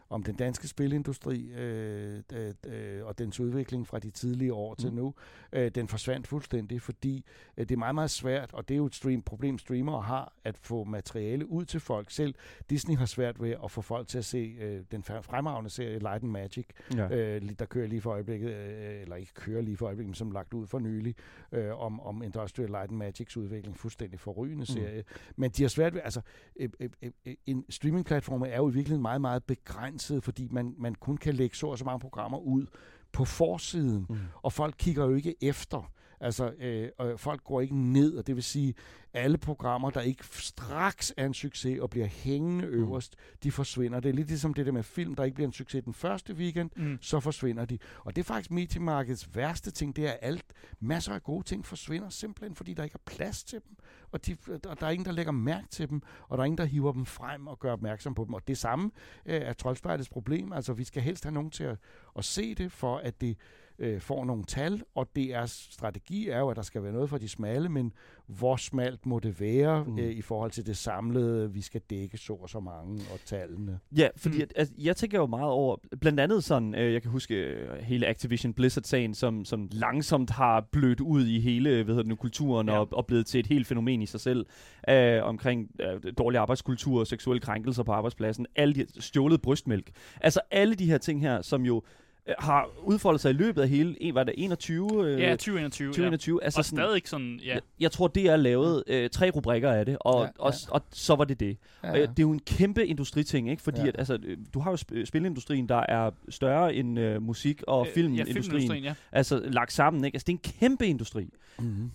om 0.10 0.24
den 0.24 0.36
danske 0.36 0.68
spilindustri 0.68 1.52
øh, 1.52 2.20
øh, 2.34 2.54
øh, 2.68 3.06
og 3.06 3.18
dens 3.20 3.40
udvikling 3.40 3.88
fra 3.88 4.00
de 4.00 4.10
tidlige 4.10 4.54
år 4.54 4.76
til 4.76 4.90
Mm. 4.90 4.96
nu. 4.96 5.14
Øh, 5.54 5.72
den 5.76 5.88
forsvandt 5.88 6.28
fuldstændig, 6.28 6.82
fordi 6.82 7.26
øh, 7.58 7.66
det 7.70 7.76
er 7.76 7.80
meget, 7.80 7.96
meget 7.96 8.10
svært, 8.10 8.54
og 8.54 8.68
det 8.68 8.74
er 8.74 8.78
jo 8.78 8.86
et 8.86 8.96
stream, 8.96 9.22
problem, 9.22 9.58
streamere 9.58 10.02
har, 10.02 10.34
at 10.44 10.58
få 10.58 10.84
materiale 10.84 11.50
ud 11.52 11.66
til 11.66 11.80
folk 11.80 12.12
selv. 12.12 12.36
Disney 12.70 12.96
har 12.98 13.06
svært 13.06 13.42
ved 13.42 13.56
at 13.64 13.72
få 13.72 13.82
folk 13.82 14.08
til 14.08 14.18
at 14.18 14.26
se 14.26 14.58
øh, 14.62 14.84
den 14.92 15.04
fre- 15.08 15.22
fremragende 15.22 15.70
serie 15.70 16.00
Light 16.00 16.24
and 16.24 16.32
Magic, 16.32 16.66
ja. 16.96 17.10
øh, 17.18 17.42
der 17.60 17.66
kører 17.66 17.88
lige 17.88 18.02
for 18.02 18.12
øjeblikket, 18.12 18.50
øh, 18.50 19.02
eller 19.02 19.16
ikke 19.16 19.34
kører 19.34 19.62
lige 19.62 19.78
for 19.78 19.86
øjeblikket, 19.86 20.10
men 20.10 20.16
som 20.16 20.32
lagt 20.32 20.54
ud 20.54 20.68
for 20.68 20.80
nylig, 20.80 21.16
øh, 21.52 21.82
om, 21.82 22.00
om 22.00 22.24
Industrial 22.24 22.70
Light 22.70 22.90
and 22.90 22.98
Magics 22.98 23.38
udvikling, 23.38 23.78
fuldstændig 23.78 24.20
forrygende 24.20 24.62
Mm. 24.62 24.66
serie. 24.66 25.04
Men 25.36 25.52
de 25.52 25.64
har 25.64 25.70
svært 25.70 25.94
ved, 25.94 26.02
altså, 26.04 26.22
øh, 26.60 26.70
øh, 26.80 26.90
øh, 27.26 27.34
en 27.46 27.66
streamingplatform 27.70 28.42
er 28.42 28.56
jo 28.58 28.70
i 28.70 28.74
virkeligheden 28.74 29.02
meget, 29.02 29.22
meget 29.22 29.44
begrænset, 29.44 29.99
fordi 30.22 30.48
man, 30.52 30.76
man 30.78 30.96
kun 30.96 31.18
kan 31.18 31.34
lægge 31.34 31.56
så 31.56 31.68
og 31.68 31.78
så 31.78 31.86
mange 31.86 32.00
programmer 32.00 32.38
ud 32.38 32.66
på 33.12 33.26
forsiden, 33.26 34.06
Mm. 34.10 34.18
og 34.42 34.54
folk 34.54 34.76
kigger 34.78 35.06
jo 35.06 35.14
ikke 35.16 35.36
efter. 35.42 35.92
Altså, 36.22 36.54
øh, 36.60 36.90
og 36.98 37.20
folk 37.20 37.44
går 37.44 37.62
ikke 37.62 37.76
ned, 37.78 38.16
og 38.16 38.28
det 38.28 38.36
vil 38.36 38.44
sige, 38.44 38.74
alle 39.14 39.38
programmer, 39.38 39.90
der 39.90 40.02
ikke 40.02 40.24
straks 40.32 41.14
er 41.18 41.26
en 41.26 41.34
succes 41.34 41.80
og 41.80 41.90
bliver 41.90 42.06
hængende 42.06 42.66
øverst, 42.66 43.16
de 43.44 43.52
forsvinder. 43.52 44.00
Det 44.00 44.10
er 44.10 44.14
lidt 44.14 44.28
ligesom 44.28 44.54
det 44.54 44.66
der 44.66 44.72
med 44.72 44.84
film, 44.84 45.16
der 45.16 45.24
ikke 45.24 45.36
bliver 45.36 45.48
en 45.48 45.54
succes 45.54 45.84
den 45.84 45.94
første 45.94 46.34
weekend, 46.34 46.70
Mm. 46.76 46.98
så 47.02 47.20
forsvinder 47.20 47.66
de. 47.66 47.78
Og 48.00 48.16
det 48.16 48.22
er 48.22 48.26
faktisk 48.26 48.52
mediemarkedets 48.52 49.36
værste 49.36 49.72
ting, 49.72 49.96
det 49.96 50.08
er 50.08 50.12
alt, 50.12 50.46
masser 50.80 51.14
af 51.14 51.24
gode 51.24 51.44
ting 51.44 51.66
forsvinder 51.66 52.10
simpelthen, 52.10 52.56
fordi 52.56 52.74
der 52.74 52.84
ikke 52.84 52.96
er 53.08 53.12
plads 53.16 53.44
til 53.44 53.60
dem, 53.70 53.76
og, 54.12 54.26
de, 54.26 54.38
og 54.68 54.80
der 54.80 54.86
er 54.88 54.92
ingen, 54.92 55.06
der 55.06 55.12
lægger 55.12 55.32
mærke 55.32 55.68
til 55.68 55.90
dem, 55.90 56.02
og 56.28 56.38
der 56.38 56.42
er 56.42 56.46
ingen, 56.46 56.58
der 56.58 56.66
hiver 56.66 56.92
dem 56.92 57.06
frem 57.06 57.48
og 57.48 57.60
gør 57.60 57.74
opmærksom 57.74 58.16
på 58.16 58.26
dem. 58.26 58.34
Og 58.34 58.48
det 58.48 58.58
samme 58.58 58.92
øh, 59.26 59.42
er 59.42 59.54
troldspejlets 59.54 60.10
problem. 60.10 60.54
Altså, 60.54 60.74
vi 60.74 60.84
skal 60.84 61.02
helst 61.02 61.24
have 61.24 61.34
nogen 61.34 61.52
til 61.52 61.64
at, 61.64 61.78
at 62.18 62.26
se 62.26 62.56
det, 62.56 62.72
for 62.72 62.98
at 62.98 63.22
det 63.22 63.38
øh, 63.80 64.02
får 64.02 64.26
nogle 64.26 64.44
tal, 64.44 64.82
og 64.96 65.08
DR's 65.20 65.72
strategi 65.74 66.30
er 66.30 66.40
jo, 66.40 66.50
at 66.50 66.56
der 66.56 66.62
skal 66.62 66.84
være 66.84 66.94
noget 66.94 67.10
for 67.10 67.18
de 67.18 67.30
smalle, 67.30 67.70
men 67.70 67.94
hvor 68.28 68.56
smalt 68.56 69.06
må 69.06 69.20
det 69.20 69.40
være 69.40 69.84
Mm. 69.84 70.00
øh, 70.00 70.12
i 70.12 70.22
forhold 70.22 70.52
til 70.52 70.66
det 70.66 70.78
samlede, 70.78 71.54
vi 71.54 71.62
skal 71.62 71.82
dække 71.90 72.18
så 72.18 72.34
og 72.34 72.50
så 72.50 72.60
mange, 72.60 73.02
og 73.14 73.20
tallene. 73.26 73.80
Ja, 73.98 74.08
fordi 74.18 74.36
Mm. 74.38 74.42
mm. 74.44 74.50
altså, 74.56 74.74
jeg 74.78 74.96
tænker 74.96 75.20
jo 75.20 75.26
meget 75.26 75.52
over, 75.52 75.76
blandt 76.02 76.20
andet 76.20 76.44
sådan, 76.44 76.76
øh, 76.76 76.94
jeg 76.94 77.02
kan 77.02 77.12
huske 77.12 77.36
øh, 77.36 77.78
hele 77.82 78.08
Activision 78.08 78.54
Blizzard-sagen, 78.54 79.14
som, 79.14 79.46
som 79.46 79.68
langsomt 79.72 80.30
har 80.30 80.68
blødt 80.72 81.00
ud 81.02 81.26
i 81.26 81.40
hele 81.40 81.70
hvad 81.70 81.86
hedder 81.86 82.02
det 82.02 82.08
nu, 82.10 82.16
kulturen 82.16 82.68
Ja. 82.70 82.80
og, 82.80 82.88
og 82.92 83.06
blevet 83.06 83.26
til 83.26 83.40
et 83.40 83.48
helt 83.48 83.68
fænomen 83.68 84.02
i 84.02 84.06
sig 84.06 84.20
selv, 84.20 84.46
øh, 84.90 85.24
omkring 85.24 85.72
øh, 85.82 86.14
dårlig 86.18 86.40
arbejdskultur, 86.40 87.04
seksuelle 87.04 87.42
krænkelser 87.42 87.84
på 87.84 87.92
arbejdspladsen, 87.92 88.46
alle 88.56 88.74
de 88.74 88.86
stjålet 89.02 89.42
brystmælk. 89.42 89.92
Altså 90.22 90.40
alle 90.52 90.76
de 90.76 90.86
her 90.86 90.98
ting 90.98 91.22
her, 91.22 91.42
som 91.42 91.62
jo 91.66 91.76
øh, 91.78 92.09
har 92.40 92.70
udfoldet 92.84 93.22
sig 93.22 93.30
i 93.30 93.34
løbet 93.34 93.62
af 93.62 93.70
hele, 93.70 94.02
en, 94.04 94.16
var 94.16 94.24
det 94.24 94.34
21? 94.38 94.90
Øh, 95.06 95.20
Ja, 95.20 95.32
2021. 95.32 95.88
2021. 95.88 96.40
Ja. 96.42 96.46
Altså 96.46 96.60
Og 96.60 96.66
sådan, 96.66 96.78
stadig 96.78 97.02
sådan, 97.06 97.40
ja. 97.46 97.54
jeg, 97.54 97.62
jeg 97.80 97.92
tror, 97.92 98.08
det 98.08 98.26
er 98.30 98.36
lavet 98.36 98.84
øh, 98.88 99.10
tre 99.10 99.30
rubrikker 99.30 99.72
af 99.72 99.86
det, 99.86 99.98
og, 100.02 100.16
Ja, 100.16 100.22
ja, 100.24 100.30
og, 100.40 100.54
og 100.70 100.82
så 100.92 101.16
var 101.16 101.24
det 101.26 101.40
det. 101.40 101.58
Ja. 101.84 101.92
Og, 101.92 101.98
øh, 102.00 102.08
det 102.08 102.20
er 102.20 102.24
jo 102.24 102.32
en 102.32 102.40
kæmpe 102.40 102.88
industriting, 102.88 103.50
ikke? 103.50 103.62
Fordi 103.64 103.82
Ja. 103.82 103.88
at, 103.88 103.96
altså, 103.98 104.18
øh, 104.24 104.38
du 104.54 104.60
har 104.60 104.72
jo 104.72 104.78
sp- 104.78 105.06
spilindustrien, 105.06 105.70
der 105.70 105.86
er 105.90 106.12
større 106.30 106.76
end 106.76 107.00
øh, 107.00 107.22
musik- 107.22 107.64
og 107.68 107.88
Øh, 107.88 107.94
filmindustrien. 107.94 108.36
Ja, 108.38 108.42
filmindustrien, 108.42 108.84
ja. 108.84 108.94
Altså 109.12 109.40
lagt 109.46 109.74
sammen, 109.74 110.06
ikke? 110.06 110.16
Altså 110.16 110.26
det 110.28 110.34
er 110.34 110.38
en 110.38 110.52
kæmpe 110.60 110.88
industri. 110.88 111.30
Mm-hmm. 111.60 111.92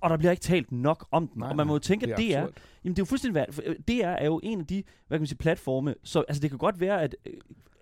Og 0.00 0.10
der 0.10 0.16
bliver 0.16 0.30
ikke 0.30 0.40
talt 0.42 0.72
nok 0.72 1.06
om 1.10 1.28
den. 1.28 1.40
Nej, 1.40 1.50
og 1.50 1.56
man 1.56 1.66
må 1.66 1.72
jo 1.72 1.78
tænke, 1.78 2.12
at 2.12 2.18
det 2.18 2.34
er, 2.34 2.40
jamen 2.40 2.50
det 2.84 2.88
er 2.88 2.94
jo 2.98 3.04
fuldstændig 3.04 3.34
værd. 3.34 3.48
DR 3.88 4.06
er 4.06 4.26
jo 4.26 4.40
en 4.42 4.60
af 4.60 4.66
de, 4.66 4.82
hvad 5.08 5.18
kan 5.18 5.20
man 5.22 5.26
sige, 5.26 5.38
platforme, 5.38 5.94
så 6.02 6.24
altså 6.28 6.40
det 6.40 6.50
kan 6.50 6.58
godt 6.58 6.80
være, 6.80 7.02
at, 7.02 7.16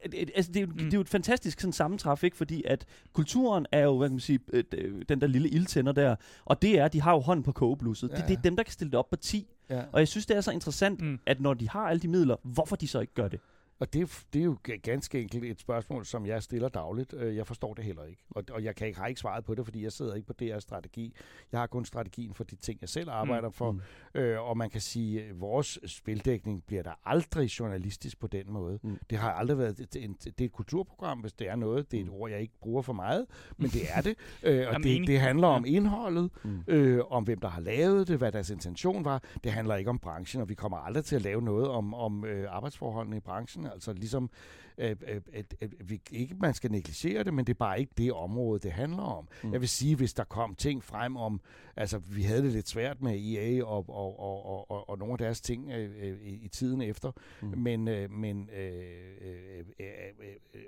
at 0.05 0.14
altså 0.34 0.53
det, 0.53 0.57
er 0.62 0.66
jo, 0.66 0.66
Mm. 0.66 0.76
det 0.78 0.86
er 0.94 0.98
jo 0.98 1.00
et 1.00 1.09
fantastisk 1.09 1.61
sådan 1.61 1.72
sammentræf, 1.72 2.24
ikke? 2.24 2.36
Fordi 2.36 2.62
at 2.66 2.84
kulturen 3.12 3.66
er 3.72 3.80
jo, 3.80 3.98
hvad 3.98 4.09
kan 4.09 4.12
man 4.14 4.20
sige, 4.20 4.38
øh, 4.53 4.64
øh, 4.78 5.03
den 5.09 5.20
der 5.20 5.26
lille 5.26 5.48
ildtænder 5.48 5.92
der, 5.92 6.16
og 6.44 6.62
det 6.62 6.78
er, 6.78 6.88
de 6.88 7.00
har 7.00 7.12
jo 7.12 7.18
hånden 7.20 7.42
på 7.42 7.53
kogeblusset. 7.53 8.11
Ja. 8.11 8.16
Det, 8.16 8.28
det 8.28 8.36
er 8.36 8.40
dem, 8.42 8.57
der 8.57 8.62
kan 8.62 8.72
stille 8.72 8.90
det 8.90 8.98
op 8.98 9.11
på 9.11 9.16
10. 9.16 9.46
Ja. 9.70 9.82
Og 9.92 10.00
jeg 10.00 10.09
synes, 10.09 10.26
det 10.26 10.36
er 10.36 10.40
så 10.40 10.50
interessant, 10.50 11.00
mm. 11.00 11.18
at 11.26 11.40
når 11.40 11.55
de 11.55 11.68
har 11.68 11.80
alle 11.88 12.00
de 12.00 12.09
midler, 12.09 12.36
hvorfor 12.42 12.76
de 12.76 12.88
så 12.88 13.00
ikke 13.00 13.14
gør 13.14 13.28
det? 13.28 13.40
Og 13.83 13.93
det, 13.93 14.03
er- 14.03 14.22
det 14.33 14.41
er 14.41 14.45
jo 14.45 14.57
ga- 14.68 14.76
ganske 14.83 15.20
enkelt 15.22 15.45
et 15.45 15.61
spørgsmål, 15.61 16.05
som 16.07 16.26
jeg 16.26 16.43
stiller 16.43 16.68
dagligt. 16.68 17.14
Øh, 17.18 17.37
Jeg 17.37 17.47
forstår 17.47 17.74
det 17.74 17.85
heller 17.85 18.05
ikke. 18.05 18.22
Og, 18.30 18.45
og 18.51 18.64
jeg 18.64 18.74
kan 18.76 18.87
ikke, 18.87 18.99
har 18.99 19.07
ikke 19.07 19.20
svaret 19.20 19.45
på 19.45 19.55
det, 19.55 19.64
fordi 19.64 19.83
jeg 19.83 19.93
sidder 19.93 20.14
ikke 20.14 20.26
på 20.26 20.33
deres 20.33 20.62
strategi. 20.62 21.14
Jeg 21.53 21.61
har 21.61 21.66
kun 21.66 21.85
strategien 21.85 22.35
for 22.35 22.45
de 22.45 22.57
ting, 22.57 22.78
jeg 22.80 22.89
selv 22.89 23.11
arbejder 23.11 23.49
Mm. 23.49 23.53
for. 23.53 23.72
Mm. 23.72 23.80
Øh, 24.14 24.43
og 24.49 24.57
man 24.57 24.70
kan 24.70 24.80
sige, 24.80 25.22
at 25.24 25.41
vores 25.41 25.78
spildækning 25.87 26.64
bliver 26.66 26.83
der 26.83 26.93
aldrig 27.05 27.47
journalistisk 27.61 28.20
på 28.20 28.26
den 28.26 28.53
måde. 28.53 28.78
Mm. 28.83 28.99
Det 29.11 29.18
har 29.18 29.33
aldrig 29.33 29.59
været... 29.59 29.80
Er 29.80 30.01
en- 30.01 30.16
det 30.24 30.41
er 30.41 30.45
et 30.45 30.53
kulturprogram, 30.53 31.18
hvis 31.18 31.33
det 31.33 31.49
er 31.49 31.57
noget. 31.57 31.91
Det 31.91 31.97
er 31.97 32.01
et 32.03 32.07
Mm. 32.09 32.14
ord, 32.14 32.30
jeg 32.30 32.41
ikke 32.41 32.55
bruger 32.61 32.83
for 32.83 32.93
meget, 32.93 33.26
men 33.57 33.70
det 33.70 33.83
er 33.95 34.01
det. 34.01 34.14
Øh, 34.43 34.66
og 34.68 34.83
det, 34.83 35.07
det 35.07 35.20
handler 35.20 35.47
om 35.49 35.64
indholdet, 35.66 36.30
Mm. 36.45 36.62
øh, 36.68 37.01
om 37.11 37.24
hvem 37.24 37.39
der 37.41 37.49
har 37.49 37.61
lavet 37.61 38.09
det, 38.09 38.18
hvad 38.18 38.33
deres 38.33 38.51
intention 38.51 39.05
var. 39.05 39.22
Det 39.45 39.53
handler 39.53 39.76
ikke 39.76 39.91
om 39.91 39.99
branchen, 39.99 40.43
og 40.43 40.49
vi 40.49 40.55
kommer 40.55 40.78
aldrig 40.78 41.05
til 41.05 41.16
at 41.16 41.22
lave 41.22 41.43
noget 41.43 41.68
om, 41.68 41.95
om 41.95 42.24
øh, 42.24 42.47
arbejdsforholdene 42.51 43.16
i 43.16 43.20
branchen. 43.20 43.66
Altså 43.72 43.92
ligesom, 43.92 44.30
øh, 44.78 44.96
at, 45.32 45.54
at 45.60 45.74
vi, 45.90 46.00
ikke 46.10 46.34
man 46.40 46.54
skal 46.54 46.70
negligere 46.70 47.24
det, 47.24 47.34
men 47.34 47.44
det 47.44 47.52
er 47.54 47.58
bare 47.58 47.80
ikke 47.80 47.92
det 47.98 48.12
område, 48.12 48.60
det 48.60 48.72
handler 48.72 49.02
om. 49.02 49.28
Mm. 49.44 49.52
Jeg 49.52 49.60
vil 49.60 49.68
sige, 49.68 49.96
hvis 49.96 50.14
der 50.14 50.24
kom 50.24 50.54
ting 50.54 50.84
frem 50.84 51.16
om, 51.16 51.40
altså 51.76 51.98
vi 51.98 52.22
havde 52.22 52.42
det 52.42 52.52
lidt 52.52 52.68
svært 52.68 53.02
med 53.02 53.12
EA 53.20 53.64
og, 53.64 53.88
og, 53.88 54.18
og, 54.20 54.46
og, 54.46 54.70
og, 54.70 54.88
og 54.88 54.98
nogle 54.98 55.12
af 55.12 55.18
deres 55.18 55.40
ting 55.40 55.70
øh, 55.70 55.90
øh, 56.10 56.18
i, 56.22 56.44
i 56.44 56.48
tiden 56.48 56.80
efter, 56.82 57.12
Mm. 57.42 57.48
men, 57.58 57.88
øh, 57.88 58.10
men 58.10 58.50
øh, 58.56 58.72
øh, 59.20 59.58
øh, 59.80 59.86
øh, 60.20 60.34
øh, 60.54 60.60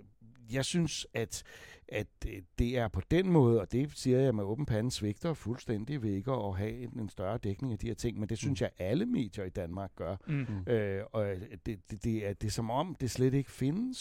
jeg 0.52 0.64
synes, 0.64 1.06
at, 1.14 1.42
at 1.88 2.06
det 2.58 2.78
er 2.78 2.88
på 2.88 3.00
den 3.10 3.30
måde, 3.30 3.60
og 3.60 3.72
det 3.72 3.90
siger 3.94 4.18
jeg 4.20 4.34
med 4.34 4.44
åben 4.44 4.66
pande, 4.66 4.90
svigter 4.90 5.34
fuldstændig 5.34 6.02
ved 6.02 6.10
ikke 6.10 6.32
at 6.32 6.56
have 6.56 6.72
en, 6.82 6.98
en 7.00 7.08
større 7.08 7.38
dækning 7.38 7.72
af 7.72 7.78
de 7.78 7.86
her 7.86 7.94
ting, 7.94 8.18
men 8.18 8.28
det 8.28 8.38
synes 8.38 8.60
Mm. 8.60 8.64
jeg 8.64 8.70
alle 8.88 9.06
medier 9.06 9.44
i 9.44 9.48
Danmark 9.48 9.90
gør. 9.96 10.16
Mm. 10.26 10.72
Øh, 10.72 11.02
og 11.12 11.24
det, 11.66 11.80
det, 11.90 12.04
det, 12.04 12.26
er, 12.26 12.32
det 12.32 12.46
er 12.46 12.50
som 12.50 12.70
om, 12.70 12.94
det 13.00 13.10
slet 13.10 13.34
ikke 13.34 13.50
findes. 13.50 13.93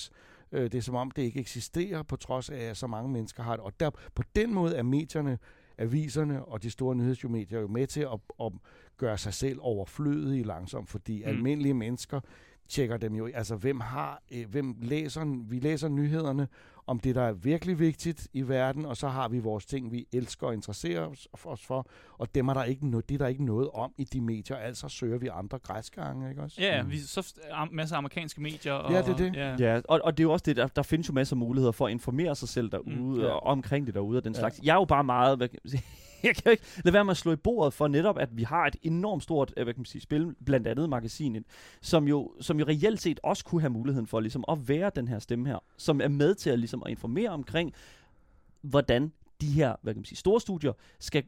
Øh, 0.52 0.64
det 0.64 0.76
er 0.76 0.82
som 0.82 0.96
om, 0.96 1.12
det 1.12 1.22
ikke 1.22 1.40
eksisterer, 1.40 2.04
på 2.04 2.16
trods 2.16 2.50
af, 2.50 2.64
at 2.64 2.78
så 2.78 2.88
mange 2.88 3.12
mennesker 3.12 3.44
har 3.44 3.56
det. 3.56 3.66
Og 3.66 3.80
der, 3.80 3.90
på 4.16 4.24
den 4.36 4.54
måde 4.54 4.76
er 4.76 4.84
medierne, 4.84 5.40
aviserne 5.78 6.46
og 6.46 6.64
de 6.64 6.70
store 6.70 6.96
nyhedsmedier 6.96 7.60
jo 7.60 7.68
med 7.68 7.88
til 7.88 8.02
at, 8.02 8.20
at 8.42 8.52
gøre 8.98 9.18
sig 9.18 9.34
selv 9.34 9.60
overflødige 9.62 10.44
langsomt, 10.44 10.90
fordi 10.90 11.18
mm. 11.24 11.30
almindelige 11.30 11.74
mennesker 11.74 12.20
tjekker 12.68 12.98
dem 12.98 13.16
jo. 13.16 13.30
Altså, 13.34 13.56
hvem 13.56 13.80
har, 13.80 14.22
øh, 14.32 14.50
hvem 14.50 14.76
læser, 14.82 15.44
vi 15.50 15.60
læser 15.60 15.88
nyhederne 15.88 16.48
om 16.88 17.00
det, 17.00 17.16
der 17.16 17.22
er 17.22 17.32
virkelig 17.32 17.80
vigtigt 17.80 18.28
i 18.34 18.42
verden, 18.42 18.86
og 18.86 18.98
så 18.98 19.08
har 19.08 19.28
vi 19.28 19.40
vores 19.40 19.66
ting, 19.66 19.92
vi 19.92 20.08
elsker 20.14 20.48
og 20.48 20.54
interesserer 20.54 21.06
os, 21.06 21.28
os 21.44 21.66
for, 21.66 21.88
og 22.18 22.36
dem 22.36 22.48
er 22.48 22.54
der 22.54 22.64
ikke, 22.64 22.88
no, 22.90 23.00
det 23.00 23.14
er 23.16 23.18
der 23.18 23.28
ikke 23.28 23.46
noget 23.46 23.70
om 23.74 23.94
i 23.98 24.04
de 24.04 24.22
medier, 24.22 24.58
altså 24.58 24.90
søger 24.90 25.18
vi 25.18 25.28
andre 25.34 25.60
græsgange, 25.60 26.30
ikke 26.30 26.42
også? 26.42 26.62
Ja, 26.62 26.84
Mm. 26.84 26.92
vi 26.92 26.98
så 27.00 27.34
am, 27.52 27.70
masser 27.72 27.96
af 27.96 27.98
amerikanske 27.98 28.42
medier. 28.42 28.74
Og, 28.74 28.92
Ja, 28.92 29.02
det 29.02 29.10
er 29.10 29.16
det. 29.18 29.36
Ja. 29.36 29.56
Ja, 29.74 29.82
og, 29.90 30.00
og 30.04 30.18
det 30.18 30.24
er 30.24 30.28
jo 30.28 30.32
også 30.32 30.44
det, 30.46 30.56
der, 30.56 30.68
der 30.68 30.82
findes 30.84 31.08
jo 31.10 31.14
masser 31.14 31.36
af 31.36 31.38
muligheder 31.38 31.72
for 31.72 31.86
at 31.88 31.92
informere 31.92 32.36
sig 32.36 32.50
selv 32.50 32.72
derude, 32.72 32.96
Mm, 32.96 33.02
mm, 33.06 33.20
ja. 33.20 33.26
og 33.28 33.44
omkring 33.44 33.86
det 33.88 33.96
derude 33.96 34.18
og 34.18 34.24
den 34.24 34.34
Ja. 34.34 34.40
slags. 34.40 34.60
Jeg 34.64 34.72
er 34.72 34.80
jo 34.80 34.86
bare 34.86 35.04
meget, 35.04 35.38
hvad 35.38 35.48
kan 35.48 35.60
man 35.64 35.70
sige, 35.72 35.84
jeg 36.28 36.36
kan 36.36 36.44
jo 36.46 36.52
ikke 36.52 36.64
lade 36.84 36.94
være 36.94 37.06
med 37.06 37.12
at 37.12 37.18
slå 37.18 37.32
i 37.32 37.36
bordet 37.36 37.74
for 37.74 37.88
netop, 37.88 38.18
at 38.18 38.38
vi 38.38 38.44
har 38.44 38.66
et 38.66 38.76
enormt 38.82 39.24
stort, 39.24 39.54
øh, 39.58 39.64
hvad 39.64 39.74
kan 39.74 39.80
man 39.80 39.86
sige, 39.86 40.02
spil, 40.02 40.36
blandt 40.46 40.68
andet 40.68 40.90
magasinet, 40.90 41.44
som 41.82 42.08
jo, 42.08 42.32
som 42.42 42.60
jo 42.60 42.66
reelt 42.68 43.02
set 43.02 43.20
også 43.24 43.46
kunne 43.46 43.62
have 43.62 43.70
muligheden 43.70 44.08
for 44.08 44.20
ligesom 44.20 44.44
at 44.48 44.68
være 44.68 44.92
den 44.96 45.08
her 45.08 45.20
stemme 45.20 45.48
her, 45.48 45.60
som 45.78 46.02
er 46.02 46.08
med 46.08 46.36
til 46.36 46.50
at, 46.50 46.60
ligesom, 46.60 46.84
at 46.86 46.90
informere 46.90 47.30
omkring, 47.30 47.74
hvordan 48.62 49.12
de 49.42 49.48
her 49.52 49.76
hvad 49.82 49.94
kan 49.94 50.00
man 50.00 50.06
sige, 50.06 50.18
store 50.18 50.42
studier 50.42 50.74
skal 51.00 51.24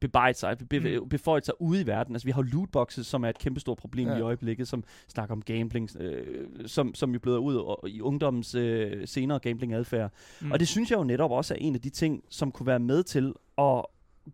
bebyde 0.00 0.34
sig, 0.34 0.56
be, 0.70 1.00
Mm. 1.00 1.08
beføje 1.08 1.40
sig 1.44 1.60
ude 1.60 1.80
i 1.80 1.86
verden. 1.86 2.14
Altså 2.14 2.26
vi 2.26 2.30
har 2.32 2.42
lootboxes, 2.42 3.06
som 3.06 3.24
er 3.24 3.28
et 3.28 3.38
kæmpestort 3.38 3.78
problem 3.78 4.08
ja. 4.08 4.16
I 4.16 4.20
øjeblikket, 4.20 4.68
som 4.68 4.84
snakker 5.08 5.34
om 5.34 5.42
gambling, 5.42 5.96
øh, 6.00 6.46
som, 6.66 6.94
som 6.94 7.12
jo 7.12 7.18
bløder 7.18 7.38
ud 7.38 7.56
og, 7.56 7.88
i 7.88 8.00
ungdommens 8.00 8.54
øh, 8.54 9.08
senere 9.08 9.38
gambling-adfærd. 9.38 10.12
Mm. 10.40 10.52
Og 10.52 10.60
det 10.60 10.68
synes 10.68 10.90
jeg 10.90 10.98
jo 10.98 11.04
netop 11.04 11.30
også 11.30 11.54
er 11.54 11.58
en 11.60 11.74
af 11.74 11.80
de 11.80 11.90
ting, 11.90 12.24
som 12.28 12.52
kunne 12.52 12.66
være 12.66 12.80
med 12.80 13.02
til 13.02 13.34
at 13.58 13.84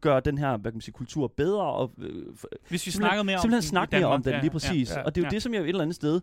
gøre 0.01 0.21
den 0.21 0.39
her 0.39 0.57
hvad 0.57 0.73
kan 0.73 0.77
man 0.77 0.81
sige, 0.81 0.93
kultur 0.93 1.29
bedre 1.37 1.63
og 1.63 1.93
øh, 1.99 2.27
Hvis 2.69 2.87
vi 2.87 2.91
snakkede 2.91 3.25
mere 3.25 3.37
om 3.37 3.43
simpelthen 3.43 3.69
snakke 3.69 3.97
mere 3.97 4.07
om 4.07 4.23
den, 4.23 4.33
ja, 4.33 4.41
lige 4.41 4.51
præcis. 4.51 4.91
Ja, 4.91 4.99
ja, 4.99 5.05
og 5.05 5.15
det 5.15 5.21
er 5.21 5.23
jo 5.23 5.27
ja. 5.27 5.35
det, 5.35 5.43
som 5.43 5.55
jeg 5.55 5.63
et 5.63 5.69
eller 5.69 5.83
andet 5.83 5.97
sted 5.97 6.21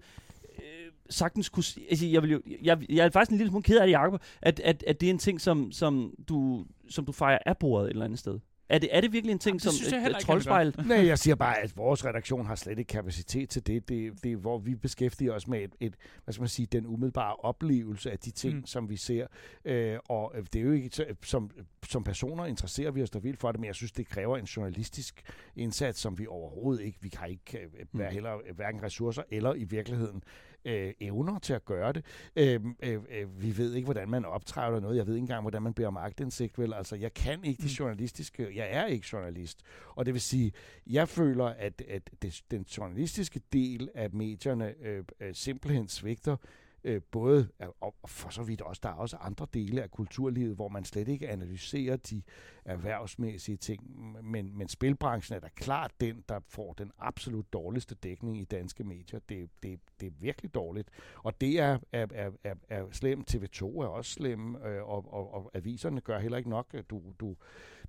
øh, 0.58 0.92
sagtens 1.10 1.50
kunne... 1.50 1.64
Altså, 1.90 2.06
jeg, 2.06 2.22
vil 2.24 2.32
jo, 2.32 2.42
jeg, 2.62 2.92
jeg 2.92 3.06
er 3.06 3.10
faktisk 3.10 3.32
en 3.32 3.38
lille 3.38 3.50
smule 3.50 3.64
ked 3.64 3.78
af 3.78 3.88
det, 3.88 3.94
Jacob, 3.94 4.22
at, 4.42 4.60
at, 4.60 4.84
at 4.88 5.02
det 5.02 5.08
er 5.08 5.12
en 5.12 5.20
ting, 5.20 5.42
som, 5.42 5.72
som, 5.72 6.14
du, 6.30 6.66
som 6.90 7.06
du 7.06 7.12
fejrer 7.12 7.40
af 7.46 7.58
bordet 7.58 7.86
et 7.86 7.92
eller 7.92 8.06
andet 8.06 8.20
sted. 8.20 8.40
Er 8.74 8.80
det, 8.80 8.90
er 8.92 9.02
det 9.02 9.12
virkelig 9.14 9.32
en 9.32 9.40
ting, 9.40 9.54
Jamen, 9.54 9.60
som 9.60 9.72
synes 9.74 9.92
jeg 9.94 10.10
et, 10.12 10.16
troldspejl? 10.16 10.76
Nej, 10.88 11.06
jeg 11.08 11.20
siger 11.20 11.36
bare, 11.36 11.60
at 11.60 11.78
vores 11.78 12.06
redaktion 12.06 12.46
har 12.46 12.56
slet 12.56 12.80
ikke 12.80 12.90
kapacitet 12.90 13.50
til 13.50 13.68
det. 13.68 13.90
Det, 13.90 14.24
det 14.24 14.32
er, 14.32 14.36
hvor 14.36 14.58
vi 14.58 14.76
beskæftiger 14.76 15.34
os 15.34 15.48
med 15.48 15.62
et, 15.64 15.72
et, 15.80 15.96
hvad 16.24 16.34
skal 16.34 16.42
man 16.42 16.50
sige, 16.50 16.66
den 16.66 16.86
umiddelbare 16.88 17.36
oplevelse 17.36 18.12
af 18.12 18.20
de 18.20 18.32
ting, 18.32 18.56
Mm. 18.56 18.66
som 18.66 18.90
vi 18.90 18.98
ser. 18.98 19.28
Øh, 19.66 19.98
og 20.10 20.32
øh, 20.36 20.44
det 20.54 20.60
er 20.62 20.64
jo 20.66 20.72
ikke, 20.72 20.90
som, 21.24 21.52
som 21.90 22.04
personer 22.04 22.46
interesserer 22.46 22.92
vi 22.92 23.04
os 23.04 23.10
da 23.10 23.20
vildt 23.20 23.40
for 23.40 23.52
det, 23.52 23.60
men 23.60 23.68
jeg 23.68 23.76
synes, 23.76 23.92
det 23.92 24.08
kræver 24.08 24.38
en 24.38 24.46
journalistisk 24.46 25.22
indsats, 25.56 26.00
som 26.00 26.20
vi 26.20 26.28
overhovedet 26.28 26.84
ikke, 26.84 26.98
vi 27.02 27.12
har 27.18 27.26
ikke 27.26 27.58
øh, 27.60 27.68
Mm. 27.92 28.00
mm. 28.00 28.06
heller, 28.12 28.54
hverken 28.56 28.84
ressourcer 28.84 29.24
eller 29.32 29.54
i 29.54 29.64
virkeligheden 29.64 30.24
øh, 30.66 30.94
evner 31.00 31.40
til 31.40 31.54
at 31.54 31.66
gøre 31.66 31.94
det. 31.94 32.06
Øh, 32.36 32.60
øh, 32.84 33.02
øh, 33.12 33.42
vi 33.42 33.58
ved 33.58 33.74
ikke, 33.74 33.86
hvordan 33.86 34.10
man 34.10 34.26
optræder 34.26 34.80
noget. 34.80 34.98
Jeg 34.98 35.08
ved 35.08 35.14
ikke 35.16 35.24
engang, 35.24 35.42
hvordan 35.42 35.62
man 35.62 35.74
beder 35.74 35.88
om 35.88 35.98
agtindsigt. 35.98 36.60
Vel? 36.60 36.74
Altså, 36.74 36.96
jeg 36.96 37.14
kan 37.14 37.44
ikke 37.44 37.62
de 37.62 37.68
Mm. 37.68 37.70
journalistiske... 37.80 38.52
Jeg 38.56 38.68
er 38.72 38.86
ikke 38.86 39.08
journalist. 39.14 39.60
Og 39.96 40.06
det 40.06 40.14
vil 40.14 40.22
sige, 40.22 40.52
jeg 40.88 41.10
føler, 41.10 41.46
at, 41.46 41.82
at 41.90 42.10
det, 42.22 42.42
den 42.52 42.62
journalistiske 42.78 43.42
del 43.54 43.90
af 43.96 44.12
medierne 44.12 44.74
øh, 44.82 45.04
øh, 45.20 45.36
simpelthen 45.36 45.88
svigter 45.88 46.36
øh, 46.84 47.02
både, 47.12 47.50
og 47.82 47.96
for 48.06 48.30
så 48.30 48.44
vidt 48.44 48.62
også, 48.62 48.80
der 48.84 48.90
er 48.90 48.94
også 48.94 49.18
andre 49.18 49.48
dele 49.54 49.84
af 49.84 49.92
kulturlivet, 49.92 50.56
hvor 50.56 50.68
man 50.68 50.86
slet 50.86 51.08
ikke 51.08 51.30
analyserer 51.30 51.96
de 51.96 52.22
erhvervsmæssige 52.66 53.58
ting, 53.58 54.02
men, 54.24 54.58
men 54.58 54.68
spilbranchen 54.68 55.36
er 55.36 55.40
da 55.40 55.50
klart 55.56 55.92
den, 56.02 56.24
der 56.30 56.40
får 56.48 56.74
den 56.74 56.92
absolut 57.00 57.54
dårligste 57.54 57.96
dækning 57.96 58.38
i 58.38 58.44
danske 58.44 58.84
medier. 58.84 59.20
Det, 59.30 59.50
det, 59.64 59.80
det 60.00 60.08
er 60.08 60.12
virkelig 60.20 60.54
dårligt. 60.54 60.90
Og 61.18 61.42
det 61.42 61.60
er, 61.60 61.78
er, 61.92 62.08
er, 62.14 62.32
er, 62.44 62.56
er 62.70 62.86
slemt. 62.92 63.36
TV2 63.36 63.64
er 63.64 63.88
også 63.88 64.12
slem, 64.12 64.56
øh, 64.56 64.84
og, 64.90 65.14
og, 65.14 65.34
og 65.34 65.52
aviserne 65.54 66.02
gør 66.02 66.20
heller 66.20 66.38
ikke 66.38 66.50
nok. 66.50 66.76
Du, 66.90 67.02
du, 67.20 67.36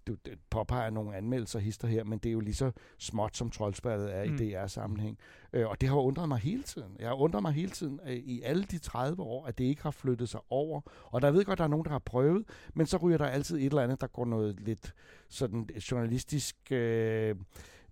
du 0.06 0.14
det 0.24 0.38
påpeger 0.50 0.90
nogle 0.90 1.16
anmeldelser 1.16 1.58
hister 1.58 1.88
her, 1.88 2.04
men 2.04 2.18
det 2.18 2.28
er 2.28 2.32
jo 2.32 2.40
lige 2.40 2.54
så 2.54 2.70
småt, 2.98 3.36
som 3.36 3.50
troldspejlet 3.50 4.16
er 4.16 4.24
Mm. 4.24 4.34
i 4.34 4.36
DR-sammenhæng. 4.52 5.18
Øh, 5.52 5.68
og 5.68 5.80
det 5.80 5.88
har 5.88 5.96
undret 5.96 6.28
mig 6.28 6.38
hele 6.38 6.62
tiden. 6.62 6.96
Jeg 6.98 7.08
har 7.08 7.14
undret 7.14 7.42
mig 7.42 7.52
hele 7.52 7.70
tiden 7.70 8.00
øh, 8.06 8.12
i 8.16 8.42
alle 8.42 8.64
de 8.64 8.78
30 8.78 9.22
år, 9.22 9.46
at 9.46 9.58
det 9.58 9.64
ikke 9.64 9.82
har 9.82 9.90
flyttet 9.90 10.28
sig 10.28 10.40
over. 10.50 10.80
Og 11.04 11.22
der 11.22 11.30
ved 11.30 11.44
godt, 11.44 11.58
der 11.58 11.64
er 11.64 11.68
nogen, 11.68 11.84
der 11.84 11.90
har 11.90 11.98
prøvet, 11.98 12.44
men 12.74 12.86
så 12.86 12.96
ryger 12.96 13.18
der 13.18 13.26
altid 13.26 13.56
et 13.56 13.64
eller 13.64 13.82
andet, 13.82 14.00
der 14.00 14.06
går 14.06 14.24
noget 14.24 14.60
lidt 14.60 14.94
sådan 15.28 15.68
journalistisk... 15.90 16.56
Øh, 16.70 17.34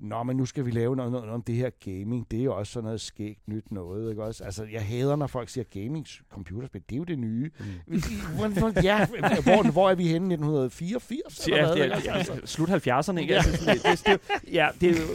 Nå, 0.03 0.23
men 0.23 0.37
nu 0.37 0.47
skal 0.47 0.67
vi 0.67 0.71
lave 0.71 0.97
noget, 0.97 1.13
noget 1.13 1.31
om 1.31 1.43
det 1.43 1.55
her 1.55 1.71
gaming. 1.71 2.31
Det 2.31 2.41
er 2.41 2.45
jo 2.45 2.57
også 2.57 2.73
sådan 2.73 2.85
noget 2.85 3.01
skægt 3.01 3.49
nyt 3.49 3.73
noget, 3.73 4.11
ikke 4.11 4.25
også? 4.25 4.45
Altså, 4.45 4.65
jeg 4.73 4.87
hader, 4.87 5.17
når 5.17 5.27
folk 5.27 5.49
siger 5.49 5.65
gaming 5.65 6.07
computerspil. 6.31 6.83
Det 6.89 6.95
er 6.95 6.99
jo 6.99 7.05
det 7.05 7.19
nye. 7.19 7.51
Mm. 7.59 7.65
Ja, 8.83 9.07
hvor, 9.07 9.71
hvor 9.73 9.91
er 9.91 9.95
vi 9.95 10.03
henne? 10.03 10.35
1984? 10.35 11.49
Ja, 11.49 11.55
eller 11.55 11.77
hvad, 11.77 11.97
det 12.01 12.09
er, 12.09 12.13
Altså, 12.13 12.41
slut 12.45 12.69
70'erne, 12.69 13.19
ikke? 13.19 13.33
Ja. 13.35 13.37
Altså, 13.37 13.71
det, 13.75 13.83
det, 13.85 14.21
det, 14.45 14.53
ja, 14.53 14.69
det 14.81 14.91
er 14.91 14.93
jo, 14.93 15.07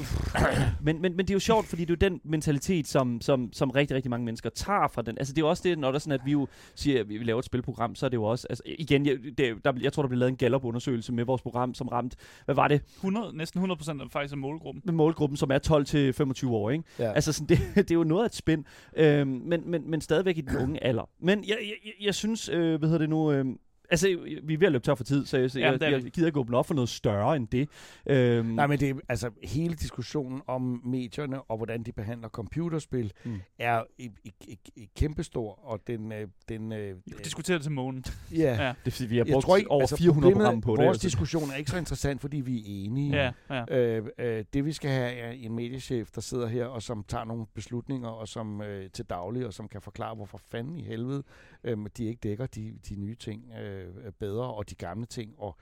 men, 0.81 1.01
men, 1.01 1.15
men 1.15 1.25
det 1.25 1.29
er 1.29 1.35
jo 1.35 1.39
sjovt, 1.39 1.65
fordi 1.65 1.85
det 1.85 2.03
er 2.03 2.07
jo 2.07 2.09
den 2.09 2.21
mentalitet, 2.23 2.87
som, 2.87 3.21
som, 3.21 3.53
som 3.53 3.71
rigtig, 3.71 3.95
rigtig 3.95 4.09
mange 4.09 4.25
mennesker 4.25 4.49
tager 4.49 4.87
fra 4.87 5.01
den. 5.01 5.17
Altså, 5.17 5.33
det 5.33 5.41
er 5.41 5.45
jo 5.45 5.49
også 5.49 5.63
det, 5.65 5.79
når 5.79 5.87
der 5.87 5.95
er 5.95 5.99
sådan, 5.99 6.19
at 6.19 6.25
vi 6.25 6.31
jo 6.31 6.47
siger, 6.75 6.99
at 6.99 7.09
vi 7.09 7.17
laver 7.17 7.39
et 7.39 7.45
spilprogram, 7.45 7.95
så 7.95 8.05
er 8.05 8.09
det 8.09 8.17
jo 8.17 8.23
også, 8.23 8.47
altså, 8.49 8.63
igen, 8.65 9.05
jeg, 9.05 9.17
det, 9.37 9.65
der, 9.65 9.73
jeg 9.81 9.93
tror, 9.93 10.03
der 10.03 10.07
blev 10.07 10.19
lavet 10.19 10.31
en 10.31 10.37
Gallup-undersøgelse 10.37 11.13
med 11.13 11.25
vores 11.25 11.41
program, 11.41 11.73
som 11.73 11.87
ramte, 11.87 12.17
hvad 12.45 12.55
var 12.55 12.67
det, 12.67 12.81
100, 12.95 13.37
næsten 13.37 13.57
100 13.57 13.77
procent 13.77 14.01
af 14.01 14.07
faktisk 14.11 14.31
af 14.31 14.37
målgruppen. 14.37 14.76
Med 14.83 14.93
målgruppen, 14.93 15.37
som 15.37 15.51
er 15.51 16.39
12-25 16.43 16.49
år, 16.49 16.69
ikke? 16.69 16.83
ja. 16.99 17.11
Altså, 17.11 17.33
sådan, 17.33 17.47
det, 17.57 17.75
det 17.75 17.91
er 17.91 17.95
jo 17.95 18.03
noget 18.03 18.23
af 18.23 18.25
et 18.25 18.35
spænd, 18.35 18.63
øhm, 18.97 19.29
men, 19.29 19.61
men, 19.65 19.91
men 19.91 20.01
stadigvæk 20.01 20.37
i 20.37 20.41
den 20.41 20.57
unge 20.57 20.83
alder. 20.83 21.09
Men 21.19 21.43
jeg, 21.47 21.57
jeg, 21.61 21.75
jeg, 21.85 21.93
jeg 22.05 22.15
synes, 22.15 22.49
øh, 22.49 22.79
hvad 22.79 22.89
hedder 22.89 22.97
det 22.97 23.09
nu... 23.09 23.31
Øh, 23.31 23.45
Altså, 23.89 24.07
vi 24.43 24.53
er 24.53 24.57
ved 24.57 24.65
at 24.67 24.71
løbe 24.71 24.83
tør 24.85 24.95
for 24.95 25.03
tid, 25.03 25.25
så 25.25 25.37
jeg, 25.37 25.51
så 25.51 25.59
Ja, 25.59 25.71
jeg, 25.71 25.81
jeg, 25.81 25.89
vi. 25.89 26.03
jeg 26.03 26.11
gider 26.11 26.27
ikke 26.27 26.39
åbne 26.39 26.57
op 26.57 26.65
for 26.67 26.73
noget 26.73 26.89
større 26.89 27.35
end 27.35 27.47
det. 27.47 27.69
Øhm, 28.05 28.45
Nej, 28.45 28.67
men 28.67 28.79
det 28.79 28.89
er, 28.89 28.93
altså 29.09 29.29
hele 29.43 29.73
diskussionen 29.75 30.41
om 30.47 30.81
medierne 30.85 31.41
og 31.41 31.57
hvordan 31.57 31.83
de 31.83 31.91
behandler 31.91 32.29
computerspil 32.29 33.13
Mm. 33.25 33.41
er 33.59 33.83
i, 33.97 34.09
i, 34.23 34.33
i, 34.47 34.57
i 34.75 34.89
kæmpestor, 34.97 35.59
og 35.65 35.79
den, 35.87 36.11
øh, 36.11 36.27
den 36.49 36.71
øh, 36.71 36.95
Vi 37.05 37.11
kunne 37.11 37.23
diskutere 37.23 37.55
det 37.55 37.63
til 37.63 37.71
månen. 37.71 38.03
ja, 38.31 38.37
Ja. 38.37 38.73
det 38.85 38.87
er 38.87 38.91
fordi, 38.91 39.07
vi 39.07 39.17
har 39.17 39.25
jeg 39.25 39.33
brugt 39.33 39.45
tror 39.45 39.57
ikke, 39.57 39.71
over 39.71 39.81
altså, 39.81 39.97
400 39.97 40.21
problemet- 40.33 40.43
program 40.45 40.61
på 40.61 40.71
det. 40.75 40.85
Vores 40.85 40.95
altså. 40.95 41.07
diskussion 41.07 41.49
er 41.49 41.55
ikke 41.55 41.71
så 41.71 41.77
interessant, 41.77 42.21
fordi 42.21 42.37
vi 42.37 42.57
er 42.59 42.63
enige. 42.65 43.15
Ja, 43.15 43.31
ja. 43.49 43.77
Øh, 43.77 44.05
øh, 44.19 44.45
det 44.53 44.65
vi 44.65 44.71
skal 44.71 44.89
have 44.91 45.11
er 45.11 45.31
en 45.31 45.53
mediechef, 45.55 46.09
der 46.11 46.21
sidder 46.21 46.47
her 46.47 46.65
og 46.65 46.81
som 46.81 47.03
tager 47.07 47.25
nogle 47.25 47.45
beslutninger 47.55 48.09
og 48.09 48.27
som 48.27 48.61
øh, 48.61 48.89
til 48.89 49.05
daglig 49.05 49.45
og 49.45 49.53
som 49.53 49.67
kan 49.67 49.81
forklare, 49.81 50.15
hvorfor 50.15 50.37
fanden 50.51 50.77
i 50.77 50.83
helvede 50.83 51.23
øh, 51.67 51.77
de 51.97 52.05
ikke 52.05 52.19
dækker 52.19 52.45
de, 52.45 52.79
de 52.89 52.95
nye 52.95 53.15
ting 53.15 53.53
øh, 53.53 54.11
bedre 54.19 54.53
og 54.53 54.69
de 54.69 54.75
gamle 54.75 55.05
ting 55.05 55.33
og, 55.37 55.57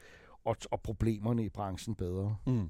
og, 0.46 0.58
og 0.72 0.82
problemerne 0.82 1.46
i 1.46 1.50
branchen 1.50 1.96
bedre. 1.96 2.38
Mm. 2.46 2.70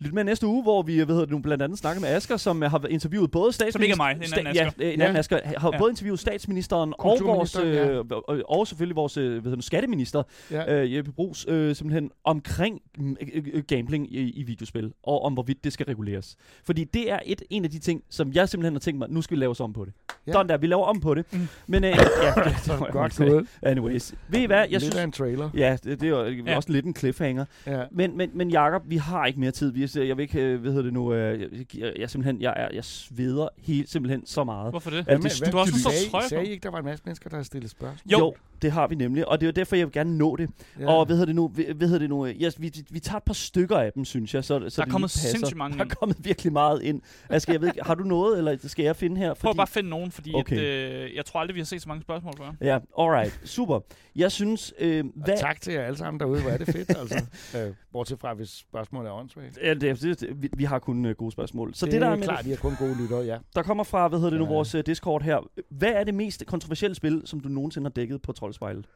Lyt 0.00 0.12
med 0.12 0.24
næste 0.24 0.46
uge, 0.46 0.62
hvor 0.62 0.82
vi 0.82 0.94
hvad 0.96 1.06
hedder 1.06 1.20
det 1.20 1.30
nu, 1.30 1.38
blandt 1.38 1.62
andet 1.62 1.78
snakker 1.78 2.00
med 2.00 2.08
Asger, 2.08 2.36
som 2.36 2.62
øh, 2.62 2.70
har 2.70 2.86
interviewet 2.90 3.30
både 3.30 3.52
Som 3.52 3.64
ikke 3.66 3.68
er 3.68 3.72
statsministeren... 3.72 4.18
mig, 4.18 4.26
en 4.26 4.46
anden 4.46 4.54
ja, 4.54 4.66
Asger. 4.66 4.84
øh, 4.86 4.94
en 4.94 5.00
anden 5.00 5.14
Ja. 5.14 5.18
Asger. 5.18 5.38
Har 5.56 5.70
Ja. 5.72 5.78
både 5.78 5.90
interviewet 5.90 6.20
statsministeren 6.20 6.94
og 6.98 7.04
vores, 7.04 7.20
Kulturministeren, 7.20 7.68
øh, 7.68 8.04
og, 8.28 8.42
og 8.58 8.66
selvfølgelig 8.66 8.96
vores 8.96 9.16
øh, 9.16 9.30
hvad 9.32 9.42
hedder 9.42 9.54
det, 9.56 9.64
skatteminister, 9.64 10.22
Ja. 10.50 10.74
øh, 10.82 10.94
Jeppe 10.94 11.12
Brugs, 11.12 11.46
øh, 11.48 11.74
simpelthen 11.76 12.10
omkring 12.24 12.80
mm, 12.98 13.16
øh, 13.34 13.44
øh, 13.52 13.62
gambling 13.68 14.14
i, 14.14 14.30
i 14.30 14.42
videospil, 14.42 14.92
og 15.02 15.22
om 15.24 15.32
hvorvidt 15.32 15.64
det 15.64 15.72
skal 15.72 15.86
reguleres. 15.86 16.36
Fordi 16.64 16.84
det 16.84 17.12
er 17.12 17.18
et, 17.26 17.42
en 17.50 17.64
af 17.64 17.70
de 17.70 17.78
ting, 17.78 18.02
som 18.10 18.32
jeg 18.32 18.48
simpelthen 18.48 18.74
har 18.74 18.80
tænkt 18.80 18.98
mig, 18.98 19.08
nu 19.10 19.22
skal 19.22 19.36
vi 19.36 19.40
lave 19.40 19.50
os 19.50 19.60
om 19.60 19.72
på 19.72 19.84
det. 19.84 19.92
Ja. 20.08 20.14
Ja. 20.26 20.32
Sådan 20.32 20.48
der, 20.48 20.56
vi 20.58 20.66
laver 20.66 20.84
om 20.84 21.00
på 21.00 21.14
det. 21.14 21.24
Mm. 21.32 21.48
Men 21.66 21.84
øh, 21.84 21.90
ja, 21.90 21.96
det, 22.44 22.54
det, 22.64 22.68
var 22.80 22.88
Godt 22.92 23.16
gået. 23.16 23.46
Anyways. 23.62 24.14
Ved 24.28 24.40
I 24.40 24.44
hvad, 24.44 24.58
jeg 24.58 24.68
Lidt 24.70 24.82
synes... 24.82 24.96
af 24.96 25.04
en 25.04 25.12
trailer. 25.12 25.50
Ja, 25.54 25.76
det, 25.84 26.00
det 26.00 26.06
er 26.06 26.10
jo 26.10 26.24
Ja. 26.24 26.32
ja. 26.46 26.56
også 26.56 26.72
lidt 26.72 26.86
en 26.86 26.94
cliffhanger. 26.96 27.44
Ja. 27.66 27.82
Men, 27.92 28.16
men, 28.16 28.30
men 28.34 28.50
Jacob, 28.50 28.82
vi 28.86 28.96
har 28.96 29.26
ikke 29.26 29.40
mere 29.40 29.50
tid. 29.50 29.72
Vi 29.72 29.82
er, 29.82 29.86
jeg 29.96 30.16
vil 30.16 30.22
ikke, 30.22 30.40
øh, 30.40 30.60
hvad 30.60 30.70
hedder 30.70 30.84
det 30.84 30.92
nu, 30.92 31.14
øh, 31.14 31.40
jeg, 31.40 31.48
jeg, 31.78 31.92
jeg, 31.98 32.10
simpelthen, 32.10 32.42
jeg, 32.42 32.54
er, 32.56 32.68
jeg 32.72 32.84
sveder 32.84 33.48
helt, 33.58 33.90
simpelthen 33.90 34.26
så 34.26 34.44
meget. 34.44 34.72
Hvorfor 34.72 34.90
det? 34.90 34.96
Ja, 34.96 35.02
Hvad, 35.02 35.18
det 35.18 35.38
hvad, 35.38 35.50
du 35.50 35.56
har 35.56 35.64
sagde, 35.64 36.10
trøje 36.10 36.28
sagde 36.28 36.46
I 36.46 36.50
ikke, 36.50 36.62
der 36.62 36.70
var 36.70 36.78
en 36.78 36.84
masse 36.84 37.02
mennesker, 37.04 37.30
der 37.30 37.36
har 37.36 37.42
stillet 37.42 37.70
spørgsmål? 37.70 38.12
Jo. 38.12 38.18
jo, 38.18 38.34
det 38.62 38.72
har 38.72 38.86
vi 38.86 38.94
nemlig, 38.94 39.28
og 39.28 39.40
det 39.40 39.46
er 39.46 39.48
jo 39.48 39.52
derfor, 39.52 39.76
jeg 39.76 39.86
vil 39.86 39.92
gerne 39.92 40.18
nå 40.18 40.36
det. 40.36 40.50
Ja. 40.80 40.90
Og 40.92 41.06
hvad 41.06 41.16
hedder 41.16 41.26
det 41.26 41.34
nu, 41.34 41.48
hvad 41.48 41.86
hedder 41.88 41.98
det 41.98 42.08
nu, 42.10 42.26
øh, 42.26 42.34
yes, 42.42 42.60
vi, 42.60 42.72
vi 42.90 43.00
tager 43.00 43.16
et 43.16 43.22
par 43.22 43.34
stykker 43.34 43.78
af 43.78 43.92
dem, 43.92 44.04
synes 44.04 44.34
jeg, 44.34 44.44
så, 44.44 44.68
så 44.68 44.80
Der 44.82 44.86
er 44.86 44.90
kommet 44.90 45.08
passer. 45.10 45.28
sindssygt 45.28 45.56
mange 45.58 45.78
Der 45.78 45.84
er 45.84 45.88
kommet 45.88 46.16
virkelig 46.24 46.52
meget 46.52 46.82
ind. 46.82 47.02
Asger, 47.28 47.52
jeg 47.52 47.60
ved 47.60 47.68
ikke, 47.68 47.82
har 47.82 47.94
du 47.94 48.04
noget, 48.04 48.38
eller 48.38 48.56
skal 48.64 48.84
jeg 48.84 48.96
finde 48.96 49.16
her? 49.16 49.34
Prøv 49.34 49.54
bare 49.54 49.62
at 49.62 49.68
finde 49.68 49.90
nogen, 49.90 50.10
fordi 50.10 50.34
Okay. 50.34 50.56
at, 50.56 50.62
øh, 51.10 51.14
jeg 51.16 51.24
tror 51.26 51.40
aldrig, 51.40 51.54
vi 51.54 51.60
har 51.60 51.64
set 51.64 51.82
så 51.82 51.88
mange 51.88 52.02
spørgsmål 52.02 52.32
før. 52.38 52.52
Ja, 52.60 52.78
alright, 52.98 53.40
super. 53.44 53.80
Jeg 54.16 54.32
synes, 54.32 54.74
øh, 54.78 55.04
hvad... 55.14 55.34
Og 55.34 55.40
tak 55.40 55.60
til 55.60 55.72
jer 55.72 55.82
alle 55.82 55.96
sammen 55.98 56.20
derude, 56.20 56.42
hvor 56.42 56.50
er 56.50 56.56
det 56.58 56.66
fedt, 56.66 56.90
altså. 57.00 57.24
øh, 57.58 57.74
bortset 57.92 58.20
fra, 58.20 58.34
hvis 58.34 58.48
spørgsmålet 58.50 59.08
er 59.08 59.12
åndssvagt. 59.14 59.58
Ja, 59.62 59.74
det, 59.74 60.00
det, 60.02 60.20
det, 60.20 60.42
vi, 60.42 60.48
vi 60.56 60.64
har 60.64 60.78
kun 60.78 61.04
uh, 61.04 61.10
gode 61.12 61.32
spørgsmål. 61.32 61.74
Så 61.74 61.86
det, 61.86 61.92
det, 61.92 62.00
der 62.00 62.08
er 62.08 62.16
med 62.16 62.24
klart, 62.24 62.46
I 62.46 62.50
har 62.50 62.56
kun 62.56 62.74
gode 62.78 62.96
lyttere, 63.02 63.20
ja. 63.20 63.36
der 63.54 63.62
kommer 63.62 63.84
fra, 63.84 64.08
hvad 64.08 64.18
hedder 64.18 64.30
det 64.30 64.38
nu, 64.40 64.46
Ja. 64.46 64.52
vores 64.52 64.74
uh, 64.74 64.80
Discord 64.86 65.22
her. 65.22 65.48
Hvad 65.70 65.88
er 65.92 66.04
det 66.04 66.14
mest 66.14 66.46
kontroversielle 66.46 66.94
spil, 66.94 67.22
som 67.24 67.40
du 67.40 67.48
nogensinde 67.48 67.84
har 67.84 67.90
dækket 67.90 68.22
på 68.22 68.32
Troldspejlet? 68.52 68.86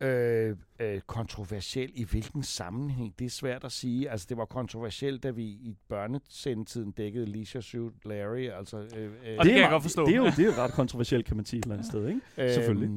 Øh, 0.00 0.56
øh, 0.80 1.00
kontroversiel 1.06 1.90
i 1.94 2.04
hvilken 2.04 2.42
sammenhæng? 2.42 3.14
Det 3.18 3.24
er 3.24 3.30
svært 3.30 3.64
at 3.64 3.72
sige. 3.72 4.10
Altså, 4.10 4.26
det 4.28 4.36
var 4.36 4.44
kontroversielt, 4.44 5.22
da 5.22 5.30
vi 5.30 5.42
i 5.42 5.76
børnesendetiden 5.88 6.90
dækkede 6.90 7.26
Leisure 7.26 7.62
Suit 7.62 7.92
Larry. 8.04 8.50
Altså, 8.50 8.76
øh, 8.76 9.04
øh, 9.04 9.36
Og 9.38 9.44
det 9.44 9.52
kan 9.52 9.62
jeg 9.62 9.70
godt 9.70 9.82
forstå. 9.82 10.06
Det 10.06 10.14
er 10.14 10.18
jo, 10.18 10.24
det 10.24 10.46
er 10.46 10.58
ret 10.58 10.72
kontroversielt, 10.72 11.26
kan 11.26 11.36
man 11.36 11.44
sige 11.44 11.58
et 11.58 11.64
eller 11.64 11.74
andet 11.74 11.86
sted, 11.86 12.08
ikke? 12.08 12.20
selvfølgelig. 12.36 12.90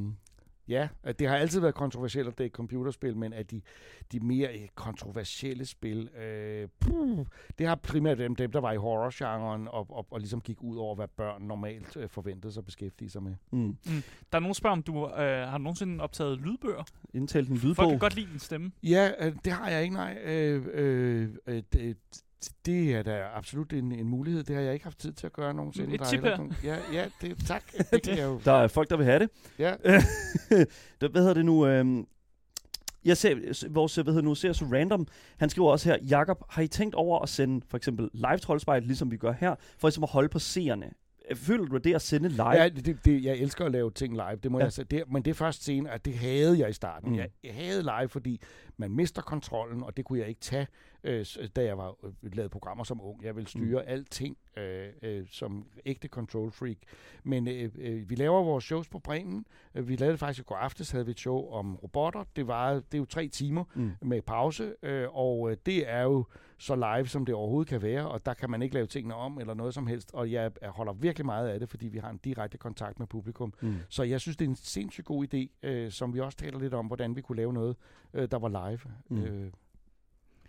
Ja, 0.68 0.88
at 1.03 1.20
det 1.20 1.28
har 1.28 1.36
altid 1.38 1.59
været 1.59 1.76
kontroversielt 1.76 2.28
at 2.28 2.38
dække 2.38 2.53
computerspil, 2.55 3.18
men 3.18 3.34
at 3.34 3.51
de, 3.51 3.61
de 4.11 4.20
mere 4.20 4.53
øh, 4.53 4.68
kontroversielle 4.76 5.66
spil, 5.66 6.09
øh, 6.09 6.68
puh, 6.80 7.26
det 7.59 7.68
har 7.68 7.76
primært 7.76 8.18
dem, 8.18 8.36
dem 8.36 8.51
der 8.51 8.59
var 8.59 8.72
i 8.72 8.78
horrorgenren 8.78 9.68
og, 9.68 9.88
og, 9.89 10.07
og 10.11 10.20
ligesom 10.20 10.41
gik 10.41 10.57
ud 10.63 10.78
over, 10.78 10.95
hvad 10.95 11.07
børn 11.07 11.41
normalt 11.41 11.97
øh, 11.97 12.09
forventede 12.09 12.53
sig 12.53 12.61
at 12.61 12.66
beskæftige 12.66 13.09
sig 13.09 13.24
med. 13.24 13.36
Mm. 13.51 13.78
Der 14.32 14.38
er 14.38 14.39
nogen, 14.39 14.47
der 14.47 14.53
spørger, 14.53 14.76
om 14.76 14.84
du 14.84 15.05
øh, 15.07 15.47
har 15.49 15.57
du 15.57 15.63
nogensinde 15.63 16.03
optaget 16.03 16.39
lydbøger. 16.39 16.84
Indtalt 17.13 17.49
en 17.49 17.57
Folk 17.57 17.68
lydbog. 17.70 17.89
kan 17.89 17.99
godt 17.99 18.16
lide 18.16 18.32
din 18.32 18.39
stemme. 18.39 18.72
Ja, 18.84 19.11
øh, 19.20 19.34
det 19.45 19.53
har 19.53 19.70
jeg 19.70 19.84
ikke, 19.84 19.95
nej. 19.95 20.18
Øh, 20.26 20.66
øh, 20.74 21.30
øh, 21.47 21.63
det, 21.74 21.97
det 22.65 22.95
er 22.95 23.03
da 23.03 23.23
absolut 23.36 23.73
en, 23.73 23.91
en 23.91 24.07
mulighed. 24.07 24.43
Det 24.43 24.55
har 24.55 24.63
jeg 24.63 24.73
ikke 24.73 24.86
haft 24.86 24.99
tid 24.99 25.13
til 25.13 25.25
at 25.25 25.33
gøre 25.33 25.53
nogensinde. 25.53 25.95
Et 25.95 26.01
tip 26.01 26.21
her. 26.23 26.38
Nogen, 26.38 26.53
ja, 26.63 26.77
ja 26.93 27.05
det, 27.21 27.45
tak. 27.47 27.63
Det 27.91 28.03
kan 28.03 28.17
jeg 28.17 28.25
jo. 28.25 28.41
Der 28.45 28.51
er 28.51 28.67
folk, 28.67 28.89
der 28.89 28.97
vil 28.97 29.05
have 29.05 29.19
det. 29.19 29.29
Ja. 29.59 29.69
der, 31.01 31.07
hvad 31.09 31.21
hedder 31.21 31.33
det 31.33 31.45
nu? 31.45 31.67
Øhm, 31.67 32.07
jeg 33.05 33.17
ser, 33.17 33.69
vores 33.69 33.95
hvad 33.95 34.05
hedder 34.05 34.21
nu, 34.21 34.36
ser 34.36 34.53
så 34.53 34.65
random. 34.65 35.07
Han 35.38 35.49
skriver 35.49 35.71
også 35.71 35.89
her, 35.89 35.97
Jakob, 36.09 36.43
har 36.49 36.61
I 36.61 36.67
tænkt 36.67 36.95
over 36.95 37.19
at 37.19 37.29
sende 37.29 37.65
for 37.69 37.77
eksempel 37.77 38.09
live 38.13 38.38
troldspejl, 38.38 38.83
ligesom 38.83 39.11
vi 39.11 39.17
gør 39.17 39.31
her, 39.31 39.55
for 39.77 39.88
ligesom 39.88 40.03
at 40.03 40.09
holde 40.09 40.29
på 40.29 40.39
seerne? 40.39 40.91
Føler 41.36 41.65
du 41.65 41.78
det 41.78 41.95
at 41.95 42.01
sende 42.01 42.30
live? 42.30 42.49
Ja, 42.51 42.69
det, 42.69 43.05
det, 43.05 43.23
jeg 43.23 43.38
elsker 43.38 43.65
at 43.65 43.71
lave 43.71 43.91
ting 43.91 44.13
live, 44.13 44.36
det 44.43 44.51
må 44.51 44.57
Ja. 44.59 44.63
jeg 44.63 44.73
sige. 44.73 44.86
Det, 44.86 45.03
men 45.11 45.21
det 45.26 45.32
er 45.32 45.36
først 45.36 45.63
senere, 45.63 45.93
at 45.93 46.05
det 46.05 46.13
havde 46.13 46.59
jeg 46.59 46.69
i 46.69 46.73
starten. 46.73 47.09
Mm. 47.09 47.13
Mm. 47.13 47.19
Jeg, 47.19 47.30
jeg 47.43 47.53
havde 47.53 47.82
live, 47.82 48.09
fordi 48.09 48.41
man 48.78 48.91
mister 48.91 49.21
kontrollen, 49.21 49.84
og 49.84 49.97
det 49.97 50.05
kunne 50.05 50.19
jeg 50.19 50.28
ikke 50.28 50.41
tage, 50.41 50.67
øh, 51.03 51.26
da 51.55 51.63
jeg 51.63 51.78
var 51.78 51.95
øh, 52.05 52.11
lavet 52.36 52.51
programmer 52.51 52.84
som 52.84 53.01
ung. 53.01 53.23
Jeg 53.23 53.36
ville 53.36 53.47
styre 53.49 53.82
mm. 53.82 53.88
alting 53.91 54.38
øh, 54.57 54.88
øh, 55.01 55.26
som 55.32 55.65
ægte 55.86 56.07
control 56.07 56.51
freak. 56.51 56.78
Men 57.23 57.47
øh, 57.47 57.69
øh, 57.78 58.09
vi 58.09 58.15
laver 58.15 58.43
vores 58.43 58.63
shows 58.63 58.88
på 58.89 58.99
Bremen. 58.99 59.45
Øh, 59.76 59.88
Vi 59.88 59.95
lavede 59.95 60.17
faktisk 60.17 60.39
i 60.45 60.47
går 60.47 60.55
aftes, 60.55 60.91
havde 60.91 61.05
vi 61.05 61.11
et 61.11 61.19
show 61.19 61.49
om 61.51 61.76
robotter. 61.76 62.23
Det, 62.36 62.47
var, 62.47 62.73
det 62.73 62.93
er 62.93 62.97
jo 62.97 63.05
tre 63.05 63.28
timer 63.28 63.63
Mm. 63.76 63.91
med 64.01 64.21
pause, 64.21 64.73
øh, 64.84 65.07
og 65.17 65.51
øh, 65.51 65.57
det 65.65 65.89
er 65.89 66.01
jo 66.01 66.26
så 66.57 66.75
live, 66.75 67.07
som 67.07 67.25
det 67.25 67.35
overhovedet 67.35 67.69
kan 67.69 67.81
være, 67.81 68.09
og 68.09 68.25
der 68.25 68.33
kan 68.33 68.49
man 68.49 68.61
ikke 68.61 68.75
lave 68.75 68.87
tingene 68.87 69.15
om 69.15 69.39
eller 69.39 69.53
noget 69.53 69.73
som 69.73 69.87
helst, 69.87 70.11
og 70.13 70.31
jeg, 70.31 70.51
holder 70.63 70.93
virkelig 70.93 71.25
meget 71.25 71.47
af 71.47 71.59
det, 71.59 71.69
fordi 71.69 71.87
vi 71.87 71.97
har 71.97 72.09
en 72.09 72.17
direkte 72.17 72.57
kontakt 72.57 72.99
med 72.99 73.07
publikum. 73.07 73.53
Mm. 73.61 73.75
Så 73.89 74.03
jeg 74.03 74.21
synes, 74.21 74.37
det 74.37 74.45
er 74.45 74.49
en 74.49 74.55
sindssygt 74.55 75.07
god 75.07 75.33
idé, 75.33 75.67
øh, 75.67 75.91
som 75.91 76.13
vi 76.13 76.19
også 76.19 76.37
taler 76.37 76.59
lidt 76.59 76.73
om, 76.73 76.85
hvordan 76.87 77.15
vi 77.15 77.21
kunne 77.21 77.35
lave 77.35 77.53
noget, 77.53 77.75
øh, 78.13 78.31
der 78.31 78.39
var 78.39 78.69
live. 78.69 78.79
Mm. 79.09 79.23
Øh, 79.23 79.51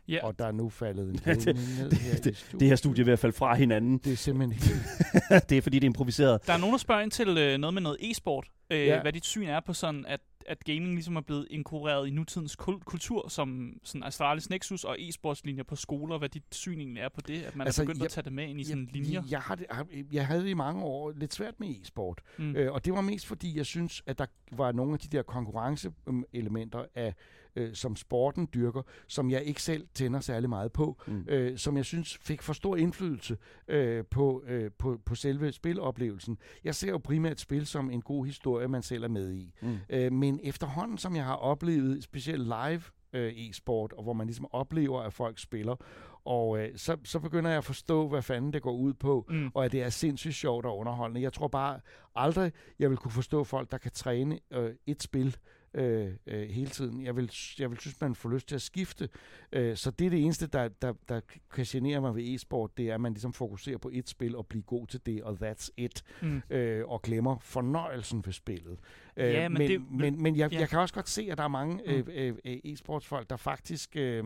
Ja, 0.09 0.26
og 0.26 0.38
der 0.38 0.46
er 0.46 0.52
nu 0.52 0.68
faldet 0.68 1.09
en 1.09 1.14
det- 1.24 1.46
ned 1.46 1.92
her 1.92 2.16
studiet. 2.16 2.57
Det 2.61 2.68
her 2.68 2.76
studie 2.76 3.00
er 3.02 3.04
ved 3.04 3.12
at 3.12 3.18
falde 3.18 3.36
fra 3.36 3.54
hinanden. 3.54 3.98
Det 3.98 4.12
er 4.12 4.16
simpelthen 4.16 4.52
helt... 4.70 4.80
det 5.50 5.59
er 5.59 5.62
fordi, 5.62 5.78
det 5.78 5.84
er 5.84 5.90
improviseret. 5.90 6.46
der 6.46 6.52
er 6.52 6.59
nogen, 6.59 6.72
der 6.72 6.78
spørger 6.78 7.00
ind 7.02 7.11
til 7.11 7.28
øh, 7.38 7.59
noget 7.59 7.74
med 7.74 7.82
noget 7.82 7.98
e-sport. 8.00 8.46
Øh, 8.70 8.78
Ja. 8.86 9.02
Hvad 9.02 9.12
dit 9.12 9.24
syn 9.24 9.46
er 9.46 9.61
på 9.61 9.72
sådan, 9.72 10.04
at, 10.09 10.20
at 10.46 10.64
gaming 10.64 10.92
ligesom 10.92 11.16
er 11.16 11.20
blevet 11.20 11.46
inkorporeret 11.50 12.09
i 12.09 12.11
nutidens 12.11 12.57
kul- 12.62 12.84
kultur, 12.84 13.28
som 13.28 13.72
sådan 13.84 14.02
Astralis 14.02 14.50
Nexus 14.50 14.84
og 14.84 14.96
e-sportslinjer 14.98 15.62
på 15.62 15.76
skoler. 15.76 16.18
Hvad 16.18 16.28
dit 16.28 16.42
syn 16.52 16.78
egentlig 16.78 17.00
er 17.02 17.09
på 17.09 17.20
det, 17.20 17.42
at 17.42 17.57
man 17.57 17.66
altså, 17.66 17.82
er 17.82 17.86
begyndt 17.86 17.98
jeg- 17.98 18.04
at 18.04 18.11
tage 18.11 18.24
det 18.24 18.32
med 18.32 18.48
ind 18.48 18.61
i 18.61 18.64
sådan 18.64 18.88
linjer. 18.92 19.22
Jeg, 19.30 19.40
har 19.40 19.54
det, 19.54 19.66
har- 19.70 19.86
jeg 20.12 20.26
havde 20.26 20.50
i 20.50 20.54
mange 20.54 20.82
år 20.82 21.12
lidt 21.16 21.34
svært 21.34 21.61
med 21.61 21.68
e-sport, 21.68 22.20
Mm. 22.38 22.57
Øh, 22.57 22.72
og 22.72 22.84
det 22.84 22.92
var 22.92 23.00
mest 23.00 23.26
fordi, 23.26 23.57
jeg 23.57 23.66
synes, 23.66 24.02
at 24.07 24.18
der 24.18 24.26
var 24.52 24.72
nogle 24.72 24.92
af 24.92 24.98
de 24.98 25.09
der 25.16 25.22
konkurrenceelementer 25.22 26.84
af 26.94 27.14
øh, 27.57 27.74
som 27.74 27.96
sporten 27.96 28.48
dyrker, 28.54 28.82
som 29.09 29.30
jeg 29.30 29.42
ikke 29.42 29.62
selv 29.62 29.86
tænder 29.94 30.20
særlig 30.20 30.48
meget 30.48 30.72
på, 30.72 31.00
Mm. 31.07 31.24
øh, 31.28 31.59
som 31.59 31.76
jeg 31.76 31.84
synes 31.84 32.16
fik 32.16 32.42
for 32.42 32.52
stor 32.52 32.76
indflydelse 32.76 33.36
øh, 33.68 34.04
på, 34.11 34.42
øh, 34.46 34.70
på, 34.78 35.00
på 35.04 35.14
selve 35.14 35.52
spiloplevelsen. 35.52 36.38
Jeg 36.64 36.74
ser 36.74 36.88
jo 36.90 36.98
primært 36.98 37.40
spil 37.40 37.66
som 37.66 37.90
en 37.90 38.02
god 38.02 38.26
historie, 38.26 38.68
man 38.68 38.82
selv 38.82 39.04
er 39.04 39.09
med 39.09 39.32
i. 39.32 39.52
Mm. 39.62 39.78
Øh, 39.90 40.12
men 40.12 40.40
efterhånden, 40.42 40.98
som 40.98 41.16
jeg 41.16 41.24
har 41.24 41.34
oplevet 41.36 42.04
specielt 42.04 42.42
live 42.44 42.82
øh, 43.12 43.32
e-sport, 43.36 43.92
og 43.92 44.02
hvor 44.02 44.12
man 44.12 44.26
ligesom 44.26 44.46
oplever, 44.52 45.00
at 45.02 45.12
folk 45.12 45.38
spiller, 45.38 45.76
og 46.24 46.59
øh, 46.59 46.68
så, 46.76 46.96
så 47.04 47.18
begynder 47.20 47.50
jeg 47.50 47.59
at 47.59 47.64
forstå, 47.64 48.09
hvad 48.09 48.22
fanden 48.22 48.52
det 48.52 48.62
går 48.62 48.72
ud 48.72 48.94
på, 48.94 49.26
Mm. 49.28 49.50
og 49.54 49.64
at 49.64 49.72
det 49.72 49.82
er 49.82 49.88
sindssygt 49.88 50.34
sjovt 50.34 50.66
og 50.66 50.78
underholdende. 50.78 51.20
Jeg 51.22 51.32
tror 51.32 51.48
bare 51.48 51.80
aldrig, 52.14 52.52
jeg 52.78 52.90
vil 52.90 52.98
kunne 52.98 53.11
forstå 53.11 53.44
folk, 53.44 53.70
der 53.70 53.78
kan 53.78 53.90
træne 53.94 54.38
øh, 54.52 54.70
et 54.86 55.02
spil 55.02 55.36
øh, 55.77 56.12
øh, 56.27 56.49
hele 56.49 56.70
tiden. 56.70 57.05
Jeg 57.05 57.16
vil, 57.16 57.31
jeg 57.59 57.70
vil 57.70 57.79
synes, 57.81 58.01
man 58.01 58.14
får 58.14 58.29
lyst 58.31 58.49
til 58.49 58.55
at 58.55 58.62
skifte. 58.62 59.09
Øh, 59.53 59.77
så 59.77 59.91
det 59.91 60.07
er 60.07 60.11
det 60.11 60.22
eneste, 60.24 60.47
der, 60.47 60.68
der, 60.68 60.93
der 61.09 61.20
kan 61.55 61.64
genere 61.68 62.01
mig 62.01 62.14
ved 62.14 62.35
e-sport, 62.35 62.79
det 62.79 62.91
er, 62.91 62.95
at 62.95 63.01
man 63.01 63.12
ligesom 63.12 63.33
fokuserer 63.33 63.79
på 63.79 63.91
et 63.93 64.09
spil 64.09 64.37
og 64.37 64.47
bliver 64.47 64.62
god 64.64 64.87
til 64.87 65.01
det, 65.07 65.22
og 65.22 65.39
that's 65.43 65.68
it, 65.77 66.03
Mm. 66.22 66.43
øh, 66.51 66.89
og 66.89 67.03
glemmer 67.03 67.39
fornøjelsen 67.39 68.22
ved 68.27 68.33
spillet. 68.33 68.79
Øh, 69.16 69.33
Ja, 69.33 69.49
men 69.49 69.59
men, 69.59 69.70
det- 69.70 69.91
men, 69.91 70.22
men 70.22 70.37
jeg, 70.37 70.53
ja. 70.53 70.59
jeg 70.61 70.68
kan 70.68 70.79
også 70.79 70.95
godt 70.95 71.09
se, 71.09 71.29
at 71.31 71.39
der 71.39 71.45
er 71.45 71.49
mange 71.49 71.74
Mm. 71.87 71.93
øh, 71.93 72.05
øh, 72.29 72.35
øh, 72.45 72.57
e-sportsfolk, 72.64 73.31
der 73.31 73.37
faktisk... 73.37 73.97
Øh, 73.97 74.24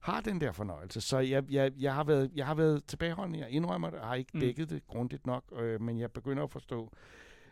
har 0.00 0.20
den 0.20 0.40
der 0.40 0.52
fornøjelse. 0.52 1.00
Så 1.00 1.18
jeg, 1.18 1.44
jeg, 1.50 1.72
jeg, 1.78 1.94
har, 1.94 2.04
været, 2.04 2.30
jeg 2.34 2.46
har 2.46 2.54
været 2.54 2.84
tilbageholdende. 2.84 3.38
Jeg 3.38 3.50
indrømmer 3.50 3.90
det, 3.90 4.00
har 4.00 4.14
ikke 4.14 4.30
Mm. 4.34 4.40
dækket 4.40 4.70
det 4.70 4.86
grundigt 4.86 5.26
nok, 5.26 5.44
øh, 5.60 5.80
men 5.82 5.98
jeg 5.98 6.10
begynder 6.10 6.42
at 6.42 6.50
forstå, 6.50 6.92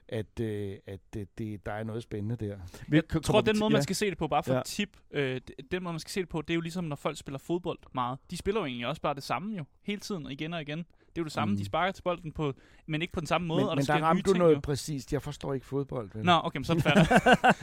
at, 0.08 0.40
øh, 0.40 0.76
at 0.86 1.00
øh, 1.16 1.26
det, 1.38 1.66
der 1.66 1.72
er 1.72 1.84
noget 1.84 2.02
spændende 2.02 2.36
der. 2.46 2.56
Jeg 2.92 3.08
kommer 3.08 3.22
tror, 3.22 3.40
den 3.40 3.58
måde, 3.58 3.70
ja. 3.70 3.76
man 3.76 3.82
skal 3.82 3.96
se 3.96 4.10
det 4.10 4.18
på, 4.18 4.28
bare 4.28 4.42
for 4.42 4.50
Ja. 4.52 4.56
ja. 4.56 4.60
et 4.60 4.66
tip, 4.66 4.96
øh, 5.10 5.40
den 5.70 5.82
måde, 5.82 5.92
man 5.92 6.00
skal 6.00 6.10
se 6.10 6.20
det 6.20 6.28
på, 6.28 6.42
det 6.42 6.50
er 6.50 6.54
jo 6.54 6.60
ligesom, 6.60 6.84
når 6.84 6.96
folk 6.96 7.18
spiller 7.18 7.38
fodbold 7.38 7.78
meget. 7.94 8.18
De 8.30 8.36
spiller 8.36 8.60
jo 8.60 8.64
egentlig 8.66 8.86
også 8.86 9.02
bare 9.02 9.14
det 9.14 9.22
samme 9.22 9.56
jo, 9.56 9.64
hele 9.82 10.00
tiden 10.00 10.26
og 10.26 10.32
igen 10.32 10.54
og 10.54 10.62
igen. 10.62 10.78
Det 10.78 11.20
er 11.20 11.22
jo 11.22 11.24
det 11.24 11.32
samme, 11.32 11.52
Mm. 11.52 11.58
de 11.58 11.64
sparker 11.64 11.92
til 11.92 12.02
bolden 12.02 12.32
på, 12.32 12.52
men 12.86 13.02
ikke 13.02 13.12
på 13.12 13.20
den 13.20 13.26
samme 13.26 13.46
måde, 13.46 13.60
men 13.60 13.68
og 13.68 13.76
men 13.76 13.84
der, 13.86 13.92
der 13.92 13.98
sker 13.98 14.06
ramte 14.06 14.22
du 14.22 14.30
ting, 14.32 14.38
noget 14.38 14.54
jo. 14.54 14.60
præcist. 14.60 15.12
Jeg 15.12 15.22
forstår 15.22 15.54
ikke 15.54 15.66
fodbold. 15.66 16.10
Vel? 16.14 16.24
Nå, 16.24 16.40
okay, 16.44 16.58
men 16.58 16.64
så 16.64 16.72
er 16.72 16.76
det 16.76 16.84
færdigt. 16.84 17.08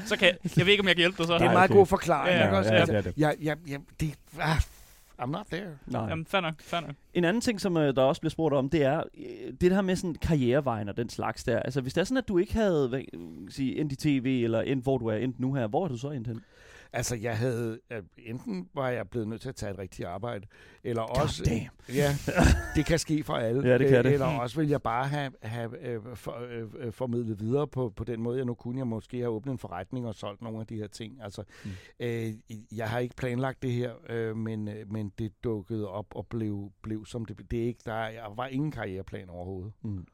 så 0.10 0.18
kan 0.18 0.28
jeg, 0.28 0.58
jeg 0.58 0.66
ved 0.66 0.74
ikke, 0.74 0.82
om 0.82 0.88
jeg 0.88 0.96
kan 0.96 1.02
hjælpe 1.02 1.18
dig 1.18 1.28
så. 1.28 1.34
det 1.34 1.42
er 1.42 1.46
en 1.46 1.54
meget 1.54 1.70
okay. 1.72 1.78
god 1.78 1.86
forklaring. 1.86 2.38
Ja, 2.38 2.56
ja, 2.56 2.86
det 2.86 2.96
er 2.96 3.02
det. 3.02 3.14
Jeg, 3.18 3.36
jeg, 3.42 3.58
jeg, 3.68 3.80
det, 4.00 4.16
ah, 4.40 4.62
I'm 5.22 5.32
not 5.32 5.46
there. 5.52 5.78
Nej. 5.88 6.10
Jamen, 6.10 6.26
fair 6.26 6.42
nok, 6.42 6.62
fair 6.62 6.82
nok. 6.82 6.92
En 7.14 7.24
anden 7.24 7.42
ting, 7.42 7.62
som 7.62 7.78
øh, 7.78 7.96
der 7.96 8.02
også 8.02 8.22
bliver 8.22 8.30
spurgt 8.30 8.56
om, 8.56 8.70
det 8.70 8.84
er 8.84 9.04
øh, 9.18 9.54
det 9.62 9.72
her 9.72 9.82
med 9.82 9.96
sådan 9.96 10.16
karrierevejen 10.16 10.90
og 10.90 10.98
den 10.98 11.10
slags 11.10 11.44
der. 11.44 11.60
Altså, 11.60 11.82
hvis 11.82 11.94
det 11.94 12.02
er 12.02 12.06
sådan, 12.06 12.18
at 12.18 12.28
du 12.28 12.38
ikke 12.38 12.54
havde 12.54 12.90
hvad, 12.90 13.02
sige, 13.50 13.80
endt 13.80 13.92
i 13.92 13.96
tv, 13.96 14.42
eller 14.44 14.62
endt, 14.62 14.84
hvor 14.84 14.98
du 14.98 15.08
er 15.08 15.16
endt 15.16 15.40
nu 15.40 15.54
her, 15.54 15.68
hvor 15.68 15.84
er 15.84 15.88
du 15.88 15.98
så 15.98 16.10
endt 16.10 16.28
hen? 16.28 16.42
Altså, 16.96 17.16
jeg 17.16 17.38
havde... 17.38 17.80
Øh, 17.92 18.04
enten 18.18 18.70
var 18.74 18.90
jeg 18.90 19.10
blevet 19.10 19.28
nødt 19.28 19.42
til 19.42 19.50
at 19.50 19.56
tage 19.56 19.72
et 19.72 19.80
rigtigt 19.80 20.08
arbejde, 20.08 20.48
eller 20.84 21.02
også... 21.02 21.44
damn. 21.44 21.70
Ja, 21.96 22.16
det 22.76 22.86
kan 22.86 23.00
ske 23.00 23.24
for 23.24 23.34
alle. 23.34 23.68
Ja, 23.70 23.78
det 23.78 23.88
kan 23.88 23.98
Øh, 23.98 24.04
det. 24.04 24.14
Eller 24.14 24.26
også 24.26 24.60
vil 24.60 24.70
jeg 24.70 24.82
bare 24.82 25.08
have, 25.08 25.32
have 25.42 25.88
øh, 25.88 26.02
for, 26.16 26.38
øh, 26.80 26.92
formidlet 26.94 27.40
videre 27.40 27.68
på, 27.68 27.94
på 27.96 28.04
den 28.04 28.22
måde, 28.22 28.38
jeg 28.38 28.46
nu 28.46 28.54
kunne. 28.54 28.78
Jeg 28.78 28.88
måske 28.88 29.18
have 29.18 29.30
åbnet 29.30 29.52
en 29.52 29.58
forretning 29.58 30.08
og 30.08 30.16
solgt 30.16 30.42
nogle 30.42 30.60
af 30.60 30.68
de 30.68 30.76
her 30.76 30.88
ting. 30.88 31.22
Altså, 31.24 31.44
Mm. 31.66 31.72
øh, 32.00 32.34
jeg 32.78 32.90
har 32.90 33.00
ikke 33.00 33.16
planlagt 33.16 33.62
det 33.62 33.72
her, 33.72 33.94
øh, 34.10 34.38
men, 34.38 34.70
men 34.88 35.12
det 35.20 35.32
dukkede 35.44 35.90
op 35.90 36.06
og 36.16 36.28
blev, 36.28 36.72
blev 36.84 37.06
som 37.06 37.26
det. 37.26 37.52
Det 37.52 37.60
er 37.64 37.68
ikke, 37.68 37.82
der, 37.86 37.96
jeg 38.08 38.26
var 38.36 38.48
ingen 38.48 38.72
karriereplan 38.72 39.30
overhovedet. 39.30 39.74
Mm. 39.82 40.06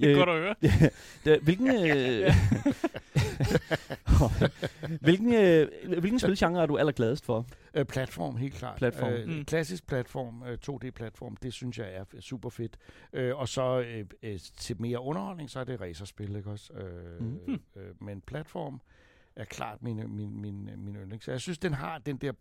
Det 0.04 0.10
er 0.12 0.16
godt 0.16 0.28
at 0.28 0.36
høre. 0.40 0.54
det, 1.24 1.40
hvilken, 1.40 1.68
øh, 1.68 2.32
hvilken, 5.00 5.34
øh, 5.34 5.68
hvilken 5.98 6.18
spilgenre 6.18 6.62
er 6.62 6.66
du 6.66 6.78
allergladest 6.78 7.24
for? 7.24 7.46
Øh, 7.74 7.84
platform, 7.84 8.36
helt 8.36 8.54
klart. 8.54 8.76
Platform. 8.78 9.12
Øh, 9.12 9.28
Mm. 9.28 9.44
Klassisk 9.44 9.86
platform, 9.86 10.42
øh, 10.46 10.58
2D-platform, 10.68 11.36
det 11.36 11.52
synes 11.52 11.78
jeg 11.78 11.94
er 11.94 12.04
super 12.20 12.48
fedt. 12.50 12.76
Øh, 13.12 13.36
og 13.36 13.48
så 13.48 13.80
øh, 13.80 14.04
øh, 14.22 14.38
til 14.58 14.80
mere 14.82 15.00
underholdning, 15.00 15.50
så 15.50 15.60
er 15.60 15.64
det 15.64 15.80
racerspil, 15.80 16.36
ikke 16.36 16.50
også? 16.50 16.72
Øh, 16.72 17.20
Mm. 17.20 17.40
mm. 17.46 17.60
øh, 17.76 18.02
men 18.02 18.20
platform 18.20 18.80
er 19.36 19.44
klart 19.44 19.82
min, 19.82 19.96
min, 20.16 20.40
min, 20.40 20.70
min 20.76 20.96
yndling. 20.96 21.22
Så 21.22 21.30
jeg 21.30 21.40
synes, 21.40 21.58
den 21.58 21.74
har 21.74 21.98
den 21.98 22.16
der 22.16 22.32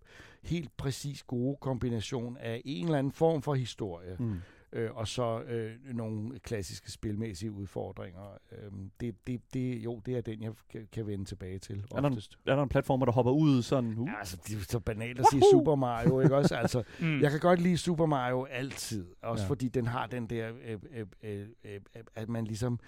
helt 0.43 0.77
præcis 0.77 1.23
gode 1.23 1.57
kombination 1.61 2.37
af 2.37 2.61
en 2.65 2.85
eller 2.85 2.97
anden 2.99 3.13
form 3.13 3.41
for 3.41 3.53
historie, 3.55 4.15
mm. 4.19 4.35
Mm. 4.73 4.79
øh, 4.79 4.95
og 4.95 5.07
så 5.07 5.41
øh, 5.41 5.71
nogle 5.93 6.39
klassiske 6.39 6.91
spilmæssige 6.91 7.51
udfordringer. 7.51 8.37
Øh, 8.51 8.71
det, 8.99 9.27
det, 9.27 9.41
det, 9.53 9.75
jo, 9.83 10.01
det 10.05 10.17
er 10.17 10.21
den, 10.21 10.43
jeg 10.43 10.51
kan, 10.71 10.87
kan 10.91 11.07
vende 11.07 11.25
tilbage 11.25 11.59
til 11.59 11.85
Er 11.95 12.01
der, 12.01 12.09
oftest. 12.09 12.37
er 12.47 12.55
der 12.55 12.63
en 12.63 12.69
platformer, 12.69 13.05
der 13.05 13.13
hopper 13.13 13.31
ud 13.31 13.61
sådan? 13.61 13.97
Uh? 13.97 14.07
Ja, 14.07 14.19
altså, 14.19 14.37
det 14.47 14.55
er 14.55 14.59
så 14.69 14.79
banalt 14.79 15.19
at 15.19 15.25
sige 15.31 15.41
Super 15.51 15.75
Mario, 15.75 16.19
ikke 16.21 16.35
også? 16.35 16.55
Altså, 16.55 16.83
Mm. 16.99 17.21
jeg 17.21 17.31
kan 17.31 17.39
godt 17.39 17.61
lide 17.61 17.77
Super 17.77 18.05
Mario 18.05 18.43
altid, 18.43 19.05
også 19.21 19.43
ja. 19.43 19.49
fordi 19.49 19.67
den 19.67 19.87
har 19.87 20.07
den 20.07 20.27
der, 20.27 20.51
øh, 20.65 20.77
øh, 20.93 21.05
øh, 21.23 21.47
øh, 21.65 21.79
at 22.15 22.29
man 22.29 22.45
ligesom 22.45 22.79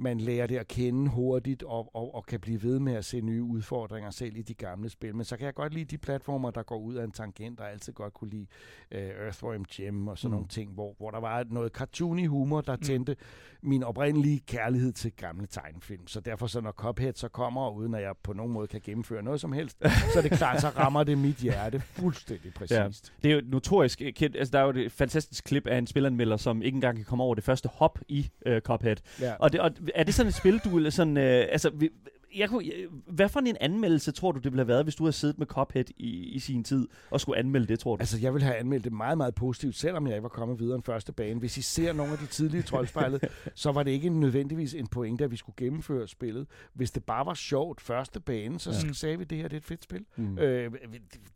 man 0.00 0.20
lærer 0.20 0.46
det 0.46 0.56
at 0.56 0.68
kende 0.68 1.10
hurtigt 1.10 1.62
og, 1.62 1.90
og, 1.96 2.14
og 2.14 2.26
kan 2.26 2.40
blive 2.40 2.62
ved 2.62 2.78
med 2.78 2.92
at 2.94 3.04
se 3.04 3.20
nye 3.20 3.42
udfordringer 3.42 4.10
selv 4.10 4.36
i 4.36 4.42
de 4.42 4.54
gamle 4.54 4.88
spil. 4.90 5.14
Men 5.16 5.24
så 5.24 5.36
kan 5.36 5.46
jeg 5.46 5.54
godt 5.54 5.74
lide 5.74 5.84
de 5.84 5.98
platformer, 5.98 6.50
der 6.50 6.62
går 6.62 6.78
ud 6.78 6.94
af 6.94 7.04
en 7.04 7.10
tangent, 7.12 7.60
og 7.60 7.64
jeg 7.66 7.72
altid 7.72 7.92
godt 7.92 8.14
kunne 8.14 8.30
lide 8.30 8.46
øh, 8.92 9.00
Earthworm 9.02 9.64
Jim 9.78 10.08
og 10.08 10.18
sådan 10.18 10.28
Mm. 10.28 10.32
mm. 10.32 10.34
nogle 10.36 10.48
ting, 10.48 10.72
hvor, 10.72 10.94
hvor 10.98 11.10
der 11.10 11.20
var 11.20 11.44
noget 11.50 11.72
cartoony 11.72 12.26
humor, 12.28 12.60
der 12.60 12.76
Mm. 12.76 12.82
tændte 12.82 13.16
min 13.62 13.82
oprindelige 13.82 14.40
kærlighed 14.46 14.92
til 14.92 15.12
gamle 15.12 15.46
tegnefilm. 15.46 16.06
Så 16.06 16.20
derfor, 16.20 16.46
så 16.46 16.60
når 16.60 16.72
Cuphead 16.72 17.12
så 17.14 17.28
kommer, 17.28 17.70
uden 17.70 17.94
at 17.94 18.02
jeg 18.02 18.12
på 18.22 18.32
nogen 18.32 18.52
måde 18.52 18.66
kan 18.66 18.80
gennemføre 18.84 19.22
noget 19.22 19.40
som 19.40 19.52
helst, 19.52 19.78
så 20.12 20.18
er 20.18 20.22
det 20.22 20.30
klart, 20.32 20.60
så 20.60 20.68
rammer 20.68 21.04
det 21.04 21.18
mit 21.18 21.36
hjerte 21.36 21.80
fuldstændig 21.80 22.54
præcist. 22.54 23.12
Det 23.22 23.30
er 23.30 23.34
jo 23.34 23.40
notorisk 23.44 24.02
øh, 24.02 24.12
kendt. 24.12 24.36
Altså, 24.36 24.52
der 24.52 24.58
er 24.58 24.64
jo 24.64 24.70
et 24.86 24.92
fantastisk 24.92 25.44
klip 25.44 25.66
af 25.66 25.78
en 25.78 25.86
spilanmelder, 25.86 26.36
som 26.36 26.62
ikke 26.62 26.74
engang 26.76 26.96
kan 26.96 27.04
komme 27.04 27.24
over 27.24 27.34
det 27.34 27.44
første 27.44 27.68
hop 27.68 27.98
i 28.08 28.30
øh, 28.46 28.60
Cuphead. 28.60 28.96
Ja. 29.20 29.34
Og, 29.38 29.52
det, 29.52 29.60
og 29.60 29.70
er 29.94 30.04
det 30.04 30.14
sådan 30.14 30.28
et 30.28 30.34
spil, 30.34 30.58
du 30.58 30.76
eller 30.76 30.90
sådan... 30.90 31.16
Øh, 31.16 31.46
altså, 31.50 31.70
vi- 31.70 31.90
jeg 32.36 32.48
kunne, 32.48 32.64
jeg, 32.66 32.74
hvad 33.06 33.28
for 33.28 33.40
en 33.40 33.56
anmeldelse 33.60 34.12
tror 34.12 34.32
du, 34.32 34.38
det 34.38 34.44
ville 34.52 34.58
have 34.60 34.68
været, 34.68 34.84
hvis 34.84 34.94
du 34.94 35.04
havde 35.04 35.12
siddet 35.12 35.38
med 35.38 35.46
Cuphead 35.46 35.84
i, 35.96 36.08
i 36.10 36.38
sin 36.38 36.64
tid 36.64 36.88
og 37.10 37.20
skulle 37.20 37.38
anmelde 37.38 37.66
det, 37.66 37.78
tror 37.78 37.96
du? 37.96 38.00
Altså, 38.00 38.18
jeg 38.18 38.34
vil 38.34 38.42
have 38.42 38.56
anmeldt 38.56 38.84
det 38.84 38.92
meget, 38.92 39.16
meget 39.18 39.34
positivt, 39.34 39.74
selvom 39.76 40.06
jeg 40.06 40.14
ikke 40.16 40.22
var 40.22 40.28
kommet 40.28 40.58
videre 40.60 40.74
end 40.74 40.82
første 40.84 41.12
bane. 41.12 41.40
Hvis 41.40 41.56
I 41.58 41.62
ser 41.62 41.92
nogle 41.92 42.12
af 42.12 42.18
de 42.18 42.26
tidlige 42.26 42.62
troldspejlet, 42.62 43.24
så 43.54 43.72
var 43.72 43.82
det 43.82 43.90
ikke 43.90 44.08
nødvendigvis 44.08 44.74
en 44.74 44.86
pointe, 44.86 45.24
at 45.24 45.30
vi 45.30 45.36
skulle 45.36 45.56
gennemføre 45.56 46.08
spillet. 46.08 46.46
Hvis 46.74 46.90
det 46.90 47.04
bare 47.04 47.26
var 47.26 47.34
sjovt 47.34 47.80
første 47.80 48.20
bane, 48.20 48.60
så 48.60 48.70
Ja. 48.86 48.92
sagde 48.92 49.18
vi, 49.18 49.24
det 49.24 49.38
her 49.38 49.44
det 49.48 49.52
er 49.56 49.60
et 49.60 49.64
fedt 49.64 49.84
spil. 49.84 50.04
Mm. 50.16 50.38
Øh, 50.38 50.72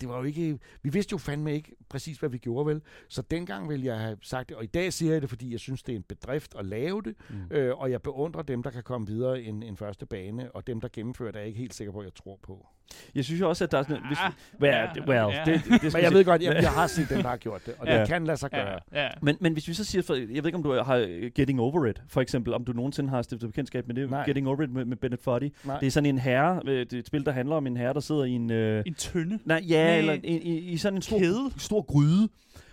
det, 0.00 0.08
var 0.08 0.16
jo 0.18 0.22
ikke... 0.24 0.58
Vi 0.82 0.90
vidste 0.90 1.12
jo 1.12 1.18
fandme 1.18 1.54
ikke 1.54 1.72
præcis, 1.88 2.18
hvad 2.18 2.28
vi 2.28 2.38
gjorde, 2.38 2.66
vel? 2.66 2.82
Så 3.08 3.22
dengang 3.30 3.68
ville 3.68 3.86
jeg 3.86 3.98
have 3.98 4.16
sagt 4.22 4.48
det, 4.48 4.56
og 4.56 4.64
i 4.64 4.66
dag 4.66 4.92
siger 4.92 5.12
jeg 5.12 5.22
det, 5.22 5.28
fordi 5.30 5.52
jeg 5.52 5.60
synes, 5.60 5.82
det 5.82 5.92
er 5.92 5.96
en 5.96 6.02
bedrift 6.02 6.54
at 6.58 6.66
lave 6.66 7.02
det, 7.02 7.14
Mm. 7.30 7.56
øh, 7.56 7.78
og 7.78 7.90
jeg 7.90 8.02
beundrer 8.02 8.42
dem, 8.42 8.62
der 8.62 8.70
kan 8.70 8.82
komme 8.82 9.06
videre 9.06 9.42
end 9.42 9.64
en 9.64 9.76
første 9.76 10.06
bane, 10.06 10.52
og 10.52 10.66
dem, 10.66 10.80
der 10.84 10.90
gennemfører 10.92 11.30
det, 11.32 11.36
er 11.38 11.40
jeg 11.40 11.48
ikke 11.48 11.58
helt 11.60 11.74
sikker 11.74 11.92
på, 11.92 11.98
at 11.98 12.04
jeg 12.04 12.14
tror 12.14 12.38
på. 12.42 12.66
Jeg 13.14 13.24
synes 13.24 13.40
jo 13.40 13.48
også, 13.48 13.64
at 13.64 13.72
der 13.72 13.78
er 13.78 13.82
sådan... 13.82 14.06
Hvis, 14.06 14.18
Ah, 14.20 14.32
well, 14.60 14.74
ja, 14.74 15.02
well, 15.08 15.34
ja. 15.34 15.42
det, 15.52 15.62
det, 15.64 15.82
det 15.82 15.92
Men 15.92 16.02
jeg 16.02 16.12
ved 16.12 16.24
godt, 16.24 16.42
jeg, 16.42 16.54
jeg 16.62 16.70
har 16.70 16.86
set 16.96 17.08
dem, 17.10 17.22
der 17.22 17.28
har 17.28 17.36
gjort 17.36 17.66
det, 17.66 17.74
og 17.78 17.86
Ja. 17.86 18.00
det 18.00 18.08
kan 18.08 18.24
lade 18.24 18.36
sig 18.36 18.50
gøre. 18.50 18.78
Ja, 18.92 19.02
ja. 19.04 19.08
Men, 19.22 19.36
men 19.40 19.52
hvis 19.52 19.68
vi 19.68 19.74
så 19.74 19.84
siger, 19.84 20.02
for, 20.02 20.14
jeg 20.14 20.28
ved 20.28 20.46
ikke, 20.46 20.56
om 20.56 20.62
du 20.62 20.72
har 20.82 20.96
øh, 20.96 21.30
Getting 21.34 21.60
Over 21.60 21.86
It, 21.86 22.02
for 22.08 22.20
eksempel, 22.20 22.54
om 22.54 22.64
du 22.64 22.72
nogensinde 22.72 23.10
har 23.10 23.22
stiftet 23.22 23.48
bekendtskab 23.50 23.86
med 23.86 23.94
det, 23.94 24.10
Nej. 24.10 24.24
Getting 24.26 24.48
Over 24.48 24.62
It 24.62 24.70
med, 24.70 24.84
med 24.84 24.96
Bennett 24.96 25.22
Foddy. 25.22 25.50
Nej. 25.64 25.78
Det 25.78 25.86
er 25.86 25.90
sådan 25.90 26.06
en 26.08 26.18
herre, 26.18 26.60
øh, 26.66 26.80
det 26.80 26.92
er 26.92 26.98
et 26.98 27.06
spil, 27.06 27.24
der 27.26 27.32
handler 27.32 27.56
om 27.56 27.66
en 27.66 27.76
herre, 27.76 27.94
der 27.94 28.00
sidder 28.00 28.24
i 28.24 28.30
en... 28.30 28.50
Øh, 28.50 28.82
En 28.86 28.94
tønde. 28.94 29.38
nej, 29.44 29.62
ja, 29.68 29.84
Nej. 29.84 29.98
eller 29.98 30.12
i, 30.12 30.18
i, 30.38 30.58
i 30.58 30.76
sådan 30.76 30.96
en 30.98 31.02
stor, 31.02 31.18
Kæde. 31.18 31.50
stor 31.58 31.82
gryde, 31.82 32.28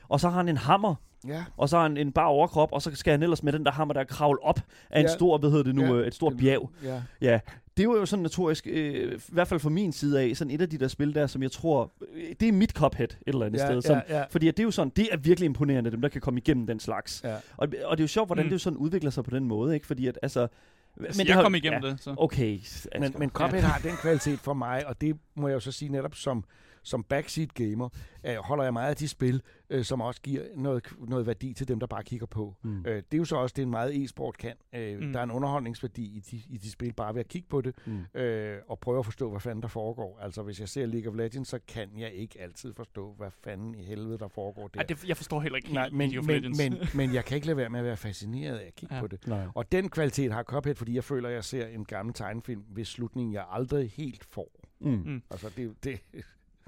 og 0.09 0.19
så 0.19 0.29
har 0.29 0.37
han 0.37 0.49
en 0.49 0.57
hammer, 0.57 0.95
Ja. 1.27 1.43
og 1.57 1.69
så 1.69 1.75
har 1.77 1.83
han 1.83 1.97
en 1.97 2.11
bar 2.11 2.25
overkrop, 2.25 2.71
og 2.71 2.81
så 2.81 2.95
skal 2.95 3.11
han 3.11 3.23
ellers 3.23 3.43
med 3.43 3.53
den 3.53 3.65
der 3.65 3.71
hammer, 3.71 3.93
der 3.93 4.03
kravle 4.03 4.43
op 4.43 4.59
af 4.89 4.99
en 4.99 5.05
Ja. 5.05 5.13
stor, 5.13 5.37
hvad 5.37 5.49
hedder 5.49 5.63
det 5.63 5.75
nu, 5.75 5.83
Ja. 5.85 5.93
øh, 5.93 6.07
et 6.07 6.15
stort 6.15 6.37
bjerg. 6.37 6.69
Ja. 6.83 7.01
Ja, 7.21 7.39
det 7.77 7.89
var 7.89 7.95
jo 7.95 8.05
sådan 8.05 8.23
notorisk, 8.23 8.67
øh, 8.67 9.13
i 9.13 9.19
hvert 9.27 9.47
fald 9.47 9.59
fra 9.59 9.69
min 9.69 9.91
side 9.91 10.21
af, 10.21 10.37
sådan 10.37 10.51
et 10.51 10.61
af 10.61 10.69
de 10.69 10.77
der 10.77 10.87
spil 10.87 11.15
der, 11.15 11.27
som 11.27 11.43
jeg 11.43 11.51
tror, 11.51 11.91
øh, 12.15 12.23
det 12.39 12.47
er 12.47 12.51
mit 12.51 12.71
Cuphead 12.71 13.07
et 13.07 13.17
eller 13.27 13.45
andet 13.45 13.59
Ja, 13.59 13.65
sted. 13.65 13.75
ja, 13.75 13.81
Som, 13.81 14.01
ja. 14.09 14.23
Fordi 14.29 14.47
at 14.47 14.57
det 14.57 14.63
er 14.63 14.67
jo 14.67 14.71
sådan, 14.71 14.91
det 14.95 15.07
er 15.11 15.17
virkelig 15.17 15.45
imponerende, 15.45 15.91
dem 15.91 16.01
der 16.01 16.09
kan 16.09 16.21
komme 16.21 16.37
igennem 16.39 16.67
den 16.67 16.79
slags. 16.79 17.21
Ja. 17.23 17.33
Og, 17.35 17.41
og 17.57 17.67
det 17.97 18.01
er 18.01 18.03
jo 18.03 18.07
sjovt, 18.07 18.27
hvordan 18.27 18.45
Mm. 18.45 18.49
det 18.49 18.53
jo 18.53 18.59
sådan 18.59 18.77
udvikler 18.77 19.11
sig 19.11 19.23
på 19.23 19.31
den 19.31 19.45
måde, 19.45 19.73
ikke? 19.73 19.87
Fordi 19.87 20.07
at, 20.07 20.19
altså... 20.21 20.47
Men 20.95 21.07
det 21.11 21.27
jeg 21.27 21.35
har- 21.35 21.43
kom 21.43 21.55
igennem 21.55 21.83
ja, 21.83 21.89
det, 21.89 22.01
så. 22.03 22.15
Okay, 22.17 22.51
Men, 22.93 23.03
Asger. 23.03 23.19
men 23.19 23.29
Cuphead 23.29 23.61
har 23.63 23.79
den 23.83 23.91
kvalitet 24.01 24.39
for 24.39 24.53
mig, 24.53 24.87
og 24.87 25.01
det 25.01 25.17
må 25.35 25.47
jeg 25.47 25.55
jo 25.55 25.59
så 25.59 25.71
sige 25.71 25.89
netop 25.91 26.15
som, 26.15 26.43
som 26.83 27.03
backseat 27.03 27.53
gamer, 27.53 27.89
øh, 28.25 28.35
holder 28.35 28.63
jeg 28.63 28.73
meget 28.73 28.89
af 28.89 28.95
de 28.95 29.07
spil, 29.07 29.41
øh, 29.69 29.83
som 29.83 30.01
også 30.01 30.21
giver 30.21 30.43
noget, 30.55 30.87
noget 31.07 31.27
værdi 31.27 31.53
til 31.53 31.67
dem, 31.67 31.79
der 31.79 31.87
bare 31.87 32.03
kigger 32.03 32.25
på. 32.25 32.55
Mm. 32.63 32.79
Øh, 32.85 32.95
det 32.95 33.13
er 33.13 33.17
jo 33.17 33.25
så 33.25 33.35
også 33.35 33.53
det, 33.57 33.61
en 33.63 33.69
meget 33.69 34.03
e-sport 34.03 34.37
kan. 34.37 34.53
Øh, 34.75 34.99
Mm. 35.01 35.13
Der 35.13 35.19
er 35.19 35.23
en 35.23 35.31
underholdningsværdi 35.31 36.03
i 36.03 36.19
de, 36.19 36.41
i 36.49 36.57
de 36.57 36.71
spil, 36.71 36.93
bare 36.93 37.13
ved 37.15 37.19
at 37.19 37.27
kigge 37.27 37.47
på 37.49 37.61
det, 37.61 37.75
Mm. 37.85 38.19
øh, 38.21 38.57
og 38.67 38.79
prøve 38.79 38.99
at 38.99 39.05
forstå, 39.05 39.29
hvad 39.29 39.39
fanden 39.39 39.61
der 39.61 39.67
foregår. 39.67 40.19
Altså, 40.21 40.43
hvis 40.43 40.59
jeg 40.59 40.69
ser 40.69 40.85
League 40.85 41.11
of 41.11 41.17
Legends, 41.17 41.47
så 41.47 41.59
kan 41.67 41.89
jeg 41.97 42.11
ikke 42.13 42.41
altid 42.41 42.73
forstå, 42.73 43.13
hvad 43.17 43.31
fanden 43.43 43.75
i 43.75 43.83
helvede 43.83 44.17
der 44.17 44.27
foregår 44.27 44.67
der. 44.67 44.79
Ej, 44.79 44.85
det, 44.85 45.07
jeg 45.07 45.17
forstår 45.17 45.41
heller 45.41 45.55
ikke 45.57 45.73
Nej, 45.73 45.89
men, 45.89 46.09
League 46.09 46.19
of 46.19 46.25
men, 46.27 46.35
Legends. 46.35 46.57
men, 46.57 46.77
men 47.07 47.13
jeg 47.15 47.25
kan 47.25 47.35
ikke 47.35 47.47
lade 47.47 47.57
være 47.57 47.69
med 47.69 47.79
at 47.79 47.85
være 47.85 47.97
fascineret 47.97 48.57
af 48.57 48.65
at 48.67 48.75
kigge 48.75 48.95
Ja. 48.95 49.01
på 49.01 49.07
det. 49.07 49.27
Nej. 49.27 49.45
Og 49.55 49.71
den 49.71 49.89
kvalitet 49.89 50.31
har 50.33 50.43
Cuphead, 50.43 50.75
fordi 50.75 50.95
jeg 50.95 51.03
føler, 51.03 51.29
at 51.29 51.35
jeg 51.35 51.43
ser 51.43 51.67
en 51.67 51.85
gammel 51.85 52.13
tegnefilm, 52.13 52.61
hvis 52.61 52.87
slutningen 52.87 53.33
jeg 53.33 53.45
aldrig 53.51 53.91
helt 53.91 54.23
får. 54.31 54.51
Mm. 54.81 54.91
Mm. 54.91 55.21
Altså, 55.31 55.49
det, 55.57 55.83
det, 55.83 55.99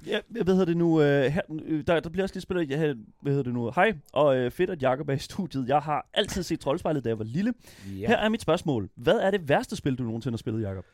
Ja, 0.06 0.20
hvad 0.28 0.44
hedder 0.44 0.64
det 0.64 0.76
nu? 0.76 1.00
Øh, 1.02 1.24
her, 1.24 1.42
øh, 1.64 1.86
der, 1.86 2.00
der 2.00 2.10
bliver 2.10 2.22
også 2.24 2.34
lige 2.34 2.42
spillet, 2.42 2.70
ja, 2.70 2.94
hvad 3.20 3.32
hedder 3.32 3.42
det 3.42 3.54
nu? 3.54 3.70
Hej, 3.74 3.92
og 4.12 4.36
øh, 4.36 4.50
fedt, 4.50 4.70
at 4.70 4.82
Jacob 4.82 5.08
er 5.08 5.12
i 5.12 5.18
studiet. 5.18 5.68
Jeg 5.68 5.78
har 5.80 6.08
altid 6.14 6.42
set 6.42 6.60
Troldspejlet, 6.60 7.04
da 7.04 7.08
jeg 7.08 7.18
var 7.18 7.24
lille. 7.24 7.54
ja. 8.00 8.06
Her 8.06 8.16
er 8.16 8.28
mit 8.28 8.42
spørgsmål. 8.42 8.90
Hvad 8.94 9.16
er 9.16 9.30
det 9.30 9.48
værste 9.48 9.76
spil, 9.76 9.96
du 9.98 10.02
nogensinde 10.02 10.32
har 10.34 10.38
spillet, 10.38 10.62
Jacob? 10.62 10.84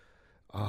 Oh, 0.49 0.61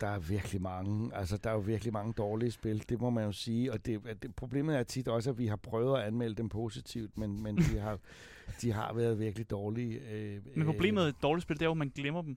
der 0.00 0.06
er 0.06 0.18
virkelig 0.18 0.62
mange. 0.62 1.16
Altså, 1.16 1.36
der 1.36 1.50
er 1.50 1.54
jo 1.54 1.60
virkelig 1.60 1.92
mange 1.92 2.12
dårlige 2.12 2.50
spil, 2.50 2.84
det 2.88 3.00
må 3.00 3.10
man 3.10 3.24
jo 3.24 3.32
sige. 3.32 3.72
Og 3.72 3.86
det, 3.86 4.00
det, 4.22 4.34
problemet 4.34 4.76
er 4.76 4.82
tit 4.82 5.08
også, 5.08 5.30
at 5.30 5.38
vi 5.38 5.46
har 5.46 5.56
prøvet 5.56 5.98
at 5.98 6.04
anmelde 6.06 6.34
dem 6.34 6.48
positivt, 6.48 7.18
men, 7.18 7.42
men 7.42 7.56
de, 7.56 7.78
har, 7.78 7.98
de 8.62 8.72
har 8.72 8.92
været 8.94 9.18
virkelig 9.18 9.50
dårlige. 9.50 10.00
Øh, 10.12 10.38
Men 10.56 10.66
problemet 10.66 11.00
øh, 11.00 11.04
med 11.04 11.08
et 11.08 11.22
dårligt 11.22 11.42
spil, 11.42 11.56
det 11.56 11.62
er 11.62 11.66
jo, 11.66 11.70
at 11.70 11.76
man 11.76 11.92
glemmer 11.94 12.22
dem. 12.22 12.36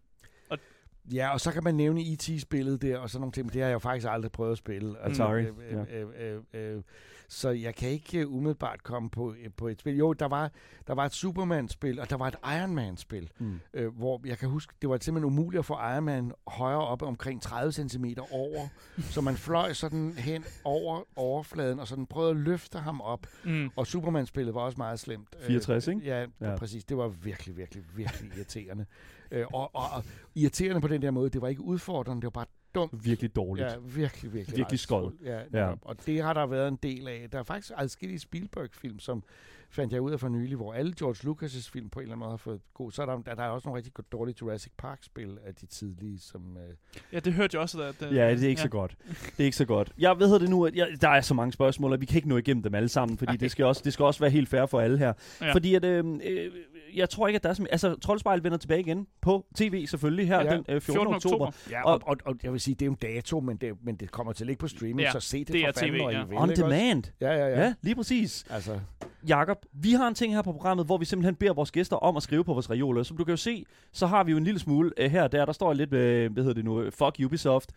Ja, 1.14 1.34
og 1.34 1.40
så 1.40 1.52
kan 1.52 1.64
man 1.64 1.76
nævne 1.76 2.02
IT-spillet 2.02 2.82
der, 2.82 2.98
og 2.98 3.10
sådan 3.10 3.22
nogle 3.22 3.32
ting, 3.32 3.46
men 3.46 3.54
det 3.54 3.62
har 3.62 3.68
jeg 3.70 3.74
jo 3.74 3.80
faktisk 3.80 4.08
aldrig 4.10 4.32
prøvet 4.32 4.52
at 4.52 4.58
spille. 4.58 4.96
Altså, 5.04 5.18
Sorry. 5.24 5.40
Øh, 5.42 5.48
øh, 5.72 6.04
øh, 6.22 6.40
øh, 6.54 6.76
øh, 6.76 6.82
så 7.28 7.50
jeg 7.50 7.76
kan 7.76 7.90
ikke 7.90 8.28
uh, 8.28 8.34
umiddelbart 8.36 8.84
komme 8.84 9.10
på, 9.10 9.34
øh, 9.34 9.50
på 9.58 9.68
et 9.68 9.80
spil. 9.80 9.98
Jo, 9.98 10.14
der 10.14 10.26
var, 10.28 10.52
der 10.88 10.94
var 10.94 11.06
et 11.06 11.14
Superman-spil, 11.14 12.00
og 12.00 12.10
der 12.10 12.16
var 12.18 12.28
et 12.28 12.36
Iron 12.60 12.76
Man-spil, 12.76 13.30
Mm. 13.40 13.60
øh, 13.74 13.98
hvor 13.98 14.22
jeg 14.26 14.38
kan 14.38 14.50
huske, 14.50 14.74
det 14.82 14.90
var 14.90 14.98
simpelthen 15.02 15.26
umuligt 15.34 15.60
at 15.60 15.66
få 15.66 15.74
Iron 15.74 16.04
Man 16.04 16.32
højere 16.48 16.80
op 16.88 17.02
omkring 17.02 17.42
30 17.42 17.72
cm 17.72 18.06
over, 18.32 18.68
så 19.00 19.22
man 19.22 19.36
fløj 19.36 19.74
sådan 19.74 20.14
hen 20.18 20.44
over 20.64 21.02
overfladen, 21.16 21.80
og 21.80 21.88
sådan 21.88 22.06
prøvede 22.06 22.32
at 22.32 22.38
løfte 22.38 22.78
ham 22.78 23.02
op. 23.02 23.28
Mm. 23.44 23.70
Og 23.76 23.88
Superman-spillet 23.88 24.54
var 24.56 24.62
også 24.62 24.78
meget 24.78 25.00
slemt. 25.00 25.36
Øh, 25.42 25.48
64, 25.48 25.88
ikke? 25.88 26.02
Ja, 26.04 26.20
Ja. 26.42 26.50
ja, 26.52 26.56
præcis. 26.58 26.84
Det 26.86 26.98
var 26.98 27.08
virkelig, 27.08 27.58
virkelig, 27.58 27.84
virkelig 27.96 28.32
irriterende. 28.38 28.86
Øh, 29.32 29.46
og, 29.54 29.76
og, 29.76 29.84
og 29.92 30.04
irriterende 30.36 30.82
på 30.82 30.88
den 30.88 31.02
der 31.02 31.12
måde, 31.12 31.30
det 31.30 31.42
var 31.42 31.48
ikke 31.48 31.62
udfordrende, 31.62 32.22
det 32.22 32.26
var 32.26 32.30
bare 32.30 32.46
dumt. 32.76 33.06
Virkelig 33.06 33.36
dårligt. 33.36 33.68
Ja, 33.68 33.74
virkelig, 33.96 34.34
virkelig. 34.34 34.58
Virkelig 34.58 34.80
skod. 34.80 35.12
Ja, 35.24 35.40
Ja. 35.54 35.74
Og 35.82 36.06
det 36.06 36.22
har 36.24 36.34
der 36.34 36.46
været 36.46 36.68
en 36.68 36.80
del 36.84 37.08
af. 37.08 37.28
Der 37.32 37.40
er 37.40 37.44
faktisk 37.44 37.72
adskillige 37.78 38.20
Spielberg-film, 38.20 39.00
som 39.00 39.24
fandt 39.70 39.94
jeg 39.94 40.02
ud 40.02 40.12
af 40.12 40.20
for 40.20 40.28
nylig, 40.30 40.56
hvor 40.56 40.74
alle 40.74 40.94
George 41.00 41.30
Lucas' 41.32 41.70
film 41.72 41.90
på 41.90 42.00
en 42.00 42.04
eller 42.04 42.14
anden 42.16 42.20
måde 42.20 42.30
har 42.32 42.38
fået 42.38 42.62
god. 42.74 42.92
Så 42.92 43.02
er 43.02 43.06
der, 43.06 43.18
der, 43.22 43.36
der 43.36 43.44
er 43.44 43.48
også 43.50 43.68
nogle 43.70 43.78
rigtig 43.78 43.94
dårlige 44.12 44.36
Jurassic 44.42 44.72
Park-spil 44.78 45.38
af 45.46 45.56
de 45.56 45.66
tidlige, 45.66 46.20
som... 46.20 46.58
Øh, 46.58 46.76
Ja, 47.14 47.20
det 47.20 47.34
hørte 47.34 47.56
jeg 47.56 47.62
også. 47.62 47.82
At, 47.84 48.00
det, 48.00 48.16
Ja, 48.16 48.32
det 48.32 48.44
er 48.44 48.48
ikke 48.50 48.50
ja. 48.50 48.56
så 48.56 48.70
godt. 48.70 48.96
Det 49.08 49.40
er 49.40 49.44
ikke 49.44 49.58
så 49.58 49.66
godt. 49.66 49.92
Jeg 49.98 50.20
ved 50.20 50.40
det 50.40 50.50
nu, 50.50 50.66
at 50.66 50.76
jeg, 50.76 50.88
der 51.02 51.10
er 51.10 51.22
så 51.22 51.34
mange 51.34 51.52
spørgsmål, 51.52 51.94
og 51.94 52.02
vi 52.02 52.06
kan 52.06 52.16
ikke 52.16 52.30
nå 52.30 52.38
igennem 52.38 52.64
dem 52.64 52.76
alle 52.76 52.90
sammen, 52.90 53.18
fordi 53.18 53.38
det 53.38 53.52
skal 53.52 53.66
også, 53.66 53.82
det 53.86 53.94
skal 53.94 54.06
også 54.06 54.20
være 54.20 54.30
helt 54.30 54.50
fair 54.50 54.66
for 54.66 54.80
alle 54.80 54.98
her. 54.98 55.14
Ja. 55.42 55.46
Ja. 55.46 55.54
Fordi 55.54 55.76
at, 55.76 55.86
øh, 55.86 56.06
øh, 56.24 56.52
jeg 56.96 57.10
tror 57.10 57.28
ikke, 57.28 57.36
at 57.36 57.44
der 57.44 57.50
er... 57.50 57.54
Som, 57.54 57.66
altså, 57.72 57.96
Troldspejl 57.96 58.44
vender 58.44 58.58
tilbage 58.58 58.80
igen 58.80 59.08
på 59.22 59.46
tv 59.56 59.86
selvfølgelig 59.88 60.28
her 60.28 60.42
Ja. 60.44 60.52
den 60.56 60.66
øh, 60.70 60.82
14. 60.82 60.94
14. 60.94 61.14
oktober. 61.16 61.52
Ja, 61.70 61.84
Og- 61.86 61.94
og, 61.94 62.02
og, 62.06 62.18
og 62.26 62.36
jeg 62.44 62.52
vil 62.52 62.60
sige, 62.62 62.76
det 62.76 62.82
er 62.82 62.86
jo 62.86 62.92
en 62.92 62.98
dato, 63.02 63.40
men 63.40 63.58
det, 63.58 63.74
men 63.84 63.96
det 63.96 64.12
kommer 64.12 64.34
til 64.34 64.44
at 64.44 64.48
ligge 64.48 64.60
på 64.60 64.68
streaming, 64.68 65.00
Ja, 65.00 65.12
så 65.12 65.20
se 65.20 65.40
det, 65.40 65.48
det 65.48 65.66
for 65.76 65.80
fanden, 65.80 66.00
TV, 66.00 66.12
ja. 66.12 66.24
vil. 66.26 66.38
On 66.38 66.50
også? 66.50 66.64
demand. 66.64 67.04
Ja, 67.22 67.32
ja, 67.34 67.48
ja. 67.48 67.62
Ja, 67.62 67.74
lige 67.82 67.96
præcis. 67.96 68.46
Altså, 68.50 68.80
Jakob, 69.28 69.66
vi 69.74 69.92
har 69.92 70.08
en 70.08 70.16
ting 70.16 70.34
her 70.34 70.42
på 70.42 70.52
programmet, 70.52 70.86
hvor 70.86 70.98
vi 70.98 71.06
simpelthen 71.06 71.36
beder 71.36 71.54
vores 71.54 71.72
gæster 71.72 71.96
om 71.96 72.18
at 72.18 72.24
skrive 72.24 72.44
på 72.44 72.54
vores 72.54 72.70
reoler. 72.70 73.04
Som 73.04 73.18
du 73.18 73.24
kan 73.24 73.32
jo 73.32 73.38
se, 73.38 73.66
så 73.92 74.08
har 74.08 74.24
vi 74.24 74.32
jo 74.32 74.38
en 74.38 74.44
lille 74.44 74.60
smule 74.60 74.92
uh, 75.06 75.12
her 75.12 75.24
og 75.24 75.32
der. 75.32 75.46
Der 75.46 75.54
står 75.54 75.74
lidt, 75.74 75.90
uh, 75.94 76.34
hvad 76.34 76.44
hedder 76.44 76.54
det 76.54 76.66
nu, 76.66 76.84
fuck 76.92 77.16
Ubisoft. 77.26 77.72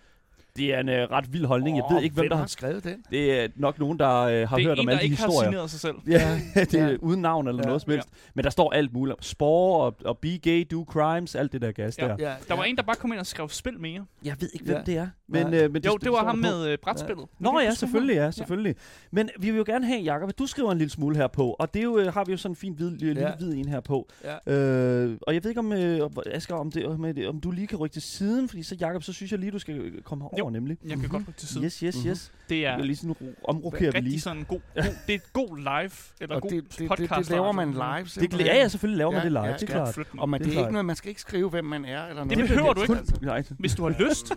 Det 0.57 0.75
er 0.75 0.81
en 0.81 0.89
uh, 0.89 0.95
ret 0.95 1.33
vild 1.33 1.45
holdning. 1.45 1.77
Jeg 1.77 1.85
ved 1.91 2.03
ikke, 2.03 2.15
hvem 2.15 2.23
hvem 2.23 2.29
der 2.29 2.37
har 2.37 2.43
har... 2.43 2.49
skrevet 2.49 2.85
den? 2.85 3.05
Det 3.11 3.41
er 3.41 3.49
nok 3.57 3.79
nogen, 3.79 3.99
der 3.99 4.07
uh, 4.09 4.49
har 4.49 4.57
det 4.57 4.65
er 4.65 4.69
hørt 4.69 4.79
en, 4.79 4.85
om 4.85 4.89
alle 4.89 4.99
de 5.01 5.05
ikke 5.05 5.17
har 5.17 5.27
historier. 5.27 5.51
signeret 5.51 5.71
sig 5.71 5.81
selv. 5.81 5.95
Ja, 6.07 6.41
det 6.71 6.75
er 6.75 6.89
Ja. 6.89 6.97
uden 7.01 7.23
navn 7.23 7.49
eller 7.49 7.63
Ja. 7.63 7.67
noget 7.67 7.83
som 7.83 7.93
helst. 7.93 8.09
Men 8.35 8.45
der 8.45 8.51
står 8.51 8.73
alt 8.73 8.93
muligt. 8.93 9.25
Spore 9.25 9.85
og, 9.85 9.97
og 10.05 10.19
be 10.19 10.39
gay, 10.39 10.67
do 10.71 10.85
crimes, 10.89 11.35
alt 11.35 11.53
det 11.53 11.61
der 11.63 11.73
gas 11.73 11.99
Ja. 11.99 12.09
der. 12.09 12.17
Ja, 12.19 12.35
Der 12.49 12.55
var 12.57 12.65
en, 12.65 12.77
der 12.77 12.83
bare 12.83 12.97
kom 12.97 13.13
ind 13.13 13.21
og 13.21 13.27
skrev 13.27 13.49
spil 13.49 13.81
mere. 13.81 14.05
Jeg 14.25 14.37
ved 14.41 14.49
ikke, 14.53 14.65
hvem 14.65 14.77
Ja. 14.77 14.83
det 14.83 14.97
er. 14.97 15.09
Men, 15.29 15.55
øh, 15.55 15.73
men 15.73 15.85
Jo, 15.85 15.97
det 15.97 16.11
var 16.13 16.19
står 16.19 16.27
ham 16.27 16.39
med 16.39 16.67
øh, 16.69 16.79
brætspillet. 16.83 17.27
Nå 17.39 17.61
ja, 17.61 17.75
selvfølgelig, 17.75 18.15
ja, 18.15 18.31
selvfølgelig. 18.31 18.75
Men 19.11 19.31
vi 19.39 19.51
vil 19.51 19.59
jo 19.59 19.65
gerne 19.67 19.87
have, 19.87 20.01
Jacob, 20.01 20.29
at 20.29 20.39
du 20.39 20.47
skriver 20.47 20.73
en 20.73 20.79
lille 20.79 20.91
smule 20.91 21.17
her 21.17 21.27
på, 21.27 21.51
og 21.59 21.75
det 21.75 21.81
er 21.81 21.85
jo, 21.85 21.99
øh, 21.99 22.13
har 22.15 22.25
vi 22.25 22.33
jo 22.33 22.39
sådan 22.39 22.53
en 22.53 22.57
fin 22.57 22.73
hvid, 22.73 22.91
lille 22.91 23.21
Ja. 23.23 23.35
hvid 23.39 23.55
en 23.55 23.69
her 23.69 23.81
på. 23.81 24.09
Ja. 24.47 24.53
Øh, 24.55 25.19
og 25.23 25.35
jeg 25.35 25.45
ved 25.45 25.51
ikke, 25.51 25.59
om, 25.59 25.73
øh, 25.73 26.01
Asger, 26.27 26.55
om, 26.55 26.71
det, 26.71 26.87
om, 26.87 27.05
øh, 27.05 27.29
om 27.29 27.41
du 27.41 27.51
lige 27.51 27.67
kan 27.67 27.79
rykke 27.79 27.93
til 27.95 28.03
siden, 28.03 28.49
fordi 28.49 28.63
så, 28.63 28.77
Jacob, 28.81 29.03
så 29.03 29.13
synes 29.13 29.31
jeg 29.33 29.39
lige, 29.41 29.51
du 29.51 29.59
skal 29.59 29.75
øh, 29.79 30.03
komme 30.03 30.25
herover, 30.25 30.44
Jo. 30.45 30.51
nemlig. 30.51 30.79
Jeg 30.89 30.99
kan 30.99 31.09
godt 31.09 31.23
rykke 31.29 31.39
til 31.41 31.49
side. 31.49 31.65
Yes, 31.65 31.79
yes, 31.79 31.97
Mhm. 31.97 32.11
yes. 32.11 32.33
Det 32.49 32.61
Ja. 32.61 32.73
er 32.79 32.83
Lige 32.83 32.97
sådan 32.97 33.13
ro- 33.13 33.35
omrokerer 33.45 33.93
vi 33.93 34.01
lige. 34.01 34.21
sådan 34.21 34.39
en 34.39 34.45
god, 34.45 34.61
god, 34.75 34.83
det 35.07 35.13
er 35.15 35.15
et 35.15 35.33
god 35.33 35.57
live, 35.59 35.91
eller 36.21 36.37
Og 36.37 36.43
god 36.43 36.51
det, 36.51 36.79
det, 36.79 36.89
podcast. 36.89 37.11
det, 37.11 37.19
det 37.19 37.31
laver 37.31 37.53
man 37.53 37.71
live, 37.71 37.99
Det, 38.01 38.11
simpelthen. 38.11 38.47
ja, 38.47 38.57
ja, 38.57 38.69
selvfølgelig 38.69 38.99
laver 38.99 39.11
man 39.11 39.19
Ja, 39.21 39.25
det 39.25 39.33
live, 39.33 39.43
ja, 39.45 39.53
det 39.53 39.71
er 39.71 39.79
ja. 39.79 39.93
klart. 39.93 40.09
Og 40.19 40.29
man, 40.29 40.41
Det 40.41 40.47
det 40.49 40.55
er 40.55 40.59
er 40.61 40.63
ikke 40.65 40.73
noget, 40.73 40.85
man 40.85 40.97
skal 40.97 41.09
ikke 41.09 41.21
skrive, 41.21 41.51
hvem 41.51 41.65
man 41.65 41.85
er, 41.85 42.07
eller 42.07 42.25
noget. 42.25 42.39
Det 42.39 42.49
behøver 42.49 42.73
du 42.73 42.83
ikke. 42.83 42.95
Altså. 42.97 43.19
Nej, 43.23 43.43
Hvis 43.59 43.75
du 43.75 43.83
har 43.83 44.09
lyst. 44.09 44.33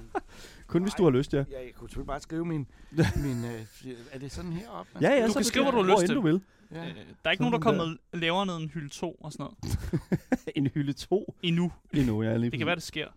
kun 0.67 0.81
hvis 0.81 0.93
du 0.93 1.03
har 1.03 1.11
lyst, 1.11 1.33
ja. 1.33 1.37
Ja, 1.37 1.43
jeg 1.65 1.71
kunne 1.75 1.89
selvfølgelig 1.89 2.07
bare 2.07 2.19
skrive 2.19 2.45
min... 2.45 2.67
min 3.25 3.45
øh, 3.45 3.91
er 4.11 4.19
det 4.19 4.31
sådan 4.31 4.53
heroppe? 4.53 4.91
man 4.93 5.03
Ja, 5.03 5.09
ja? 5.09 5.21
Du 5.21 5.27
så 5.27 5.33
kan 5.33 5.39
det 5.39 5.45
skrive, 5.45 5.65
der, 5.65 5.71
hvad 5.71 5.83
du 5.83 5.87
har 5.87 5.93
lyst 5.95 6.01
hvor 6.01 6.07
til. 6.07 6.15
du 6.15 6.21
vil. 6.21 6.41
Ja. 6.71 6.77
Øh, 6.89 6.95
Der 6.95 7.01
er 7.25 7.31
ikke 7.31 7.43
nogen, 7.43 7.53
der 7.53 7.59
Sådan 7.69 7.77
kommer 7.79 7.95
lavere 8.13 8.45
ned 8.45 8.57
end 8.57 8.69
hylde 8.69 8.89
2 8.89 9.11
og 9.11 9.31
sådan 9.31 9.43
noget. 9.43 9.77
En 10.55 10.67
hylde 10.73 10.93
2 10.93 11.35
Endnu. 11.43 11.71
endnu, 11.93 12.23
ja. 12.23 12.37
Lige 12.37 12.51
Det 12.51 12.59
kan 12.59 12.67
være, 12.67 12.75
det 12.75 12.83
sker. 12.83 13.07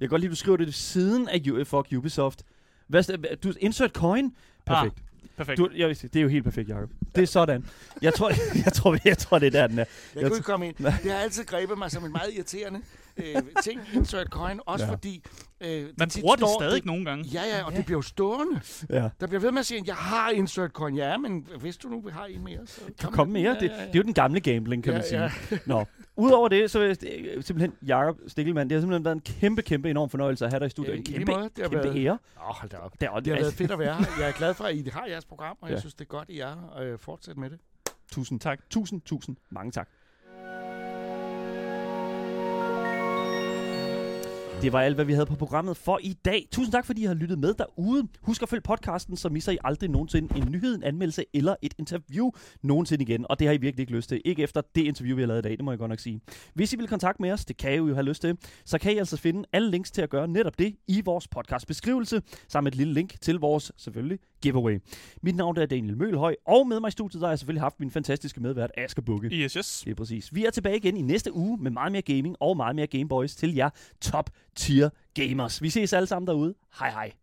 Jeg 0.00 0.08
kan 0.08 0.10
godt 0.10 0.20
lide, 0.20 0.28
at 0.28 0.32
du 0.32 0.36
skriver 0.36 0.56
det 0.56 0.74
siden 0.74 1.28
af 1.28 1.38
U- 1.48 1.62
fuck 1.62 1.92
Ubisoft. 1.98 2.42
Hvad, 2.88 3.10
st- 3.10 3.34
du, 3.34 3.52
insert 3.60 3.90
coin? 3.92 4.32
Perfekt. 4.66 4.94
Perfekt. 5.36 5.58
Du, 5.58 5.68
jeg, 5.76 5.88
det 5.88 6.16
er 6.16 6.20
jo 6.20 6.28
helt 6.28 6.44
perfekt, 6.44 6.68
Jacob. 6.68 6.90
Det 7.14 7.22
er 7.22 7.26
sådan. 7.26 7.66
Jeg 8.02 8.14
tror, 8.14 8.30
jeg 8.64 8.72
tror, 8.72 8.98
jeg 9.04 9.18
tror 9.18 9.38
det 9.38 9.46
er 9.46 9.50
der, 9.50 9.66
den 9.66 9.78
er. 9.78 9.84
Jeg 10.14 10.22
kunne 10.22 10.36
ikke 10.36 10.44
komme 10.46 10.66
ind. 10.68 10.74
Det 11.02 11.10
har 11.12 11.18
altid 11.18 11.44
grebet 11.44 11.78
mig 11.78 11.90
som 11.90 12.04
en 12.04 12.12
meget 12.12 12.34
irriterende 12.34 12.80
øh, 13.16 13.42
ting, 13.62 13.80
insert 13.94 14.26
coin. 14.26 14.60
Også 14.66 14.84
Ja. 14.84 14.90
fordi... 14.92 15.22
Øh, 15.60 15.86
Man 15.98 16.08
tit 16.10 16.20
bruger 16.22 16.36
det 16.36 16.40
står- 16.48 16.60
stadig 16.60 16.82
nogle 16.86 17.04
gange. 17.04 17.24
Ja, 17.24 17.42
ja, 17.56 17.64
og 17.64 17.72
Ja. 17.72 17.76
det 17.76 17.84
bliver 17.86 17.98
jo 17.98 18.02
stående. 18.02 18.60
Ja. 18.90 19.08
Der 19.20 19.26
bliver 19.26 19.40
ved 19.40 19.50
med 19.52 19.58
at 19.60 19.66
sige, 19.66 19.80
at 19.80 19.86
jeg 19.86 19.94
har 19.94 20.30
insert 20.30 20.70
coin. 20.70 20.96
Ja, 20.96 21.16
men 21.16 21.46
hvis 21.60 21.76
du 21.76 21.88
nu 21.88 22.02
har 22.12 22.24
en 22.24 22.44
mere, 22.44 22.66
så 22.66 22.80
Kom, 23.02 23.12
kom 23.12 23.28
mere. 23.28 23.42
Ja, 23.52 23.60
Det, 23.60 23.62
ja, 23.70 23.74
ja. 23.76 23.80
det 23.86 23.94
er 23.94 23.98
jo 23.98 24.02
den 24.02 24.14
gamle 24.14 24.40
gambling, 24.40 24.84
kan 24.84 24.92
Ja, 24.92 24.98
man 24.98 25.06
sige. 25.08 25.22
ja. 25.22 25.30
Nå. 25.66 25.84
Udover 26.16 26.48
det, 26.48 26.70
så 26.70 26.80
er 26.80 26.86
det 26.88 26.98
simpelthen, 27.46 27.72
Jakob 27.86 28.16
Stikkelmann, 28.26 28.70
det 28.70 28.74
har 28.76 28.80
simpelthen 28.80 29.04
været 29.04 29.14
en 29.14 29.20
kæmpe, 29.20 29.62
kæmpe 29.62 29.90
enorm 29.90 30.10
fornøjelse 30.10 30.44
at 30.44 30.50
have 30.50 30.60
dig 30.60 30.66
i 30.66 30.70
studiet. 30.70 30.92
Ja, 30.92 30.96
en 30.98 31.04
kæmpe, 31.04 31.32
måde. 31.32 31.44
Det 31.44 31.52
har 31.62 31.68
kæmpe 31.68 31.84
været- 31.88 32.04
ære. 32.04 32.12
Åh, 32.12 32.18
hold 32.42 32.70
da 32.70 32.76
op. 32.76 33.00
Der, 33.00 33.08
og 33.08 33.24
Det 33.24 33.32
har 33.32 33.36
altså, 33.36 33.50
været 33.50 33.58
fedt 33.58 33.70
at 33.70 33.78
være 33.78 33.94
her. 33.96 34.04
Jeg 34.20 34.28
er 34.28 34.32
glad 34.32 34.54
for, 34.54 34.64
at 34.64 34.74
I 34.76 34.88
har 34.92 35.06
jeres 35.06 35.24
program, 35.24 35.56
og 35.60 35.68
jeg 35.68 35.74
Ja. 35.74 35.80
synes, 35.80 35.94
det 35.94 36.00
er 36.04 36.08
godt, 36.08 36.28
at 36.28 36.34
I 36.34 36.38
er 36.40 36.70
her. 36.78 36.82
Øh, 36.92 36.98
fortsæt 36.98 37.36
med 37.36 37.50
det. 37.50 37.58
Tusind 38.12 38.40
tak. 38.40 38.58
Tusind, 38.70 39.00
tusind 39.00 39.36
mange 39.50 39.72
tak. 39.72 39.88
Det 44.62 44.72
var 44.72 44.80
alt, 44.80 44.94
hvad 44.94 45.04
vi 45.04 45.12
havde 45.12 45.26
på 45.26 45.34
programmet 45.34 45.76
for 45.76 45.98
i 46.02 46.12
dag. 46.24 46.48
Tusind 46.52 46.72
tak, 46.72 46.86
fordi 46.86 47.02
I 47.02 47.04
har 47.04 47.14
lyttet 47.14 47.38
med 47.38 47.54
derude. 47.54 48.08
Husk 48.22 48.42
at 48.42 48.48
følge 48.48 48.60
podcasten, 48.60 49.16
så 49.16 49.28
misser 49.28 49.52
I 49.52 49.58
aldrig 49.64 49.90
nogensinde 49.90 50.36
en 50.36 50.48
nyhed, 50.50 50.74
en 50.74 50.82
anmeldelse 50.82 51.24
eller 51.34 51.54
et 51.62 51.74
interview 51.78 52.30
nogensinde 52.62 53.02
igen. 53.02 53.26
Og 53.30 53.38
det 53.38 53.46
har 53.46 53.54
I 53.54 53.56
virkelig 53.56 53.82
ikke 53.82 53.92
lyst 53.92 54.08
til. 54.08 54.22
Ikke 54.24 54.42
efter 54.42 54.62
det 54.74 54.82
interview, 54.82 55.16
vi 55.16 55.22
har 55.22 55.26
lavet 55.26 55.38
i 55.38 55.42
dag, 55.42 55.52
det 55.52 55.64
må 55.64 55.72
jeg 55.72 55.78
godt 55.78 55.88
nok 55.88 55.98
sige. 55.98 56.20
Hvis 56.54 56.72
I 56.72 56.76
vil 56.76 56.88
kontakte 56.88 57.22
med 57.22 57.32
os, 57.32 57.44
det 57.44 57.56
kan 57.56 57.72
I 57.72 57.76
jo 57.76 57.94
have 57.94 58.04
lyst 58.04 58.20
til, 58.20 58.38
så 58.64 58.78
kan 58.78 58.92
I 58.92 58.98
altså 58.98 59.16
finde 59.16 59.44
alle 59.52 59.70
links 59.70 59.90
til 59.90 60.02
at 60.02 60.10
gøre 60.10 60.28
netop 60.28 60.58
det 60.58 60.76
i 60.88 61.02
vores 61.04 61.28
podcast 61.28 61.66
beskrivelse, 61.66 62.22
sammen 62.48 62.64
med 62.66 62.72
et 62.72 62.78
lille 62.78 62.94
link 62.94 63.20
til 63.20 63.38
vores, 63.38 63.72
selvfølgelig, 63.76 64.18
giveaway. 64.42 64.78
Mit 65.22 65.36
navn 65.36 65.58
er 65.58 65.66
Daniel 65.66 65.96
Mølhøj, 65.96 66.34
og 66.46 66.68
med 66.68 66.80
mig 66.80 66.88
i 66.88 66.90
studiet, 66.90 67.20
der 67.20 67.26
har 67.26 67.32
jeg 67.32 67.38
selvfølgelig 67.38 67.62
haft 67.62 67.80
min 67.80 67.90
fantastiske 67.90 68.40
medvært, 68.40 68.70
Asger 68.76 69.02
Bukke. 69.02 69.28
Yes, 69.28 69.52
yes. 69.52 69.82
Det 69.84 69.90
er 69.90 69.94
præcis. 69.94 70.34
Vi 70.34 70.44
er 70.44 70.50
tilbage 70.50 70.76
igen 70.76 70.96
i 70.96 71.02
næste 71.02 71.32
uge 71.32 71.58
med 71.58 71.70
meget 71.70 71.92
mere 71.92 72.02
gaming 72.02 72.36
og 72.40 72.56
meget 72.56 72.76
mere 72.76 72.86
Gameboys 72.86 73.36
til 73.36 73.54
jer 73.54 73.70
top 74.00 74.30
tier 74.56 74.90
gamers. 75.14 75.62
Vi 75.62 75.70
ses 75.70 75.92
alle 75.92 76.06
sammen 76.06 76.26
derude. 76.26 76.54
Hej 76.78 76.90
hej. 76.90 77.12